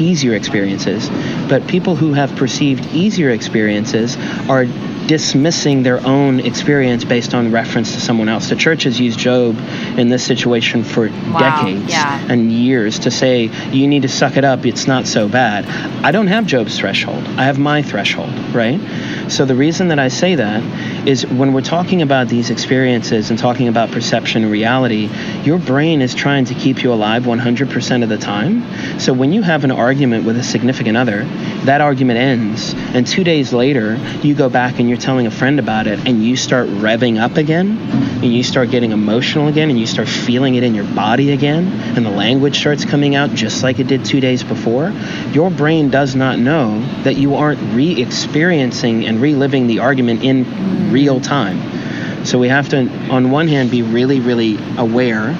easier 0.00 0.34
experiences, 0.34 1.08
but 1.48 1.64
people 1.68 1.94
who 1.94 2.12
have 2.14 2.34
perceived 2.34 2.84
easier 2.92 3.30
experiences 3.30 4.16
are 4.48 4.66
dismissing 5.06 5.82
their 5.82 6.04
own 6.06 6.40
experience 6.40 7.04
based 7.04 7.34
on 7.34 7.50
reference 7.52 7.94
to 7.94 8.00
someone 8.00 8.28
else. 8.28 8.48
The 8.48 8.56
church 8.56 8.84
has 8.84 9.00
used 9.00 9.18
Job 9.18 9.56
in 9.98 10.08
this 10.08 10.24
situation 10.24 10.84
for 10.84 11.08
wow, 11.08 11.38
decades 11.38 11.90
yeah. 11.90 12.24
and 12.28 12.52
years 12.52 13.00
to 13.00 13.10
say, 13.10 13.44
you 13.70 13.86
need 13.88 14.02
to 14.02 14.08
suck 14.08 14.36
it 14.36 14.44
up, 14.44 14.64
it's 14.64 14.86
not 14.86 15.06
so 15.06 15.28
bad. 15.28 15.66
I 16.04 16.10
don't 16.12 16.28
have 16.28 16.46
Job's 16.46 16.78
threshold, 16.78 17.24
I 17.38 17.44
have 17.44 17.58
my 17.58 17.82
threshold, 17.82 18.32
right? 18.54 18.80
So 19.28 19.44
the 19.44 19.54
reason 19.54 19.88
that 19.88 19.98
I 19.98 20.08
say 20.08 20.34
that 20.34 20.62
is 21.06 21.26
when 21.26 21.52
we're 21.52 21.62
talking 21.62 22.02
about 22.02 22.28
these 22.28 22.50
experiences 22.50 23.30
and 23.30 23.38
talking 23.38 23.68
about 23.68 23.90
perception 23.90 24.42
and 24.42 24.52
reality, 24.52 25.08
your 25.44 25.58
brain 25.58 26.02
is 26.02 26.14
trying 26.14 26.44
to 26.46 26.54
keep 26.54 26.82
you 26.82 26.92
alive 26.92 27.24
100% 27.24 28.02
of 28.02 28.08
the 28.08 28.18
time. 28.18 29.00
So 29.00 29.12
when 29.12 29.32
you 29.32 29.42
have 29.42 29.64
an 29.64 29.70
argument 29.70 30.24
with 30.24 30.36
a 30.36 30.42
significant 30.42 30.96
other, 30.96 31.24
that 31.64 31.80
argument 31.80 32.18
ends, 32.18 32.74
and 32.74 33.06
two 33.06 33.24
days 33.24 33.52
later, 33.52 33.96
you 34.22 34.34
go 34.34 34.48
back 34.48 34.78
and 34.78 34.88
you're 34.88 34.98
telling 34.98 35.26
a 35.26 35.30
friend 35.30 35.58
about 35.58 35.86
it, 35.86 36.06
and 36.06 36.24
you 36.24 36.36
start 36.36 36.68
revving 36.68 37.20
up 37.20 37.36
again, 37.36 37.78
and 38.22 38.32
you 38.32 38.42
start 38.44 38.70
getting 38.70 38.92
emotional 38.92 39.48
again, 39.48 39.68
and 39.68 39.78
you 39.78 39.86
start 39.86 40.08
feeling 40.08 40.54
it 40.54 40.62
in 40.62 40.74
your 40.74 40.86
body 40.94 41.32
again, 41.32 41.66
and 41.96 42.06
the 42.06 42.10
language 42.10 42.58
starts 42.58 42.84
coming 42.84 43.14
out 43.14 43.30
just 43.34 43.62
like 43.62 43.78
it 43.80 43.88
did 43.88 44.04
two 44.04 44.20
days 44.20 44.44
before, 44.44 44.90
your 45.32 45.50
brain 45.50 45.90
does 45.90 46.14
not 46.14 46.38
know 46.38 46.80
that 47.02 47.16
you 47.16 47.34
aren't 47.34 47.60
re 47.74 48.00
experiencing 48.00 49.06
and 49.06 49.20
reliving 49.20 49.66
the 49.66 49.80
argument 49.80 50.22
in 50.22 50.92
real 50.92 51.20
time. 51.20 51.81
So 52.24 52.38
we 52.38 52.48
have 52.48 52.68
to, 52.70 52.88
on 53.10 53.30
one 53.30 53.48
hand, 53.48 53.70
be 53.70 53.82
really, 53.82 54.20
really 54.20 54.58
aware 54.76 55.32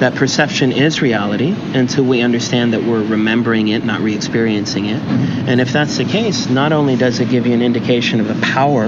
that 0.00 0.14
perception 0.16 0.72
is 0.72 1.00
reality 1.00 1.54
until 1.72 2.04
we 2.04 2.20
understand 2.20 2.72
that 2.72 2.82
we're 2.82 3.04
remembering 3.04 3.68
it, 3.68 3.84
not 3.84 4.00
re 4.00 4.14
experiencing 4.14 4.86
it. 4.86 5.00
And 5.48 5.60
if 5.60 5.72
that's 5.72 5.96
the 5.96 6.04
case, 6.04 6.48
not 6.48 6.72
only 6.72 6.96
does 6.96 7.20
it 7.20 7.30
give 7.30 7.46
you 7.46 7.54
an 7.54 7.62
indication 7.62 8.20
of 8.20 8.26
the 8.26 8.34
power 8.46 8.86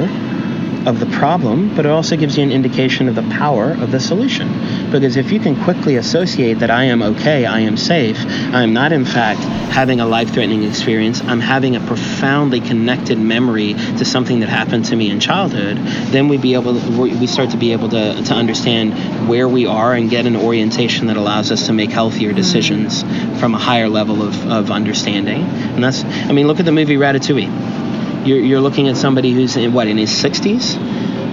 of 0.87 1.01
the 1.01 1.07
problem, 1.07 1.75
but 1.75 1.85
it 1.85 1.91
also 1.91 2.17
gives 2.17 2.39
you 2.39 2.45
an 2.45 2.53
indication 2.53 3.09
of 3.09 3.15
the 3.15 3.23
power 3.23 3.73
of 3.73 3.91
the 3.91 3.99
solution. 3.99 4.49
Because 4.91 5.17
if 5.17 5.33
you 5.33 5.41
can 5.41 5.61
quickly 5.65 5.97
associate 5.97 6.61
that 6.61 6.71
I 6.71 6.85
am 6.85 7.03
okay, 7.03 7.45
I 7.45 7.61
am 7.61 7.77
safe, 7.77 8.19
I 8.55 8.63
am 8.63 8.73
not 8.73 8.93
in 8.93 9.05
fact 9.05 9.41
having 9.41 10.01
a 10.01 10.07
life 10.07 10.33
threatening 10.33 10.63
experience, 10.63 11.21
I'm 11.23 11.41
having 11.41 11.75
a 11.75 11.81
profoundly 11.81 12.61
connected 12.61 13.19
memory 13.19 13.75
to 13.75 14.05
something 14.05 14.41
that 14.41 14.49
happened 14.49 14.85
to 14.87 14.97
me 14.97 15.11
in 15.11 15.19
childhood, 15.19 15.77
then 16.13 16.29
we 16.29 16.39
be 16.39 16.55
able 16.55 16.81
to, 16.81 17.01
we 17.01 17.27
start 17.27 17.51
to 17.51 17.57
be 17.57 17.73
able 17.73 17.89
to, 17.89 18.23
to 18.23 18.35
understand 18.35 19.29
where 19.29 19.49
we 19.49 19.67
are 19.67 19.93
and 19.93 20.09
get 20.09 20.25
an 20.25 20.37
orientation 20.37 21.09
that 21.09 21.17
allows 21.17 21.51
us 21.51 21.67
to 21.67 21.73
make 21.73 21.91
healthier 21.91 22.29
mm-hmm. 22.29 22.37
decisions 22.37 23.03
from 23.41 23.55
a 23.55 23.59
higher 23.59 23.89
level 23.89 24.23
of, 24.23 24.51
of 24.51 24.71
understanding. 24.71 25.43
And 25.43 25.83
that's 25.83 26.05
I 26.05 26.33
mean 26.33 26.47
look 26.47 26.61
at 26.61 26.65
the 26.65 26.73
movie 26.73 26.97
Ratatouille 26.97 27.76
you're, 28.25 28.39
you're 28.39 28.61
looking 28.61 28.89
at 28.89 28.97
somebody 28.97 29.33
who's 29.33 29.57
in 29.57 29.73
what 29.73 29.89
in 29.89 29.99
his 29.99 30.11
60s 30.11 30.75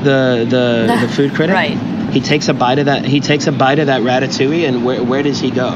the 0.03 0.45
the, 0.49 0.97
the 1.07 1.13
food 1.13 1.33
critic? 1.33 1.53
Right. 1.53 1.77
He 2.11 2.21
takes 2.21 2.47
a 2.47 2.53
bite 2.53 2.79
of 2.79 2.85
that 2.85 3.05
he 3.05 3.19
takes 3.19 3.47
a 3.47 3.51
bite 3.51 3.79
of 3.79 3.87
that 3.87 4.01
ratatouille 4.01 4.67
and 4.67 4.85
where, 4.85 5.03
where 5.03 5.23
does 5.23 5.39
he 5.39 5.51
go? 5.51 5.69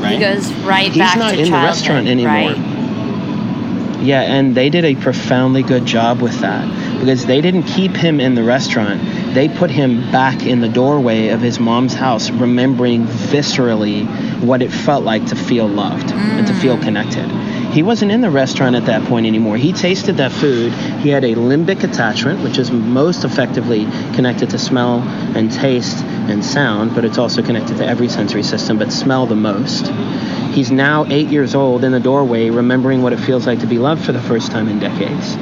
Right? 0.00 0.14
he 0.14 0.18
goes 0.18 0.52
right 0.64 0.88
he's 0.88 0.98
back 0.98 1.14
He's 1.14 1.20
not 1.20 1.34
in 1.34 1.44
the 1.46 1.52
restaurant 1.52 2.06
anymore. 2.08 2.52
Right. 2.52 4.02
yeah 4.02 4.22
and 4.22 4.54
they 4.54 4.68
did 4.68 4.84
a 4.84 4.94
profoundly 4.96 5.62
good 5.62 5.86
job 5.86 6.20
with 6.20 6.38
that. 6.40 7.00
Because 7.00 7.26
they 7.26 7.40
didn't 7.40 7.64
keep 7.64 7.96
him 7.96 8.20
in 8.20 8.36
the 8.36 8.44
restaurant. 8.44 9.02
They 9.34 9.48
put 9.48 9.70
him 9.70 10.12
back 10.12 10.44
in 10.44 10.60
the 10.60 10.68
doorway 10.68 11.28
of 11.28 11.40
his 11.40 11.58
mom's 11.58 11.94
house 11.94 12.30
remembering 12.30 13.06
viscerally 13.06 14.06
what 14.40 14.62
it 14.62 14.70
felt 14.70 15.02
like 15.02 15.26
to 15.26 15.36
feel 15.36 15.66
loved 15.66 16.06
mm. 16.06 16.14
and 16.14 16.46
to 16.46 16.54
feel 16.54 16.76
mm. 16.76 16.82
connected 16.82 17.28
he 17.72 17.82
wasn't 17.82 18.12
in 18.12 18.20
the 18.20 18.30
restaurant 18.30 18.76
at 18.76 18.84
that 18.84 19.02
point 19.08 19.26
anymore. 19.26 19.56
He 19.56 19.72
tasted 19.72 20.18
that 20.18 20.30
food. 20.30 20.72
He 21.00 21.08
had 21.08 21.24
a 21.24 21.34
limbic 21.34 21.82
attachment, 21.82 22.42
which 22.42 22.58
is 22.58 22.70
most 22.70 23.24
effectively 23.24 23.86
connected 24.14 24.50
to 24.50 24.58
smell 24.58 25.00
and 25.34 25.50
taste 25.50 25.96
and 25.96 26.44
sound, 26.44 26.94
but 26.94 27.06
it's 27.06 27.16
also 27.16 27.42
connected 27.42 27.78
to 27.78 27.86
every 27.86 28.10
sensory 28.10 28.42
system, 28.42 28.78
but 28.78 28.92
smell 28.92 29.26
the 29.26 29.36
most. 29.36 29.86
He's 30.54 30.70
now 30.70 31.06
eight 31.06 31.28
years 31.28 31.54
old 31.54 31.82
in 31.82 31.92
the 31.92 32.00
doorway, 32.00 32.50
remembering 32.50 33.02
what 33.02 33.14
it 33.14 33.20
feels 33.20 33.46
like 33.46 33.60
to 33.60 33.66
be 33.66 33.78
loved 33.78 34.04
for 34.04 34.12
the 34.12 34.20
first 34.20 34.52
time 34.52 34.68
in 34.68 34.78
decades. 34.78 35.34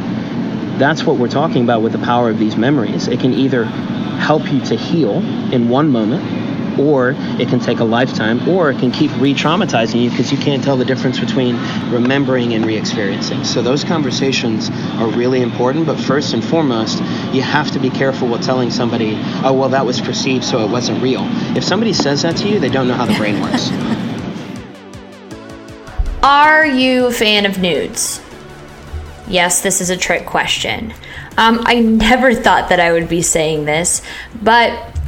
That's 0.79 1.03
what 1.03 1.17
we're 1.17 1.29
talking 1.29 1.65
about 1.65 1.83
with 1.83 1.93
the 1.93 1.99
power 1.99 2.31
of 2.31 2.39
these 2.39 2.57
memories. 2.57 3.09
It 3.09 3.19
can 3.19 3.33
either 3.33 3.65
help 3.65 4.51
you 4.53 4.61
to 4.67 4.77
heal 4.77 5.17
in 5.53 5.69
one 5.69 5.91
moment 5.91 6.50
or 6.81 7.15
it 7.39 7.49
can 7.49 7.61
take 7.61 7.81
a 7.81 7.85
lifetime, 7.85 8.49
or 8.49 8.71
it 8.71 8.79
can 8.79 8.91
keep 8.91 9.11
re 9.19 9.35
traumatizing 9.35 10.03
you 10.03 10.11
because 10.11 10.33
you 10.33 10.39
can't 10.39 10.65
tell 10.65 10.77
the 10.77 10.85
difference 10.85 11.21
between 11.21 11.57
remembering 11.91 12.55
and 12.55 12.65
re 12.65 12.77
experiencing. 12.77 13.45
So, 13.45 13.63
those 13.63 13.85
conversations 13.85 14.71
are 14.99 15.09
really 15.09 15.43
important, 15.43 15.87
but 15.87 15.99
first 15.99 16.35
and 16.35 16.43
foremost, 16.43 16.99
you 17.33 17.43
have 17.43 17.71
to 17.73 17.79
be 17.79 17.91
careful 17.91 18.29
with 18.29 18.43
telling 18.43 18.71
somebody, 18.71 19.15
oh, 19.45 19.53
well, 19.53 19.69
that 19.69 19.85
was 19.85 20.01
perceived, 20.01 20.45
so 20.45 20.65
it 20.65 20.71
wasn't 20.71 21.03
real. 21.03 21.23
If 21.57 21.65
somebody 21.65 21.93
says 21.93 22.23
that 22.23 22.37
to 22.39 22.49
you, 22.49 22.59
they 22.59 22.71
don't 22.71 22.89
know 22.89 22.95
how 22.95 23.07
the 23.07 23.15
brain 23.15 23.41
works. 23.41 23.71
Are 26.23 26.67
you 26.67 27.07
a 27.07 27.13
fan 27.13 27.47
of 27.47 27.59
nudes? 27.59 28.21
Yes, 29.27 29.63
this 29.63 29.81
is 29.81 29.91
a 29.91 29.97
trick 29.97 30.27
question. 30.27 30.93
Um, 31.39 31.61
I 31.65 31.81
never 31.81 32.35
thought 32.35 32.69
that 32.69 32.81
I 32.81 32.93
would 32.93 33.09
be 33.09 33.23
saying 33.23 33.65
this, 33.65 34.03
but 34.43 35.00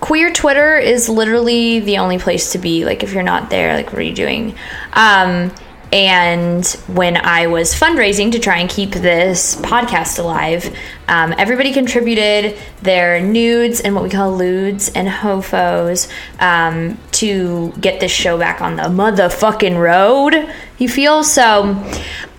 queer 0.00 0.32
Twitter 0.32 0.76
is 0.78 1.08
literally 1.08 1.80
the 1.80 1.98
only 1.98 2.18
place 2.18 2.52
to 2.52 2.58
be. 2.58 2.84
Like, 2.84 3.02
if 3.02 3.12
you're 3.12 3.22
not 3.22 3.50
there, 3.50 3.74
like, 3.74 3.86
what 3.86 3.98
are 3.98 4.02
you 4.02 4.14
doing? 4.14 4.54
Um, 4.92 5.52
and 5.92 6.64
when 6.86 7.16
I 7.16 7.48
was 7.48 7.74
fundraising 7.74 8.32
to 8.32 8.38
try 8.38 8.58
and 8.58 8.70
keep 8.70 8.92
this 8.92 9.56
podcast 9.56 10.20
alive, 10.20 10.72
um, 11.08 11.34
everybody 11.36 11.72
contributed 11.72 12.56
their 12.80 13.20
nudes 13.20 13.80
and 13.80 13.94
what 13.94 14.04
we 14.04 14.10
call 14.10 14.36
lewds 14.36 14.88
and 14.90 15.08
hofos 15.08 16.08
um, 16.38 16.96
to 17.12 17.72
get 17.80 17.98
this 17.98 18.12
show 18.12 18.38
back 18.38 18.60
on 18.60 18.76
the 18.76 18.84
motherfucking 18.84 19.76
road. 19.76 20.54
You 20.78 20.88
feel 20.88 21.24
so? 21.24 21.76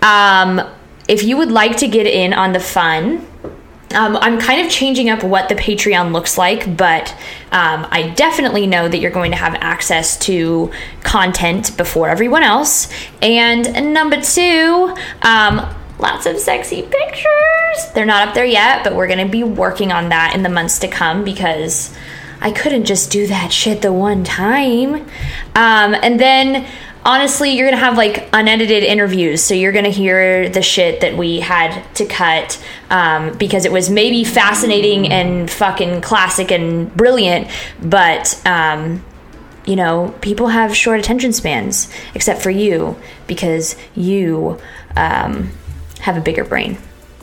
Um, 0.00 0.60
if 1.06 1.22
you 1.22 1.36
would 1.36 1.52
like 1.52 1.76
to 1.78 1.88
get 1.88 2.06
in 2.06 2.32
on 2.32 2.52
the 2.52 2.60
fun, 2.60 3.26
um, 3.94 4.16
I'm 4.16 4.38
kind 4.38 4.64
of 4.64 4.70
changing 4.70 5.10
up 5.10 5.22
what 5.22 5.48
the 5.48 5.54
Patreon 5.54 6.12
looks 6.12 6.38
like, 6.38 6.76
but 6.76 7.10
um, 7.50 7.86
I 7.90 8.12
definitely 8.16 8.66
know 8.66 8.88
that 8.88 8.98
you're 8.98 9.10
going 9.10 9.30
to 9.32 9.36
have 9.36 9.54
access 9.56 10.18
to 10.20 10.70
content 11.02 11.76
before 11.76 12.08
everyone 12.08 12.42
else. 12.42 12.88
And 13.20 13.92
number 13.92 14.20
two, 14.20 14.94
um, 15.22 15.74
lots 15.98 16.26
of 16.26 16.38
sexy 16.38 16.82
pictures. 16.82 17.92
They're 17.94 18.06
not 18.06 18.28
up 18.28 18.34
there 18.34 18.44
yet, 18.44 18.84
but 18.84 18.94
we're 18.94 19.06
going 19.06 19.24
to 19.24 19.30
be 19.30 19.44
working 19.44 19.92
on 19.92 20.08
that 20.10 20.34
in 20.34 20.42
the 20.42 20.48
months 20.48 20.80
to 20.80 20.88
come 20.88 21.24
because 21.24 21.96
I 22.40 22.50
couldn't 22.50 22.86
just 22.86 23.10
do 23.12 23.28
that 23.28 23.52
shit 23.52 23.82
the 23.82 23.92
one 23.92 24.24
time. 24.24 24.94
Um, 25.54 25.94
and 25.94 26.18
then 26.18 26.66
honestly, 27.04 27.50
you're 27.50 27.68
gonna 27.68 27.80
have 27.80 27.96
like 27.96 28.28
unedited 28.32 28.82
interviews, 28.82 29.42
so 29.42 29.54
you're 29.54 29.72
gonna 29.72 29.88
hear 29.88 30.48
the 30.48 30.62
shit 30.62 31.00
that 31.00 31.16
we 31.16 31.40
had 31.40 31.82
to 31.96 32.06
cut 32.06 32.62
um, 32.90 33.36
because 33.38 33.64
it 33.64 33.72
was 33.72 33.90
maybe 33.90 34.24
fascinating 34.24 35.10
and 35.10 35.50
fucking 35.50 36.00
classic 36.00 36.50
and 36.50 36.94
brilliant, 36.96 37.48
but 37.82 38.40
um, 38.46 39.04
you 39.64 39.76
know, 39.76 40.14
people 40.20 40.48
have 40.48 40.76
short 40.76 40.98
attention 40.98 41.32
spans, 41.32 41.88
except 42.14 42.42
for 42.42 42.50
you 42.50 42.96
because 43.26 43.76
you 43.94 44.58
um, 44.96 45.50
have 46.00 46.16
a 46.16 46.20
bigger 46.20 46.44
brain 46.44 46.76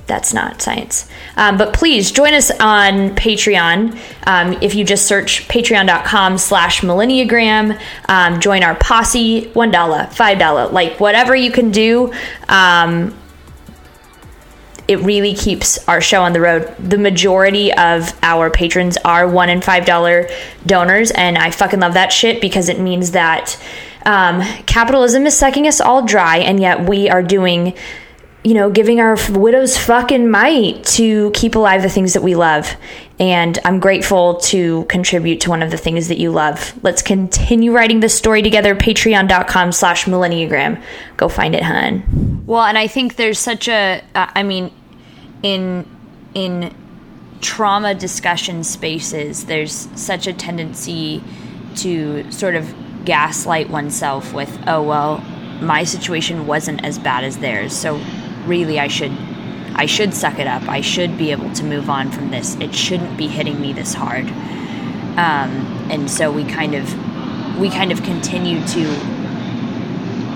that's 0.09 0.33
not 0.33 0.61
science. 0.61 1.07
Um, 1.37 1.57
but 1.57 1.73
please 1.73 2.11
join 2.11 2.33
us 2.33 2.51
on 2.51 3.15
Patreon. 3.15 3.97
Um, 4.27 4.57
if 4.61 4.75
you 4.75 4.83
just 4.83 5.07
search 5.07 5.47
patreon.com 5.47 6.37
slash 6.37 6.81
millenniagram, 6.81 7.79
um, 8.09 8.41
join 8.41 8.63
our 8.63 8.75
posse, 8.75 9.45
$1, 9.53 9.71
$5, 9.71 10.71
like 10.73 10.99
whatever 10.99 11.33
you 11.33 11.51
can 11.51 11.71
do. 11.71 12.11
Um, 12.49 13.17
it 14.89 14.99
really 15.01 15.35
keeps 15.35 15.87
our 15.87 16.01
show 16.01 16.23
on 16.23 16.33
the 16.33 16.41
road. 16.41 16.75
The 16.79 16.97
majority 16.97 17.71
of 17.71 18.11
our 18.23 18.49
patrons 18.49 18.97
are 19.05 19.27
one 19.27 19.49
and 19.49 19.63
five 19.63 19.85
dollar 19.85 20.27
donors, 20.65 21.11
and 21.11 21.37
I 21.37 21.51
fucking 21.51 21.79
love 21.79 21.93
that 21.93 22.11
shit 22.11 22.41
because 22.41 22.69
it 22.69 22.79
means 22.79 23.11
that 23.11 23.55
um, 24.03 24.41
capitalism 24.65 25.27
is 25.27 25.37
sucking 25.37 25.67
us 25.67 25.79
all 25.79 26.03
dry, 26.03 26.37
and 26.37 26.59
yet 26.59 26.89
we 26.89 27.07
are 27.07 27.21
doing 27.21 27.75
you 28.43 28.53
know, 28.53 28.69
giving 28.69 29.01
our 29.01 29.17
widows 29.31 29.77
fucking 29.77 30.29
mite 30.29 30.83
to 30.85 31.29
keep 31.31 31.55
alive 31.55 31.81
the 31.81 31.89
things 31.89 32.13
that 32.13 32.23
we 32.23 32.35
love. 32.35 32.73
And 33.19 33.59
I'm 33.65 33.81
grateful 33.81 34.35
to 34.35 34.85
contribute 34.85 35.41
to 35.41 35.49
one 35.49 35.61
of 35.61 35.71
the 35.71 35.77
things 35.77 36.07
that 36.07 36.19
you 36.19 36.31
love. 36.31 36.73
Let's 36.81 37.01
continue 37.01 37.73
writing 37.73 37.99
this 37.99 38.17
story 38.17 38.41
together. 38.41 38.75
Patreon.com 38.75 39.73
slash 39.73 40.05
millenniagram. 40.05 40.81
Go 41.17 41.27
find 41.27 41.53
it, 41.53 41.63
hun. 41.63 42.43
Well, 42.45 42.63
and 42.63 42.77
I 42.77 42.87
think 42.87 43.17
there's 43.17 43.39
such 43.39 43.67
a, 43.67 44.01
uh, 44.15 44.27
I 44.33 44.43
mean, 44.43 44.71
in, 45.43 45.85
in 46.33 46.73
trauma 47.41 47.93
discussion 47.93 48.63
spaces, 48.63 49.45
there's 49.45 49.89
such 49.99 50.27
a 50.27 50.33
tendency 50.33 51.21
to 51.75 52.31
sort 52.31 52.55
of 52.55 52.73
gaslight 53.03 53.69
oneself 53.69 54.33
with, 54.33 54.57
oh, 54.65 54.81
well, 54.81 55.17
my 55.61 55.83
situation 55.83 56.47
wasn't 56.47 56.85
as 56.85 56.97
bad 56.97 57.25
as 57.25 57.39
theirs. 57.39 57.75
So 57.75 57.99
really 58.49 58.79
I 58.79 58.87
should 58.87 59.15
I 59.75 59.85
should 59.85 60.13
suck 60.13 60.39
it 60.39 60.47
up. 60.47 60.67
I 60.67 60.81
should 60.81 61.17
be 61.17 61.31
able 61.31 61.53
to 61.53 61.63
move 61.63 61.89
on 61.89 62.11
from 62.11 62.31
this. 62.31 62.55
It 62.55 62.75
shouldn't 62.75 63.15
be 63.17 63.27
hitting 63.27 63.61
me 63.61 63.71
this 63.71 63.93
hard. 63.93 64.27
Um, 65.17 65.51
and 65.89 66.11
so 66.11 66.31
we 66.31 66.43
kind 66.43 66.75
of 66.75 67.57
we 67.57 67.69
kind 67.69 67.91
of 67.91 68.03
continue 68.03 68.65
to 68.67 68.89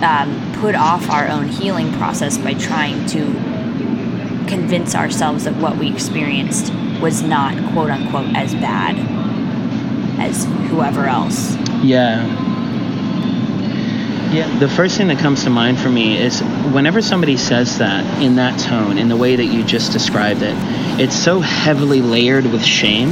um, 0.01 0.53
put 0.61 0.75
off 0.75 1.09
our 1.09 1.27
own 1.27 1.47
healing 1.47 1.91
process 1.93 2.37
by 2.37 2.53
trying 2.53 3.05
to 3.07 3.25
convince 4.47 4.95
ourselves 4.95 5.45
that 5.45 5.55
what 5.55 5.77
we 5.77 5.91
experienced 5.91 6.73
was 7.01 7.21
not 7.23 7.53
quote 7.73 7.89
unquote 7.89 8.33
as 8.35 8.53
bad 8.55 8.95
as 10.19 10.45
whoever 10.69 11.05
else. 11.05 11.55
Yeah. 11.81 12.42
Yeah, 14.33 14.57
the 14.57 14.67
first 14.67 14.97
thing 14.97 15.09
that 15.09 15.19
comes 15.19 15.43
to 15.43 15.51
mind 15.51 15.79
for 15.79 15.89
me 15.89 16.17
is 16.17 16.41
whenever 16.71 17.03
somebody 17.03 17.37
says 17.37 17.77
that 17.77 18.03
in 18.19 18.37
that 18.37 18.59
tone, 18.59 18.97
in 18.97 19.07
the 19.07 19.15
way 19.15 19.35
that 19.35 19.45
you 19.45 19.63
just 19.63 19.91
described 19.91 20.41
it, 20.41 20.55
it's 20.99 21.15
so 21.15 21.39
heavily 21.39 22.01
layered 22.01 22.45
with 22.47 22.65
shame 22.65 23.09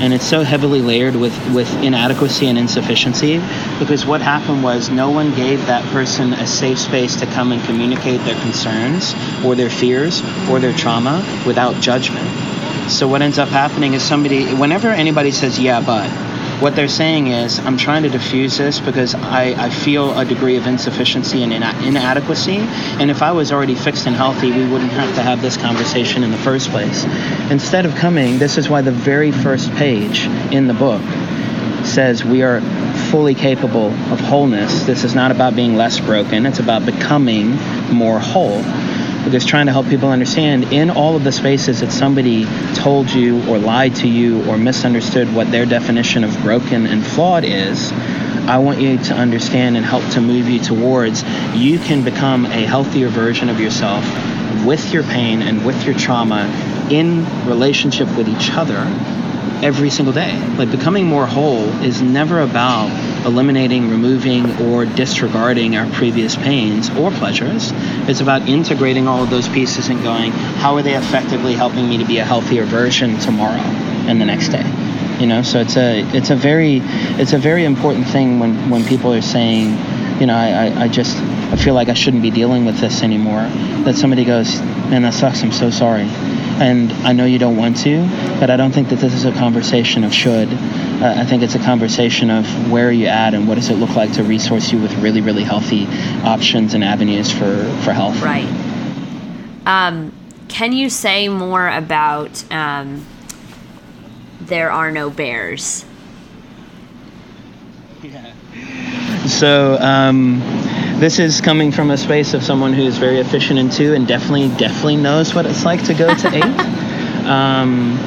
and 0.00 0.14
it's 0.14 0.24
so 0.24 0.42
heavily 0.44 0.80
layered 0.80 1.16
with, 1.16 1.36
with 1.52 1.68
inadequacy 1.82 2.46
and 2.46 2.56
insufficiency 2.56 3.38
because 3.80 4.06
what 4.06 4.20
happened 4.20 4.62
was 4.62 4.90
no 4.90 5.10
one 5.10 5.34
gave 5.34 5.66
that 5.66 5.84
person 5.92 6.32
a 6.34 6.46
safe 6.46 6.78
space 6.78 7.16
to 7.16 7.26
come 7.26 7.50
and 7.50 7.60
communicate 7.64 8.20
their 8.20 8.40
concerns 8.42 9.12
or 9.44 9.56
their 9.56 9.70
fears 9.70 10.22
or 10.48 10.60
their 10.60 10.72
trauma 10.72 11.24
without 11.44 11.80
judgment. 11.82 12.28
So 12.88 13.08
what 13.08 13.22
ends 13.22 13.38
up 13.38 13.48
happening 13.48 13.94
is 13.94 14.04
somebody, 14.04 14.54
whenever 14.54 14.88
anybody 14.88 15.32
says, 15.32 15.58
yeah, 15.58 15.80
but, 15.80 16.08
what 16.64 16.74
they're 16.74 16.88
saying 16.88 17.26
is, 17.26 17.58
I'm 17.58 17.76
trying 17.76 18.04
to 18.04 18.08
diffuse 18.08 18.56
this 18.56 18.80
because 18.80 19.14
I, 19.14 19.48
I 19.66 19.68
feel 19.68 20.18
a 20.18 20.24
degree 20.24 20.56
of 20.56 20.66
insufficiency 20.66 21.42
and 21.42 21.52
ina- 21.52 21.78
inadequacy. 21.84 22.56
And 22.56 23.10
if 23.10 23.20
I 23.20 23.32
was 23.32 23.52
already 23.52 23.74
fixed 23.74 24.06
and 24.06 24.16
healthy, 24.16 24.50
we 24.50 24.66
wouldn't 24.66 24.92
have 24.92 25.14
to 25.16 25.22
have 25.22 25.42
this 25.42 25.58
conversation 25.58 26.24
in 26.24 26.30
the 26.30 26.38
first 26.38 26.70
place. 26.70 27.04
Instead 27.50 27.84
of 27.84 27.94
coming, 27.96 28.38
this 28.38 28.56
is 28.56 28.70
why 28.70 28.80
the 28.80 28.92
very 28.92 29.30
first 29.30 29.70
page 29.72 30.24
in 30.54 30.66
the 30.66 30.72
book 30.72 31.02
says 31.84 32.24
we 32.24 32.42
are 32.42 32.62
fully 33.10 33.34
capable 33.34 33.88
of 34.10 34.18
wholeness. 34.20 34.84
This 34.84 35.04
is 35.04 35.14
not 35.14 35.32
about 35.32 35.54
being 35.54 35.76
less 35.76 36.00
broken, 36.00 36.46
it's 36.46 36.60
about 36.60 36.86
becoming 36.86 37.50
more 37.92 38.18
whole 38.18 38.62
because 39.24 39.44
trying 39.44 39.66
to 39.66 39.72
help 39.72 39.86
people 39.88 40.10
understand 40.10 40.64
in 40.72 40.90
all 40.90 41.16
of 41.16 41.24
the 41.24 41.32
spaces 41.32 41.80
that 41.80 41.90
somebody 41.90 42.44
told 42.74 43.10
you 43.10 43.42
or 43.48 43.58
lied 43.58 43.94
to 43.96 44.08
you 44.08 44.44
or 44.48 44.58
misunderstood 44.58 45.32
what 45.34 45.50
their 45.50 45.66
definition 45.66 46.24
of 46.24 46.42
broken 46.42 46.86
and 46.86 47.04
flawed 47.04 47.44
is, 47.44 47.92
I 47.92 48.58
want 48.58 48.80
you 48.80 48.98
to 48.98 49.14
understand 49.14 49.76
and 49.76 49.86
help 49.86 50.06
to 50.12 50.20
move 50.20 50.48
you 50.48 50.60
towards 50.60 51.22
you 51.54 51.78
can 51.78 52.04
become 52.04 52.44
a 52.44 52.66
healthier 52.66 53.08
version 53.08 53.48
of 53.48 53.58
yourself 53.58 54.04
with 54.66 54.92
your 54.92 55.02
pain 55.02 55.40
and 55.40 55.64
with 55.64 55.84
your 55.86 55.94
trauma 55.94 56.46
in 56.90 57.24
relationship 57.46 58.06
with 58.16 58.28
each 58.28 58.50
other 58.52 58.84
every 59.62 59.90
single 59.90 60.12
day. 60.12 60.36
Like 60.56 60.70
becoming 60.70 61.06
more 61.06 61.26
whole 61.26 61.64
is 61.82 62.02
never 62.02 62.40
about 62.40 62.88
eliminating, 63.24 63.90
removing, 63.90 64.60
or 64.62 64.84
disregarding 64.84 65.76
our 65.76 65.90
previous 65.92 66.36
pains 66.36 66.90
or 66.90 67.10
pleasures. 67.10 67.72
It's 68.08 68.20
about 68.20 68.48
integrating 68.48 69.08
all 69.08 69.22
of 69.22 69.30
those 69.30 69.48
pieces 69.48 69.88
and 69.88 70.02
going, 70.02 70.32
how 70.32 70.76
are 70.76 70.82
they 70.82 70.94
effectively 70.94 71.54
helping 71.54 71.88
me 71.88 71.98
to 71.98 72.04
be 72.04 72.18
a 72.18 72.24
healthier 72.24 72.64
version 72.64 73.18
tomorrow 73.18 73.60
and 74.06 74.20
the 74.20 74.26
next 74.26 74.48
day? 74.48 74.64
You 75.18 75.26
know, 75.26 75.42
so 75.42 75.60
it's 75.60 75.76
a 75.76 76.00
it's 76.14 76.30
a 76.30 76.36
very 76.36 76.80
it's 77.18 77.32
a 77.32 77.38
very 77.38 77.64
important 77.64 78.06
thing 78.08 78.40
when 78.40 78.68
when 78.68 78.84
people 78.84 79.14
are 79.14 79.22
saying, 79.22 79.70
you 80.20 80.26
know, 80.26 80.34
I, 80.34 80.66
I, 80.66 80.82
I 80.82 80.88
just 80.88 81.16
I 81.16 81.56
feel 81.56 81.74
like 81.74 81.88
I 81.88 81.94
shouldn't 81.94 82.22
be 82.22 82.32
dealing 82.32 82.64
with 82.64 82.78
this 82.80 83.02
anymore. 83.02 83.48
That 83.84 83.94
somebody 83.94 84.24
goes, 84.24 84.58
man, 84.90 85.02
that 85.02 85.14
sucks. 85.14 85.42
I'm 85.42 85.52
so 85.52 85.70
sorry 85.70 86.10
and 86.60 86.92
I 86.92 87.12
know 87.12 87.24
you 87.24 87.38
don't 87.38 87.56
want 87.56 87.78
to, 87.78 88.06
but 88.38 88.50
I 88.50 88.56
don't 88.56 88.72
think 88.72 88.88
that 88.90 88.98
this 88.98 89.12
is 89.12 89.24
a 89.24 89.32
conversation 89.32 90.04
of 90.04 90.14
should. 90.14 90.48
Uh, 90.52 91.14
I 91.16 91.24
think 91.24 91.42
it's 91.42 91.54
a 91.54 91.58
conversation 91.58 92.30
of 92.30 92.70
where 92.70 92.88
are 92.88 92.92
you 92.92 93.06
at 93.06 93.34
and 93.34 93.48
what 93.48 93.56
does 93.56 93.70
it 93.70 93.74
look 93.74 93.96
like 93.96 94.12
to 94.14 94.22
resource 94.22 94.72
you 94.72 94.80
with 94.80 94.94
really, 94.98 95.20
really 95.20 95.42
healthy 95.42 95.86
options 96.24 96.74
and 96.74 96.84
avenues 96.84 97.32
for, 97.32 97.64
for 97.82 97.92
health. 97.92 98.20
Right. 98.22 98.48
Um, 99.66 100.12
can 100.48 100.72
you 100.72 100.90
say 100.90 101.28
more 101.28 101.68
about 101.68 102.44
um, 102.52 103.04
There 104.40 104.70
Are 104.70 104.92
No 104.92 105.10
Bears? 105.10 105.84
Yeah. 108.02 108.32
So 109.26 109.76
um, 109.80 110.40
this 111.04 111.18
is 111.18 111.42
coming 111.42 111.70
from 111.70 111.90
a 111.90 111.98
space 111.98 112.32
of 112.32 112.42
someone 112.42 112.72
who's 112.72 112.96
very 112.96 113.18
efficient 113.18 113.58
in 113.58 113.68
two 113.68 113.92
and 113.92 114.08
definitely, 114.08 114.48
definitely 114.56 114.96
knows 114.96 115.34
what 115.34 115.44
it's 115.44 115.62
like 115.62 115.84
to 115.84 115.92
go 115.92 116.14
to 116.14 116.28
eight. 116.34 117.26
Um, 117.26 117.98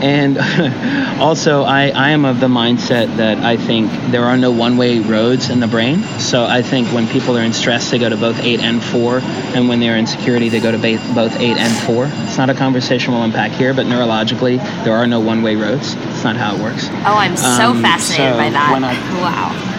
and 0.00 0.38
also, 1.20 1.64
I, 1.64 1.90
I 1.90 2.10
am 2.12 2.24
of 2.24 2.40
the 2.40 2.48
mindset 2.48 3.14
that 3.18 3.44
I 3.44 3.58
think 3.58 3.92
there 4.10 4.24
are 4.24 4.38
no 4.38 4.52
one 4.52 4.78
way 4.78 5.00
roads 5.00 5.50
in 5.50 5.60
the 5.60 5.66
brain. 5.66 6.02
So 6.18 6.46
I 6.46 6.62
think 6.62 6.88
when 6.94 7.06
people 7.08 7.36
are 7.36 7.42
in 7.42 7.52
stress, 7.52 7.90
they 7.90 7.98
go 7.98 8.08
to 8.08 8.16
both 8.16 8.40
8 8.40 8.60
and 8.60 8.82
4. 8.82 9.18
And 9.54 9.68
when 9.68 9.78
they're 9.78 9.98
in 9.98 10.06
security, 10.06 10.48
they 10.48 10.60
go 10.60 10.72
to 10.72 10.78
both 10.78 11.38
8 11.38 11.58
and 11.58 11.86
4. 11.86 12.08
It's 12.24 12.38
not 12.38 12.48
a 12.48 12.54
conversation 12.54 13.12
we'll 13.12 13.22
unpack 13.22 13.50
here, 13.50 13.74
but 13.74 13.84
neurologically, 13.84 14.56
there 14.82 14.94
are 14.94 15.06
no 15.06 15.20
one 15.20 15.42
way 15.42 15.56
roads. 15.56 15.92
It's 15.94 16.24
not 16.24 16.36
how 16.36 16.56
it 16.56 16.62
works. 16.62 16.88
Oh, 16.88 17.18
I'm 17.18 17.36
so 17.36 17.72
um, 17.72 17.82
fascinated 17.82 18.32
so 18.32 18.38
by 18.38 18.48
that. 18.48 18.82
I, 18.82 19.20
wow. 19.20 19.75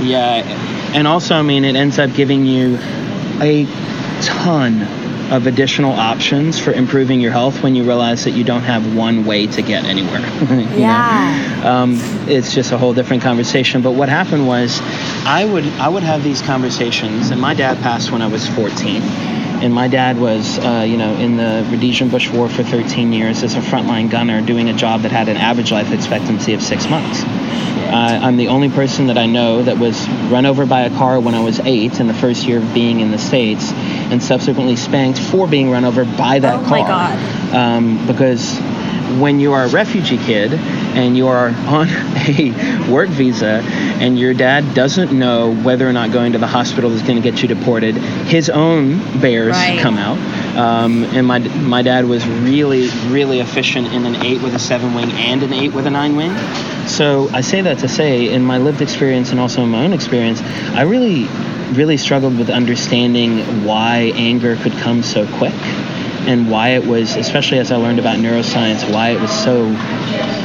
Yeah. 0.00 0.42
And 0.94 1.06
also, 1.06 1.34
I 1.34 1.42
mean, 1.42 1.64
it 1.64 1.76
ends 1.76 1.98
up 1.98 2.14
giving 2.14 2.46
you 2.46 2.78
a 3.40 3.66
ton 4.22 4.82
of 5.32 5.46
additional 5.46 5.92
options 5.92 6.58
for 6.58 6.72
improving 6.72 7.20
your 7.20 7.32
health 7.32 7.62
when 7.62 7.74
you 7.74 7.82
realize 7.82 8.24
that 8.24 8.32
you 8.32 8.44
don't 8.44 8.62
have 8.62 8.94
one 8.94 9.24
way 9.24 9.46
to 9.46 9.62
get 9.62 9.84
anywhere. 9.84 10.20
yeah. 10.76 11.62
Um, 11.64 11.96
it's 12.28 12.54
just 12.54 12.72
a 12.72 12.78
whole 12.78 12.92
different 12.92 13.22
conversation. 13.22 13.82
But 13.82 13.92
what 13.92 14.08
happened 14.08 14.46
was, 14.46 14.80
I 15.24 15.44
would 15.44 15.64
I 15.64 15.88
would 15.88 16.02
have 16.02 16.22
these 16.22 16.42
conversations, 16.42 17.30
and 17.30 17.40
my 17.40 17.54
dad 17.54 17.78
passed 17.78 18.12
when 18.12 18.22
I 18.22 18.26
was 18.26 18.46
14. 18.46 19.02
And 19.64 19.72
my 19.72 19.88
dad 19.88 20.20
was, 20.20 20.58
uh, 20.58 20.84
you 20.86 20.98
know, 20.98 21.14
in 21.14 21.38
the 21.38 21.66
Rhodesian 21.70 22.10
Bush 22.10 22.30
War 22.30 22.50
for 22.50 22.62
13 22.62 23.14
years 23.14 23.42
as 23.42 23.54
a 23.54 23.60
frontline 23.60 24.10
gunner, 24.10 24.42
doing 24.42 24.68
a 24.68 24.74
job 24.74 25.00
that 25.02 25.10
had 25.10 25.26
an 25.30 25.38
average 25.38 25.72
life 25.72 25.90
expectancy 25.90 26.52
of 26.52 26.60
six 26.60 26.86
months. 26.86 27.22
Uh, 27.24 28.20
I'm 28.22 28.36
the 28.36 28.48
only 28.48 28.68
person 28.68 29.06
that 29.06 29.16
I 29.16 29.24
know 29.24 29.62
that 29.62 29.78
was 29.78 30.06
run 30.28 30.44
over 30.44 30.66
by 30.66 30.82
a 30.82 30.90
car 30.90 31.18
when 31.18 31.34
I 31.34 31.40
was 31.40 31.60
eight 31.60 31.98
in 31.98 32.08
the 32.08 32.12
first 32.12 32.44
year 32.44 32.58
of 32.58 32.74
being 32.74 33.00
in 33.00 33.10
the 33.10 33.16
States 33.18 33.72
and 33.72 34.22
subsequently 34.22 34.76
spanked 34.76 35.18
for 35.18 35.48
being 35.48 35.70
run 35.70 35.86
over 35.86 36.04
by 36.04 36.40
that 36.40 36.60
oh 36.60 36.68
car. 36.68 36.78
Oh 36.78 36.82
my 36.82 36.86
God. 36.86 37.54
Um, 37.54 38.06
because 38.06 38.60
when 39.20 39.40
you 39.40 39.52
are 39.52 39.64
a 39.64 39.68
refugee 39.68 40.18
kid 40.18 40.52
and 40.52 41.16
you 41.16 41.28
are 41.28 41.48
on 41.48 41.88
a 42.28 42.88
work 42.90 43.08
visa 43.08 43.60
and 44.00 44.18
your 44.18 44.34
dad 44.34 44.74
doesn't 44.74 45.16
know 45.16 45.54
whether 45.54 45.88
or 45.88 45.92
not 45.92 46.12
going 46.12 46.32
to 46.32 46.38
the 46.38 46.46
hospital 46.46 46.92
is 46.92 47.02
going 47.02 47.20
to 47.20 47.30
get 47.30 47.42
you 47.42 47.48
deported, 47.48 47.94
his 47.96 48.50
own 48.50 48.98
bears 49.20 49.52
right. 49.52 49.80
come 49.80 49.96
out. 49.96 50.18
Um, 50.56 51.04
and 51.04 51.26
my 51.26 51.38
my 51.38 51.82
dad 51.82 52.04
was 52.04 52.26
really 52.26 52.88
really 53.08 53.40
efficient 53.40 53.88
in 53.88 54.06
an 54.06 54.16
eight 54.24 54.40
with 54.42 54.54
a 54.54 54.58
seven 54.58 54.94
wing 54.94 55.10
and 55.12 55.42
an 55.42 55.52
eight 55.52 55.72
with 55.72 55.86
a 55.86 55.90
nine 55.90 56.16
wing. 56.16 56.36
So 56.86 57.28
I 57.30 57.40
say 57.40 57.62
that 57.62 57.78
to 57.78 57.88
say, 57.88 58.32
in 58.32 58.44
my 58.44 58.58
lived 58.58 58.82
experience 58.82 59.30
and 59.30 59.40
also 59.40 59.62
in 59.62 59.70
my 59.70 59.84
own 59.84 59.92
experience, 59.92 60.40
I 60.42 60.82
really 60.82 61.26
really 61.72 61.96
struggled 61.96 62.38
with 62.38 62.50
understanding 62.50 63.64
why 63.64 64.12
anger 64.14 64.54
could 64.56 64.72
come 64.72 65.02
so 65.02 65.26
quick 65.38 65.54
and 66.26 66.50
why 66.50 66.70
it 66.70 66.86
was, 66.86 67.16
especially 67.16 67.58
as 67.58 67.70
I 67.70 67.76
learned 67.76 67.98
about 67.98 68.18
neuroscience, 68.18 68.90
why 68.92 69.10
it 69.10 69.20
was 69.20 69.30
so 69.30 69.66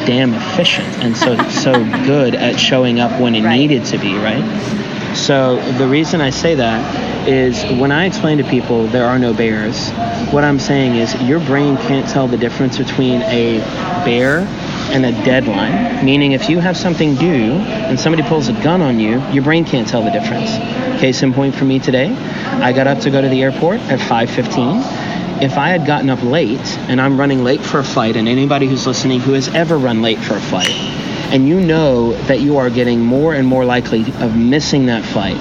damn 0.06 0.34
efficient 0.34 0.88
and 1.04 1.16
so 1.16 1.38
so 1.50 1.74
good 2.06 2.36
at 2.36 2.60
showing 2.60 3.00
up 3.00 3.20
when 3.22 3.36
it 3.36 3.44
right. 3.44 3.56
needed 3.56 3.86
to 3.86 3.98
be, 3.98 4.16
right? 4.18 4.44
So 5.16 5.58
the 5.78 5.88
reason 5.88 6.22
I 6.22 6.30
say 6.30 6.56
that 6.56 7.28
is 7.28 7.64
when 7.80 7.92
I 7.92 8.06
explain 8.06 8.38
to 8.38 8.44
people 8.44 8.88
there 8.88 9.06
are 9.06 9.20
no 9.20 9.34
bears, 9.34 9.90
what 10.32 10.44
I'm 10.44 10.60
saying 10.60 10.96
is 10.96 11.20
your 11.24 11.40
brain 11.40 11.78
can't 11.78 12.08
tell 12.08 12.28
the 12.28 12.38
difference 12.38 12.78
between 12.78 13.22
a 13.24 13.60
bear 14.06 14.40
and 14.92 15.06
a 15.06 15.12
deadline. 15.24 16.06
Meaning 16.06 16.32
if 16.32 16.50
you 16.50 16.60
have 16.60 16.78
something 16.78 17.16
due 17.16 17.54
and 17.54 18.00
somebody 18.00 18.24
pulls 18.24 18.48
a 18.48 18.54
gun 18.64 18.82
on 18.82 19.00
you, 19.00 19.22
your 19.32 19.44
brain 19.44 19.66
can't 19.66 19.88
tell 19.88 20.04
the 20.04 20.12
difference. 20.12 20.52
Case 21.00 21.22
in 21.24 21.34
point 21.34 21.56
for 21.56 21.66
me 21.66 21.80
today, 21.80 22.14
I 22.14 22.74
got 22.74 22.88
up 22.88 23.00
to 23.00 23.10
go 23.10 23.22
to 23.22 23.30
the 23.30 23.42
airport 23.44 23.80
at 23.82 24.00
5:15 24.00 24.99
if 25.42 25.58
I 25.58 25.70
had 25.70 25.86
gotten 25.86 26.10
up 26.10 26.22
late 26.22 26.60
and 26.90 27.00
I'm 27.00 27.18
running 27.18 27.44
late 27.44 27.62
for 27.62 27.80
a 27.80 27.84
flight, 27.84 28.16
and 28.16 28.28
anybody 28.28 28.68
who's 28.68 28.86
listening 28.86 29.22
who 29.22 29.34
has 29.34 29.48
ever 29.50 29.78
run 29.78 30.02
late 30.02 30.20
for 30.20 30.36
a 30.36 30.42
flight, 30.42 30.72
and 31.32 31.48
you 31.48 31.60
know 31.62 32.14
that 32.24 32.42
you 32.42 32.58
are 32.58 32.70
getting 32.70 33.02
more 33.02 33.34
and 33.34 33.48
more 33.48 33.64
likely 33.64 34.02
of 34.20 34.36
missing 34.36 34.88
that 34.88 35.06
flight, 35.06 35.38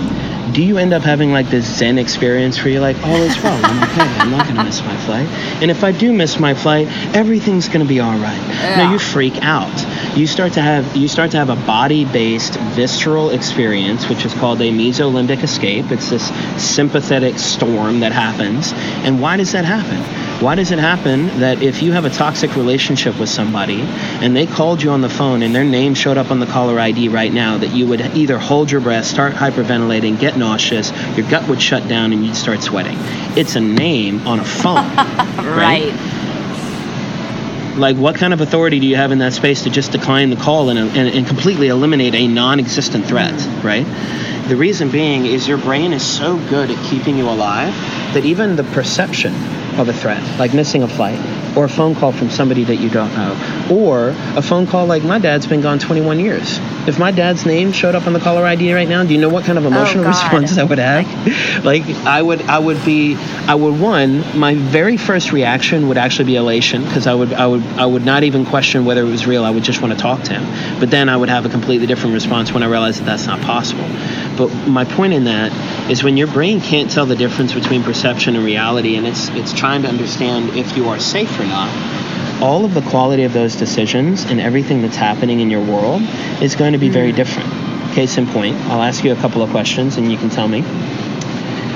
do 0.53 0.63
you 0.63 0.79
end 0.79 0.93
up 0.93 1.03
having 1.03 1.33
like 1.33 1.49
this 1.49 1.79
Zen 1.79 1.99
experience 1.99 2.59
where 2.59 2.69
you're 2.69 2.81
like, 2.81 2.97
oh, 3.03 3.25
it's 3.25 3.37
well, 3.43 3.65
I'm 3.65 3.83
okay, 3.91 4.01
I'm 4.01 4.31
not 4.31 4.47
gonna 4.47 4.65
miss 4.65 4.83
my 4.83 4.97
flight. 4.99 5.27
And 5.63 5.71
if 5.71 5.85
I 5.85 5.93
do 5.93 6.13
miss 6.13 6.39
my 6.39 6.55
flight, 6.55 6.89
everything's 7.15 7.69
gonna 7.69 7.85
be 7.85 8.01
all 8.01 8.17
right. 8.19 8.49
Yeah. 8.49 8.85
No, 8.85 8.93
you 8.93 8.99
freak 8.99 9.43
out. 9.43 10.17
You 10.17 10.27
start 10.27 10.55
to 10.55 10.63
have 10.63 10.97
you 10.97 11.09
start 11.09 11.31
to 11.33 11.37
have 11.37 11.51
a 11.51 11.57
body-based 11.67 12.55
visceral 12.75 13.31
experience, 13.31 14.09
which 14.09 14.25
is 14.25 14.35
called 14.35 14.61
a 14.61 14.71
mesolimbic 14.71 15.43
escape. 15.43 15.91
It's 15.91 16.11
this 16.11 16.29
sympathetic 16.63 17.39
storm 17.39 18.01
that 18.01 18.13
happens. 18.13 18.73
And 19.05 19.21
why 19.21 19.37
does 19.37 19.53
that 19.53 19.65
happen? 19.65 20.28
Why 20.41 20.55
does 20.55 20.71
it 20.71 20.79
happen 20.79 21.41
that 21.41 21.63
if 21.63 21.83
you 21.83 21.91
have 21.91 22.05
a 22.05 22.11
toxic 22.11 22.55
relationship 22.55 23.19
with 23.19 23.29
somebody 23.29 23.81
and 23.81 24.37
they 24.37 24.47
called 24.47 24.81
you 24.81 24.91
on 24.91 25.01
the 25.01 25.09
phone 25.09 25.43
and 25.43 25.53
their 25.53 25.65
name 25.65 25.95
showed 25.95 26.17
up 26.17 26.31
on 26.31 26.39
the 26.39 26.47
caller 26.47 26.79
ID 26.79 27.09
right 27.09 27.33
now, 27.33 27.59
that 27.59 27.71
you 27.71 27.89
would 27.89 28.01
either 28.01 28.39
hold 28.39 28.71
your 28.71 28.81
breath, 28.81 29.05
start 29.05 29.33
hyperventilating, 29.33 30.21
get 30.21 30.37
nauseous, 30.37 30.93
your 31.17 31.29
gut 31.29 31.49
would 31.49 31.61
shut 31.61 31.89
down, 31.89 32.13
and 32.13 32.25
you'd 32.25 32.37
start 32.37 32.63
sweating? 32.63 32.97
It's 33.37 33.57
a 33.57 33.61
name 33.61 34.29
on 34.29 34.39
a 34.39 34.45
phone. 34.45 34.77
right? 34.97 35.93
right? 35.93 37.75
Like, 37.77 37.97
what 37.97 38.15
kind 38.15 38.33
of 38.33 38.41
authority 38.41 38.79
do 38.79 38.87
you 38.87 38.95
have 38.95 39.11
in 39.11 39.19
that 39.19 39.33
space 39.33 39.65
to 39.65 39.71
just 39.71 39.91
decline 39.91 40.31
the 40.31 40.37
call 40.37 40.69
and, 40.69 40.79
and, 40.79 41.09
and 41.17 41.27
completely 41.27 41.67
eliminate 41.67 42.15
a 42.15 42.29
non 42.29 42.61
existent 42.61 43.07
threat, 43.07 43.35
mm-hmm. 43.35 43.67
right? 43.67 44.49
The 44.49 44.55
reason 44.57 44.91
being 44.93 45.27
is 45.27 45.49
your 45.49 45.59
brain 45.59 45.93
is 45.93 46.07
so 46.07 46.37
good 46.49 46.71
at 46.71 46.85
keeping 46.89 47.19
you 47.19 47.29
alive 47.29 47.75
that 48.15 48.25
even 48.25 48.55
the 48.55 48.65
perception 48.65 49.35
of 49.79 49.89
a 49.89 49.93
threat, 49.93 50.23
like 50.39 50.53
missing 50.53 50.83
a 50.83 50.89
flight, 50.89 51.19
or 51.57 51.65
a 51.65 51.69
phone 51.69 51.95
call 51.95 52.13
from 52.13 52.31
somebody 52.31 52.65
that 52.65 52.77
you 52.77 52.91
don't 52.91 53.15
know, 53.15 53.55
or 53.71 54.09
a 54.37 54.43
phone 54.43 54.67
call 54.67 54.87
like 54.87 55.05
my 55.05 55.19
dad's 55.19 55.47
been 55.47 55.61
gone 55.61 55.79
21 55.79 56.21
years. 56.21 56.59
If 56.87 56.99
my 56.99 57.11
dad's 57.11 57.45
name 57.45 57.73
showed 57.73 57.95
up 57.95 58.07
on 58.07 58.13
the 58.13 58.21
caller 58.21 58.45
ID 58.45 58.73
right 58.73 58.89
now, 58.89 59.05
do 59.05 59.13
you 59.13 59.21
know 59.21 59.29
what 59.29 59.45
kind 59.45 59.59
of 59.59 59.65
oh, 59.65 59.69
emotional 59.69 60.05
oh, 60.05 60.09
response 60.09 60.59
I 60.59 60.65
would 60.65 60.79
have? 60.79 61.65
like 61.65 61.85
I 62.07 62.23
would, 62.23 62.43
I 62.43 62.59
would 62.59 62.85
be, 62.85 63.17
I 63.17 63.55
would 63.55 63.81
one, 63.81 64.39
my 64.39 64.55
very 64.55 64.97
first 64.97 65.33
reaction 65.33 65.89
would 65.89 65.99
actually 65.99 66.27
be 66.27 66.37
elation 66.37 66.85
because 66.85 67.07
I 67.07 67.15
would, 67.15 67.33
I 67.33 67.47
would, 67.47 67.63
I 67.63 67.87
would 67.87 68.05
not 68.05 68.25
even 68.25 68.47
question 68.47 68.85
whether 68.85 69.03
it 69.03 69.11
was 69.11 69.27
real. 69.27 69.45
I 69.45 69.51
would 69.51 69.65
just 69.65 69.83
want 69.83 69.93
to 69.93 69.99
talk 69.99 70.23
to 70.25 70.35
him. 70.35 70.81
But 70.81 70.91
then 70.91 71.09
I 71.09 71.17
would 71.17 71.29
have 71.29 71.45
a 71.47 71.49
completely 71.49 71.87
different 71.87 72.15
response 72.15 72.53
when 72.53 72.63
I 72.63 72.67
realized 72.67 73.01
that 73.01 73.07
that's 73.07 73.27
not 73.27 73.41
possible. 73.43 73.89
But 74.37 74.49
my 74.69 74.85
point 74.85 75.13
in 75.13 75.25
that 75.25 75.53
is 75.91 76.03
when 76.03 76.17
your 76.17 76.29
brain 76.29 76.61
can't 76.61 76.91
tell 76.91 77.07
the 77.07 77.17
difference 77.17 77.53
between 77.53 77.83
perception 77.83 78.37
and 78.37 78.45
reality, 78.45 78.97
and 78.97 79.07
it's 79.07 79.29
it's 79.31 79.53
trying 79.53 79.83
to 79.83 79.89
understand 79.89 80.51
if 80.57 80.77
you 80.77 80.89
are 80.89 80.99
safe 80.99 81.39
or 81.39 81.45
not. 81.45 82.08
All 82.41 82.65
of 82.65 82.75
the 82.75 82.83
quality 82.83 83.25
of 83.25 83.33
those 83.33 83.57
decisions 83.57 84.25
and 84.25 84.41
everything 84.41 84.83
that's 84.83 84.97
happening 84.97 85.41
in 85.41 85.51
your 85.51 85.61
world 85.61 86.03
is 86.41 86.55
going 86.55 86.73
to 86.73 86.79
be 86.79 86.89
very 86.89 87.13
mm. 87.13 87.17
different. 87.17 87.51
Case 87.95 88.17
in 88.17 88.27
point, 88.27 88.57
I'll 88.67 88.83
ask 88.83 89.03
you 89.03 89.13
a 89.13 89.17
couple 89.17 89.43
of 89.43 89.51
questions 89.51 89.97
and 89.97 90.11
you 90.11 90.19
can 90.19 90.31
tell 90.31 90.47
me. 90.47 90.63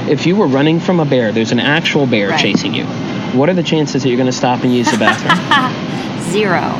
If 0.08 0.26
you 0.26 0.36
were 0.36 0.46
running 0.46 0.78
from 0.78 1.00
a 1.00 1.04
bear, 1.04 1.32
there's 1.32 1.52
an 1.52 1.60
actual 1.60 2.06
bear 2.06 2.30
right. 2.30 2.40
chasing 2.40 2.74
you. 2.74 2.84
What 3.36 3.48
are 3.48 3.54
the 3.54 3.62
chances 3.62 4.02
that 4.02 4.08
you're 4.08 4.18
going 4.18 4.26
to 4.26 4.32
stop 4.32 4.62
and 4.62 4.72
use 4.72 4.90
the 4.90 4.98
bathroom? 4.98 6.22
Zero. 6.32 6.78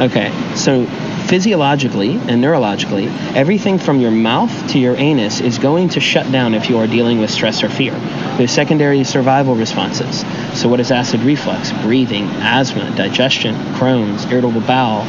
Okay, 0.00 0.30
so 0.54 0.86
physiologically 1.26 2.12
and 2.12 2.42
neurologically, 2.42 3.08
everything 3.34 3.78
from 3.78 4.00
your 4.00 4.10
mouth 4.10 4.70
to 4.70 4.78
your 4.78 4.96
anus 4.96 5.40
is 5.40 5.58
going 5.58 5.88
to 5.90 6.00
shut 6.00 6.30
down 6.30 6.54
if 6.54 6.68
you 6.68 6.78
are 6.78 6.86
dealing 6.86 7.18
with 7.18 7.30
stress 7.30 7.62
or 7.62 7.68
fear. 7.68 7.92
There's 8.36 8.52
secondary 8.52 9.02
survival 9.04 9.54
responses. 9.54 10.20
So, 10.58 10.68
what 10.68 10.80
is 10.80 10.90
acid 10.90 11.20
reflux? 11.20 11.72
Breathing, 11.82 12.24
asthma, 12.40 12.94
digestion, 12.96 13.54
Crohn's, 13.74 14.24
irritable 14.26 14.60
bowel, 14.60 15.04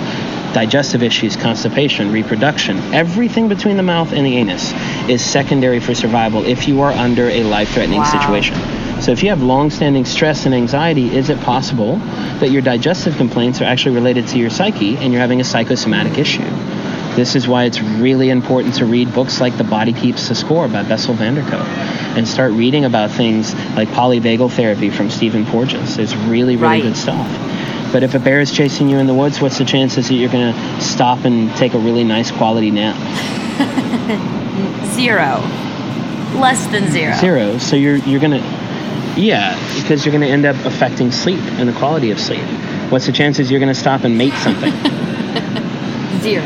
digestive 0.53 1.03
issues, 1.03 1.35
constipation, 1.35 2.11
reproduction, 2.11 2.77
everything 2.93 3.47
between 3.47 3.77
the 3.77 3.83
mouth 3.83 4.11
and 4.11 4.25
the 4.25 4.37
anus 4.37 4.73
is 5.09 5.23
secondary 5.23 5.79
for 5.79 5.93
survival 5.93 6.45
if 6.45 6.67
you 6.67 6.81
are 6.81 6.91
under 6.91 7.29
a 7.29 7.43
life 7.43 7.69
threatening 7.73 7.99
wow. 7.99 8.19
situation. 8.19 8.76
So, 9.07 9.13
if 9.13 9.23
you 9.23 9.29
have 9.29 9.41
long 9.41 9.69
standing 9.69 10.03
stress 10.03 10.45
and 10.45 10.53
anxiety, 10.53 11.15
is 11.15 11.29
it 11.29 11.39
possible 11.39 11.95
that 12.41 12.51
your 12.51 12.61
digestive 12.61 13.15
complaints 13.15 13.61
are 13.61 13.63
actually 13.63 13.95
related 13.95 14.27
to 14.27 14.37
your 14.37 14.49
psyche 14.49 14.97
and 14.97 15.13
you're 15.13 15.21
having 15.21 15.39
a 15.39 15.45
psychosomatic 15.45 16.17
issue? 16.17 16.43
This 17.15 17.33
is 17.33 17.47
why 17.47 17.63
it's 17.63 17.79
really 17.79 18.29
important 18.29 18.75
to 18.75 18.85
read 18.85 19.13
books 19.13 19.39
like 19.39 19.57
The 19.57 19.63
Body 19.63 19.93
Keeps 19.93 20.27
the 20.27 20.35
Score 20.35 20.67
by 20.67 20.83
Bessel 20.83 21.13
van 21.13 21.35
der 21.35 21.49
Kolk 21.49 21.65
and 22.17 22.27
start 22.27 22.51
reading 22.51 22.83
about 22.83 23.09
things 23.09 23.55
like 23.77 23.87
polyvagal 23.87 24.51
therapy 24.51 24.89
from 24.89 25.09
Stephen 25.09 25.45
Porges. 25.45 25.97
It's 25.97 26.13
really, 26.13 26.57
really 26.57 26.57
right. 26.57 26.83
good 26.83 26.97
stuff. 26.97 27.31
But 27.93 28.03
if 28.03 28.13
a 28.13 28.19
bear 28.19 28.41
is 28.41 28.51
chasing 28.51 28.89
you 28.89 28.97
in 28.97 29.07
the 29.07 29.13
woods, 29.13 29.39
what's 29.39 29.57
the 29.57 29.63
chances 29.63 30.09
that 30.09 30.15
you're 30.15 30.29
going 30.29 30.53
to 30.53 30.81
stop 30.81 31.23
and 31.23 31.49
take 31.55 31.75
a 31.75 31.79
really 31.79 32.03
nice 32.03 32.29
quality 32.29 32.71
nap? 32.71 32.97
zero. 34.95 35.39
Less 36.37 36.67
than 36.67 36.91
zero. 36.91 37.15
Zero. 37.15 37.57
So 37.57 37.77
you're 37.77 37.95
you're 37.95 38.19
going 38.19 38.41
to 38.41 38.66
yeah, 39.17 39.55
because 39.81 40.05
you're 40.05 40.11
going 40.11 40.21
to 40.21 40.29
end 40.29 40.45
up 40.45 40.55
affecting 40.65 41.11
sleep 41.11 41.39
and 41.39 41.67
the 41.67 41.73
quality 41.73 42.11
of 42.11 42.19
sleep. 42.19 42.43
What's 42.91 43.05
the 43.05 43.11
chances 43.11 43.49
you're 43.51 43.59
going 43.59 43.73
to 43.73 43.79
stop 43.79 44.03
and 44.03 44.17
mate 44.17 44.33
something? 44.33 44.71
Zero. 46.21 46.43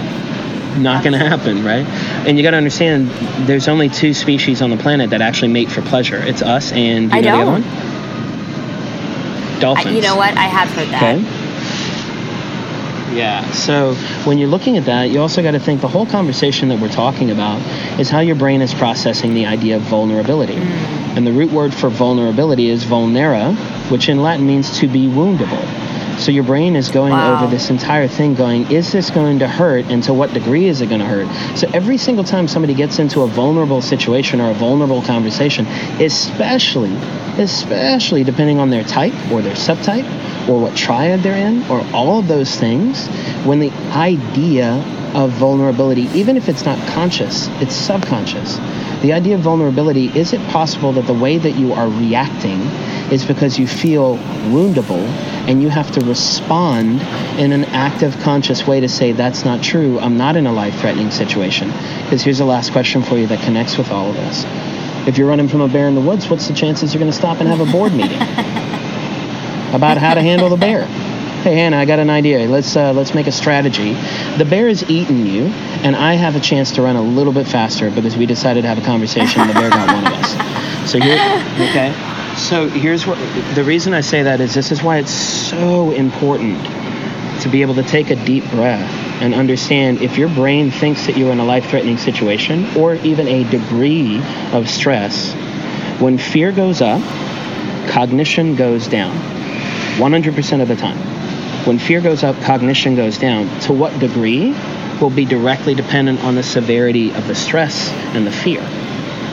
Not 0.78 1.04
going 1.04 1.14
to 1.14 1.20
happen, 1.20 1.64
right? 1.64 1.86
And 2.26 2.38
you 2.38 2.44
got 2.44 2.52
to 2.52 2.58
understand, 2.58 3.10
there's 3.48 3.68
only 3.68 3.90
two 3.90 4.14
species 4.14 4.62
on 4.62 4.70
the 4.70 4.78
planet 4.78 5.10
that 5.10 5.22
actually 5.22 5.50
mate 5.50 5.70
for 5.70 5.82
pleasure. 5.82 6.18
It's 6.18 6.42
us 6.42 6.72
and 6.72 7.12
you 7.12 7.18
I 7.18 7.22
know 7.22 7.32
the 7.32 7.42
other 7.42 7.52
one. 7.52 7.62
Dolphins. 9.60 9.88
I, 9.88 9.90
you 9.92 10.02
know 10.02 10.16
what? 10.16 10.36
I 10.38 10.46
have 10.48 10.70
heard 10.70 10.88
that. 10.90 11.18
Okay. 11.18 11.41
Yeah. 13.14 13.50
So 13.52 13.94
when 14.26 14.38
you're 14.38 14.50
looking 14.50 14.78
at 14.78 14.86
that, 14.86 15.10
you 15.10 15.20
also 15.20 15.42
got 15.42 15.52
to 15.52 15.60
think 15.60 15.82
the 15.82 15.88
whole 15.88 16.06
conversation 16.06 16.70
that 16.70 16.80
we're 16.80 16.90
talking 16.90 17.32
about 17.32 17.62
is 18.00 18.10
how 18.10 18.20
your 18.20 18.36
brain 18.36 18.62
is 18.62 18.74
processing 18.74 19.34
the 19.34 19.46
idea 19.46 19.76
of 19.78 19.82
vulnerability. 19.84 20.56
Mm. 20.56 21.18
And 21.18 21.28
the 21.28 21.34
root 21.34 21.52
word 21.52 21.74
for 21.74 21.90
vulnerability 21.90 22.70
is 22.70 22.86
vulnera, 22.86 23.56
which 23.92 24.08
in 24.08 24.22
Latin 24.22 24.48
means 24.48 24.80
to 24.80 24.88
be 24.88 25.08
woundable. 25.08 25.91
So 26.22 26.32
your 26.32 26.44
brain 26.44 26.76
is 26.76 26.90
going 26.90 27.14
Wow. 27.14 27.34
over 27.34 27.48
this 27.50 27.72
entire 27.72 28.08
thing 28.08 28.36
going, 28.36 28.72
is 28.72 28.92
this 28.92 29.10
going 29.10 29.40
to 29.40 29.48
hurt 29.48 29.86
and 29.90 30.04
to 30.04 30.14
what 30.14 30.32
degree 30.36 30.68
is 30.68 30.80
it 30.80 30.88
going 30.88 31.02
to 31.02 31.08
hurt? 31.08 31.28
So 31.58 31.68
every 31.74 31.98
single 31.98 32.24
time 32.24 32.48
somebody 32.48 32.76
gets 32.76 33.00
into 33.00 33.22
a 33.22 33.28
vulnerable 33.28 33.82
situation 33.82 34.40
or 34.40 34.52
a 34.52 34.54
vulnerable 34.54 35.02
conversation, 35.02 35.66
especially 36.00 36.96
especially 37.40 38.24
depending 38.24 38.60
on 38.60 38.70
their 38.70 38.84
type 38.84 39.14
or 39.32 39.42
their 39.42 39.56
subtype 39.56 40.06
or 40.48 40.60
what 40.62 40.76
triad 40.76 41.24
they're 41.24 41.36
in 41.36 41.64
or 41.72 41.84
all 41.92 42.20
of 42.20 42.28
those 42.28 42.56
things, 42.56 43.08
when 43.46 43.60
the 43.60 43.72
idea 43.94 44.74
of 45.16 45.32
vulnerability, 45.32 46.04
even 46.14 46.38
if 46.38 46.48
it's 46.48 46.66
not 46.66 46.78
conscious, 46.90 47.48
it's 47.62 47.74
subconscious. 47.76 48.58
The 49.02 49.14
idea 49.14 49.36
of 49.36 49.42
vulnerability, 49.42 50.08
is 50.08 50.34
it 50.34 50.42
possible 50.50 50.92
that 50.94 51.08
the 51.08 51.14
way 51.14 51.38
that 51.38 51.52
you 51.52 51.74
are 51.74 51.90
reacting 51.90 52.62
is 53.12 53.26
because 53.26 53.60
you 53.60 53.68
feel 53.68 54.18
woundable 54.48 55.06
and 55.48 55.62
you 55.62 55.70
have 55.70 55.92
to 55.92 56.06
respond 56.06 57.02
in 57.38 57.52
an 57.52 57.66
active, 57.66 58.18
conscious 58.22 58.66
way 58.66 58.80
to 58.80 58.88
say, 58.88 59.12
that's 59.12 59.44
not 59.44 59.62
true, 59.62 60.00
I'm 60.00 60.18
not 60.18 60.38
in 60.38 60.48
a 60.48 60.54
life 60.54 60.80
threatening 60.80 61.12
situation? 61.12 61.70
Because 62.04 62.22
here's 62.22 62.38
the 62.38 62.46
last 62.46 62.72
question 62.72 63.04
for 63.04 63.18
you 63.18 63.28
that 63.28 63.44
connects 63.44 63.78
with 63.78 63.92
all 63.92 64.10
of 64.10 64.16
this. 64.16 64.46
If 65.08 65.18
you're 65.18 65.28
running 65.28 65.50
from 65.50 65.62
a 65.62 65.68
bear 65.68 65.88
in 65.88 65.96
the 65.96 66.02
woods, 66.02 66.30
what's 66.30 66.48
the 66.48 66.54
chances 66.54 66.94
you're 66.94 67.00
going 67.00 67.12
to 67.12 67.18
stop 67.18 67.40
and 67.40 67.50
have 67.50 67.60
a 67.60 67.70
board 67.70 67.92
meeting 67.92 68.22
about 69.74 69.98
how 69.98 70.14
to 70.14 70.22
handle 70.22 70.48
the 70.48 70.58
bear? 70.58 70.86
Hey 71.42 71.56
Hannah, 71.56 71.78
I 71.78 71.86
got 71.86 71.98
an 71.98 72.12
idea. 72.12 72.48
Let's 72.48 72.76
uh, 72.76 72.94
let's 72.94 73.16
make 73.16 73.26
a 73.26 73.32
strategy. 73.32 73.94
The 74.38 74.46
bear 74.48 74.68
is 74.68 74.88
eating 74.88 75.26
you, 75.26 75.46
and 75.82 75.96
I 75.96 76.14
have 76.14 76.36
a 76.36 76.40
chance 76.40 76.72
to 76.74 76.84
run 76.84 76.96
a 76.96 77.02
little 77.02 77.34
bit 77.34 77.48
faster 77.48 77.90
because 77.90 78.16
we 78.16 78.28
decided 78.28 78.62
to 78.62 78.68
have 78.68 78.78
a 78.78 78.86
conversation. 78.86 79.42
and 79.42 79.50
The 79.50 79.56
bear 79.56 79.72
got 79.72 79.92
one 79.92 80.06
of 80.06 80.14
us. 80.20 80.92
So 80.92 81.00
here, 81.00 81.16
okay. 81.70 82.11
So 82.42 82.68
here's 82.68 83.06
what 83.06 83.18
the 83.56 83.64
reason 83.64 83.94
I 83.94 84.02
say 84.02 84.24
that 84.24 84.42
is 84.42 84.54
this 84.54 84.72
is 84.72 84.82
why 84.82 84.98
it's 84.98 85.14
so 85.14 85.92
important 85.92 86.58
to 87.42 87.50
be 87.50 87.62
able 87.62 87.76
to 87.76 87.84
take 87.84 88.10
a 88.10 88.16
deep 88.26 88.44
breath 88.50 88.92
and 89.22 89.36
understand 89.36 90.02
if 90.02 90.18
your 90.18 90.28
brain 90.28 90.72
thinks 90.72 91.06
that 91.06 91.16
you're 91.16 91.32
in 91.32 91.40
a 91.40 91.46
life-threatening 91.46 91.98
situation 91.98 92.66
or 92.76 92.96
even 92.96 93.28
a 93.28 93.44
degree 93.50 94.20
of 94.54 94.68
stress, 94.68 95.34
when 96.02 96.18
fear 96.18 96.52
goes 96.52 96.82
up, 96.82 97.02
cognition 97.88 98.56
goes 98.56 98.88
down. 98.88 99.16
100% 99.98 100.62
of 100.62 100.68
the 100.68 100.76
time. 100.76 100.98
When 101.66 101.78
fear 101.78 102.02
goes 102.02 102.24
up, 102.24 102.36
cognition 102.42 102.96
goes 102.96 103.20
down. 103.20 103.48
To 103.62 103.74
what 103.74 103.98
degree 104.00 104.56
will 105.00 105.12
be 105.12 105.26
directly 105.26 105.76
dependent 105.76 106.24
on 106.24 106.36
the 106.36 106.44
severity 106.44 107.14
of 107.14 107.28
the 107.28 107.36
stress 107.36 107.90
and 108.16 108.26
the 108.26 108.32
fear. 108.32 108.62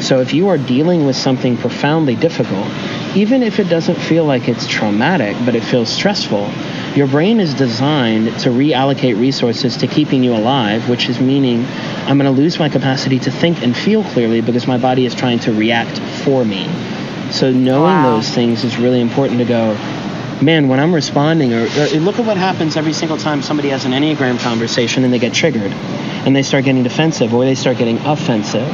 So 0.09 0.21
if 0.21 0.33
you 0.33 0.49
are 0.49 0.57
dealing 0.57 1.05
with 1.05 1.17
something 1.17 1.59
profoundly 1.59 2.15
difficult, 2.15 2.67
even 3.15 3.43
if 3.43 3.59
it 3.59 3.65
doesn't 3.65 3.97
feel 3.97 4.25
like 4.25 4.49
it's 4.49 4.67
traumatic, 4.67 5.37
but 5.45 5.55
it 5.55 5.63
feels 5.63 5.91
stressful, 5.91 6.51
your 6.95 7.07
brain 7.07 7.41
is 7.41 7.53
designed 7.53 8.29
to 8.41 8.49
reallocate 8.49 9.21
resources 9.21 9.77
to 9.77 9.87
keeping 9.87 10.25
you 10.25 10.33
alive, 10.35 10.89
which 10.89 11.11
is 11.11 11.21
meaning 11.21 11.63
I'm 12.07 12.17
going 12.17 12.35
to 12.35 12.41
lose 12.41 12.59
my 12.59 12.71
capacity 12.71 13.19
to 13.19 13.31
think 13.31 13.63
and 13.63 13.77
feel 13.77 14.03
clearly 14.03 14.41
because 14.41 14.67
my 14.67 14.79
body 14.79 15.05
is 15.05 15.15
trying 15.15 15.41
to 15.41 15.53
react 15.53 15.99
for 16.25 16.43
me. 16.43 16.65
So 17.31 17.53
knowing 17.53 17.97
Wow. 17.97 18.15
those 18.15 18.31
things 18.31 18.65
is 18.65 18.79
really 18.79 19.03
important 19.03 19.41
to 19.41 19.45
go, 19.45 19.75
man, 20.41 20.69
when 20.69 20.81
I'm 20.81 20.95
responding, 20.95 21.53
or, 21.53 21.65
or 21.65 21.87
look 22.01 22.19
at 22.19 22.25
what 22.25 22.39
happens 22.39 22.79
every 22.79 22.95
single 22.95 23.19
time 23.19 23.43
somebody 23.43 23.69
has 23.69 23.85
an 23.85 23.93
Enneagram 23.93 24.41
conversation 24.41 25.05
and 25.05 25.13
they 25.13 25.19
get 25.19 25.35
triggered 25.35 25.71
and 26.25 26.35
they 26.35 26.43
start 26.43 26.65
getting 26.65 26.83
defensive 26.83 27.35
or 27.35 27.45
they 27.45 27.55
start 27.55 27.77
getting 27.77 27.99
offensive. 27.99 28.67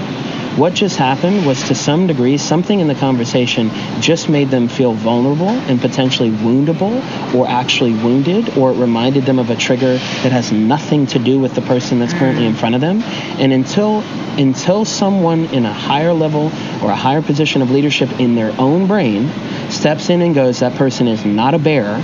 What 0.57 0.72
just 0.74 0.96
happened 0.96 1.46
was 1.46 1.61
to 1.64 1.74
some 1.74 2.07
degree, 2.07 2.38
something 2.38 2.78
in 2.78 2.86
the 2.86 2.94
conversation 2.94 3.70
just 4.00 4.28
made 4.28 4.50
them 4.50 4.68
feel 4.68 4.92
vulnerable 4.92 5.48
and 5.48 5.80
potentially 5.80 6.30
woundable 6.30 7.02
or 7.34 7.48
actually 7.48 7.92
wounded, 7.92 8.57
or 8.57 8.70
it 8.70 8.76
reminded 8.76 9.24
them 9.24 9.40
of 9.40 9.50
a 9.50 9.57
trigger 9.57 9.94
that 9.94 10.30
has 10.30 10.52
nothing 10.52 11.09
to 11.09 11.18
do 11.18 11.40
with 11.40 11.57
the 11.57 11.62
person 11.62 11.98
that's 11.98 12.12
currently 12.12 12.46
in 12.46 12.55
front 12.55 12.76
of 12.76 12.80
them. 12.80 13.02
And 13.40 13.52
until 13.52 14.05
until 14.38 14.84
someone 14.84 15.46
in 15.46 15.64
a 15.66 15.72
higher 15.72 16.12
level 16.12 16.52
or 16.82 16.90
a 16.90 16.96
higher 16.96 17.22
position 17.22 17.61
of 17.61 17.70
leadership 17.70 18.20
in 18.20 18.36
their 18.36 18.55
own 18.61 18.86
brain 18.86 19.30
steps 19.70 20.09
in 20.09 20.22
and 20.22 20.34
goes, 20.34 20.61
that 20.61 20.74
person 20.74 21.09
is 21.09 21.24
not 21.24 21.55
a 21.55 21.59
bear, 21.59 21.96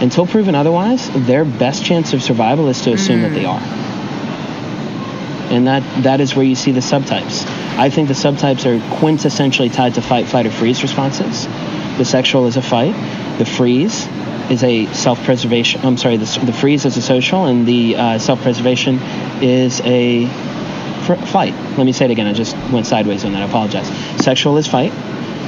until 0.00 0.26
proven 0.26 0.54
otherwise, 0.54 1.10
their 1.26 1.44
best 1.44 1.84
chance 1.84 2.14
of 2.14 2.22
survival 2.22 2.68
is 2.68 2.80
to 2.82 2.92
assume 2.92 3.22
that 3.22 3.34
they 3.34 3.44
hmm. 3.44 3.50
are. 3.50 3.60
And 5.52 5.66
that, 5.66 6.02
that 6.04 6.20
is 6.20 6.36
where 6.36 6.44
you 6.44 6.54
see 6.54 6.70
the 6.72 6.80
subtypes. 6.80 7.44
I 7.80 7.88
think 7.88 8.08
the 8.08 8.14
subtypes 8.14 8.66
are 8.66 8.78
quintessentially 8.96 9.72
tied 9.72 9.94
to 9.94 10.02
fight, 10.02 10.28
flight, 10.28 10.44
or 10.44 10.50
freeze 10.50 10.82
responses. 10.82 11.46
The 11.96 12.04
sexual 12.04 12.46
is 12.46 12.58
a 12.58 12.62
fight. 12.62 12.92
The 13.38 13.46
freeze 13.46 14.06
is 14.50 14.62
a 14.62 14.84
self-preservation. 14.92 15.80
I'm 15.82 15.96
sorry. 15.96 16.18
The, 16.18 16.40
the 16.44 16.52
freeze 16.52 16.84
is 16.84 16.98
a 16.98 17.00
social, 17.00 17.46
and 17.46 17.66
the 17.66 17.96
uh, 17.96 18.18
self-preservation 18.18 18.98
is 19.40 19.80
a 19.80 20.26
fr- 21.06 21.24
fight. 21.24 21.54
Let 21.78 21.86
me 21.86 21.92
say 21.92 22.04
it 22.04 22.10
again. 22.10 22.26
I 22.26 22.34
just 22.34 22.54
went 22.70 22.86
sideways 22.86 23.24
on 23.24 23.32
that. 23.32 23.40
I 23.40 23.46
apologize. 23.46 23.88
Sexual 24.22 24.58
is 24.58 24.66
fight. 24.66 24.92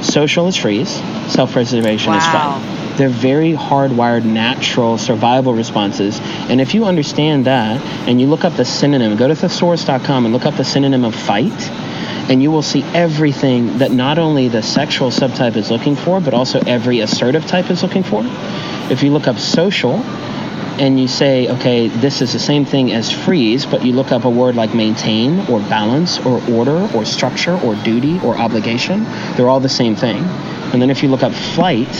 Social 0.03 0.47
is 0.47 0.55
freeze. 0.55 0.89
Self-preservation 1.31 2.15
is 2.15 2.25
fight. 2.25 2.97
They're 2.97 3.09
very 3.09 3.53
hardwired, 3.53 4.25
natural 4.25 4.97
survival 4.97 5.53
responses. 5.53 6.19
And 6.49 6.59
if 6.59 6.73
you 6.73 6.85
understand 6.85 7.45
that, 7.45 7.79
and 8.07 8.19
you 8.19 8.25
look 8.25 8.43
up 8.43 8.53
the 8.53 8.65
synonym, 8.65 9.15
go 9.17 9.27
to 9.27 9.35
thesaurus.com 9.35 10.25
and 10.25 10.33
look 10.33 10.45
up 10.45 10.55
the 10.55 10.63
synonym 10.63 11.03
of 11.05 11.15
fight, 11.15 11.51
and 12.29 12.41
you 12.41 12.51
will 12.51 12.61
see 12.61 12.83
everything 12.93 13.79
that 13.79 13.91
not 13.91 14.17
only 14.17 14.47
the 14.47 14.61
sexual 14.61 15.09
subtype 15.09 15.55
is 15.55 15.69
looking 15.71 15.95
for, 15.95 16.19
but 16.19 16.33
also 16.33 16.59
every 16.59 16.99
assertive 16.99 17.45
type 17.45 17.69
is 17.69 17.83
looking 17.83 18.03
for. 18.03 18.21
If 18.91 19.03
you 19.03 19.11
look 19.11 19.27
up 19.27 19.37
social, 19.37 20.03
and 20.79 20.99
you 20.99 21.07
say, 21.07 21.47
okay, 21.49 21.87
this 21.87 22.21
is 22.21 22.33
the 22.33 22.39
same 22.39 22.65
thing 22.65 22.91
as 22.91 23.11
freeze, 23.11 23.65
but 23.65 23.85
you 23.85 23.93
look 23.93 24.11
up 24.11 24.25
a 24.25 24.29
word 24.29 24.55
like 24.55 24.73
maintain 24.73 25.39
or 25.47 25.59
balance 25.59 26.19
or 26.19 26.41
order 26.51 26.89
or 26.95 27.05
structure 27.05 27.55
or 27.59 27.75
duty 27.75 28.19
or 28.23 28.35
obligation, 28.35 29.03
they're 29.35 29.49
all 29.49 29.59
the 29.59 29.69
same 29.69 29.95
thing. 29.95 30.17
And 30.73 30.81
then 30.81 30.89
if 30.89 31.03
you 31.03 31.09
look 31.09 31.21
up 31.21 31.31
flight, 31.31 31.91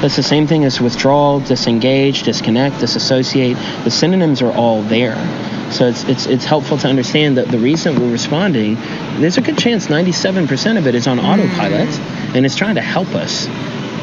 that's 0.00 0.14
the 0.14 0.22
same 0.22 0.46
thing 0.46 0.64
as 0.64 0.80
withdrawal, 0.80 1.40
disengage, 1.40 2.22
disconnect, 2.22 2.78
disassociate. 2.78 3.56
The 3.82 3.90
synonyms 3.90 4.42
are 4.42 4.52
all 4.52 4.82
there. 4.82 5.16
So 5.70 5.86
it's, 5.86 6.04
it's, 6.04 6.26
it's 6.26 6.44
helpful 6.44 6.76
to 6.78 6.88
understand 6.88 7.36
that 7.36 7.48
the 7.48 7.58
reason 7.58 8.00
we're 8.00 8.10
responding, 8.10 8.74
there's 9.20 9.38
a 9.38 9.40
good 9.40 9.56
chance 9.56 9.86
97% 9.86 10.78
of 10.78 10.86
it 10.86 10.94
is 10.94 11.06
on 11.06 11.18
autopilot 11.20 11.88
mm. 11.88 12.36
and 12.36 12.44
it's 12.44 12.56
trying 12.56 12.74
to 12.74 12.80
help 12.80 13.08
us. 13.14 13.46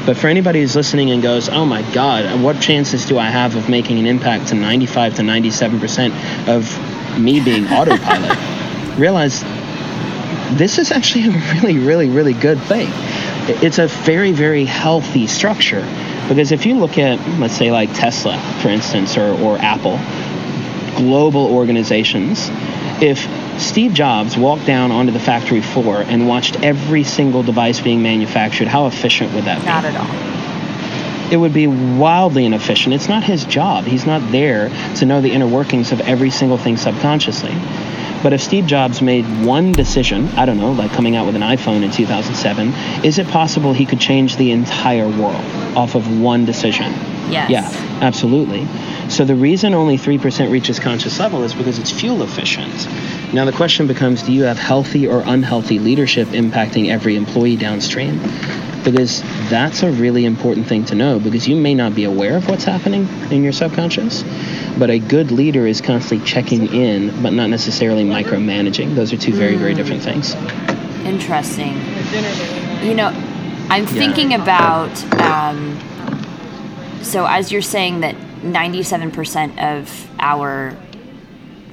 But 0.06 0.16
for 0.16 0.28
anybody 0.28 0.62
who's 0.62 0.74
listening 0.74 1.12
and 1.12 1.22
goes, 1.22 1.50
oh 1.50 1.66
my 1.66 1.82
God, 1.92 2.42
what 2.42 2.62
chances 2.62 3.06
do 3.06 3.20
I 3.20 3.30
have 3.30 3.58
of 3.58 3.68
making 3.68 4.00
an 4.00 4.06
impact 4.06 4.48
to 4.48 4.56
95 4.56 5.16
to 5.16 5.22
97% 5.22 6.48
of 6.48 7.20
me 7.20 7.42
being 7.42 7.68
autopilot? 7.74 8.98
Realize 8.98 9.44
this 10.58 10.80
is 10.80 10.92
actually 10.92 11.26
a 11.26 11.32
really, 11.54 11.78
really, 11.78 12.08
really 12.08 12.34
good 12.34 12.60
thing. 12.62 12.88
It's 13.62 13.80
a 13.80 13.88
very, 13.88 14.32
very 14.32 14.64
healthy 14.64 15.28
structure. 15.28 15.82
Because 16.30 16.54
if 16.54 16.66
you 16.66 16.76
look 16.76 16.98
at, 16.98 17.20
let's 17.40 17.56
say, 17.56 17.72
like 17.72 17.94
Tesla, 17.94 18.38
for 18.62 18.70
instance, 18.70 19.18
or, 19.18 19.38
or 19.42 19.58
Apple, 19.58 19.98
global 20.98 21.46
organizations, 21.46 22.50
if 23.02 23.28
Steve 23.62 23.94
Jobs 23.94 24.36
walked 24.38 24.66
down 24.66 24.92
onto 24.92 25.12
the 25.14 25.20
factory 25.20 25.62
floor 25.62 26.02
and 26.02 26.28
watched 26.28 26.62
every 26.64 27.04
single 27.04 27.44
device 27.44 27.80
being 27.80 28.02
manufactured, 28.02 28.68
how 28.68 28.88
efficient 28.88 29.34
would 29.34 29.46
that 29.46 29.60
be? 29.62 29.66
Not 29.66 29.86
at 29.86 29.96
all. 29.96 31.32
it 31.32 31.38
would 31.38 31.54
be 31.54 31.68
wildly 31.68 32.46
inefficient. 32.46 32.94
It's 32.96 33.08
not 33.08 33.24
his 33.24 33.46
job. 33.46 33.86
He's 33.86 34.06
not 34.06 34.32
there 34.32 34.70
to 34.96 35.06
know 35.06 35.22
the 35.22 35.32
inner 35.32 35.48
workings 35.48 35.92
of 35.92 36.00
every 36.02 36.30
single 36.30 36.58
thing 36.58 36.78
subconsciously. 36.78 37.54
But 38.24 38.34
if 38.34 38.42
Steve 38.42 38.66
Jobs 38.66 39.02
made 39.02 39.26
one 39.46 39.72
decision, 39.72 40.28
I 40.30 40.46
don't 40.46 40.58
know, 40.58 40.72
like 40.72 40.92
coming 40.92 41.16
out 41.16 41.26
with 41.26 41.36
an 41.36 41.44
iPhone 41.44 41.84
in 41.84 41.92
2007, 41.92 43.06
is 43.06 43.20
it 43.20 43.28
possible 43.28 43.74
he 43.74 43.86
could 43.86 44.00
change 44.00 44.38
the 44.38 44.52
entire 44.52 45.08
world 45.08 45.46
off 45.78 45.96
of 45.96 46.20
one 46.20 46.46
decision? 46.46 46.92
Yes. 47.30 47.50
Yeah, 47.50 48.00
absolutely. 48.02 48.68
So 49.10 49.26
the 49.26 49.36
reason 49.36 49.74
only 49.74 49.98
3% 49.98 50.52
reaches 50.52 50.80
conscious 50.80 51.20
level 51.20 51.44
is 51.44 51.54
because 51.54 51.78
it's 51.80 51.92
fuel 51.92 52.24
efficient. 52.24 52.88
Now 53.34 53.46
the 53.46 53.52
question 53.52 53.88
becomes 53.88 54.24
do 54.24 54.32
you 54.32 54.44
have 54.44 54.58
healthy 54.58 55.08
or 55.08 55.22
unhealthy 55.26 55.80
leadership 55.80 56.30
impacting 56.30 56.90
every 56.90 57.16
employee 57.16 57.58
downstream? 57.58 58.20
Because 58.84 59.22
that's 59.50 59.84
a 59.84 59.92
really 59.92 60.24
important 60.24 60.68
thing 60.68 60.86
to 60.86 60.96
know 60.96 61.20
because 61.20 61.48
you 61.48 61.58
may 61.58 61.76
not 61.76 61.94
be 61.94 62.06
aware 62.06 62.38
of 62.38 62.48
what's 62.48 62.64
happening 62.64 63.08
in 63.32 63.44
your 63.44 63.52
subconscious, 63.52 64.24
But 64.78 64.90
a 64.90 65.00
good 65.00 65.32
leader 65.32 65.66
is 65.66 65.82
constantly 65.82 66.26
checking 66.26 66.74
in, 66.74 67.24
but 67.24 67.34
not 67.34 67.50
necessarily 67.50 68.04
micromanaging. 68.04 68.96
Those 68.96 69.12
are 69.14 69.18
two 69.18 69.34
very, 69.34 69.56
very 69.56 69.74
different 69.74 70.04
things. 70.04 70.36
Interesting. 71.06 71.74
You 72.86 72.94
know, 72.94 73.08
I'm 73.70 73.84
yeah. 73.84 73.90
thinking 73.90 74.34
about. 74.34 75.04
Um, 75.22 75.80
so 77.02 77.26
as 77.26 77.52
you're 77.52 77.62
saying 77.62 78.02
that 78.02 78.16
97% 78.16 79.58
of 79.60 80.10
our 80.20 80.76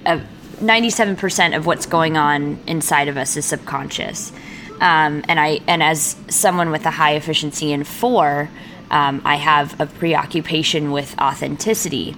of 0.07 0.23
97% 0.61 1.57
of 1.57 1.67
what's 1.67 1.87
going 1.87 2.17
on 2.17 2.59
inside 2.67 3.09
of 3.09 3.17
us 3.17 3.37
is 3.37 3.45
subconscious. 3.45 4.33
Um, 4.81 5.25
and 5.29 5.39
I 5.39 5.61
and 5.67 5.83
as 5.83 6.17
someone 6.29 6.71
with 6.71 6.85
a 6.87 6.91
high 6.91 7.15
efficiency 7.15 7.73
in 7.73 7.85
four, 7.85 8.51
um, 8.91 9.23
I 9.25 9.37
have 9.37 9.81
a 9.81 9.87
preoccupation 9.87 10.91
with 10.91 11.19
authenticity. 11.21 12.17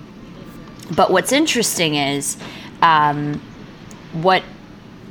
But 0.94 1.10
what's 1.10 1.32
interesting 1.32 1.94
is 1.94 2.36
um, 2.82 3.40
what 4.12 4.42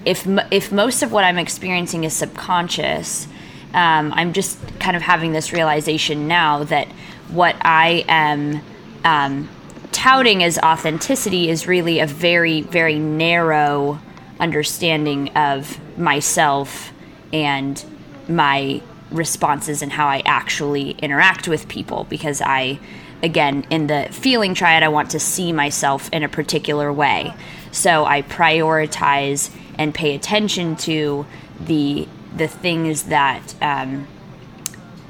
if 0.05 0.27
if 0.51 0.71
most 0.71 1.03
of 1.03 1.11
what 1.11 1.23
I'm 1.23 1.37
experiencing 1.37 2.03
is 2.03 2.13
subconscious. 2.13 3.27
Um, 3.73 4.13
I'm 4.13 4.31
just 4.31 4.57
kind 4.79 4.95
of 4.95 5.01
having 5.01 5.33
this 5.33 5.51
realization 5.51 6.27
now 6.29 6.63
that 6.65 6.87
what 7.27 7.57
I 7.59 8.05
am 8.07 8.61
um, 9.03 9.49
touting 9.91 10.43
as 10.43 10.57
authenticity 10.59 11.49
is 11.49 11.67
really 11.67 11.99
a 11.99 12.07
very, 12.07 12.61
very 12.61 12.99
narrow 12.99 13.99
understanding 14.39 15.29
of 15.35 15.79
myself 15.97 16.93
and 17.33 17.83
my 18.29 18.81
responses 19.11 19.81
and 19.81 19.91
how 19.91 20.07
I 20.07 20.21
actually 20.25 20.91
interact 20.91 21.47
with 21.47 21.67
people 21.67 22.05
because 22.09 22.41
I 22.41 22.79
again 23.25 23.65
in 23.69 23.87
the 23.87 24.07
feeling 24.11 24.53
triad 24.53 24.83
I 24.83 24.87
want 24.87 25.11
to 25.11 25.19
see 25.19 25.51
myself 25.51 26.09
in 26.13 26.23
a 26.23 26.29
particular 26.29 26.93
way. 26.93 27.33
So 27.71 28.05
I 28.05 28.21
prioritize 28.21 29.53
and 29.77 29.93
pay 29.93 30.15
attention 30.15 30.77
to 30.77 31.25
the 31.59 32.07
the 32.37 32.47
things 32.47 33.03
that 33.03 33.55
um, 33.61 34.07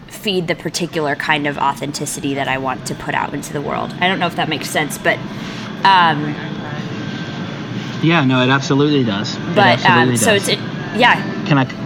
feed 0.07 0.47
the 0.47 0.55
particular 0.55 1.15
kind 1.15 1.45
of 1.47 1.57
authenticity 1.57 2.35
that 2.35 2.47
I 2.47 2.57
want 2.57 2.87
to 2.87 2.95
put 2.95 3.13
out 3.13 3.33
into 3.33 3.51
the 3.53 3.61
world. 3.61 3.93
I 3.99 4.07
don't 4.07 4.19
know 4.19 4.27
if 4.27 4.35
that 4.37 4.49
makes 4.49 4.69
sense, 4.69 4.97
but. 4.97 5.19
Um, 5.83 6.33
yeah, 8.01 8.23
no, 8.25 8.41
it 8.43 8.49
absolutely 8.49 9.03
does. 9.03 9.35
But 9.55 9.79
it 9.79 9.85
absolutely 9.85 10.13
um, 10.13 10.17
so 10.17 10.33
does. 10.33 10.49
it's 10.49 10.59
it, 10.59 10.99
yeah. 10.99 11.45
Can 11.45 11.57
I? 11.57 11.84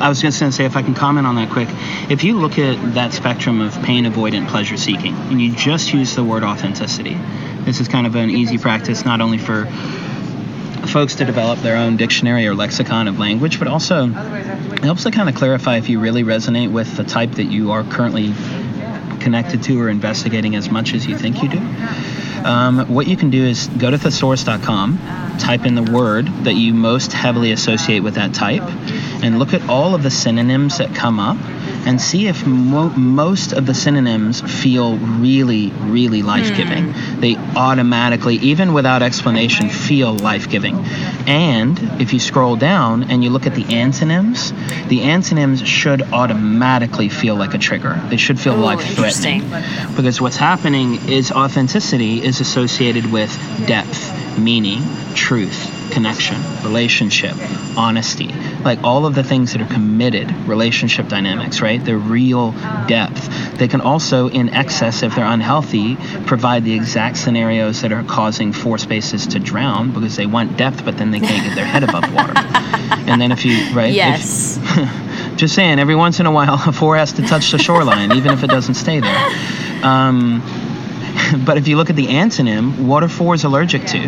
I 0.00 0.08
was 0.08 0.20
just 0.20 0.40
going 0.40 0.50
to 0.50 0.56
say, 0.56 0.64
if 0.64 0.76
I 0.76 0.82
can 0.82 0.94
comment 0.94 1.26
on 1.26 1.36
that 1.36 1.50
quick, 1.50 1.68
if 2.10 2.24
you 2.24 2.38
look 2.38 2.58
at 2.58 2.94
that 2.94 3.12
spectrum 3.12 3.60
of 3.60 3.72
pain 3.82 4.04
avoidant, 4.04 4.48
pleasure 4.48 4.76
seeking, 4.76 5.14
and 5.14 5.40
you 5.40 5.54
just 5.54 5.92
use 5.92 6.14
the 6.14 6.24
word 6.24 6.42
authenticity, 6.42 7.14
this 7.60 7.80
is 7.80 7.88
kind 7.88 8.06
of 8.06 8.14
an 8.16 8.30
easy 8.30 8.58
practice 8.58 9.04
not 9.04 9.20
only 9.20 9.38
for 9.38 9.66
folks 10.86 11.14
to 11.16 11.24
develop 11.24 11.58
their 11.60 11.76
own 11.76 11.96
dictionary 11.96 12.46
or 12.46 12.54
lexicon 12.54 13.08
of 13.08 13.18
language, 13.18 13.58
but 13.58 13.68
also 13.68 14.08
it 14.08 14.84
helps 14.84 15.04
to 15.04 15.10
kind 15.10 15.28
of 15.28 15.34
clarify 15.34 15.76
if 15.76 15.88
you 15.88 16.00
really 16.00 16.24
resonate 16.24 16.70
with 16.70 16.96
the 16.96 17.04
type 17.04 17.32
that 17.32 17.44
you 17.44 17.72
are 17.72 17.84
currently 17.84 18.34
connected 19.24 19.62
to 19.64 19.80
or 19.80 19.88
investigating 19.88 20.54
as 20.54 20.70
much 20.70 20.94
as 20.94 21.06
you 21.06 21.18
think 21.18 21.42
you 21.42 21.48
do. 21.48 21.58
Um, 22.44 22.86
what 22.94 23.06
you 23.06 23.16
can 23.16 23.30
do 23.30 23.42
is 23.42 23.66
go 23.68 23.90
to 23.90 23.96
thesaurus.com, 23.96 24.98
type 25.38 25.64
in 25.64 25.74
the 25.74 25.82
word 25.82 26.26
that 26.44 26.52
you 26.52 26.74
most 26.74 27.12
heavily 27.12 27.50
associate 27.50 28.00
with 28.00 28.14
that 28.14 28.34
type, 28.34 28.62
and 29.24 29.38
look 29.38 29.54
at 29.54 29.66
all 29.68 29.94
of 29.94 30.02
the 30.02 30.10
synonyms 30.10 30.78
that 30.78 30.94
come 30.94 31.18
up 31.18 31.38
and 31.86 32.00
see 32.00 32.26
if 32.26 32.46
mo- 32.46 32.90
most 32.90 33.52
of 33.52 33.66
the 33.66 33.74
synonyms 33.74 34.40
feel 34.40 34.96
really, 34.96 35.70
really 35.82 36.22
life 36.22 36.56
giving. 36.56 36.92
Mm. 36.92 37.20
They 37.20 37.36
automatically, 37.56 38.36
even 38.36 38.72
without 38.72 39.02
explanation, 39.02 39.68
feel 39.68 40.14
life 40.14 40.48
giving. 40.48 40.76
And 41.26 41.78
if 42.00 42.12
you 42.12 42.20
scroll 42.20 42.56
down 42.56 43.04
and 43.04 43.22
you 43.22 43.30
look 43.30 43.46
at 43.46 43.54
the 43.54 43.74
antonyms, 43.74 44.52
the 44.88 45.02
antonyms 45.02 45.66
should 45.66 46.02
automatically 46.12 47.08
feel 47.08 47.36
like 47.36 47.54
a 47.54 47.58
trigger. 47.58 48.00
They 48.08 48.16
should 48.16 48.40
feel 48.40 48.56
life 48.56 48.80
threatening. 48.94 49.42
Because 49.96 50.20
what's 50.20 50.36
happening 50.36 51.08
is 51.08 51.32
authenticity 51.32 52.22
is 52.22 52.40
associated 52.40 53.10
with 53.10 53.30
depth, 53.66 54.38
meaning, 54.38 54.82
truth 55.14 55.73
connection, 55.90 56.36
relationship, 56.62 57.34
honesty, 57.76 58.28
like 58.64 58.82
all 58.82 59.06
of 59.06 59.14
the 59.14 59.22
things 59.22 59.52
that 59.52 59.60
are 59.60 59.72
committed 59.72 60.30
relationship 60.46 61.08
dynamics, 61.08 61.60
right? 61.60 61.84
The 61.84 61.96
real 61.96 62.52
depth. 62.86 63.58
They 63.58 63.68
can 63.68 63.80
also, 63.80 64.28
in 64.28 64.48
excess, 64.50 65.02
if 65.02 65.14
they're 65.14 65.24
unhealthy, 65.24 65.96
provide 66.26 66.64
the 66.64 66.74
exact 66.74 67.16
scenarios 67.16 67.82
that 67.82 67.92
are 67.92 68.02
causing 68.04 68.52
four 68.52 68.78
spaces 68.78 69.26
to 69.28 69.38
drown 69.38 69.92
because 69.92 70.16
they 70.16 70.26
want 70.26 70.56
depth, 70.56 70.84
but 70.84 70.98
then 70.98 71.10
they 71.10 71.20
can't 71.20 71.46
get 71.46 71.54
their 71.54 71.66
head 71.66 71.84
above 71.84 72.12
water. 72.14 72.34
and 73.06 73.20
then 73.20 73.32
if 73.32 73.44
you, 73.44 73.74
right? 73.74 73.92
Yes. 73.92 74.58
If, 74.60 75.36
just 75.36 75.54
saying, 75.54 75.78
every 75.78 75.94
once 75.94 76.20
in 76.20 76.26
a 76.26 76.32
while, 76.32 76.54
a 76.66 76.72
four 76.72 76.96
has 76.96 77.12
to 77.14 77.22
touch 77.22 77.50
the 77.50 77.58
shoreline, 77.58 78.12
even 78.12 78.32
if 78.32 78.42
it 78.42 78.50
doesn't 78.50 78.74
stay 78.74 79.00
there. 79.00 79.30
Um, 79.82 80.42
but 81.46 81.58
if 81.58 81.68
you 81.68 81.76
look 81.76 81.90
at 81.90 81.96
the 81.96 82.06
antonym, 82.06 82.86
what 82.86 83.02
are 83.02 83.08
fours 83.08 83.44
allergic 83.44 83.86
to? 83.86 84.00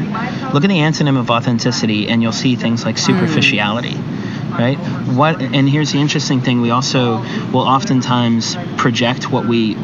Look 0.52 0.64
at 0.64 0.68
the 0.68 0.80
antonym 0.80 1.18
of 1.18 1.30
authenticity, 1.30 2.08
and 2.08 2.22
you'll 2.22 2.32
see 2.32 2.56
things 2.56 2.84
like 2.84 2.98
superficiality. 2.98 3.92
Mm. 3.92 4.58
Right? 4.58 4.78
What? 5.14 5.42
And 5.42 5.68
here's 5.68 5.92
the 5.92 5.98
interesting 5.98 6.40
thing: 6.40 6.60
we 6.60 6.70
also 6.70 7.18
will 7.52 7.66
oftentimes 7.66 8.56
project 8.76 9.30
what 9.30 9.46
we 9.46 9.76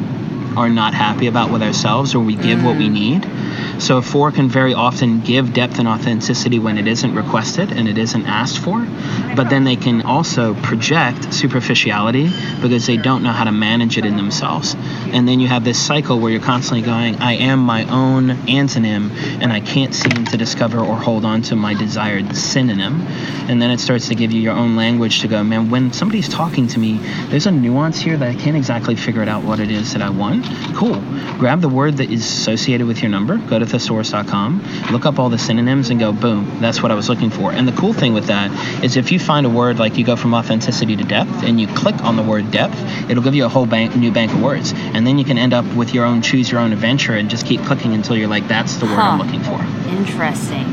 are 0.56 0.70
not 0.70 0.94
happy 0.94 1.26
about 1.26 1.50
with 1.50 1.62
ourselves, 1.62 2.14
or 2.14 2.20
we 2.20 2.36
give 2.36 2.64
what 2.64 2.76
we 2.76 2.88
mm. 2.88 2.92
need 2.92 3.41
so 3.82 3.98
a 3.98 4.02
four 4.02 4.30
can 4.30 4.48
very 4.48 4.74
often 4.74 5.22
give 5.22 5.52
depth 5.52 5.80
and 5.80 5.88
authenticity 5.88 6.60
when 6.60 6.78
it 6.78 6.86
isn't 6.86 7.16
requested 7.16 7.72
and 7.72 7.88
it 7.88 7.98
isn't 7.98 8.26
asked 8.26 8.60
for, 8.60 8.86
but 9.34 9.50
then 9.50 9.64
they 9.64 9.74
can 9.74 10.02
also 10.02 10.54
project 10.54 11.34
superficiality 11.34 12.30
because 12.60 12.86
they 12.86 12.96
don't 12.96 13.24
know 13.24 13.32
how 13.32 13.42
to 13.42 13.50
manage 13.50 13.98
it 13.98 14.06
in 14.06 14.16
themselves. 14.16 14.76
And 15.12 15.26
then 15.26 15.40
you 15.40 15.48
have 15.48 15.64
this 15.64 15.84
cycle 15.84 16.20
where 16.20 16.30
you're 16.30 16.40
constantly 16.40 16.82
going, 16.82 17.16
I 17.16 17.32
am 17.32 17.58
my 17.58 17.82
own 17.90 18.28
antonym 18.46 19.10
and 19.42 19.52
I 19.52 19.58
can't 19.58 19.92
seem 19.92 20.26
to 20.26 20.36
discover 20.36 20.78
or 20.78 20.96
hold 20.96 21.24
on 21.24 21.42
to 21.42 21.56
my 21.56 21.74
desired 21.74 22.36
synonym. 22.36 23.00
And 23.48 23.60
then 23.60 23.72
it 23.72 23.80
starts 23.80 24.06
to 24.08 24.14
give 24.14 24.30
you 24.30 24.40
your 24.40 24.54
own 24.54 24.76
language 24.76 25.22
to 25.22 25.28
go, 25.28 25.42
man, 25.42 25.70
when 25.70 25.92
somebody's 25.92 26.28
talking 26.28 26.68
to 26.68 26.78
me, 26.78 26.98
there's 27.30 27.46
a 27.46 27.50
nuance 27.50 27.98
here 27.98 28.16
that 28.16 28.28
I 28.28 28.36
can't 28.36 28.56
exactly 28.56 28.94
figure 28.94 29.22
it 29.22 29.28
out 29.28 29.42
what 29.42 29.58
it 29.58 29.72
is 29.72 29.92
that 29.94 30.02
I 30.02 30.10
want. 30.10 30.44
Cool. 30.76 31.00
Grab 31.38 31.60
the 31.60 31.68
word 31.68 31.96
that 31.96 32.10
is 32.10 32.24
associated 32.24 32.86
with 32.86 33.02
your 33.02 33.10
number, 33.10 33.38
go 33.38 33.58
to 33.58 33.71
thesaurus.com, 33.72 34.62
look 34.92 35.06
up 35.06 35.18
all 35.18 35.28
the 35.28 35.38
synonyms, 35.38 35.90
and 35.90 35.98
go, 35.98 36.12
boom, 36.12 36.60
that's 36.60 36.82
what 36.82 36.92
I 36.92 36.94
was 36.94 37.08
looking 37.08 37.30
for. 37.30 37.50
And 37.52 37.66
the 37.66 37.72
cool 37.72 37.92
thing 37.92 38.12
with 38.12 38.26
that 38.26 38.84
is 38.84 38.96
if 38.96 39.10
you 39.10 39.18
find 39.18 39.46
a 39.46 39.50
word 39.50 39.78
like 39.78 39.98
you 39.98 40.04
go 40.04 40.14
from 40.14 40.34
authenticity 40.34 40.94
to 40.96 41.04
depth 41.04 41.42
and 41.42 41.60
you 41.60 41.66
click 41.66 41.96
on 42.04 42.16
the 42.16 42.22
word 42.22 42.50
depth, 42.50 42.78
it'll 43.10 43.22
give 43.22 43.34
you 43.34 43.44
a 43.44 43.48
whole 43.48 43.66
bank, 43.66 43.96
new 43.96 44.12
bank 44.12 44.32
of 44.32 44.40
words. 44.40 44.72
And 44.76 45.06
then 45.06 45.18
you 45.18 45.24
can 45.24 45.38
end 45.38 45.52
up 45.52 45.64
with 45.74 45.92
your 45.92 46.04
own 46.04 46.22
choose 46.22 46.50
your 46.50 46.60
own 46.60 46.72
adventure 46.72 47.14
and 47.14 47.28
just 47.28 47.46
keep 47.46 47.60
clicking 47.62 47.94
until 47.94 48.16
you're 48.16 48.28
like, 48.28 48.46
that's 48.46 48.76
the 48.76 48.86
word 48.86 48.94
huh. 48.94 49.02
I'm 49.02 49.18
looking 49.18 49.40
for. 49.40 49.60
Interesting. 49.90 50.66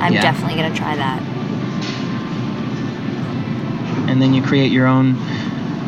I'm 0.00 0.14
yeah. 0.14 0.22
definitely 0.22 0.56
going 0.56 0.72
to 0.72 0.78
try 0.78 0.96
that. 0.96 1.22
And 4.08 4.20
then 4.20 4.34
you 4.34 4.42
create 4.42 4.72
your 4.72 4.86
own 4.86 5.16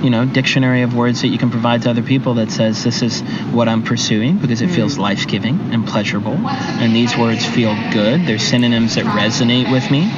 you 0.02 0.10
know 0.10 0.24
dictionary 0.24 0.82
of 0.82 0.94
words 0.94 1.22
that 1.22 1.28
you 1.28 1.38
can 1.38 1.50
provide 1.50 1.82
to 1.82 1.90
other 1.90 2.02
people 2.02 2.34
that 2.34 2.50
says 2.50 2.84
this 2.84 3.02
is 3.02 3.22
what 3.52 3.68
I'm 3.68 3.82
pursuing 3.82 4.38
because 4.38 4.62
it 4.62 4.68
mm. 4.68 4.74
feels 4.74 4.98
life-giving 4.98 5.72
and 5.72 5.86
pleasurable. 5.86 6.34
And 6.34 6.94
these 6.94 7.16
words 7.16 7.44
feel 7.44 7.74
good. 7.92 8.26
They're 8.26 8.38
synonyms 8.38 8.96
that 8.96 9.04
resonate 9.04 9.70
with 9.70 9.90
me. 9.90 10.10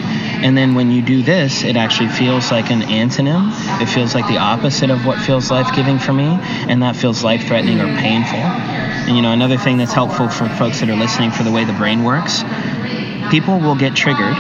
And 0.45 0.57
then 0.57 0.75
when 0.75 0.91
you 0.91 1.03
do 1.03 1.23
this 1.23 1.65
it 1.65 1.77
actually 1.77 2.09
feels 2.09 2.51
like 2.51 2.71
an 2.71 2.83
antonym. 2.83 3.51
It 3.81 3.87
feels 3.87 4.15
like 4.15 4.27
the 4.29 4.39
opposite 4.39 4.91
of 4.91 5.05
what 5.07 5.19
feels 5.19 5.51
life-giving 5.51 5.99
for 5.99 6.13
me. 6.13 6.39
And 6.69 6.83
that 6.83 6.97
feels 6.97 7.23
life-threatening 7.23 7.81
or 7.81 7.87
painful. 7.99 8.39
And 8.39 9.17
you 9.17 9.23
know 9.23 9.33
another 9.33 9.57
thing 9.57 9.77
that's 9.79 9.93
helpful 9.93 10.29
for 10.29 10.49
folks 10.49 10.81
that 10.81 10.89
are 10.89 10.97
listening 10.97 11.31
for 11.31 11.43
the 11.43 11.53
way 11.53 11.65
the 11.65 11.73
brain 11.75 12.03
works 12.05 12.43
people 13.31 13.59
will 13.59 13.75
get 13.75 13.95
triggered 13.95 14.37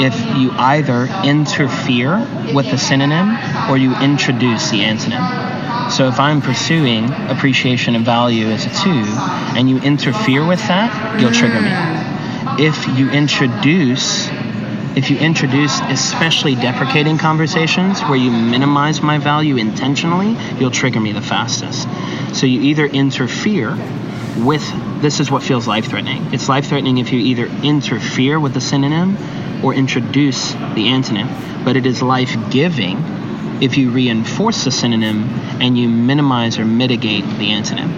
if 0.00 0.14
you 0.36 0.50
either 0.52 1.08
interfere 1.24 2.18
with 2.54 2.70
the 2.70 2.78
synonym 2.78 3.36
or 3.70 3.76
you 3.76 3.94
introduce 3.96 4.70
the 4.70 4.80
antonym. 4.80 5.90
So 5.90 6.06
if 6.08 6.20
I'm 6.20 6.42
pursuing 6.42 7.10
appreciation 7.28 7.94
and 7.94 8.04
value 8.04 8.46
as 8.46 8.66
a 8.66 8.70
two 8.82 9.04
and 9.56 9.68
you 9.68 9.78
interfere 9.78 10.46
with 10.46 10.60
that, 10.68 11.20
you'll 11.20 11.32
trigger 11.32 11.60
me. 11.60 12.64
If 12.64 12.86
you 12.98 13.10
introduce 13.10 14.28
if 14.96 15.10
you 15.10 15.18
introduce 15.18 15.78
especially 15.80 16.56
deprecating 16.56 17.18
conversations 17.18 18.00
where 18.00 18.16
you 18.16 18.32
minimize 18.32 19.00
my 19.00 19.18
value 19.18 19.56
intentionally, 19.56 20.36
you'll 20.58 20.72
trigger 20.72 20.98
me 20.98 21.12
the 21.12 21.22
fastest. 21.22 21.86
So 22.34 22.46
you 22.46 22.62
either 22.62 22.84
interfere 22.84 23.76
with 24.38 24.62
this 25.00 25.20
is 25.20 25.30
what 25.30 25.42
feels 25.42 25.68
life 25.68 25.86
threatening. 25.86 26.32
It's 26.32 26.48
life 26.48 26.66
threatening 26.66 26.98
if 26.98 27.12
you 27.12 27.20
either 27.20 27.46
interfere 27.62 28.40
with 28.40 28.54
the 28.54 28.60
synonym 28.60 29.16
or 29.62 29.74
introduce 29.74 30.52
the 30.52 30.86
antonym, 30.86 31.64
but 31.64 31.76
it 31.76 31.86
is 31.86 32.02
life 32.02 32.34
giving 32.50 32.98
if 33.60 33.76
you 33.76 33.90
reinforce 33.90 34.64
the 34.64 34.70
synonym 34.70 35.24
and 35.60 35.76
you 35.76 35.88
minimize 35.88 36.58
or 36.58 36.64
mitigate 36.64 37.24
the 37.24 37.50
antonym. 37.50 37.88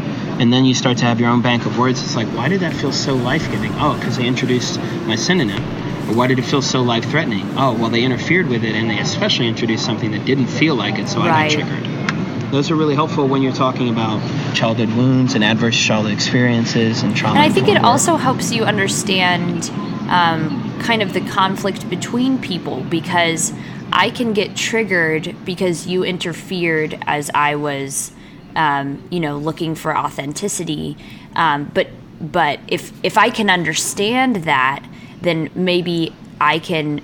And 0.40 0.50
then 0.50 0.64
you 0.64 0.74
start 0.74 0.96
to 0.98 1.04
have 1.04 1.20
your 1.20 1.28
own 1.28 1.42
bank 1.42 1.66
of 1.66 1.76
words. 1.78 2.02
It's 2.02 2.16
like, 2.16 2.28
why 2.28 2.48
did 2.48 2.60
that 2.60 2.72
feel 2.72 2.92
so 2.92 3.14
life 3.14 3.50
giving? 3.50 3.72
Oh, 3.74 3.94
because 3.98 4.16
they 4.16 4.26
introduced 4.26 4.80
my 5.06 5.16
synonym. 5.16 5.62
Or 6.08 6.14
why 6.14 6.28
did 6.28 6.38
it 6.38 6.46
feel 6.46 6.62
so 6.62 6.80
life 6.80 7.04
threatening? 7.10 7.46
Oh, 7.58 7.74
well, 7.78 7.90
they 7.90 8.02
interfered 8.04 8.48
with 8.48 8.64
it 8.64 8.74
and 8.74 8.88
they 8.88 8.98
especially 8.98 9.48
introduced 9.48 9.84
something 9.84 10.12
that 10.12 10.24
didn't 10.24 10.46
feel 10.46 10.74
like 10.74 10.98
it, 10.98 11.08
so 11.08 11.18
Right. 11.18 11.52
I 11.52 11.54
got 11.54 11.68
triggered. 11.68 12.50
Those 12.50 12.70
are 12.70 12.74
really 12.74 12.94
helpful 12.94 13.28
when 13.28 13.42
you're 13.42 13.52
talking 13.52 13.90
about 13.90 14.20
childhood 14.54 14.88
wounds 14.94 15.34
and 15.34 15.44
adverse 15.44 15.76
childhood 15.78 16.14
experiences 16.14 17.02
and 17.02 17.14
trauma. 17.14 17.38
And 17.38 17.44
I 17.44 17.54
think 17.54 17.68
it 17.68 17.74
work. 17.74 17.84
also 17.84 18.16
helps 18.16 18.50
you 18.50 18.64
understand 18.64 19.70
um, 20.08 20.69
kind 20.80 21.02
of 21.02 21.12
the 21.12 21.20
conflict 21.20 21.88
between 21.88 22.38
people 22.40 22.82
because 22.84 23.52
I 23.92 24.10
can 24.10 24.32
get 24.32 24.56
triggered 24.56 25.36
because 25.44 25.86
you 25.86 26.04
interfered 26.04 26.98
as 27.06 27.30
I 27.34 27.56
was, 27.56 28.12
um, 28.56 29.02
you 29.10 29.20
know, 29.20 29.36
looking 29.36 29.74
for 29.74 29.96
authenticity. 29.96 30.96
Um, 31.36 31.70
but 31.72 31.88
but 32.20 32.60
if 32.68 32.92
if 33.04 33.16
I 33.16 33.30
can 33.30 33.50
understand 33.50 34.36
that, 34.44 34.84
then 35.20 35.50
maybe 35.54 36.14
I 36.40 36.58
can 36.58 37.02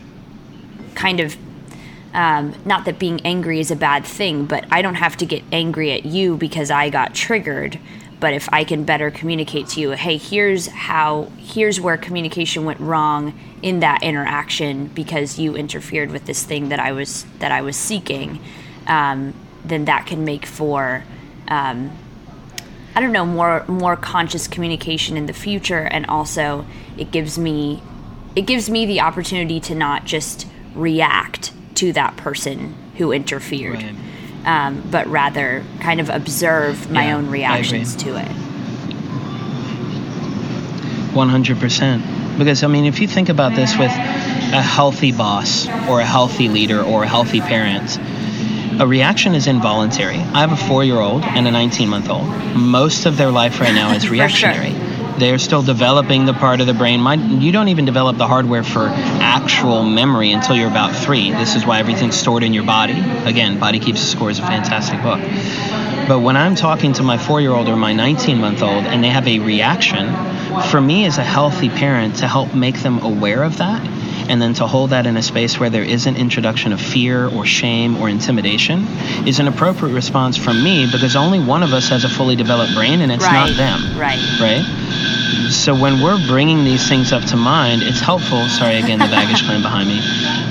kind 0.95 1.21
of 1.21 1.37
um, 2.15 2.55
not 2.65 2.87
that 2.87 2.99
being 2.99 3.21
angry 3.27 3.61
is 3.61 3.71
a 3.71 3.77
bad 3.77 4.07
thing, 4.07 4.47
but 4.47 4.65
I 4.71 4.81
don't 4.81 4.95
have 4.95 5.19
to 5.19 5.27
get 5.27 5.45
angry 5.53 5.93
at 5.93 6.07
you 6.07 6.37
because 6.37 6.71
I 6.71 6.89
got 6.89 7.15
triggered. 7.15 7.79
But 8.19 8.33
if 8.33 8.49
I 8.51 8.65
can 8.65 8.85
better 8.85 9.11
communicate 9.11 9.69
to 9.69 9.81
you, 9.81 9.91
hey, 9.91 10.17
here's 10.17 10.69
how, 10.69 11.31
here's 11.37 11.81
where 11.81 11.99
communication 11.99 12.65
went 12.65 12.81
wrong 12.81 13.39
in 13.63 13.81
that 13.81 14.03
interaction 14.03 14.87
because 14.87 15.39
you 15.39 15.55
interfered 15.55 16.11
with 16.11 16.25
this 16.25 16.43
thing 16.43 16.71
that 16.71 16.81
I 16.81 16.93
was 16.93 17.27
that 17.41 17.53
I 17.53 17.61
was 17.61 17.77
seeking, 17.77 18.41
um, 18.87 19.35
then 19.65 19.85
that 19.85 20.07
can 20.07 20.25
make 20.25 20.47
for, 20.47 21.05
um, 21.49 21.91
I 22.95 23.01
don't 23.01 23.13
know, 23.13 23.27
more 23.27 23.65
more 23.69 23.97
conscious 23.97 24.49
communication 24.49 25.17
in 25.19 25.27
the 25.27 25.35
future, 25.35 25.83
and 25.83 26.07
also 26.07 26.65
it 26.97 27.11
gives 27.11 27.39
me 27.39 27.83
it 28.35 28.43
gives 28.43 28.71
me 28.71 28.87
the 28.87 29.01
opportunity 29.01 29.61
to 29.61 29.75
not 29.75 30.05
just 30.05 30.47
react 30.75 31.53
to 31.77 31.93
that 31.93 32.17
person 32.17 32.75
who 32.97 33.13
interfered, 33.13 33.83
Right. 33.83 33.95
Um, 34.47 34.83
but 34.91 35.07
rather 35.09 35.63
kind 35.81 36.01
of 36.01 36.09
observe 36.09 36.91
my 36.91 37.09
Yeah, 37.09 37.17
own 37.17 37.29
reactions 37.29 37.95
to 37.97 38.17
it. 38.17 38.29
100%. 41.13 42.39
Because, 42.39 42.63
I 42.63 42.67
mean, 42.67 42.85
if 42.85 43.01
you 43.01 43.09
think 43.09 43.29
about 43.29 43.55
this 43.55 43.77
with 43.77 43.91
a 43.91 44.63
healthy 44.63 45.13
boss 45.13 45.67
or 45.89 46.01
a 46.01 46.05
healthy 46.05 46.49
leader 46.49 46.83
or 46.83 47.05
a 47.05 47.09
healthy 47.09 47.41
parent, 47.41 47.99
a 48.81 48.87
reaction 48.87 49.35
is 49.35 49.47
involuntary. 49.47 50.17
I 50.17 50.41
have 50.41 50.53
a 50.53 50.57
four 50.57 50.85
year 50.85 51.01
old 51.01 51.25
and 51.25 51.49
a 51.49 51.51
19 51.51 51.89
month 51.89 52.11
old. 52.11 52.27
Most 52.55 53.07
of 53.07 53.17
their 53.17 53.31
life 53.31 53.61
right 53.61 53.75
now 53.75 53.93
is 53.93 54.03
sure. 54.31 54.86
They're 55.19 55.39
still 55.39 55.63
developing 55.63 56.27
the 56.27 56.35
part 56.35 56.61
of 56.61 56.67
the 56.67 56.75
brain. 56.75 57.01
My, 57.01 57.15
you 57.15 57.53
don't 57.53 57.69
even 57.69 57.85
develop 57.85 58.19
the 58.19 58.27
hardware 58.27 58.63
for 58.63 58.87
actual 58.87 59.83
memory 59.83 60.33
until 60.33 60.57
you're 60.57 60.69
about 60.71 60.95
three. 60.95 61.31
This 61.31 61.57
is 61.57 61.65
why 61.65 61.79
everything's 61.79 62.17
stored 62.17 62.43
in 62.43 62.53
your 62.53 62.65
body. 62.65 62.99
Again, 63.25 63.59
Body 63.59 63.79
Keeps 63.81 64.01
the 64.01 64.07
Score 64.07 64.31
is 64.31 64.39
a 64.39 64.43
fantastic 64.43 65.03
book. 65.03 65.21
But 66.09 66.21
when 66.21 66.37
I'm 66.37 66.55
talking 66.55 66.93
to 66.95 67.03
my 67.03 67.19
four 67.19 67.41
year 67.41 67.53
old 67.53 67.69
or 67.69 67.77
my 67.77 67.93
19 67.93 68.39
month 68.39 68.63
old 68.63 68.85
and 68.85 69.03
they 69.03 69.09
have 69.09 69.27
a 69.27 69.39
reaction, 69.41 70.15
for 70.71 70.81
me 70.81 71.05
as 71.07 71.19
a 71.19 71.25
healthy 71.25 71.69
parent 71.69 72.17
to 72.17 72.29
help 72.29 72.55
make 72.55 72.81
them 72.81 73.01
aware 73.03 73.43
of 73.43 73.59
that 73.59 73.85
and 74.29 74.43
then 74.43 74.55
to 74.55 74.67
hold 74.67 74.91
that 74.91 75.07
in 75.07 75.17
a 75.17 75.23
space 75.23 75.59
where 75.59 75.71
there 75.71 75.85
isn't 75.85 76.17
introduction 76.17 76.73
of 76.73 76.81
fear 76.81 77.29
or 77.29 77.45
shame 77.45 77.97
or 77.97 78.09
intimidation 78.09 78.87
is 79.27 79.39
an 79.39 79.47
appropriate 79.49 79.93
response 79.93 80.37
from 80.37 80.63
me 80.63 80.89
because 80.91 81.15
only 81.15 81.39
one 81.39 81.63
of 81.63 81.73
us 81.73 81.89
has 81.89 82.05
a 82.05 82.09
fully 82.09 82.35
developed 82.37 82.75
brain 82.75 83.01
and 83.01 83.13
it's 83.13 83.25
right. 83.25 83.49
not 83.49 83.57
them 83.57 83.99
Right. 83.99 84.19
right? 84.41 84.86
So 85.57 85.75
when 85.75 86.01
we're 86.01 86.25
bringing 86.27 86.65
these 86.65 86.89
things 86.89 87.13
up 87.13 87.25
to 87.27 87.37
mind, 87.37 87.83
it's 87.83 88.01
helpful. 88.01 88.47
Sorry 88.49 88.77
again, 88.77 88.99
the 88.99 89.07
baggage 89.07 89.45
claim 89.45 89.63
behind 89.63 89.89
me. 89.89 89.99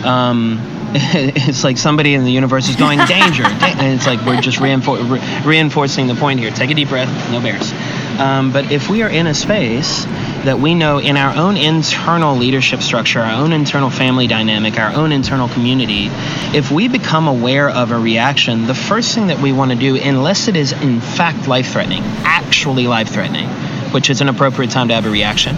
Um, 0.04 0.60
it's 0.98 1.64
like 1.64 1.78
somebody 1.78 2.14
in 2.14 2.24
the 2.24 2.32
universe 2.32 2.70
is 2.70 2.76
going 2.76 3.00
danger, 3.00 3.44
and 3.44 3.94
it's 3.94 4.08
like 4.08 4.26
we're 4.26 4.40
just 4.40 4.60
reinfor- 4.60 5.10
re- 5.10 5.46
reinforcing 5.46 6.08
the 6.08 6.16
point 6.16 6.40
here. 6.40 6.52
Take 6.52 6.72
a 6.72 6.74
deep 6.74 6.90
breath, 6.90 7.10
no 7.32 7.42
bears. 7.42 7.72
Um, 8.20 8.54
but 8.54 8.72
if 8.72 8.90
we 8.90 9.04
are 9.04 9.10
in 9.10 9.28
a 9.28 9.34
space 9.34 10.06
that 10.46 10.58
we 10.60 10.74
know 10.74 11.00
in 11.00 11.18
our 11.18 11.36
own 11.36 11.58
internal 11.58 12.36
leadership 12.38 12.82
structure, 12.82 13.20
our 13.20 13.42
own 13.42 13.52
internal 13.52 13.90
family 13.90 14.28
dynamic, 14.28 14.80
our 14.80 14.94
own 14.94 15.12
internal 15.12 15.50
community, 15.50 16.08
if 16.56 16.72
we 16.72 16.88
become 16.88 17.28
aware 17.28 17.70
of 17.70 17.92
a 17.92 18.00
reaction, 18.00 18.68
the 18.68 18.76
first 18.76 19.14
thing 19.14 19.28
that 19.28 19.40
we 19.40 19.52
want 19.52 19.72
to 19.72 19.78
do, 19.78 19.98
unless 19.98 20.48
it 20.48 20.56
is 20.56 20.72
in 20.72 21.02
fact 21.02 21.48
life 21.48 21.74
threatening, 21.74 22.04
actually 22.24 22.88
life 22.88 23.10
threatening, 23.10 23.50
which 23.96 24.10
is 24.10 24.20
an 24.20 24.28
appropriate 24.28 24.70
time 24.72 24.90
to 24.90 24.94
have 24.94 25.06
a 25.06 25.10
reaction, 25.10 25.56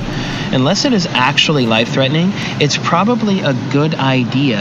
unless 0.53 0.85
it 0.85 0.93
is 0.93 1.07
actually 1.07 1.65
life 1.65 1.89
threatening, 1.89 2.29
it's 2.61 2.77
probably 2.77 3.39
a 3.41 3.55
good 3.73 3.95
idea 3.95 4.57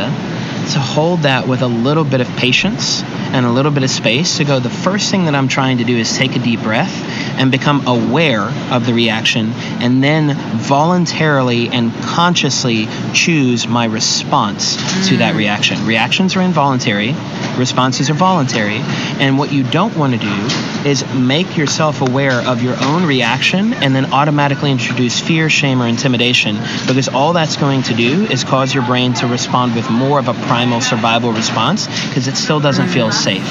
to 0.73 0.81
hold 0.81 1.25
that 1.25 1.47
with 1.47 1.61
a 1.61 1.67
little 1.67 2.05
bit 2.05 2.23
of 2.23 2.27
patience 2.39 3.03
and 3.33 3.47
a 3.47 3.51
little 3.51 3.73
bit 3.73 3.83
of 3.83 3.91
space 3.91 4.39
to 4.39 4.45
go 4.45 4.61
the 4.61 4.71
first 4.71 5.11
thing 5.11 5.25
that 5.25 5.35
i'm 5.35 5.49
trying 5.49 5.79
to 5.79 5.85
do 5.85 5.97
is 5.97 6.17
take 6.17 6.37
a 6.37 6.39
deep 6.39 6.61
breath 6.61 6.95
and 7.39 7.51
become 7.51 7.87
aware 7.87 8.49
of 8.71 8.87
the 8.87 8.95
reaction 8.95 9.53
and 9.81 10.03
then 10.03 10.35
voluntarily 10.59 11.69
and 11.69 11.93
consciously 12.03 12.87
choose 13.13 13.67
my 13.67 13.85
response 13.85 14.77
to 15.09 15.19
that 15.19 15.35
mm. 15.35 15.39
reaction. 15.39 15.87
Reactions 15.87 16.37
are 16.37 16.43
involuntary 16.43 17.15
responses 17.59 18.11
are 18.11 18.15
voluntary 18.15 18.79
and 19.19 19.39
what 19.39 19.53
you 19.53 19.63
don't 19.71 19.97
want 19.97 20.13
to 20.13 20.19
do 20.19 20.89
is 20.89 21.05
make 21.15 21.57
yourself 21.57 22.03
aware 22.03 22.41
of 22.47 22.63
your 22.63 22.77
own 22.85 23.07
reaction 23.07 23.73
and 23.75 23.95
then 23.95 24.13
automatically 24.13 24.71
introduce 24.71 25.21
fear 25.21 25.49
shame 25.49 25.81
or 25.81 25.87
intimidation 25.87 26.57
because 26.87 27.09
all 27.09 27.33
that's 27.33 27.57
going 27.57 27.83
to 27.83 27.95
do 27.95 28.25
is 28.27 28.45
cause 28.45 28.75
your 28.75 28.85
brain 28.85 29.15
to 29.15 29.27
respond 29.27 29.75
with 29.75 29.91
more 29.91 30.19
of 30.19 30.29
a 30.29 30.35
primal 30.35 30.81
survival 30.81 31.33
response 31.33 31.87
because 32.09 32.29
it 32.29 32.37
still 32.37 32.61
doesn't 32.61 32.89
feel 32.89 33.11
safe. 33.17 33.45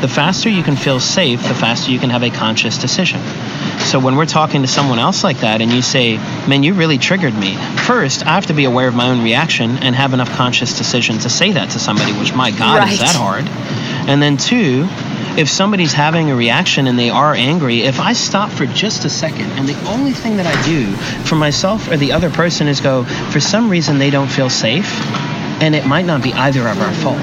The 0.00 0.08
faster 0.08 0.48
you 0.48 0.62
can 0.62 0.76
feel 0.76 0.98
safe, 0.98 1.42
the 1.42 1.54
faster 1.54 1.90
you 1.90 1.98
can 1.98 2.10
have 2.10 2.22
a 2.22 2.30
conscious 2.30 2.78
decision. 2.78 3.20
So 3.78 4.00
when 4.00 4.16
we're 4.16 4.26
talking 4.26 4.62
to 4.62 4.68
someone 4.68 4.98
else 4.98 5.22
like 5.22 5.38
that 5.40 5.60
and 5.60 5.70
you 5.70 5.82
say, 5.82 6.16
man, 6.48 6.62
you 6.62 6.74
really 6.74 6.98
triggered 6.98 7.34
me, 7.34 7.54
first, 7.84 8.26
I 8.26 8.30
have 8.34 8.46
to 8.46 8.54
be 8.54 8.64
aware 8.64 8.88
of 8.88 8.94
my 8.94 9.08
own 9.08 9.22
reaction 9.22 9.78
and 9.78 9.94
have 9.94 10.12
enough 10.12 10.30
conscious 10.30 10.76
decision 10.76 11.18
to 11.18 11.30
say 11.30 11.52
that 11.52 11.70
to 11.70 11.78
somebody, 11.78 12.12
which 12.12 12.34
my 12.34 12.50
God, 12.50 12.78
Right. 12.78 12.92
is 12.92 12.98
that 13.00 13.14
hard? 13.14 13.44
And 14.08 14.20
then 14.20 14.36
two, 14.36 14.88
if 15.38 15.48
somebody's 15.48 15.92
having 15.92 16.30
a 16.30 16.34
reaction 16.36 16.86
and 16.86 16.98
they 16.98 17.10
are 17.10 17.34
angry, 17.34 17.82
if 17.82 18.00
I 18.00 18.12
stop 18.12 18.50
for 18.50 18.66
just 18.66 19.04
a 19.04 19.10
second 19.10 19.50
and 19.52 19.68
the 19.68 19.78
only 19.88 20.12
thing 20.12 20.36
that 20.38 20.46
I 20.46 20.62
do 20.64 20.92
for 21.24 21.36
myself 21.36 21.88
or 21.90 21.96
the 21.96 22.12
other 22.12 22.30
person 22.30 22.66
is 22.66 22.80
go, 22.80 23.04
for 23.04 23.40
some 23.40 23.68
reason 23.70 23.98
they 23.98 24.10
don't 24.10 24.28
feel 24.28 24.50
safe, 24.50 24.90
and 25.62 25.74
it 25.74 25.86
might 25.86 26.06
not 26.06 26.22
be 26.22 26.32
either 26.32 26.66
of 26.66 26.80
our 26.80 26.92
fault 26.92 27.18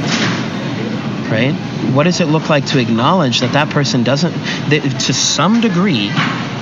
right? 1.29 1.53
What 1.93 2.03
does 2.03 2.19
it 2.19 2.25
look 2.25 2.49
like 2.49 2.65
to 2.67 2.79
acknowledge 2.79 3.39
that 3.41 3.53
that 3.53 3.69
person 3.69 4.03
doesn't, 4.03 4.33
that 4.69 4.81
to 5.07 5.13
some 5.13 5.61
degree, 5.61 6.11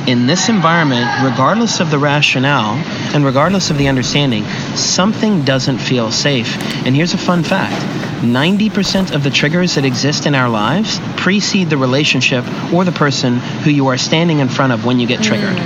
in 0.07 0.25
this 0.25 0.47
environment, 0.47 1.05
regardless 1.21 1.81
of 1.81 1.91
the 1.91 1.99
rationale 1.99 2.75
and 3.13 3.25
regardless 3.25 3.69
of 3.69 3.77
the 3.77 3.89
understanding, 3.89 4.45
something 4.75 5.43
doesn't 5.43 5.79
feel 5.79 6.11
safe. 6.11 6.55
And 6.85 6.95
here's 6.95 7.13
a 7.13 7.17
fun 7.17 7.43
fact 7.43 7.75
90% 8.23 9.13
of 9.13 9.23
the 9.23 9.29
triggers 9.29 9.75
that 9.75 9.85
exist 9.85 10.25
in 10.25 10.33
our 10.33 10.49
lives 10.49 10.99
precede 11.17 11.69
the 11.69 11.77
relationship 11.77 12.45
or 12.73 12.85
the 12.85 12.91
person 12.91 13.37
who 13.37 13.69
you 13.69 13.87
are 13.87 13.97
standing 13.97 14.39
in 14.39 14.47
front 14.47 14.73
of 14.73 14.85
when 14.85 14.99
you 14.99 15.05
get 15.05 15.21
triggered. 15.21 15.57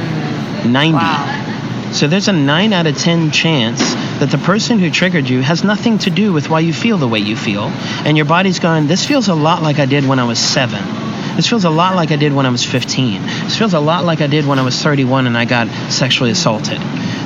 90. 0.65 0.93
Wow. 0.93 1.91
So 1.93 2.07
there's 2.07 2.27
a 2.27 2.33
9 2.33 2.73
out 2.73 2.87
of 2.87 2.97
10 2.97 3.31
chance 3.31 3.79
that 4.21 4.29
the 4.29 4.37
person 4.37 4.77
who 4.77 4.91
triggered 4.91 5.27
you 5.27 5.41
has 5.41 5.63
nothing 5.63 5.97
to 5.97 6.11
do 6.11 6.31
with 6.31 6.47
why 6.47 6.59
you 6.59 6.73
feel 6.73 6.99
the 6.99 7.07
way 7.07 7.17
you 7.17 7.35
feel. 7.35 7.63
And 8.05 8.15
your 8.15 8.27
body's 8.27 8.59
going, 8.59 8.85
this 8.85 9.03
feels 9.03 9.29
a 9.29 9.33
lot 9.33 9.63
like 9.63 9.79
I 9.79 9.87
did 9.87 10.05
when 10.05 10.19
I 10.19 10.25
was 10.25 10.37
7. 10.37 11.00
This 11.41 11.49
feels 11.49 11.65
a 11.65 11.71
lot 11.71 11.95
like 11.95 12.11
I 12.11 12.17
did 12.17 12.33
when 12.33 12.45
I 12.45 12.49
was 12.49 12.63
15. 12.63 13.19
This 13.23 13.57
feels 13.57 13.73
a 13.73 13.79
lot 13.79 14.05
like 14.05 14.21
I 14.21 14.27
did 14.27 14.45
when 14.45 14.59
I 14.59 14.61
was 14.61 14.79
31 14.79 15.25
and 15.25 15.35
I 15.35 15.45
got 15.45 15.67
sexually 15.91 16.29
assaulted. 16.29 16.79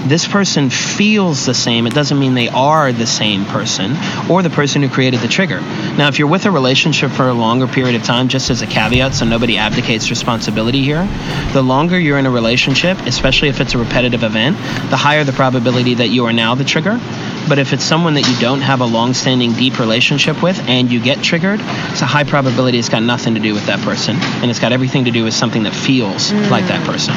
This 0.07 0.25
person 0.25 0.69
feels 0.69 1.45
the 1.45 1.53
same. 1.53 1.85
It 1.85 1.93
doesn't 1.93 2.17
mean 2.17 2.33
they 2.33 2.47
are 2.47 2.93
the 2.93 3.07
same 3.07 3.43
person 3.43 3.91
or 4.31 4.41
the 4.41 4.49
person 4.49 4.81
who 4.81 4.87
created 4.87 5.19
the 5.19 5.27
trigger. 5.27 5.59
Now, 5.59 6.07
if 6.07 6.17
you're 6.17 6.29
with 6.29 6.45
a 6.45 6.51
relationship 6.51 7.11
for 7.11 7.27
a 7.27 7.33
longer 7.33 7.67
period 7.67 7.95
of 7.95 8.03
time, 8.03 8.29
just 8.29 8.49
as 8.49 8.61
a 8.61 8.67
caveat 8.67 9.15
so 9.15 9.25
nobody 9.25 9.57
abdicates 9.57 10.09
responsibility 10.09 10.81
here, 10.81 11.05
the 11.51 11.61
longer 11.61 11.99
you're 11.99 12.17
in 12.17 12.25
a 12.25 12.31
relationship, 12.31 12.97
especially 12.99 13.49
if 13.49 13.59
it's 13.59 13.73
a 13.73 13.77
repetitive 13.77 14.23
event, 14.23 14.55
the 14.91 14.95
higher 14.95 15.25
the 15.25 15.33
probability 15.33 15.95
that 15.95 16.07
you 16.07 16.23
are 16.25 16.31
now 16.31 16.55
the 16.55 16.63
trigger. 16.63 17.01
But 17.47 17.59
if 17.59 17.73
it's 17.73 17.83
someone 17.83 18.15
that 18.15 18.27
you 18.27 18.35
don't 18.39 18.61
have 18.61 18.81
a 18.81 18.85
long-standing 18.85 19.53
deep 19.53 19.79
relationship 19.79 20.41
with 20.41 20.59
and 20.67 20.91
you 20.91 20.99
get 20.99 21.23
triggered, 21.23 21.59
it's 21.91 22.01
a 22.01 22.05
high 22.05 22.23
probability 22.23 22.79
it's 22.79 22.89
got 22.89 23.03
nothing 23.03 23.35
to 23.35 23.39
do 23.39 23.53
with 23.53 23.65
that 23.67 23.79
person 23.79 24.15
and 24.15 24.49
it's 24.49 24.59
got 24.59 24.71
everything 24.71 25.05
to 25.05 25.11
do 25.11 25.23
with 25.23 25.33
something 25.33 25.63
that 25.63 25.73
feels 25.73 26.31
like 26.33 26.65
that 26.67 26.85
person. 26.85 27.13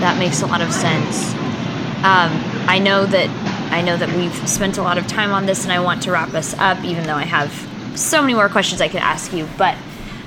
That 0.00 0.18
makes 0.18 0.42
a 0.42 0.46
lot 0.46 0.60
of 0.60 0.72
sense. 0.72 1.34
Um, 2.04 2.32
I 2.68 2.78
know 2.78 3.06
that 3.06 3.28
I 3.72 3.82
know 3.82 3.96
that 3.96 4.14
we've 4.16 4.48
spent 4.48 4.78
a 4.78 4.82
lot 4.82 4.96
of 4.96 5.06
time 5.08 5.32
on 5.32 5.46
this, 5.46 5.64
and 5.64 5.72
I 5.72 5.80
want 5.80 6.02
to 6.04 6.12
wrap 6.12 6.34
us 6.34 6.54
up, 6.54 6.82
even 6.84 7.04
though 7.04 7.14
I 7.14 7.24
have 7.24 7.50
so 7.98 8.20
many 8.20 8.34
more 8.34 8.48
questions 8.48 8.80
I 8.80 8.88
could 8.88 9.00
ask 9.00 9.32
you. 9.32 9.48
But 9.58 9.76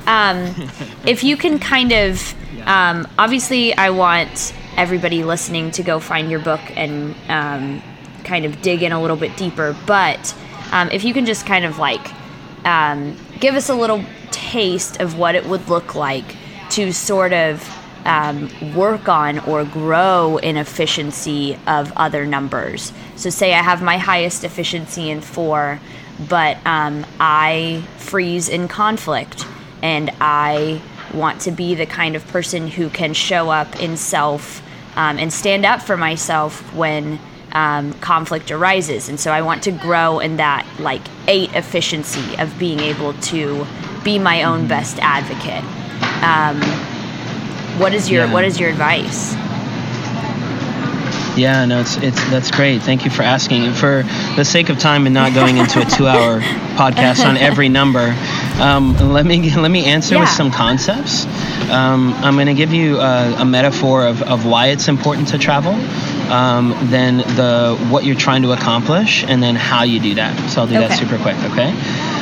um, 0.05 0.53
if 1.05 1.23
you 1.23 1.37
can 1.37 1.57
kind 1.57 1.93
of 1.93 2.35
um, 2.65 3.07
obviously, 3.17 3.73
I 3.73 3.89
want 3.89 4.53
everybody 4.77 5.23
listening 5.23 5.71
to 5.71 5.83
go 5.83 5.99
find 5.99 6.29
your 6.29 6.39
book 6.39 6.61
and 6.75 7.15
um, 7.27 7.81
kind 8.23 8.45
of 8.45 8.61
dig 8.61 8.83
in 8.83 8.91
a 8.91 9.01
little 9.01 9.17
bit 9.17 9.35
deeper. 9.37 9.75
But 9.85 10.35
um, 10.71 10.89
if 10.91 11.03
you 11.03 11.13
can 11.13 11.25
just 11.25 11.45
kind 11.45 11.65
of 11.65 11.79
like 11.79 12.13
um, 12.65 13.15
give 13.39 13.55
us 13.55 13.69
a 13.69 13.75
little 13.75 14.03
taste 14.31 14.99
of 14.99 15.17
what 15.17 15.35
it 15.35 15.45
would 15.45 15.67
look 15.69 15.95
like 15.95 16.35
to 16.71 16.91
sort 16.91 17.33
of 17.33 17.67
um, 18.05 18.49
work 18.75 19.09
on 19.09 19.39
or 19.39 19.65
grow 19.65 20.37
in 20.37 20.57
efficiency 20.57 21.57
of 21.67 21.91
other 21.95 22.25
numbers. 22.25 22.93
So, 23.15 23.29
say 23.29 23.53
I 23.53 23.61
have 23.61 23.81
my 23.81 23.97
highest 23.97 24.43
efficiency 24.43 25.09
in 25.09 25.21
four, 25.21 25.79
but 26.27 26.57
um, 26.65 27.05
I 27.19 27.83
freeze 27.97 28.49
in 28.49 28.67
conflict 28.67 29.45
and 29.81 30.11
I 30.19 30.81
want 31.13 31.41
to 31.41 31.51
be 31.51 31.75
the 31.75 31.85
kind 31.85 32.15
of 32.15 32.25
person 32.27 32.67
who 32.67 32.89
can 32.89 33.13
show 33.13 33.49
up 33.49 33.81
in 33.81 33.97
self 33.97 34.61
um, 34.95 35.17
and 35.17 35.31
stand 35.31 35.65
up 35.65 35.81
for 35.81 35.97
myself 35.97 36.73
when 36.73 37.19
um, 37.51 37.93
conflict 37.93 38.51
arises. 38.51 39.09
And 39.09 39.19
so 39.19 39.31
I 39.31 39.41
want 39.41 39.63
to 39.63 39.71
grow 39.71 40.19
in 40.19 40.37
that 40.37 40.67
like 40.79 41.01
eight 41.27 41.53
efficiency 41.53 42.37
of 42.37 42.57
being 42.59 42.79
able 42.79 43.13
to 43.13 43.65
be 44.03 44.19
my 44.19 44.43
own 44.43 44.67
best 44.67 44.99
advocate. 44.99 45.63
Um, 46.23 46.61
what 47.79 47.93
is 47.93 48.09
your 48.09 48.25
yeah. 48.25 48.33
What 48.33 48.43
is 48.43 48.59
your 48.59 48.69
advice? 48.69 49.35
Yeah, 51.37 51.63
no, 51.65 51.79
it's 51.79 51.95
it's 51.97 52.29
that's 52.29 52.51
great. 52.51 52.81
Thank 52.81 53.05
you 53.05 53.11
for 53.11 53.21
asking. 53.21 53.63
And 53.63 53.75
for 53.75 54.03
the 54.35 54.43
sake 54.43 54.69
of 54.69 54.77
time 54.77 55.05
and 55.05 55.13
not 55.13 55.33
going 55.33 55.57
into 55.57 55.81
a 55.81 55.85
two-hour 55.97 56.41
podcast 56.75 57.25
on 57.25 57.37
every 57.37 57.69
number, 57.69 58.13
um, 58.59 58.97
let 59.13 59.25
me 59.25 59.55
let 59.55 59.71
me 59.71 59.85
answer 59.85 60.15
yeah. 60.15 60.21
with 60.21 60.29
some 60.29 60.51
concepts. 60.51 61.25
Um, 61.69 62.13
I'm 62.15 62.33
going 62.33 62.47
to 62.47 62.53
give 62.53 62.73
you 62.73 62.99
a, 62.99 63.35
a 63.39 63.45
metaphor 63.45 64.05
of, 64.05 64.21
of 64.23 64.45
why 64.45 64.67
it's 64.67 64.87
important 64.87 65.29
to 65.29 65.37
travel. 65.37 65.73
Um, 66.29 66.75
then 66.89 67.17
the 67.17 67.75
what 67.89 68.05
you're 68.05 68.15
trying 68.15 68.43
to 68.43 68.51
accomplish, 68.51 69.23
and 69.23 69.41
then 69.41 69.55
how 69.55 69.83
you 69.83 69.99
do 69.99 70.15
that. 70.15 70.49
So 70.51 70.61
I'll 70.61 70.67
do 70.67 70.77
okay. 70.77 70.87
that 70.87 70.99
super 70.99 71.17
quick. 71.17 71.37
Okay. 71.51 71.71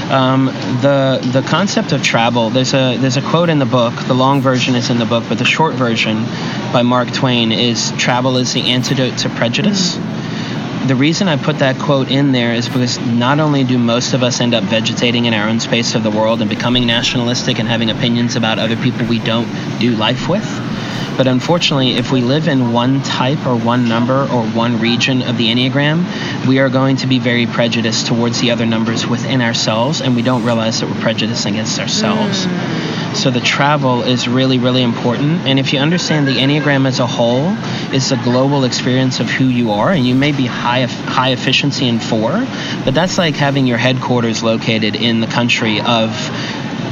Um, 0.10 0.46
the 0.82 1.20
the 1.34 1.46
concept 1.48 1.92
of 1.92 2.02
travel. 2.02 2.50
There's 2.50 2.74
a 2.74 2.96
there's 2.98 3.18
a 3.18 3.22
quote 3.22 3.50
in 3.50 3.60
the 3.60 3.66
book. 3.66 3.94
The 4.08 4.14
long 4.14 4.42
version 4.42 4.76
is 4.76 4.90
in 4.90 4.98
the 4.98 5.06
book, 5.06 5.26
but 5.28 5.38
the 5.38 5.46
short 5.46 5.76
version 5.76 6.24
by 6.72 6.84
Mark 6.84 7.12
Twain 7.12 7.52
is 7.52 7.92
travel 7.98 8.38
is 8.38 8.54
the 8.54 8.62
antidote 8.72 9.18
to 9.20 9.30
prejudice. 9.30 9.96
Mm-hmm. 9.96 10.88
The 10.88 10.96
reason 10.96 11.28
I 11.28 11.36
put 11.36 11.60
that 11.60 11.78
quote 11.78 12.10
in 12.10 12.32
there 12.32 12.54
is 12.54 12.70
because 12.70 12.98
not 13.00 13.42
only 13.42 13.66
do 13.66 13.78
most 13.78 14.14
of 14.14 14.24
us 14.24 14.40
end 14.40 14.54
up 14.54 14.64
vegetating 14.64 15.26
in 15.26 15.34
our 15.34 15.50
own 15.50 15.60
space 15.60 15.96
of 15.96 16.04
the 16.04 16.12
world 16.12 16.40
and 16.40 16.50
becoming 16.50 16.88
nationalistic 16.88 17.60
and 17.60 17.68
having 17.68 17.90
opinions 17.90 18.38
about 18.38 18.58
other 18.58 18.78
people 18.78 19.06
we 19.06 19.20
don't 19.20 19.50
do 19.80 19.92
life 19.98 20.30
with, 20.30 20.48
but 21.18 21.28
unfortunately, 21.28 21.94
if 21.94 22.12
we 22.12 22.22
live 22.22 22.48
in 22.48 22.72
one 22.72 23.02
type 23.02 23.46
or 23.46 23.58
one 23.58 23.90
number 23.90 24.22
or 24.22 24.44
one 24.48 24.80
region 24.80 25.24
of 25.24 25.38
the 25.38 25.48
Enneagram, 25.48 26.48
we 26.48 26.60
are 26.60 26.70
going 26.70 26.98
to 26.98 27.08
be 27.08 27.20
very 27.20 27.48
prejudiced 27.48 28.08
towards 28.08 28.40
the 28.40 28.52
other 28.52 28.66
numbers 28.66 29.06
within 29.06 29.42
ourselves, 29.42 30.02
and 30.02 30.16
we 30.16 30.22
don't 30.22 30.46
realize 30.46 30.80
that 30.80 30.90
we're 30.90 31.02
prejudiced 31.02 31.46
against 31.46 31.80
ourselves. 31.80 32.46
Mm. 32.46 33.16
So 33.16 33.32
the 33.32 33.40
travel 33.40 34.04
is 34.04 34.28
really, 34.28 34.60
really 34.60 34.84
important. 34.84 35.48
And 35.48 35.60
if 35.60 35.74
you 35.74 35.80
understand 35.80 36.28
the 36.28 36.36
Enneagram 36.36 36.88
as 36.88 37.00
a 37.00 37.08
whole 37.08 37.56
it's 37.92 38.12
a 38.12 38.18
global 38.18 38.66
experience 38.66 39.20
of 39.20 39.30
who 39.30 39.46
you 39.46 39.72
are, 39.72 39.92
and 39.92 40.06
you 40.06 40.14
may 40.14 40.32
be 40.32 40.46
high 40.46 40.84
high 40.84 41.32
efficiency 41.32 41.88
in 41.88 42.00
four, 42.00 42.32
but 42.84 42.94
that's 42.94 43.18
like 43.18 43.36
having 43.36 43.66
your 43.66 43.78
headquarters 43.78 44.44
located 44.44 44.96
in 44.96 45.22
the 45.22 45.28
country 45.28 45.80
of 45.80 46.12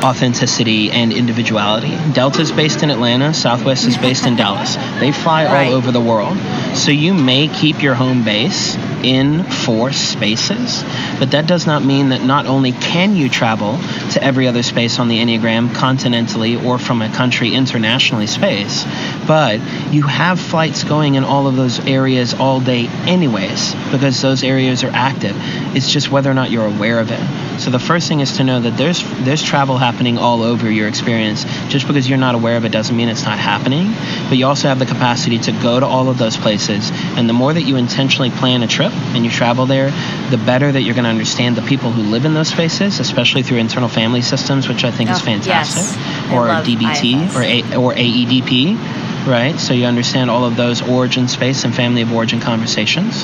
authenticity 0.03 0.91
and 0.91 1.11
individuality. 1.11 1.97
Delta 2.13 2.41
is 2.41 2.51
based 2.51 2.83
in 2.83 2.89
Atlanta, 2.89 3.33
Southwest 3.33 3.85
is 3.85 3.97
based 3.97 4.25
in 4.25 4.35
Dallas. 4.35 4.75
They 4.99 5.11
fly 5.11 5.45
right. 5.45 5.67
all 5.67 5.73
over 5.73 5.91
the 5.91 6.01
world. 6.01 6.37
So 6.75 6.91
you 6.91 7.13
may 7.13 7.47
keep 7.47 7.81
your 7.81 7.95
home 7.95 8.23
base 8.23 8.75
in 9.05 9.43
four 9.43 9.91
spaces, 9.91 10.83
but 11.19 11.31
that 11.31 11.45
does 11.47 11.67
not 11.67 11.83
mean 11.83 12.09
that 12.09 12.23
not 12.23 12.47
only 12.47 12.71
can 12.71 13.15
you 13.15 13.29
travel 13.29 13.77
to 14.11 14.23
every 14.23 14.47
other 14.47 14.63
space 14.63 14.97
on 14.97 15.07
the 15.07 15.19
Enneagram 15.19 15.69
continentally 15.69 16.61
or 16.63 16.79
from 16.79 17.03
a 17.03 17.09
country 17.09 17.53
internationally 17.53 18.25
space, 18.25 18.83
but 19.27 19.59
you 19.91 20.01
have 20.01 20.39
flights 20.39 20.83
going 20.83 21.15
in 21.15 21.23
all 21.23 21.45
of 21.47 21.55
those 21.55 21.79
areas 21.85 22.33
all 22.33 22.59
day 22.59 22.87
anyways 23.05 23.75
because 23.91 24.21
those 24.21 24.43
areas 24.43 24.83
are 24.83 24.91
active. 24.91 25.35
It's 25.75 25.91
just 25.91 26.09
whether 26.09 26.31
or 26.31 26.33
not 26.33 26.49
you're 26.49 26.65
aware 26.65 26.99
of 26.99 27.11
it. 27.11 27.45
So 27.59 27.69
the 27.71 27.79
first 27.79 28.07
thing 28.07 28.19
is 28.19 28.37
to 28.37 28.43
know 28.43 28.59
that 28.59 28.77
there's 28.77 29.03
there's 29.23 29.41
travel 29.41 29.77
happening 29.77 30.17
all 30.17 30.43
over 30.43 30.69
your 30.69 30.87
experience. 30.87 31.45
Just 31.69 31.87
because 31.87 32.09
you're 32.09 32.17
not 32.17 32.35
aware 32.35 32.57
of 32.57 32.65
it 32.65 32.71
doesn't 32.71 32.95
mean 32.95 33.07
it's 33.07 33.23
not 33.23 33.39
happening. 33.39 33.93
But 34.27 34.37
you 34.37 34.45
also 34.45 34.67
have 34.67 34.79
the 34.79 34.85
capacity 34.85 35.39
to 35.39 35.51
go 35.51 35.79
to 35.79 35.85
all 35.85 36.09
of 36.09 36.17
those 36.17 36.35
places. 36.35 36.91
And 37.15 37.29
the 37.29 37.33
more 37.33 37.53
that 37.53 37.61
you 37.61 37.77
intentionally 37.77 38.29
plan 38.29 38.63
a 38.63 38.67
trip 38.67 38.91
and 39.15 39.23
you 39.25 39.31
travel 39.31 39.65
there, 39.65 39.91
the 40.29 40.37
better 40.37 40.71
that 40.71 40.81
you're 40.81 40.95
going 40.95 41.05
to 41.05 41.09
understand 41.09 41.55
the 41.55 41.61
people 41.61 41.91
who 41.91 42.01
live 42.01 42.25
in 42.25 42.33
those 42.33 42.49
spaces, 42.49 42.99
especially 42.99 43.43
through 43.43 43.57
internal 43.57 43.89
family 43.89 44.21
systems, 44.21 44.67
which 44.67 44.83
I 44.83 44.91
think 44.91 45.09
oh, 45.09 45.13
is 45.13 45.21
fantastic, 45.21 45.97
yes. 45.97 46.31
or 46.31 46.47
DBT 46.47 47.35
or 47.35 47.41
A- 47.41 47.77
or 47.77 47.93
AEDP 47.93 49.05
right? 49.25 49.59
So 49.59 49.73
you 49.73 49.85
understand 49.85 50.29
all 50.29 50.45
of 50.45 50.55
those 50.55 50.81
origin 50.81 51.27
space 51.27 51.63
and 51.63 51.73
family 51.73 52.01
of 52.01 52.13
origin 52.13 52.39
conversations. 52.39 53.23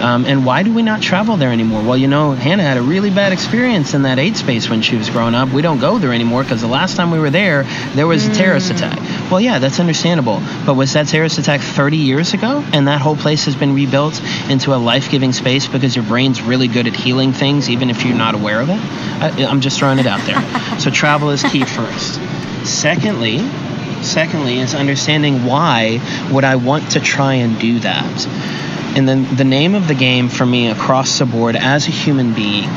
Um, 0.00 0.24
and 0.24 0.44
why 0.46 0.62
do 0.62 0.72
we 0.72 0.82
not 0.82 1.02
travel 1.02 1.36
there 1.36 1.52
anymore? 1.52 1.82
Well, 1.82 1.96
you 1.96 2.08
know, 2.08 2.32
Hannah 2.32 2.62
had 2.62 2.76
a 2.76 2.82
really 2.82 3.10
bad 3.10 3.32
experience 3.32 3.94
in 3.94 4.02
that 4.02 4.18
eight 4.18 4.36
space 4.36 4.68
when 4.68 4.82
she 4.82 4.96
was 4.96 5.10
growing 5.10 5.34
up. 5.34 5.50
We 5.50 5.62
don't 5.62 5.80
go 5.80 5.98
there 5.98 6.12
anymore 6.12 6.42
because 6.42 6.60
the 6.60 6.68
last 6.68 6.96
time 6.96 7.10
we 7.10 7.18
were 7.18 7.30
there, 7.30 7.64
there 7.94 8.06
was 8.06 8.24
mm. 8.24 8.30
a 8.30 8.34
terrorist 8.34 8.70
mm. 8.70 8.76
attack. 8.76 8.98
Well, 9.30 9.40
yeah, 9.40 9.58
that's 9.58 9.78
understandable. 9.78 10.42
But 10.66 10.74
was 10.74 10.92
that 10.94 11.08
terrorist 11.08 11.38
attack 11.38 11.60
30 11.60 11.96
years 11.96 12.34
ago? 12.34 12.64
And 12.72 12.88
that 12.88 13.00
whole 13.00 13.16
place 13.16 13.44
has 13.44 13.54
been 13.54 13.74
rebuilt 13.74 14.20
into 14.48 14.74
a 14.74 14.76
life 14.76 15.10
giving 15.10 15.32
space 15.32 15.68
because 15.68 15.94
your 15.94 16.04
brain's 16.04 16.42
really 16.42 16.68
good 16.68 16.86
at 16.86 16.94
healing 16.94 17.32
things, 17.32 17.70
even 17.70 17.90
if 17.90 18.04
you're 18.04 18.16
not 18.16 18.34
aware 18.34 18.60
of 18.60 18.70
it? 18.70 18.78
I, 18.78 19.46
I'm 19.48 19.60
just 19.60 19.78
throwing 19.78 19.98
it 19.98 20.06
out 20.06 20.24
there. 20.26 20.80
so 20.80 20.90
travel 20.92 21.30
is 21.30 21.42
key 21.44 21.64
first. 21.64 22.20
Secondly, 22.64 23.38
Secondly, 24.02 24.58
is 24.58 24.74
understanding 24.74 25.44
why 25.44 26.00
would 26.32 26.44
I 26.44 26.56
want 26.56 26.92
to 26.92 27.00
try 27.00 27.34
and 27.34 27.58
do 27.60 27.80
that. 27.80 28.26
And 28.96 29.06
then 29.06 29.36
the 29.36 29.44
name 29.44 29.74
of 29.74 29.88
the 29.88 29.94
game 29.94 30.28
for 30.28 30.46
me 30.46 30.68
across 30.68 31.18
the 31.18 31.26
board 31.26 31.54
as 31.54 31.86
a 31.86 31.90
human 31.90 32.32
being 32.34 32.68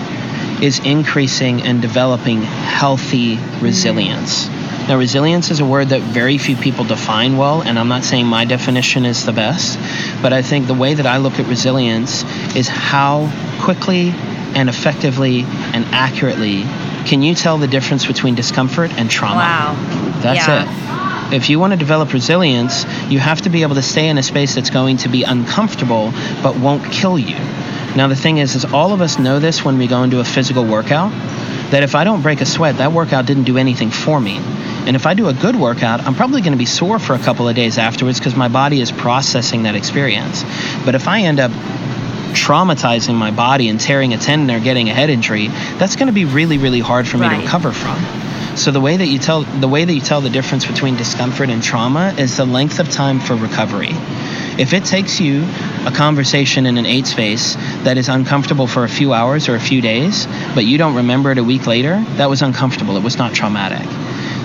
is 0.62 0.80
increasing 0.80 1.64
and 1.64 1.82
developing 1.82 2.42
healthy 2.42 3.38
mm-hmm. 3.38 3.66
resilience. 3.66 4.48
Now, 4.88 4.98
resilience 4.98 5.50
is 5.50 5.60
a 5.60 5.66
word 5.66 5.90
that 5.90 6.02
very 6.02 6.38
few 6.38 6.56
people 6.56 6.84
define 6.84 7.38
well, 7.38 7.62
and 7.62 7.80
I'm 7.80 7.88
not 7.88 8.04
saying 8.04 8.26
my 8.26 8.46
definition 8.46 9.06
is 9.06 9.26
the 9.26 9.32
best, 9.32 9.80
but 10.22 10.34
I 10.34 10.42
think 10.42 10.68
the 10.68 10.74
way 10.74 10.94
that 10.94 11.06
I 11.06 11.18
look 11.18 11.40
at 11.40 11.48
resilience 11.48 12.24
is 12.56 12.68
how 12.68 13.32
quickly 13.62 14.14
and 14.56 14.70
effectively 14.70 15.44
and 15.74 15.86
accurately 15.86 16.64
can 17.06 17.22
you 17.22 17.36
tell 17.36 17.58
the 17.58 17.68
difference 17.68 18.06
between 18.06 18.36
discomfort 18.36 18.92
and 18.94 19.10
trauma? 19.10 19.36
Wow. 19.36 20.20
That's 20.22 20.48
yeah. 20.48 21.30
it. 21.30 21.34
If 21.34 21.50
you 21.50 21.60
want 21.60 21.74
to 21.74 21.78
develop 21.78 22.14
resilience, 22.14 22.86
you 23.10 23.20
have 23.20 23.42
to 23.42 23.50
be 23.50 23.64
able 23.64 23.76
to 23.76 23.82
stay 23.82 24.08
in 24.08 24.18
a 24.18 24.24
space 24.24 24.56
that's 24.56 24.70
going 24.70 24.98
to 24.98 25.10
be 25.10 25.24
uncomfortable 25.24 26.14
but 26.42 26.56
won't 26.58 26.92
kill 26.92 27.20
you. 27.20 27.36
Now 27.96 28.08
the 28.08 28.16
thing 28.16 28.38
is 28.38 28.56
is 28.56 28.66
all 28.66 28.94
of 28.94 29.02
us 29.02 29.20
know 29.20 29.40
this 29.40 29.66
when 29.66 29.78
we 29.78 29.88
go 29.88 30.04
into 30.04 30.20
a 30.20 30.24
physical 30.24 30.64
workout 30.64 31.12
that 31.72 31.84
if 31.84 31.96
I 31.96 32.04
don't 32.04 32.22
break 32.22 32.40
a 32.42 32.46
sweat, 32.46 32.78
that 32.78 32.94
workout 32.94 33.26
didn't 33.26 33.44
do 33.44 33.58
anything 33.58 33.90
for 33.90 34.20
me. 34.20 34.40
And 34.86 34.96
if 34.96 35.06
I 35.06 35.14
do 35.14 35.28
a 35.28 35.34
good 35.34 35.56
workout, 35.56 36.02
I'm 36.02 36.14
probably 36.14 36.42
going 36.42 36.52
to 36.54 36.58
be 36.58 36.66
sore 36.66 37.00
for 37.00 37.14
a 37.14 37.20
couple 37.20 37.48
of 37.48 37.56
days 37.56 37.78
afterwards 37.78 38.20
because 38.20 38.36
my 38.36 38.50
body 38.50 38.82
is 38.82 38.92
processing 38.92 39.64
that 39.64 39.76
experience. 39.76 40.44
But 40.84 40.96
if 40.96 41.08
I 41.08 41.22
end 41.22 41.40
up 41.40 41.52
traumatizing 42.34 43.16
my 43.16 43.32
body 43.32 43.70
and 43.70 43.80
tearing 43.80 44.14
a 44.14 44.18
tendon 44.18 44.56
or 44.56 44.60
getting 44.60 44.90
a 44.90 44.94
head 44.94 45.10
injury, 45.10 45.48
that's 45.78 45.96
going 45.96 46.08
to 46.08 46.14
be 46.14 46.26
really, 46.26 46.58
really 46.58 46.82
hard 46.82 47.08
for 47.08 47.18
me 47.18 47.28
right. 47.28 47.38
to 47.38 47.44
recover 47.44 47.72
from. 47.72 47.98
So 48.58 48.72
the 48.72 48.82
way 48.82 48.98
that 48.98 49.08
you 49.08 49.18
tell 49.18 49.42
the 49.42 49.68
way 49.68 49.84
that 49.84 49.94
you 49.94 50.02
tell 50.02 50.22
the 50.22 50.30
difference 50.30 50.66
between 50.66 50.96
discomfort 50.96 51.50
and 51.50 51.64
trauma 51.64 52.14
is 52.18 52.38
the 52.38 52.46
length 52.46 52.80
of 52.80 52.90
time 52.90 53.20
for 53.20 53.36
recovery. 53.36 53.90
If 54.60 54.74
it 54.74 54.86
takes 54.86 55.20
you 55.20 55.44
a 55.88 55.92
conversation 55.92 56.68
in 56.68 56.78
an 56.78 56.86
eight 56.86 57.08
space 57.08 57.56
that 57.84 57.98
is 57.98 58.10
uncomfortable 58.10 58.68
for 58.68 58.84
a 58.84 58.90
few 58.90 59.12
hours 59.12 59.50
or 59.50 59.56
a 59.56 59.60
few 59.60 59.82
days, 59.82 60.28
but 60.54 60.66
you 60.66 60.78
don't 60.78 60.96
remember 60.96 61.32
it 61.32 61.40
a 61.40 61.44
week 61.44 61.66
later, 61.66 62.04
that 62.18 62.30
was 62.30 62.44
uncomfortable. 62.44 62.96
It 62.96 63.04
was 63.04 63.18
not 63.18 63.34
traumatic. 63.34 63.88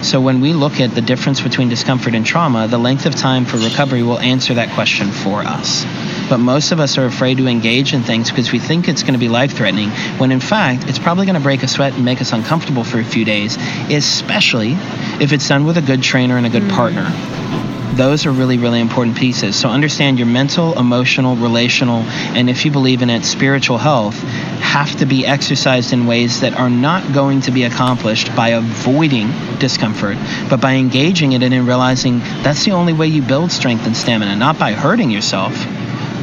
So 0.03 0.21
when 0.21 0.41
we 0.41 0.53
look 0.53 0.81
at 0.81 0.95
the 0.95 1.01
difference 1.01 1.41
between 1.41 1.69
discomfort 1.69 2.15
and 2.15 2.25
trauma, 2.25 2.69
the 2.69 2.79
length 2.79 3.07
of 3.07 3.15
time 3.15 3.45
for 3.45 3.57
recovery 3.57 4.03
will 4.03 4.19
answer 4.19 4.55
that 4.55 4.75
question 4.75 5.11
for 5.11 5.41
us. 5.41 5.85
But 6.29 6.39
most 6.39 6.73
of 6.73 6.81
us 6.81 6.99
are 6.99 7.07
afraid 7.07 7.39
to 7.39 7.47
engage 7.49 7.95
in 7.95 8.03
things 8.03 8.31
because 8.31 8.53
we 8.53 8.59
think 8.59 8.89
it's 8.89 9.03
going 9.03 9.15
to 9.15 9.19
be 9.19 9.29
life 9.29 9.53
threatening, 9.53 9.91
when 10.19 10.31
in 10.31 10.41
fact, 10.41 10.89
it's 10.89 10.99
probably 10.99 11.27
going 11.27 11.35
to 11.35 11.41
break 11.41 11.63
a 11.63 11.69
sweat 11.69 11.95
and 11.95 12.05
make 12.05 12.21
us 12.21 12.33
uncomfortable 12.33 12.85
for 12.85 13.01
a 13.01 13.05
few 13.05 13.25
days, 13.25 13.57
especially 13.91 14.73
if 15.21 15.33
it's 15.33 15.49
done 15.49 15.65
with 15.65 15.77
a 15.77 15.83
good 15.83 16.03
trainer 16.03 16.37
and 16.37 16.47
a 16.47 16.51
good 16.51 16.63
mm. 16.63 16.71
partner. 16.71 17.78
Those 17.95 18.27
are 18.27 18.33
really, 18.33 18.59
really 18.59 18.81
important 18.81 19.17
pieces. 19.17 19.57
So 19.57 19.69
understand 19.69 20.19
your 20.19 20.27
mental, 20.27 20.79
emotional, 20.79 21.37
relational, 21.37 22.03
and 22.37 22.49
if 22.49 22.65
you 22.65 22.71
believe 22.71 23.03
in 23.03 23.11
it, 23.11 23.25
spiritual 23.25 23.79
health 23.79 24.15
have 24.61 24.97
to 24.99 25.07
be 25.07 25.27
exercised 25.27 25.93
in 25.93 26.07
ways 26.07 26.41
that 26.41 26.55
are 26.55 26.71
not 26.71 27.13
going 27.13 27.41
to 27.43 27.51
be 27.51 27.65
accomplished 27.65 28.35
by 28.37 28.51
avoiding 28.51 29.31
discomfort, 29.59 30.17
but 30.49 30.61
by 30.61 30.75
engaging 30.75 31.33
in 31.33 31.43
it 31.43 31.53
and 31.53 31.67
realizing 31.67 32.19
that's 32.43 32.65
the 32.65 32.73
only 32.73 32.93
way 32.93 33.07
you 33.07 33.23
build 33.23 33.51
strength 33.51 33.87
and 33.87 33.97
stamina, 33.97 34.37
not 34.37 34.59
by 34.59 34.73
hurting 34.73 35.11
yourself, 35.11 35.53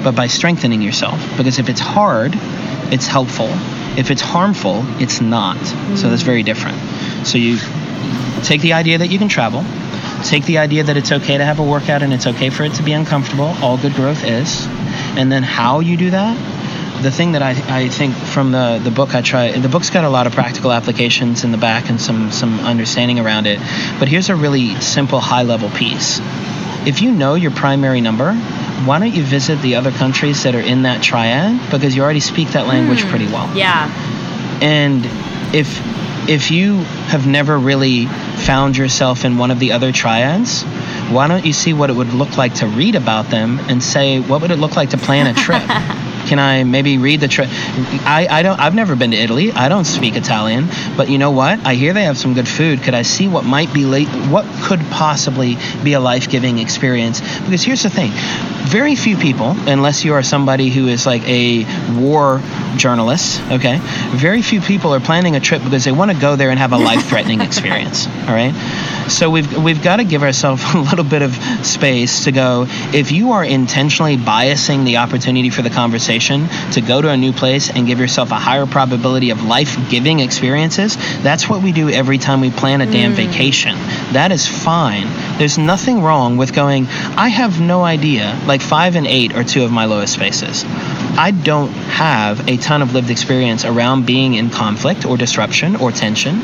but 0.04 0.16
by 0.16 0.28
strengthening 0.28 0.82
yourself. 0.82 1.20
Because 1.38 1.60
if 1.60 1.68
it's 1.68 1.82
hard, 1.82 2.34
it's 2.92 3.08
helpful. 3.08 3.50
If 3.98 4.12
it's 4.12 4.22
harmful, 4.22 4.84
it's 5.02 5.22
not. 5.22 5.58
Mm. 5.58 5.98
So 5.98 6.10
that's 6.10 6.22
very 6.22 6.44
different. 6.44 6.78
So 7.26 7.38
you 7.38 7.58
take 8.44 8.62
the 8.62 8.74
idea 8.74 9.00
that 9.00 9.08
you 9.08 9.18
can 9.18 9.30
travel, 9.30 9.64
take 10.30 10.46
the 10.46 10.58
idea 10.58 10.84
that 10.84 10.98
it's 10.98 11.12
okay 11.12 11.38
to 11.38 11.46
have 11.46 11.60
a 11.60 11.64
workout 11.64 12.02
and 12.02 12.14
it's 12.14 12.28
okay 12.28 12.50
for 12.50 12.64
it 12.64 12.74
to 12.76 12.84
be 12.84 12.94
uncomfortable. 12.94 13.56
All 13.62 13.78
good 13.78 13.94
growth 13.94 14.24
is. 14.24 14.66
And 15.18 15.32
then 15.32 15.44
how 15.44 15.80
you 15.80 15.98
do 15.98 16.12
that 16.12 16.64
the 17.02 17.12
thing 17.12 17.34
that 17.34 17.44
I, 17.44 17.52
I 17.84 17.90
think 17.90 18.16
from 18.16 18.52
the, 18.52 18.80
the 18.82 18.90
book 18.90 19.14
I 19.14 19.22
try 19.22 19.52
the 19.52 19.68
book's 19.68 19.90
got 19.90 20.06
a 20.06 20.10
lot 20.10 20.28
of 20.28 20.34
practical 20.34 20.72
applications 20.72 21.44
in 21.44 21.52
the 21.52 21.58
back 21.58 21.90
and 21.90 22.00
some 22.02 22.32
some 22.32 22.60
understanding 22.62 23.20
around 23.20 23.48
it. 23.48 23.60
But 24.00 24.08
here's 24.08 24.30
a 24.30 24.36
really 24.36 24.80
simple 24.82 25.20
high 25.20 25.44
level 25.44 25.70
piece. 25.70 26.20
If 26.88 27.02
you 27.02 27.12
know 27.12 27.36
your 27.36 27.52
primary 27.52 28.02
number 28.02 28.34
why 28.84 29.00
don't 29.00 29.16
you 29.16 29.24
visit 29.24 29.62
the 29.62 29.76
other 29.76 29.92
countries 29.92 30.44
that 30.44 30.54
are 30.54 30.60
in 30.60 30.84
that 30.84 31.02
triad? 31.02 31.72
Because 31.72 31.96
you 31.96 32.04
already 32.04 32.20
speak 32.20 32.50
that 32.50 32.68
language 32.68 33.04
mm, 33.04 33.10
pretty 33.10 33.26
well. 33.26 33.56
Yeah. 33.56 33.90
And 34.62 35.06
if 35.56 35.82
if 36.30 36.52
you 36.52 36.80
have 37.08 37.26
never 37.26 37.58
really 37.58 38.06
found 38.46 38.78
yourself 38.78 39.26
in 39.26 39.38
one 39.38 39.52
of 39.52 39.60
the 39.60 39.72
other 39.72 39.92
triads 39.92 40.64
why 41.12 41.28
don't 41.28 41.46
you 41.46 41.54
see 41.54 41.74
what 41.74 41.90
it 41.90 41.94
would 41.94 42.14
look 42.14 42.38
like 42.38 42.54
to 42.56 42.68
read 42.68 42.96
about 42.96 43.30
them 43.30 43.60
and 43.70 43.82
say 43.82 44.20
what 44.20 44.42
would 44.42 44.52
it 44.52 44.58
look 44.58 44.76
like 44.76 44.92
to 44.92 44.98
plan 44.98 45.28
a 45.28 45.34
trip 45.34 45.62
Can 46.26 46.40
I 46.40 46.64
maybe 46.64 46.98
read 46.98 47.22
the? 47.22 47.28
Tra- 47.28 47.48
I 47.48 48.28
I 48.30 48.42
don't. 48.42 48.60
I've 48.60 48.74
never 48.74 48.96
been 48.96 49.12
to 49.12 49.18
Italy. 49.18 49.52
I 49.52 49.70
don't 49.70 49.86
speak 49.86 50.16
Italian. 50.16 50.68
But 50.98 51.10
you 51.10 51.20
know 51.20 51.32
what? 51.32 51.60
I 51.66 51.76
hear 51.76 51.94
they 51.94 52.06
have 52.06 52.18
some 52.18 52.34
good 52.34 52.48
food. 52.48 52.82
Could 52.82 52.96
I 52.96 53.04
see 53.04 53.28
what 53.28 53.46
might 53.46 53.72
be 53.74 53.86
late? 53.86 54.08
What 54.08 54.46
could 54.64 54.80
possibly 54.90 55.58
be 55.84 55.94
a 55.94 56.00
life 56.00 56.30
giving 56.30 56.58
experience? 56.58 57.22
Because 57.42 57.64
here's 57.64 57.84
the 57.84 57.92
thing: 57.92 58.12
very 58.76 58.96
few 58.96 59.16
people, 59.16 59.56
unless 59.68 60.04
you 60.04 60.16
are 60.16 60.22
somebody 60.22 60.70
who 60.70 60.90
is 60.90 61.06
like 61.06 61.26
a 61.30 61.64
war 61.94 62.42
journalist, 62.76 63.42
okay, 63.50 63.80
very 64.12 64.42
few 64.42 64.60
people 64.60 64.94
are 64.94 65.00
planning 65.00 65.38
a 65.38 65.40
trip 65.40 65.64
because 65.64 65.86
they 65.86 65.94
want 65.94 66.12
to 66.12 66.18
go 66.20 66.36
there 66.36 66.50
and 66.50 66.60
have 66.60 66.74
a 66.74 66.78
life 66.78 67.08
threatening 67.08 67.40
experience. 67.50 68.06
All 68.06 68.36
right. 68.36 68.52
So 69.08 69.30
we've 69.30 69.64
we've 69.64 69.84
got 69.84 69.98
to 69.98 70.04
give 70.04 70.24
ourselves 70.24 70.64
a 70.74 70.80
little 70.80 71.06
bit 71.06 71.22
of 71.22 71.36
space 71.66 72.24
to 72.26 72.32
go. 72.32 72.66
If 72.94 73.12
you 73.12 73.34
are 73.34 73.44
intentionally 73.44 74.18
biasing 74.18 74.84
the 74.86 74.98
opportunity 74.98 75.50
for 75.50 75.62
the 75.62 75.70
conversation 75.70 76.48
to 76.72 76.82
go 76.82 77.02
to 77.02 77.10
a 77.10 77.18
new 77.18 77.32
place 77.32 77.70
and 77.70 77.86
give 77.86 78.00
yourself 78.00 78.32
a 78.32 78.36
higher 78.36 78.66
probability 78.66 79.30
of 79.30 79.44
life-giving 79.44 80.20
experiences, 80.20 80.96
that's 81.22 81.48
what 81.48 81.62
we 81.62 81.72
do 81.72 81.90
every 81.90 82.18
time 82.18 82.42
we 82.42 82.50
plan 82.50 82.82
a 82.82 82.86
damn 82.86 83.14
mm. 83.14 83.16
vacation. 83.16 83.76
That 84.14 84.32
is 84.32 84.48
fine. 84.48 85.08
There's 85.38 85.58
nothing 85.58 86.02
wrong 86.02 86.38
with 86.38 86.54
going. 86.54 86.88
I 86.88 87.28
have 87.28 87.62
no 87.62 87.84
idea. 87.84 88.40
Like 88.46 88.62
five 88.62 88.96
and 88.96 89.06
eight 89.06 89.36
are 89.36 89.44
two 89.44 89.64
of 89.64 89.72
my 89.72 89.86
lowest 89.86 90.14
spaces. 90.14 90.64
I 91.18 91.32
don't 91.32 91.72
have 91.72 92.50
a 92.50 92.58
ton 92.58 92.82
of 92.82 92.94
lived 92.94 93.10
experience 93.10 93.66
around 93.66 94.06
being 94.06 94.34
in 94.34 94.50
conflict 94.50 95.06
or 95.06 95.16
disruption 95.16 95.76
or 95.76 95.92
tension 95.92 96.40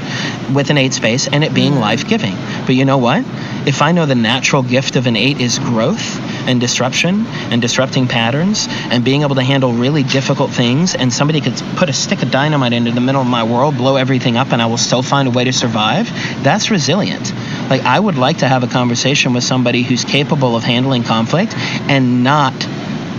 with 0.53 0.69
an 0.69 0.77
eight 0.77 0.93
space 0.93 1.27
and 1.27 1.43
it 1.43 1.53
being 1.53 1.73
mm. 1.73 1.79
life 1.79 2.07
giving. 2.07 2.35
But 2.65 2.75
you 2.75 2.85
know 2.85 2.97
what? 2.97 3.25
If 3.65 3.81
I 3.81 3.91
know 3.91 4.05
the 4.05 4.15
natural 4.15 4.63
gift 4.63 4.95
of 4.95 5.07
an 5.07 5.15
eight 5.15 5.39
is 5.39 5.59
growth 5.59 6.19
and 6.47 6.59
disruption 6.59 7.25
and 7.51 7.61
disrupting 7.61 8.07
patterns 8.07 8.67
and 8.69 9.03
being 9.03 9.21
able 9.21 9.35
to 9.35 9.43
handle 9.43 9.73
really 9.73 10.03
difficult 10.03 10.51
things, 10.51 10.95
and 10.95 11.13
somebody 11.13 11.41
could 11.41 11.55
put 11.75 11.89
a 11.89 11.93
stick 11.93 12.23
of 12.23 12.31
dynamite 12.31 12.73
into 12.73 12.91
the 12.91 13.01
middle 13.01 13.21
of 13.21 13.27
my 13.27 13.43
world, 13.43 13.77
blow 13.77 13.95
everything 13.95 14.37
up, 14.37 14.51
and 14.51 14.61
I 14.61 14.65
will 14.65 14.77
still 14.77 15.03
find 15.03 15.27
a 15.27 15.31
way 15.31 15.43
to 15.43 15.53
survive, 15.53 16.09
that's 16.43 16.71
resilient. 16.71 17.31
Like, 17.69 17.81
I 17.81 17.99
would 17.99 18.17
like 18.17 18.39
to 18.39 18.47
have 18.47 18.63
a 18.63 18.67
conversation 18.67 19.33
with 19.33 19.43
somebody 19.43 19.83
who's 19.83 20.03
capable 20.03 20.55
of 20.55 20.63
handling 20.63 21.03
conflict 21.03 21.53
and 21.55 22.23
not 22.23 22.53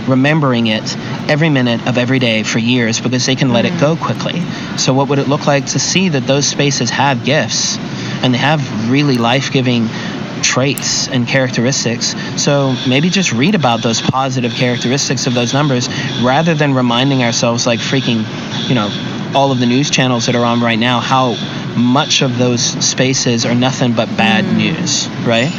remembering 0.07 0.67
it 0.67 0.97
every 1.29 1.49
minute 1.49 1.87
of 1.87 1.97
every 1.97 2.19
day 2.19 2.43
for 2.43 2.59
years 2.59 2.99
because 2.99 3.25
they 3.25 3.35
can 3.35 3.53
let 3.53 3.65
mm. 3.65 3.73
it 3.73 3.79
go 3.79 3.95
quickly. 3.95 4.41
So, 4.77 4.93
what 4.93 5.09
would 5.09 5.19
it 5.19 5.27
look 5.27 5.47
like 5.47 5.67
to 5.67 5.79
see 5.79 6.09
that 6.09 6.27
those 6.27 6.45
spaces 6.45 6.89
have 6.89 7.23
gifts 7.23 7.77
and 8.23 8.33
they 8.33 8.39
have 8.39 8.89
really 8.89 9.17
life 9.17 9.51
giving 9.51 9.87
traits 10.41 11.07
and 11.07 11.27
characteristics? 11.27 12.15
So, 12.41 12.75
maybe 12.87 13.09
just 13.09 13.31
read 13.31 13.53
about 13.53 13.83
those 13.83 14.01
positive 14.01 14.53
characteristics 14.53 15.27
of 15.27 15.33
those 15.35 15.53
numbers 15.53 15.87
rather 16.23 16.55
than 16.55 16.73
reminding 16.73 17.23
ourselves, 17.23 17.67
like 17.67 17.79
freaking, 17.79 18.25
you 18.67 18.75
know, 18.75 18.89
all 19.35 19.51
of 19.51 19.59
the 19.59 19.65
news 19.65 19.89
channels 19.89 20.25
that 20.27 20.35
are 20.35 20.45
on 20.45 20.61
right 20.61 20.79
now, 20.79 20.99
how 20.99 21.35
much 21.75 22.21
of 22.21 22.37
those 22.37 22.61
spaces 22.63 23.45
are 23.45 23.55
nothing 23.55 23.93
but 23.93 24.07
bad 24.15 24.45
mm. 24.45 24.57
news, 24.57 25.07
right? 25.25 25.51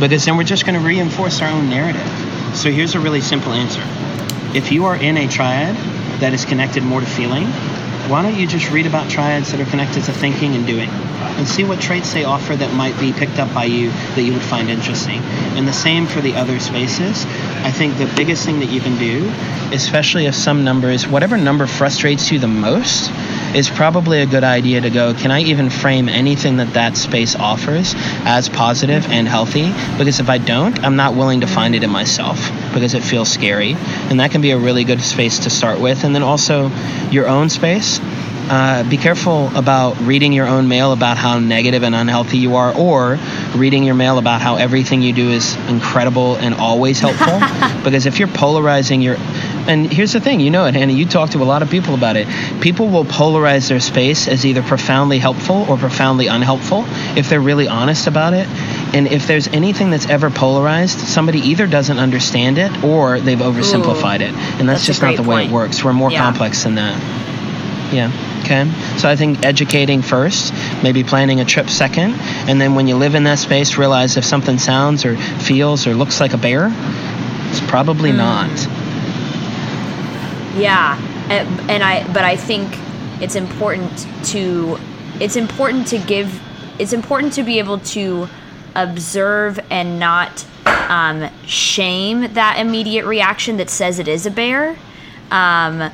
Because 0.00 0.24
then 0.24 0.36
we're 0.36 0.44
just 0.44 0.66
going 0.66 0.78
to 0.78 0.86
reinforce 0.86 1.40
our 1.40 1.48
own 1.48 1.70
narrative. 1.70 2.06
So 2.56 2.70
here's 2.70 2.94
a 2.94 3.00
really 3.00 3.20
simple 3.20 3.52
answer. 3.52 3.82
If 4.56 4.72
you 4.72 4.86
are 4.86 4.96
in 4.96 5.16
a 5.16 5.28
triad 5.28 5.76
that 6.20 6.32
is 6.32 6.44
connected 6.44 6.82
more 6.82 7.00
to 7.00 7.06
feeling, 7.06 7.46
why 8.08 8.22
don't 8.22 8.36
you 8.36 8.46
just 8.46 8.70
read 8.70 8.86
about 8.86 9.10
triads 9.10 9.52
that 9.52 9.60
are 9.60 9.70
connected 9.70 10.04
to 10.04 10.12
thinking 10.12 10.54
and 10.54 10.66
doing 10.66 10.90
and 11.36 11.46
see 11.46 11.64
what 11.64 11.80
traits 11.80 12.12
they 12.12 12.24
offer 12.24 12.54
that 12.54 12.72
might 12.74 12.98
be 13.00 13.12
picked 13.12 13.38
up 13.38 13.52
by 13.54 13.64
you 13.64 13.90
that 13.90 14.22
you 14.22 14.32
would 14.32 14.42
find 14.42 14.70
interesting. 14.70 15.20
And 15.56 15.66
the 15.66 15.72
same 15.72 16.06
for 16.06 16.20
the 16.20 16.34
other 16.34 16.60
spaces. 16.60 17.24
I 17.64 17.70
think 17.70 17.96
the 17.98 18.12
biggest 18.16 18.44
thing 18.44 18.60
that 18.60 18.70
you 18.70 18.80
can 18.80 18.98
do, 18.98 19.30
especially 19.74 20.26
if 20.26 20.34
some 20.34 20.64
number 20.64 20.90
is 20.90 21.06
whatever 21.06 21.36
number 21.36 21.66
frustrates 21.66 22.30
you 22.30 22.38
the 22.38 22.48
most, 22.48 23.10
is 23.54 23.70
probably 23.70 24.20
a 24.20 24.26
good 24.26 24.44
idea 24.44 24.80
to 24.80 24.90
go, 24.90 25.14
can 25.14 25.30
I 25.30 25.42
even 25.42 25.70
frame 25.70 26.08
anything 26.08 26.56
that 26.56 26.74
that 26.74 26.96
space 26.96 27.36
offers 27.36 27.94
as 28.24 28.48
positive 28.48 29.06
and 29.06 29.28
healthy? 29.28 29.72
Because 29.96 30.18
if 30.18 30.28
I 30.28 30.38
don't, 30.38 30.82
I'm 30.82 30.96
not 30.96 31.14
willing 31.14 31.40
to 31.42 31.46
find 31.46 31.74
it 31.74 31.84
in 31.84 31.90
myself 31.90 32.50
because 32.72 32.94
it 32.94 33.02
feels 33.02 33.30
scary. 33.30 33.74
And 34.10 34.20
that 34.20 34.32
can 34.32 34.40
be 34.40 34.50
a 34.50 34.58
really 34.58 34.84
good 34.84 35.00
space 35.00 35.40
to 35.40 35.50
start 35.50 35.80
with. 35.80 36.04
And 36.04 36.14
then 36.14 36.22
also 36.22 36.70
your 37.10 37.28
own 37.28 37.48
space. 37.48 38.00
Uh, 38.48 38.88
be 38.88 38.96
careful 38.96 39.50
about 39.56 39.98
reading 40.00 40.32
your 40.32 40.46
own 40.46 40.68
mail 40.68 40.92
about 40.92 41.16
how 41.16 41.38
negative 41.38 41.82
and 41.82 41.94
unhealthy 41.94 42.38
you 42.38 42.56
are, 42.56 42.76
or 42.76 43.18
reading 43.56 43.84
your 43.84 43.94
mail 43.94 44.18
about 44.18 44.40
how 44.40 44.56
everything 44.56 45.00
you 45.02 45.12
do 45.12 45.30
is 45.30 45.56
incredible 45.68 46.36
and 46.36 46.54
always 46.54 47.00
helpful. 47.00 47.40
because 47.84 48.06
if 48.06 48.18
you're 48.18 48.28
polarizing 48.28 49.00
your 49.00 49.16
and 49.66 49.90
here's 49.90 50.12
the 50.12 50.20
thing, 50.20 50.40
you 50.40 50.50
know 50.50 50.66
it, 50.66 50.74
Hannah. 50.74 50.92
You 50.92 51.06
talk 51.06 51.30
to 51.30 51.42
a 51.42 51.44
lot 51.44 51.62
of 51.62 51.70
people 51.70 51.94
about 51.94 52.16
it. 52.16 52.28
People 52.60 52.88
will 52.88 53.04
polarize 53.04 53.68
their 53.68 53.80
space 53.80 54.28
as 54.28 54.44
either 54.44 54.62
profoundly 54.62 55.18
helpful 55.18 55.64
or 55.70 55.78
profoundly 55.78 56.26
unhelpful 56.26 56.84
if 57.16 57.30
they're 57.30 57.40
really 57.40 57.66
honest 57.66 58.06
about 58.06 58.34
it. 58.34 58.46
And 58.94 59.08
if 59.08 59.26
there's 59.26 59.48
anything 59.48 59.90
that's 59.90 60.06
ever 60.06 60.28
polarized, 60.28 60.98
somebody 60.98 61.38
either 61.40 61.66
doesn't 61.66 61.98
understand 61.98 62.58
it 62.58 62.84
or 62.84 63.20
they've 63.20 63.38
oversimplified 63.38 64.20
Ooh, 64.20 64.24
it. 64.24 64.34
And 64.34 64.68
that's, 64.68 64.80
that's 64.80 64.86
just 64.86 65.02
not 65.02 65.16
the 65.16 65.22
way 65.22 65.46
it 65.46 65.50
works. 65.50 65.82
We're 65.82 65.94
more 65.94 66.10
yeah. 66.10 66.22
complex 66.22 66.64
than 66.64 66.74
that. 66.74 67.00
Yeah. 67.92 68.12
Okay. 68.44 68.70
So 68.98 69.08
I 69.08 69.16
think 69.16 69.42
educating 69.42 70.02
first, 70.02 70.52
maybe 70.82 71.02
planning 71.02 71.40
a 71.40 71.46
trip 71.46 71.70
second, 71.70 72.12
and 72.46 72.60
then 72.60 72.74
when 72.74 72.86
you 72.86 72.94
live 72.94 73.14
in 73.14 73.24
that 73.24 73.38
space, 73.38 73.78
realize 73.78 74.18
if 74.18 74.24
something 74.24 74.58
sounds 74.58 75.06
or 75.06 75.16
feels 75.16 75.86
or 75.86 75.94
looks 75.94 76.20
like 76.20 76.34
a 76.34 76.36
bear, 76.36 76.68
it's 77.48 77.60
probably 77.62 78.10
mm. 78.10 78.18
not. 78.18 78.50
Yeah, 80.60 81.00
and 81.30 81.82
I 81.82 82.06
but 82.12 82.24
I 82.24 82.36
think 82.36 82.70
it's 83.22 83.34
important 83.34 84.06
to 84.26 84.78
it's 85.20 85.36
important 85.36 85.86
to 85.88 85.98
give 85.98 86.38
it's 86.78 86.92
important 86.92 87.32
to 87.34 87.44
be 87.44 87.58
able 87.58 87.78
to 87.78 88.28
observe 88.74 89.58
and 89.70 89.98
not 89.98 90.44
um, 90.66 91.30
shame 91.46 92.34
that 92.34 92.58
immediate 92.58 93.06
reaction 93.06 93.56
that 93.56 93.70
says 93.70 93.98
it 93.98 94.08
is 94.08 94.26
a 94.26 94.30
bear. 94.30 94.76
Um, 95.30 95.90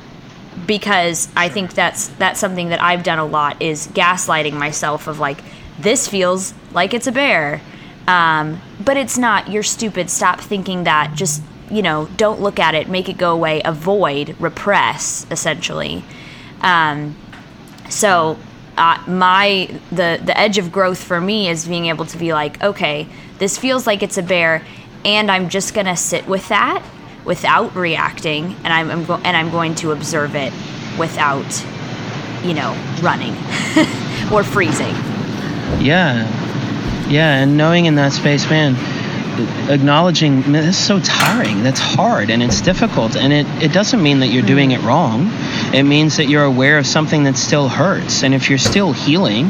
because 0.65 1.29
I 1.35 1.49
think 1.49 1.73
that's 1.73 2.07
that's 2.09 2.39
something 2.39 2.69
that 2.69 2.81
I've 2.81 3.03
done 3.03 3.19
a 3.19 3.25
lot 3.25 3.61
is 3.61 3.87
gaslighting 3.87 4.53
myself 4.53 5.07
of 5.07 5.19
like 5.19 5.41
this 5.79 6.07
feels 6.07 6.53
like 6.73 6.93
it's 6.93 7.07
a 7.07 7.11
bear, 7.11 7.61
um, 8.07 8.61
but 8.83 8.97
it's 8.97 9.17
not. 9.17 9.49
You're 9.49 9.63
stupid. 9.63 10.09
Stop 10.09 10.39
thinking 10.41 10.83
that. 10.83 11.13
Just 11.15 11.41
you 11.69 11.81
know, 11.81 12.07
don't 12.17 12.41
look 12.41 12.59
at 12.59 12.75
it, 12.75 12.89
make 12.89 13.07
it 13.07 13.17
go 13.17 13.31
away, 13.31 13.61
avoid, 13.63 14.35
repress, 14.39 15.25
essentially. 15.31 16.03
Um, 16.59 17.15
so 17.89 18.37
uh, 18.77 19.01
my 19.07 19.69
the 19.89 20.19
the 20.23 20.37
edge 20.37 20.57
of 20.57 20.71
growth 20.71 21.01
for 21.01 21.19
me 21.21 21.49
is 21.49 21.67
being 21.67 21.85
able 21.87 22.05
to 22.05 22.17
be 22.17 22.33
like, 22.33 22.61
okay, 22.61 23.07
this 23.39 23.57
feels 23.57 23.87
like 23.87 24.03
it's 24.03 24.17
a 24.17 24.23
bear, 24.23 24.65
and 25.05 25.31
I'm 25.31 25.49
just 25.49 25.73
gonna 25.73 25.97
sit 25.97 26.27
with 26.27 26.47
that 26.49 26.83
without 27.25 27.75
reacting, 27.75 28.55
and 28.63 28.67
I'm, 28.67 28.89
I'm 28.89 29.05
go- 29.05 29.21
and 29.23 29.37
I'm 29.37 29.51
going 29.51 29.75
to 29.75 29.91
observe 29.91 30.35
it 30.35 30.53
without, 30.97 31.65
you 32.43 32.53
know, 32.53 32.75
running 33.01 33.33
or 34.31 34.43
freezing. 34.43 34.95
Yeah, 35.79 36.27
yeah, 37.09 37.41
and 37.41 37.57
knowing 37.57 37.85
in 37.85 37.95
that 37.95 38.11
space, 38.13 38.49
man 38.49 38.75
acknowledging 39.69 40.39
"Man, 40.51 40.65
this 40.65 40.77
is 40.77 40.85
so 40.85 40.99
tiring. 40.99 41.63
That's 41.63 41.79
hard 41.79 42.29
and 42.29 42.43
it's 42.43 42.61
difficult 42.61 43.15
and 43.15 43.31
it, 43.31 43.47
it 43.63 43.71
doesn't 43.71 44.01
mean 44.01 44.19
that 44.19 44.27
you're 44.27 44.43
doing 44.43 44.71
mm-hmm. 44.71 44.83
it 44.83 44.87
wrong. 44.87 45.29
It 45.73 45.83
means 45.83 46.17
that 46.17 46.25
you're 46.25 46.43
aware 46.43 46.77
of 46.77 46.85
something 46.85 47.23
that 47.23 47.37
still 47.37 47.69
hurts 47.69 48.23
and 48.23 48.33
if 48.33 48.49
you're 48.49 48.59
still 48.59 48.91
healing 48.91 49.49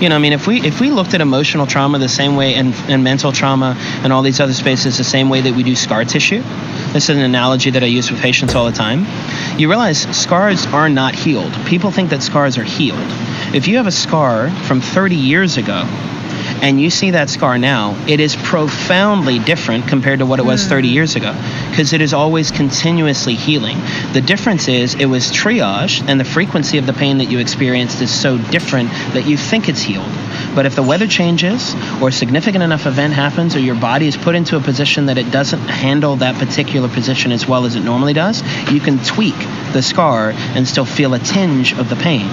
you 0.00 0.10
know 0.10 0.16
i 0.16 0.18
mean 0.18 0.34
if 0.34 0.46
we 0.46 0.60
if 0.60 0.80
we 0.80 0.90
looked 0.90 1.14
at 1.14 1.22
emotional 1.22 1.66
trauma 1.66 1.98
the 1.98 2.08
same 2.08 2.36
way 2.36 2.54
and, 2.54 2.74
and 2.88 3.02
mental 3.02 3.32
trauma 3.32 3.74
and 4.02 4.12
all 4.12 4.22
these 4.22 4.40
other 4.40 4.52
spaces 4.52 4.98
the 4.98 5.04
same 5.04 5.30
way 5.30 5.40
that 5.40 5.54
we 5.54 5.62
do 5.62 5.74
scar 5.74 6.04
tissue 6.04 6.42
this 6.96 7.10
is 7.10 7.16
an 7.16 7.22
analogy 7.22 7.68
that 7.68 7.82
i 7.82 7.86
use 7.86 8.10
with 8.10 8.18
patients 8.22 8.54
all 8.54 8.64
the 8.64 8.72
time. 8.72 9.04
You 9.58 9.68
realize 9.68 9.98
scars 10.16 10.64
are 10.64 10.88
not 10.88 11.14
healed. 11.14 11.52
People 11.66 11.90
think 11.90 12.08
that 12.08 12.22
scars 12.22 12.56
are 12.56 12.64
healed. 12.64 13.06
If 13.54 13.68
you 13.68 13.76
have 13.76 13.86
a 13.86 13.92
scar 13.92 14.50
from 14.50 14.80
30 14.80 15.14
years 15.14 15.58
ago 15.58 15.84
and 16.62 16.80
you 16.80 16.90
see 16.90 17.12
that 17.12 17.30
scar 17.30 17.58
now, 17.58 17.96
it 18.08 18.20
is 18.20 18.36
profoundly 18.36 19.38
different 19.38 19.88
compared 19.88 20.20
to 20.20 20.26
what 20.26 20.38
it 20.38 20.44
was 20.44 20.62
hmm. 20.62 20.70
30 20.70 20.88
years 20.88 21.16
ago 21.16 21.34
because 21.70 21.92
it 21.92 22.00
is 22.00 22.12
always 22.12 22.50
continuously 22.50 23.34
healing. 23.34 23.76
The 24.12 24.20
difference 24.20 24.68
is 24.68 24.94
it 24.94 25.06
was 25.06 25.30
triage 25.30 26.06
and 26.08 26.18
the 26.18 26.24
frequency 26.24 26.78
of 26.78 26.86
the 26.86 26.92
pain 26.92 27.18
that 27.18 27.26
you 27.26 27.38
experienced 27.38 28.00
is 28.00 28.10
so 28.10 28.38
different 28.38 28.90
that 29.12 29.26
you 29.26 29.36
think 29.36 29.68
it's 29.68 29.82
healed. 29.82 30.10
But 30.54 30.66
if 30.66 30.74
the 30.74 30.82
weather 30.82 31.06
changes 31.06 31.74
or 32.00 32.08
a 32.08 32.12
significant 32.12 32.64
enough 32.64 32.86
event 32.86 33.12
happens 33.12 33.54
or 33.54 33.60
your 33.60 33.74
body 33.74 34.06
is 34.06 34.16
put 34.16 34.34
into 34.34 34.56
a 34.56 34.60
position 34.60 35.06
that 35.06 35.18
it 35.18 35.30
doesn't 35.30 35.60
handle 35.60 36.16
that 36.16 36.36
particular 36.36 36.88
position 36.88 37.32
as 37.32 37.46
well 37.46 37.66
as 37.66 37.76
it 37.76 37.80
normally 37.80 38.14
does, 38.14 38.42
you 38.72 38.80
can 38.80 38.98
tweak 39.04 39.36
the 39.72 39.82
scar 39.82 40.30
and 40.30 40.66
still 40.66 40.86
feel 40.86 41.12
a 41.14 41.18
tinge 41.18 41.72
of 41.74 41.90
the 41.90 41.96
pain. 41.96 42.26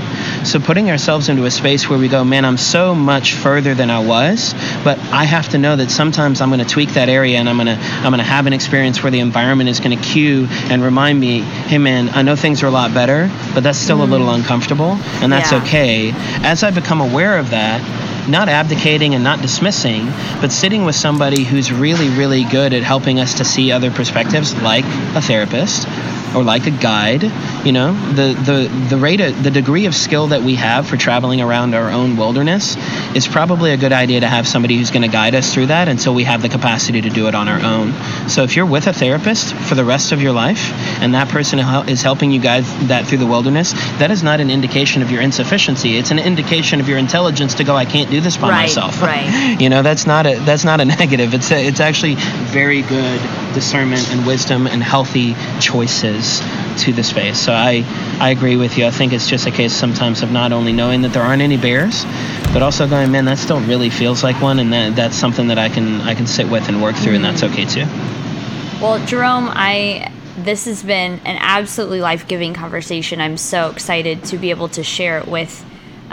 So 0.45 0.59
putting 0.59 0.89
ourselves 0.89 1.27
into 1.29 1.45
a 1.45 1.51
space 1.51 1.89
where 1.89 1.99
we 1.99 2.07
go, 2.07 2.23
man, 2.23 2.45
I'm 2.45 2.57
so 2.57 2.95
much 2.95 3.33
further 3.33 3.75
than 3.75 3.89
I 3.89 3.99
was, 3.99 4.12
but 4.13 4.99
I 4.99 5.23
have 5.23 5.49
to 5.49 5.57
know 5.57 5.75
that 5.75 5.89
sometimes 5.89 6.41
I'm 6.41 6.49
going 6.49 6.59
to 6.59 6.65
tweak 6.65 6.89
that 6.89 7.09
area 7.09 7.37
and 7.37 7.49
I'm 7.49 7.57
going 7.57 7.67
to 7.67 7.77
I'm 7.77 8.11
going 8.11 8.19
to 8.19 8.23
have 8.23 8.45
an 8.45 8.53
experience 8.53 9.01
where 9.01 9.11
the 9.11 9.19
environment 9.19 9.69
is 9.69 9.79
going 9.79 9.97
to 9.97 10.03
cue 10.03 10.47
and 10.69 10.83
remind 10.83 11.19
me, 11.19 11.39
hey 11.39 11.79
man, 11.79 12.09
I 12.09 12.21
know 12.21 12.35
things 12.35 12.61
are 12.63 12.67
a 12.67 12.71
lot 12.71 12.93
better, 12.93 13.29
but 13.53 13.63
that's 13.63 13.79
still 13.79 13.99
mm. 13.99 14.03
a 14.03 14.05
little 14.05 14.29
uncomfortable, 14.29 14.91
and 15.21 15.31
that's 15.31 15.51
yeah. 15.51 15.63
okay. 15.63 16.11
As 16.43 16.63
I 16.63 16.71
become 16.71 17.01
aware 17.01 17.37
of 17.37 17.49
that, 17.49 17.81
not 18.27 18.49
abdicating 18.49 19.15
and 19.15 19.23
not 19.23 19.41
dismissing, 19.41 20.05
but 20.41 20.51
sitting 20.51 20.85
with 20.85 20.95
somebody 20.95 21.43
who's 21.43 21.71
really, 21.71 22.09
really 22.09 22.43
good 22.43 22.73
at 22.73 22.83
helping 22.83 23.19
us 23.19 23.35
to 23.35 23.45
see 23.45 23.71
other 23.71 23.91
perspectives, 23.91 24.53
like 24.61 24.85
a 25.15 25.21
therapist 25.21 25.87
or 26.35 26.43
like 26.43 26.65
a 26.65 26.71
guide. 26.71 27.23
You 27.65 27.71
know, 27.71 27.93
the 28.13 28.33
the 28.33 28.87
the 28.89 28.97
rate 28.97 29.21
of, 29.21 29.43
the 29.43 29.51
degree 29.51 29.85
of 29.85 29.95
skill 29.95 30.27
that 30.27 30.41
we 30.41 30.55
have 30.55 30.87
for 30.87 30.97
traveling 30.97 31.41
around 31.41 31.73
our 31.75 31.89
own 31.89 32.17
wilderness 32.17 32.75
is 33.15 33.27
probably 33.27 33.71
a 33.71 33.77
good 33.77 33.93
idea 33.93 34.21
to 34.21 34.27
have 34.27 34.47
somebody 34.47 34.77
who's 34.77 34.91
going 34.91 35.03
to 35.03 35.07
guide 35.07 35.35
us 35.35 35.53
through 35.53 35.67
that 35.67 35.87
until 35.87 36.13
we 36.13 36.23
have 36.23 36.41
the 36.41 36.49
capacity 36.49 37.01
to 37.01 37.09
do 37.09 37.27
it 37.27 37.35
on 37.35 37.47
our 37.47 37.61
own. 37.61 37.93
So 38.29 38.43
if 38.43 38.55
you're 38.55 38.65
with 38.65 38.87
a 38.87 38.93
therapist 38.93 39.53
for 39.53 39.75
the 39.75 39.85
rest 39.85 40.11
of 40.11 40.21
your 40.21 40.33
life 40.33 40.71
and 41.01 41.13
that 41.13 41.29
person 41.29 41.59
is 41.87 42.01
helping 42.01 42.31
you 42.31 42.41
guide 42.41 42.63
that 42.87 43.05
through 43.05 43.19
the 43.19 43.25
wilderness, 43.25 43.73
that 43.99 44.11
is 44.11 44.23
not 44.23 44.39
an 44.39 44.49
indication 44.49 45.01
of 45.01 45.11
your 45.11 45.21
insufficiency. 45.21 45.97
It's 45.97 46.11
an 46.11 46.19
indication 46.19 46.79
of 46.79 46.89
your 46.89 46.97
intelligence 46.97 47.55
to 47.55 47.63
go, 47.63 47.75
I 47.75 47.85
can't 47.85 48.09
do 48.13 48.21
this 48.21 48.37
by 48.37 48.49
right, 48.49 48.61
myself. 48.61 49.01
Right. 49.01 49.57
you 49.59 49.69
know, 49.69 49.81
that's 49.81 50.05
not 50.05 50.25
a 50.25 50.39
that's 50.39 50.63
not 50.63 50.79
a 50.79 50.85
negative. 50.99 51.33
It's 51.33 51.51
a, 51.51 51.65
it's 51.65 51.79
actually 51.79 52.15
very 52.15 52.81
good 52.81 53.19
discernment 53.53 54.09
and 54.11 54.25
wisdom 54.25 54.67
and 54.67 54.83
healthy 54.83 55.35
choices 55.59 56.39
to 56.83 56.93
the 56.93 57.03
space. 57.03 57.39
So 57.39 57.53
I, 57.53 57.83
I 58.19 58.29
agree 58.29 58.55
with 58.55 58.77
you. 58.77 58.85
I 58.85 58.91
think 58.91 59.13
it's 59.13 59.27
just 59.27 59.47
a 59.47 59.51
case 59.51 59.73
sometimes 59.73 60.21
of 60.21 60.31
not 60.31 60.51
only 60.51 60.73
knowing 60.73 61.01
that 61.01 61.13
there 61.13 61.23
aren't 61.23 61.41
any 61.41 61.57
bears, 61.57 62.05
but 62.53 62.61
also 62.61 62.87
going, 62.87 63.11
man, 63.11 63.25
that 63.25 63.37
still 63.37 63.59
really 63.61 63.89
feels 63.89 64.23
like 64.23 64.41
one, 64.41 64.59
and 64.59 64.71
that, 64.73 64.95
that's 64.95 65.15
something 65.15 65.47
that 65.47 65.57
I 65.57 65.69
can 65.69 66.01
I 66.01 66.13
can 66.13 66.27
sit 66.27 66.49
with 66.49 66.69
and 66.69 66.81
work 66.81 66.95
through, 66.95 67.15
and 67.15 67.23
that's 67.23 67.41
mm-hmm. 67.41 67.53
okay 67.53 67.65
too. 67.65 68.83
Well, 68.83 69.03
Jerome, 69.05 69.49
I 69.49 70.11
this 70.37 70.65
has 70.65 70.83
been 70.83 71.19
an 71.25 71.37
absolutely 71.39 72.01
life 72.01 72.27
giving 72.27 72.53
conversation. 72.53 73.21
I'm 73.21 73.37
so 73.37 73.69
excited 73.69 74.23
to 74.25 74.37
be 74.37 74.49
able 74.49 74.67
to 74.69 74.83
share 74.83 75.19
it 75.19 75.27
with 75.27 75.63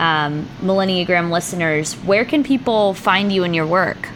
um, 0.01 0.49
Millenniagram 0.63 1.31
listeners. 1.31 1.95
Where 1.95 2.25
can 2.25 2.43
people 2.43 2.95
find 2.95 3.31
you 3.31 3.45
and 3.45 3.55
your 3.55 3.67
work? 3.67 4.09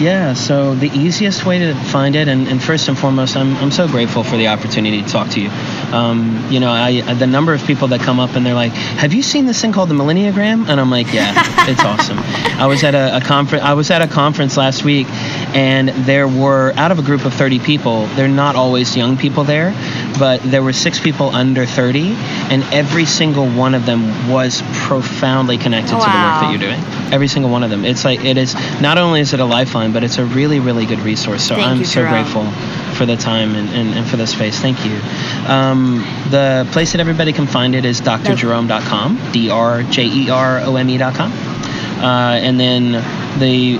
Yeah, 0.00 0.32
so 0.32 0.74
the 0.74 0.86
easiest 0.86 1.44
way 1.44 1.58
to 1.58 1.74
find 1.74 2.16
it, 2.16 2.26
and, 2.26 2.48
and, 2.48 2.62
first 2.62 2.88
and 2.88 2.98
foremost, 2.98 3.36
I'm, 3.36 3.54
I'm 3.56 3.70
so 3.70 3.86
grateful 3.86 4.24
for 4.24 4.38
the 4.38 4.48
opportunity 4.48 5.02
to 5.02 5.06
talk 5.06 5.28
to 5.32 5.42
you. 5.42 5.50
Um, 5.92 6.46
you 6.50 6.58
know, 6.58 6.70
I, 6.70 7.02
the 7.12 7.26
number 7.26 7.52
of 7.52 7.62
people 7.66 7.88
that 7.88 8.00
come 8.00 8.18
up 8.18 8.34
and 8.34 8.46
they're 8.46 8.54
like, 8.54 8.72
"Have 8.72 9.12
you 9.12 9.22
seen 9.22 9.44
this 9.44 9.60
thing 9.60 9.72
called 9.72 9.90
the 9.90 9.94
Millenniagram?" 9.94 10.70
And 10.70 10.80
I'm 10.80 10.90
like, 10.90 11.12
"Yeah, 11.12 11.34
it's 11.68 11.84
awesome." 11.84 12.16
I 12.18 12.66
was 12.66 12.82
at 12.82 12.94
a, 12.94 13.18
a 13.18 13.20
conference. 13.20 13.62
I 13.62 13.74
was 13.74 13.90
at 13.90 14.00
a 14.00 14.08
conference 14.08 14.56
last 14.56 14.84
week, 14.84 15.06
and 15.54 15.90
there 16.06 16.26
were 16.26 16.72
out 16.76 16.92
of 16.92 16.98
a 16.98 17.02
group 17.02 17.26
of 17.26 17.34
30 17.34 17.58
people. 17.58 18.06
They're 18.16 18.26
not 18.26 18.56
always 18.56 18.96
young 18.96 19.18
people 19.18 19.44
there, 19.44 19.72
but 20.18 20.40
there 20.42 20.62
were 20.62 20.72
six 20.72 21.00
people 21.00 21.28
under 21.28 21.66
30, 21.66 22.14
and 22.50 22.62
every 22.72 23.04
single 23.04 23.48
one 23.48 23.74
of 23.74 23.86
them 23.86 24.28
was 24.28 24.62
profoundly 24.72 25.58
connected 25.58 25.94
wow. 25.94 25.98
to 25.98 26.04
the 26.04 26.16
work 26.16 26.40
that 26.40 26.50
you're 26.50 26.76
doing. 26.76 27.12
Every 27.12 27.28
single 27.28 27.50
one 27.50 27.62
of 27.62 27.70
them. 27.70 27.84
It's 27.84 28.04
like 28.04 28.24
it 28.24 28.36
is. 28.36 28.54
Not 28.80 28.98
only 28.98 29.20
is 29.20 29.32
it 29.32 29.40
a 29.40 29.44
lifeline, 29.44 29.92
but 29.92 30.04
it's 30.04 30.18
a 30.18 30.24
really, 30.24 30.60
really 30.60 30.86
good 30.86 31.00
resource. 31.00 31.44
So 31.44 31.54
Thank 31.56 31.66
I'm 31.66 31.78
you, 31.78 31.84
so 31.84 32.00
Jerome. 32.00 32.12
grateful 32.12 32.50
for 32.94 33.06
the 33.06 33.16
time 33.16 33.54
and, 33.54 33.68
and, 33.70 33.94
and, 33.94 34.06
for 34.06 34.16
the 34.16 34.26
space. 34.26 34.58
Thank 34.58 34.84
you. 34.84 35.00
Um, 35.48 36.04
the 36.30 36.68
place 36.72 36.92
that 36.92 37.00
everybody 37.00 37.32
can 37.32 37.46
find 37.46 37.74
it 37.74 37.84
is 37.84 38.00
drjerome.com, 38.00 39.32
D 39.32 39.50
R 39.50 39.82
J 39.84 40.04
E 40.06 40.30
R 40.30 40.60
O 40.60 40.76
M 40.76 40.90
E.com. 40.90 41.32
Uh, 41.32 42.38
and 42.40 42.58
then 42.58 42.94
the 43.38 43.78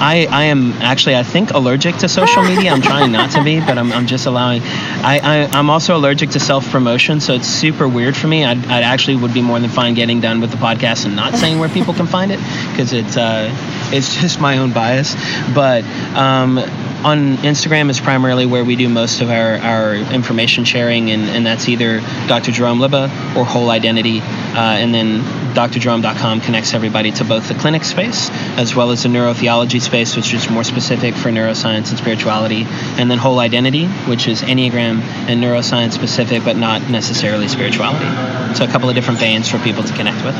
I, 0.00 0.26
I 0.30 0.44
am 0.44 0.72
actually 0.82 1.16
I 1.16 1.22
think 1.22 1.52
allergic 1.52 1.96
to 1.98 2.08
social 2.08 2.42
media. 2.42 2.72
I'm 2.72 2.82
trying 2.82 3.12
not 3.12 3.30
to 3.32 3.44
be, 3.44 3.60
but 3.60 3.78
I'm, 3.78 3.92
I'm 3.92 4.06
just 4.06 4.26
allowing. 4.26 4.62
I, 4.62 5.20
I 5.22 5.58
am 5.58 5.70
also 5.70 5.96
allergic 5.96 6.30
to 6.30 6.40
self 6.40 6.68
promotion, 6.70 7.20
so 7.20 7.34
it's 7.34 7.46
super 7.46 7.88
weird 7.88 8.16
for 8.16 8.26
me. 8.26 8.44
I 8.44 8.52
I 8.52 8.82
actually 8.82 9.16
would 9.16 9.34
be 9.34 9.42
more 9.42 9.58
than 9.60 9.70
fine 9.70 9.94
getting 9.94 10.20
done 10.20 10.40
with 10.40 10.50
the 10.50 10.56
podcast 10.56 11.06
and 11.06 11.16
not 11.16 11.34
saying 11.36 11.58
where 11.58 11.68
people 11.68 11.94
can 11.94 12.06
find 12.06 12.32
it 12.32 12.40
because 12.70 12.92
it's 12.92 13.16
uh 13.16 13.48
it's 13.92 14.20
just 14.20 14.40
my 14.40 14.58
own 14.58 14.72
bias. 14.72 15.14
But 15.54 15.84
um, 16.14 16.58
on 16.58 17.36
Instagram 17.38 17.90
is 17.90 18.00
primarily 18.00 18.46
where 18.46 18.64
we 18.64 18.76
do 18.76 18.88
most 18.88 19.20
of 19.20 19.30
our, 19.30 19.56
our 19.58 19.94
information 19.94 20.64
sharing, 20.64 21.10
and, 21.10 21.22
and 21.22 21.46
that's 21.46 21.68
either 21.68 22.00
Dr. 22.28 22.52
Jerome 22.52 22.78
Lubbe 22.78 23.04
or 23.36 23.44
Whole 23.44 23.70
Identity. 23.70 24.20
Uh, 24.20 24.76
and 24.78 24.94
then 24.94 25.22
drjerome.com 25.50 26.40
connects 26.40 26.74
everybody 26.74 27.12
to 27.12 27.24
both 27.24 27.48
the 27.48 27.54
clinic 27.54 27.84
space 27.84 28.30
as 28.56 28.74
well 28.74 28.90
as 28.90 29.02
the 29.02 29.08
neurotheology 29.08 29.80
space, 29.80 30.16
which 30.16 30.32
is 30.34 30.48
more 30.50 30.64
specific 30.64 31.14
for 31.14 31.30
neuroscience 31.30 31.90
and 31.90 31.98
spirituality, 31.98 32.64
and 32.98 33.10
then 33.10 33.18
whole 33.18 33.38
identity, 33.38 33.86
which 34.08 34.28
is 34.28 34.42
Enneagram 34.42 35.00
and 35.28 35.42
neuroscience 35.42 35.92
specific, 35.92 36.44
but 36.44 36.56
not 36.56 36.88
necessarily 36.90 37.48
spirituality. 37.48 38.06
So 38.54 38.64
a 38.64 38.68
couple 38.68 38.88
of 38.88 38.94
different 38.94 39.20
veins 39.20 39.48
for 39.48 39.58
people 39.58 39.82
to 39.82 39.92
connect 39.94 40.24
with. 40.24 40.36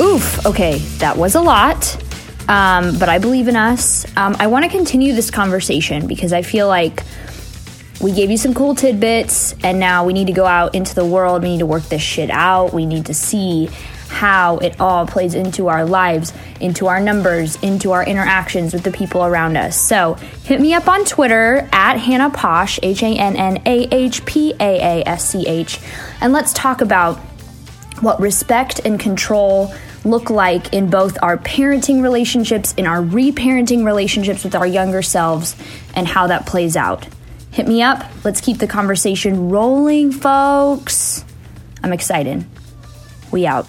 Oof, 0.00 0.46
okay, 0.46 0.78
that 0.98 1.16
was 1.16 1.34
a 1.34 1.40
lot. 1.40 1.96
Um, 2.48 2.98
but 2.98 3.08
I 3.08 3.18
believe 3.18 3.48
in 3.48 3.56
us. 3.56 4.04
Um, 4.16 4.36
I 4.38 4.48
want 4.48 4.64
to 4.64 4.70
continue 4.70 5.14
this 5.14 5.30
conversation 5.30 6.06
because 6.06 6.32
I 6.32 6.42
feel 6.42 6.68
like 6.68 7.02
we 8.04 8.12
gave 8.12 8.30
you 8.30 8.36
some 8.36 8.52
cool 8.52 8.74
tidbits, 8.74 9.54
and 9.64 9.80
now 9.80 10.04
we 10.04 10.12
need 10.12 10.26
to 10.26 10.32
go 10.34 10.44
out 10.44 10.74
into 10.74 10.94
the 10.94 11.06
world. 11.06 11.42
We 11.42 11.48
need 11.48 11.60
to 11.60 11.66
work 11.66 11.84
this 11.84 12.02
shit 12.02 12.28
out. 12.28 12.74
We 12.74 12.84
need 12.84 13.06
to 13.06 13.14
see 13.14 13.70
how 14.08 14.58
it 14.58 14.78
all 14.78 15.06
plays 15.06 15.34
into 15.34 15.68
our 15.68 15.86
lives, 15.86 16.34
into 16.60 16.86
our 16.86 17.00
numbers, 17.00 17.56
into 17.62 17.92
our 17.92 18.04
interactions 18.04 18.74
with 18.74 18.82
the 18.82 18.92
people 18.92 19.24
around 19.24 19.56
us. 19.56 19.80
So 19.80 20.18
hit 20.44 20.60
me 20.60 20.74
up 20.74 20.86
on 20.86 21.06
Twitter 21.06 21.66
at 21.72 21.96
Hannah 21.96 22.28
Paasch, 22.28 22.78
H 22.82 23.02
A 23.02 23.06
N 23.06 23.36
N 23.36 23.62
A 23.64 23.88
H 23.90 24.26
P 24.26 24.52
A 24.60 25.00
A 25.00 25.08
S 25.08 25.30
C 25.30 25.46
H, 25.46 25.80
and 26.20 26.34
let's 26.34 26.52
talk 26.52 26.82
about 26.82 27.16
what 28.02 28.20
respect 28.20 28.82
and 28.84 29.00
control 29.00 29.72
look 30.04 30.28
like 30.28 30.74
in 30.74 30.90
both 30.90 31.16
our 31.22 31.38
parenting 31.38 32.02
relationships, 32.02 32.74
in 32.74 32.86
our 32.86 33.00
reparenting 33.00 33.86
relationships 33.86 34.44
with 34.44 34.54
our 34.54 34.66
younger 34.66 35.00
selves, 35.00 35.56
and 35.94 36.06
how 36.06 36.26
that 36.26 36.44
plays 36.44 36.76
out 36.76 37.08
hit 37.54 37.68
me 37.68 37.82
up. 37.82 38.04
Let's 38.24 38.40
keep 38.40 38.58
the 38.58 38.66
conversation 38.66 39.48
rolling, 39.48 40.10
folks. 40.10 41.24
I'm 41.84 41.92
excited. 41.92 42.44
We 43.30 43.46
out. 43.46 43.68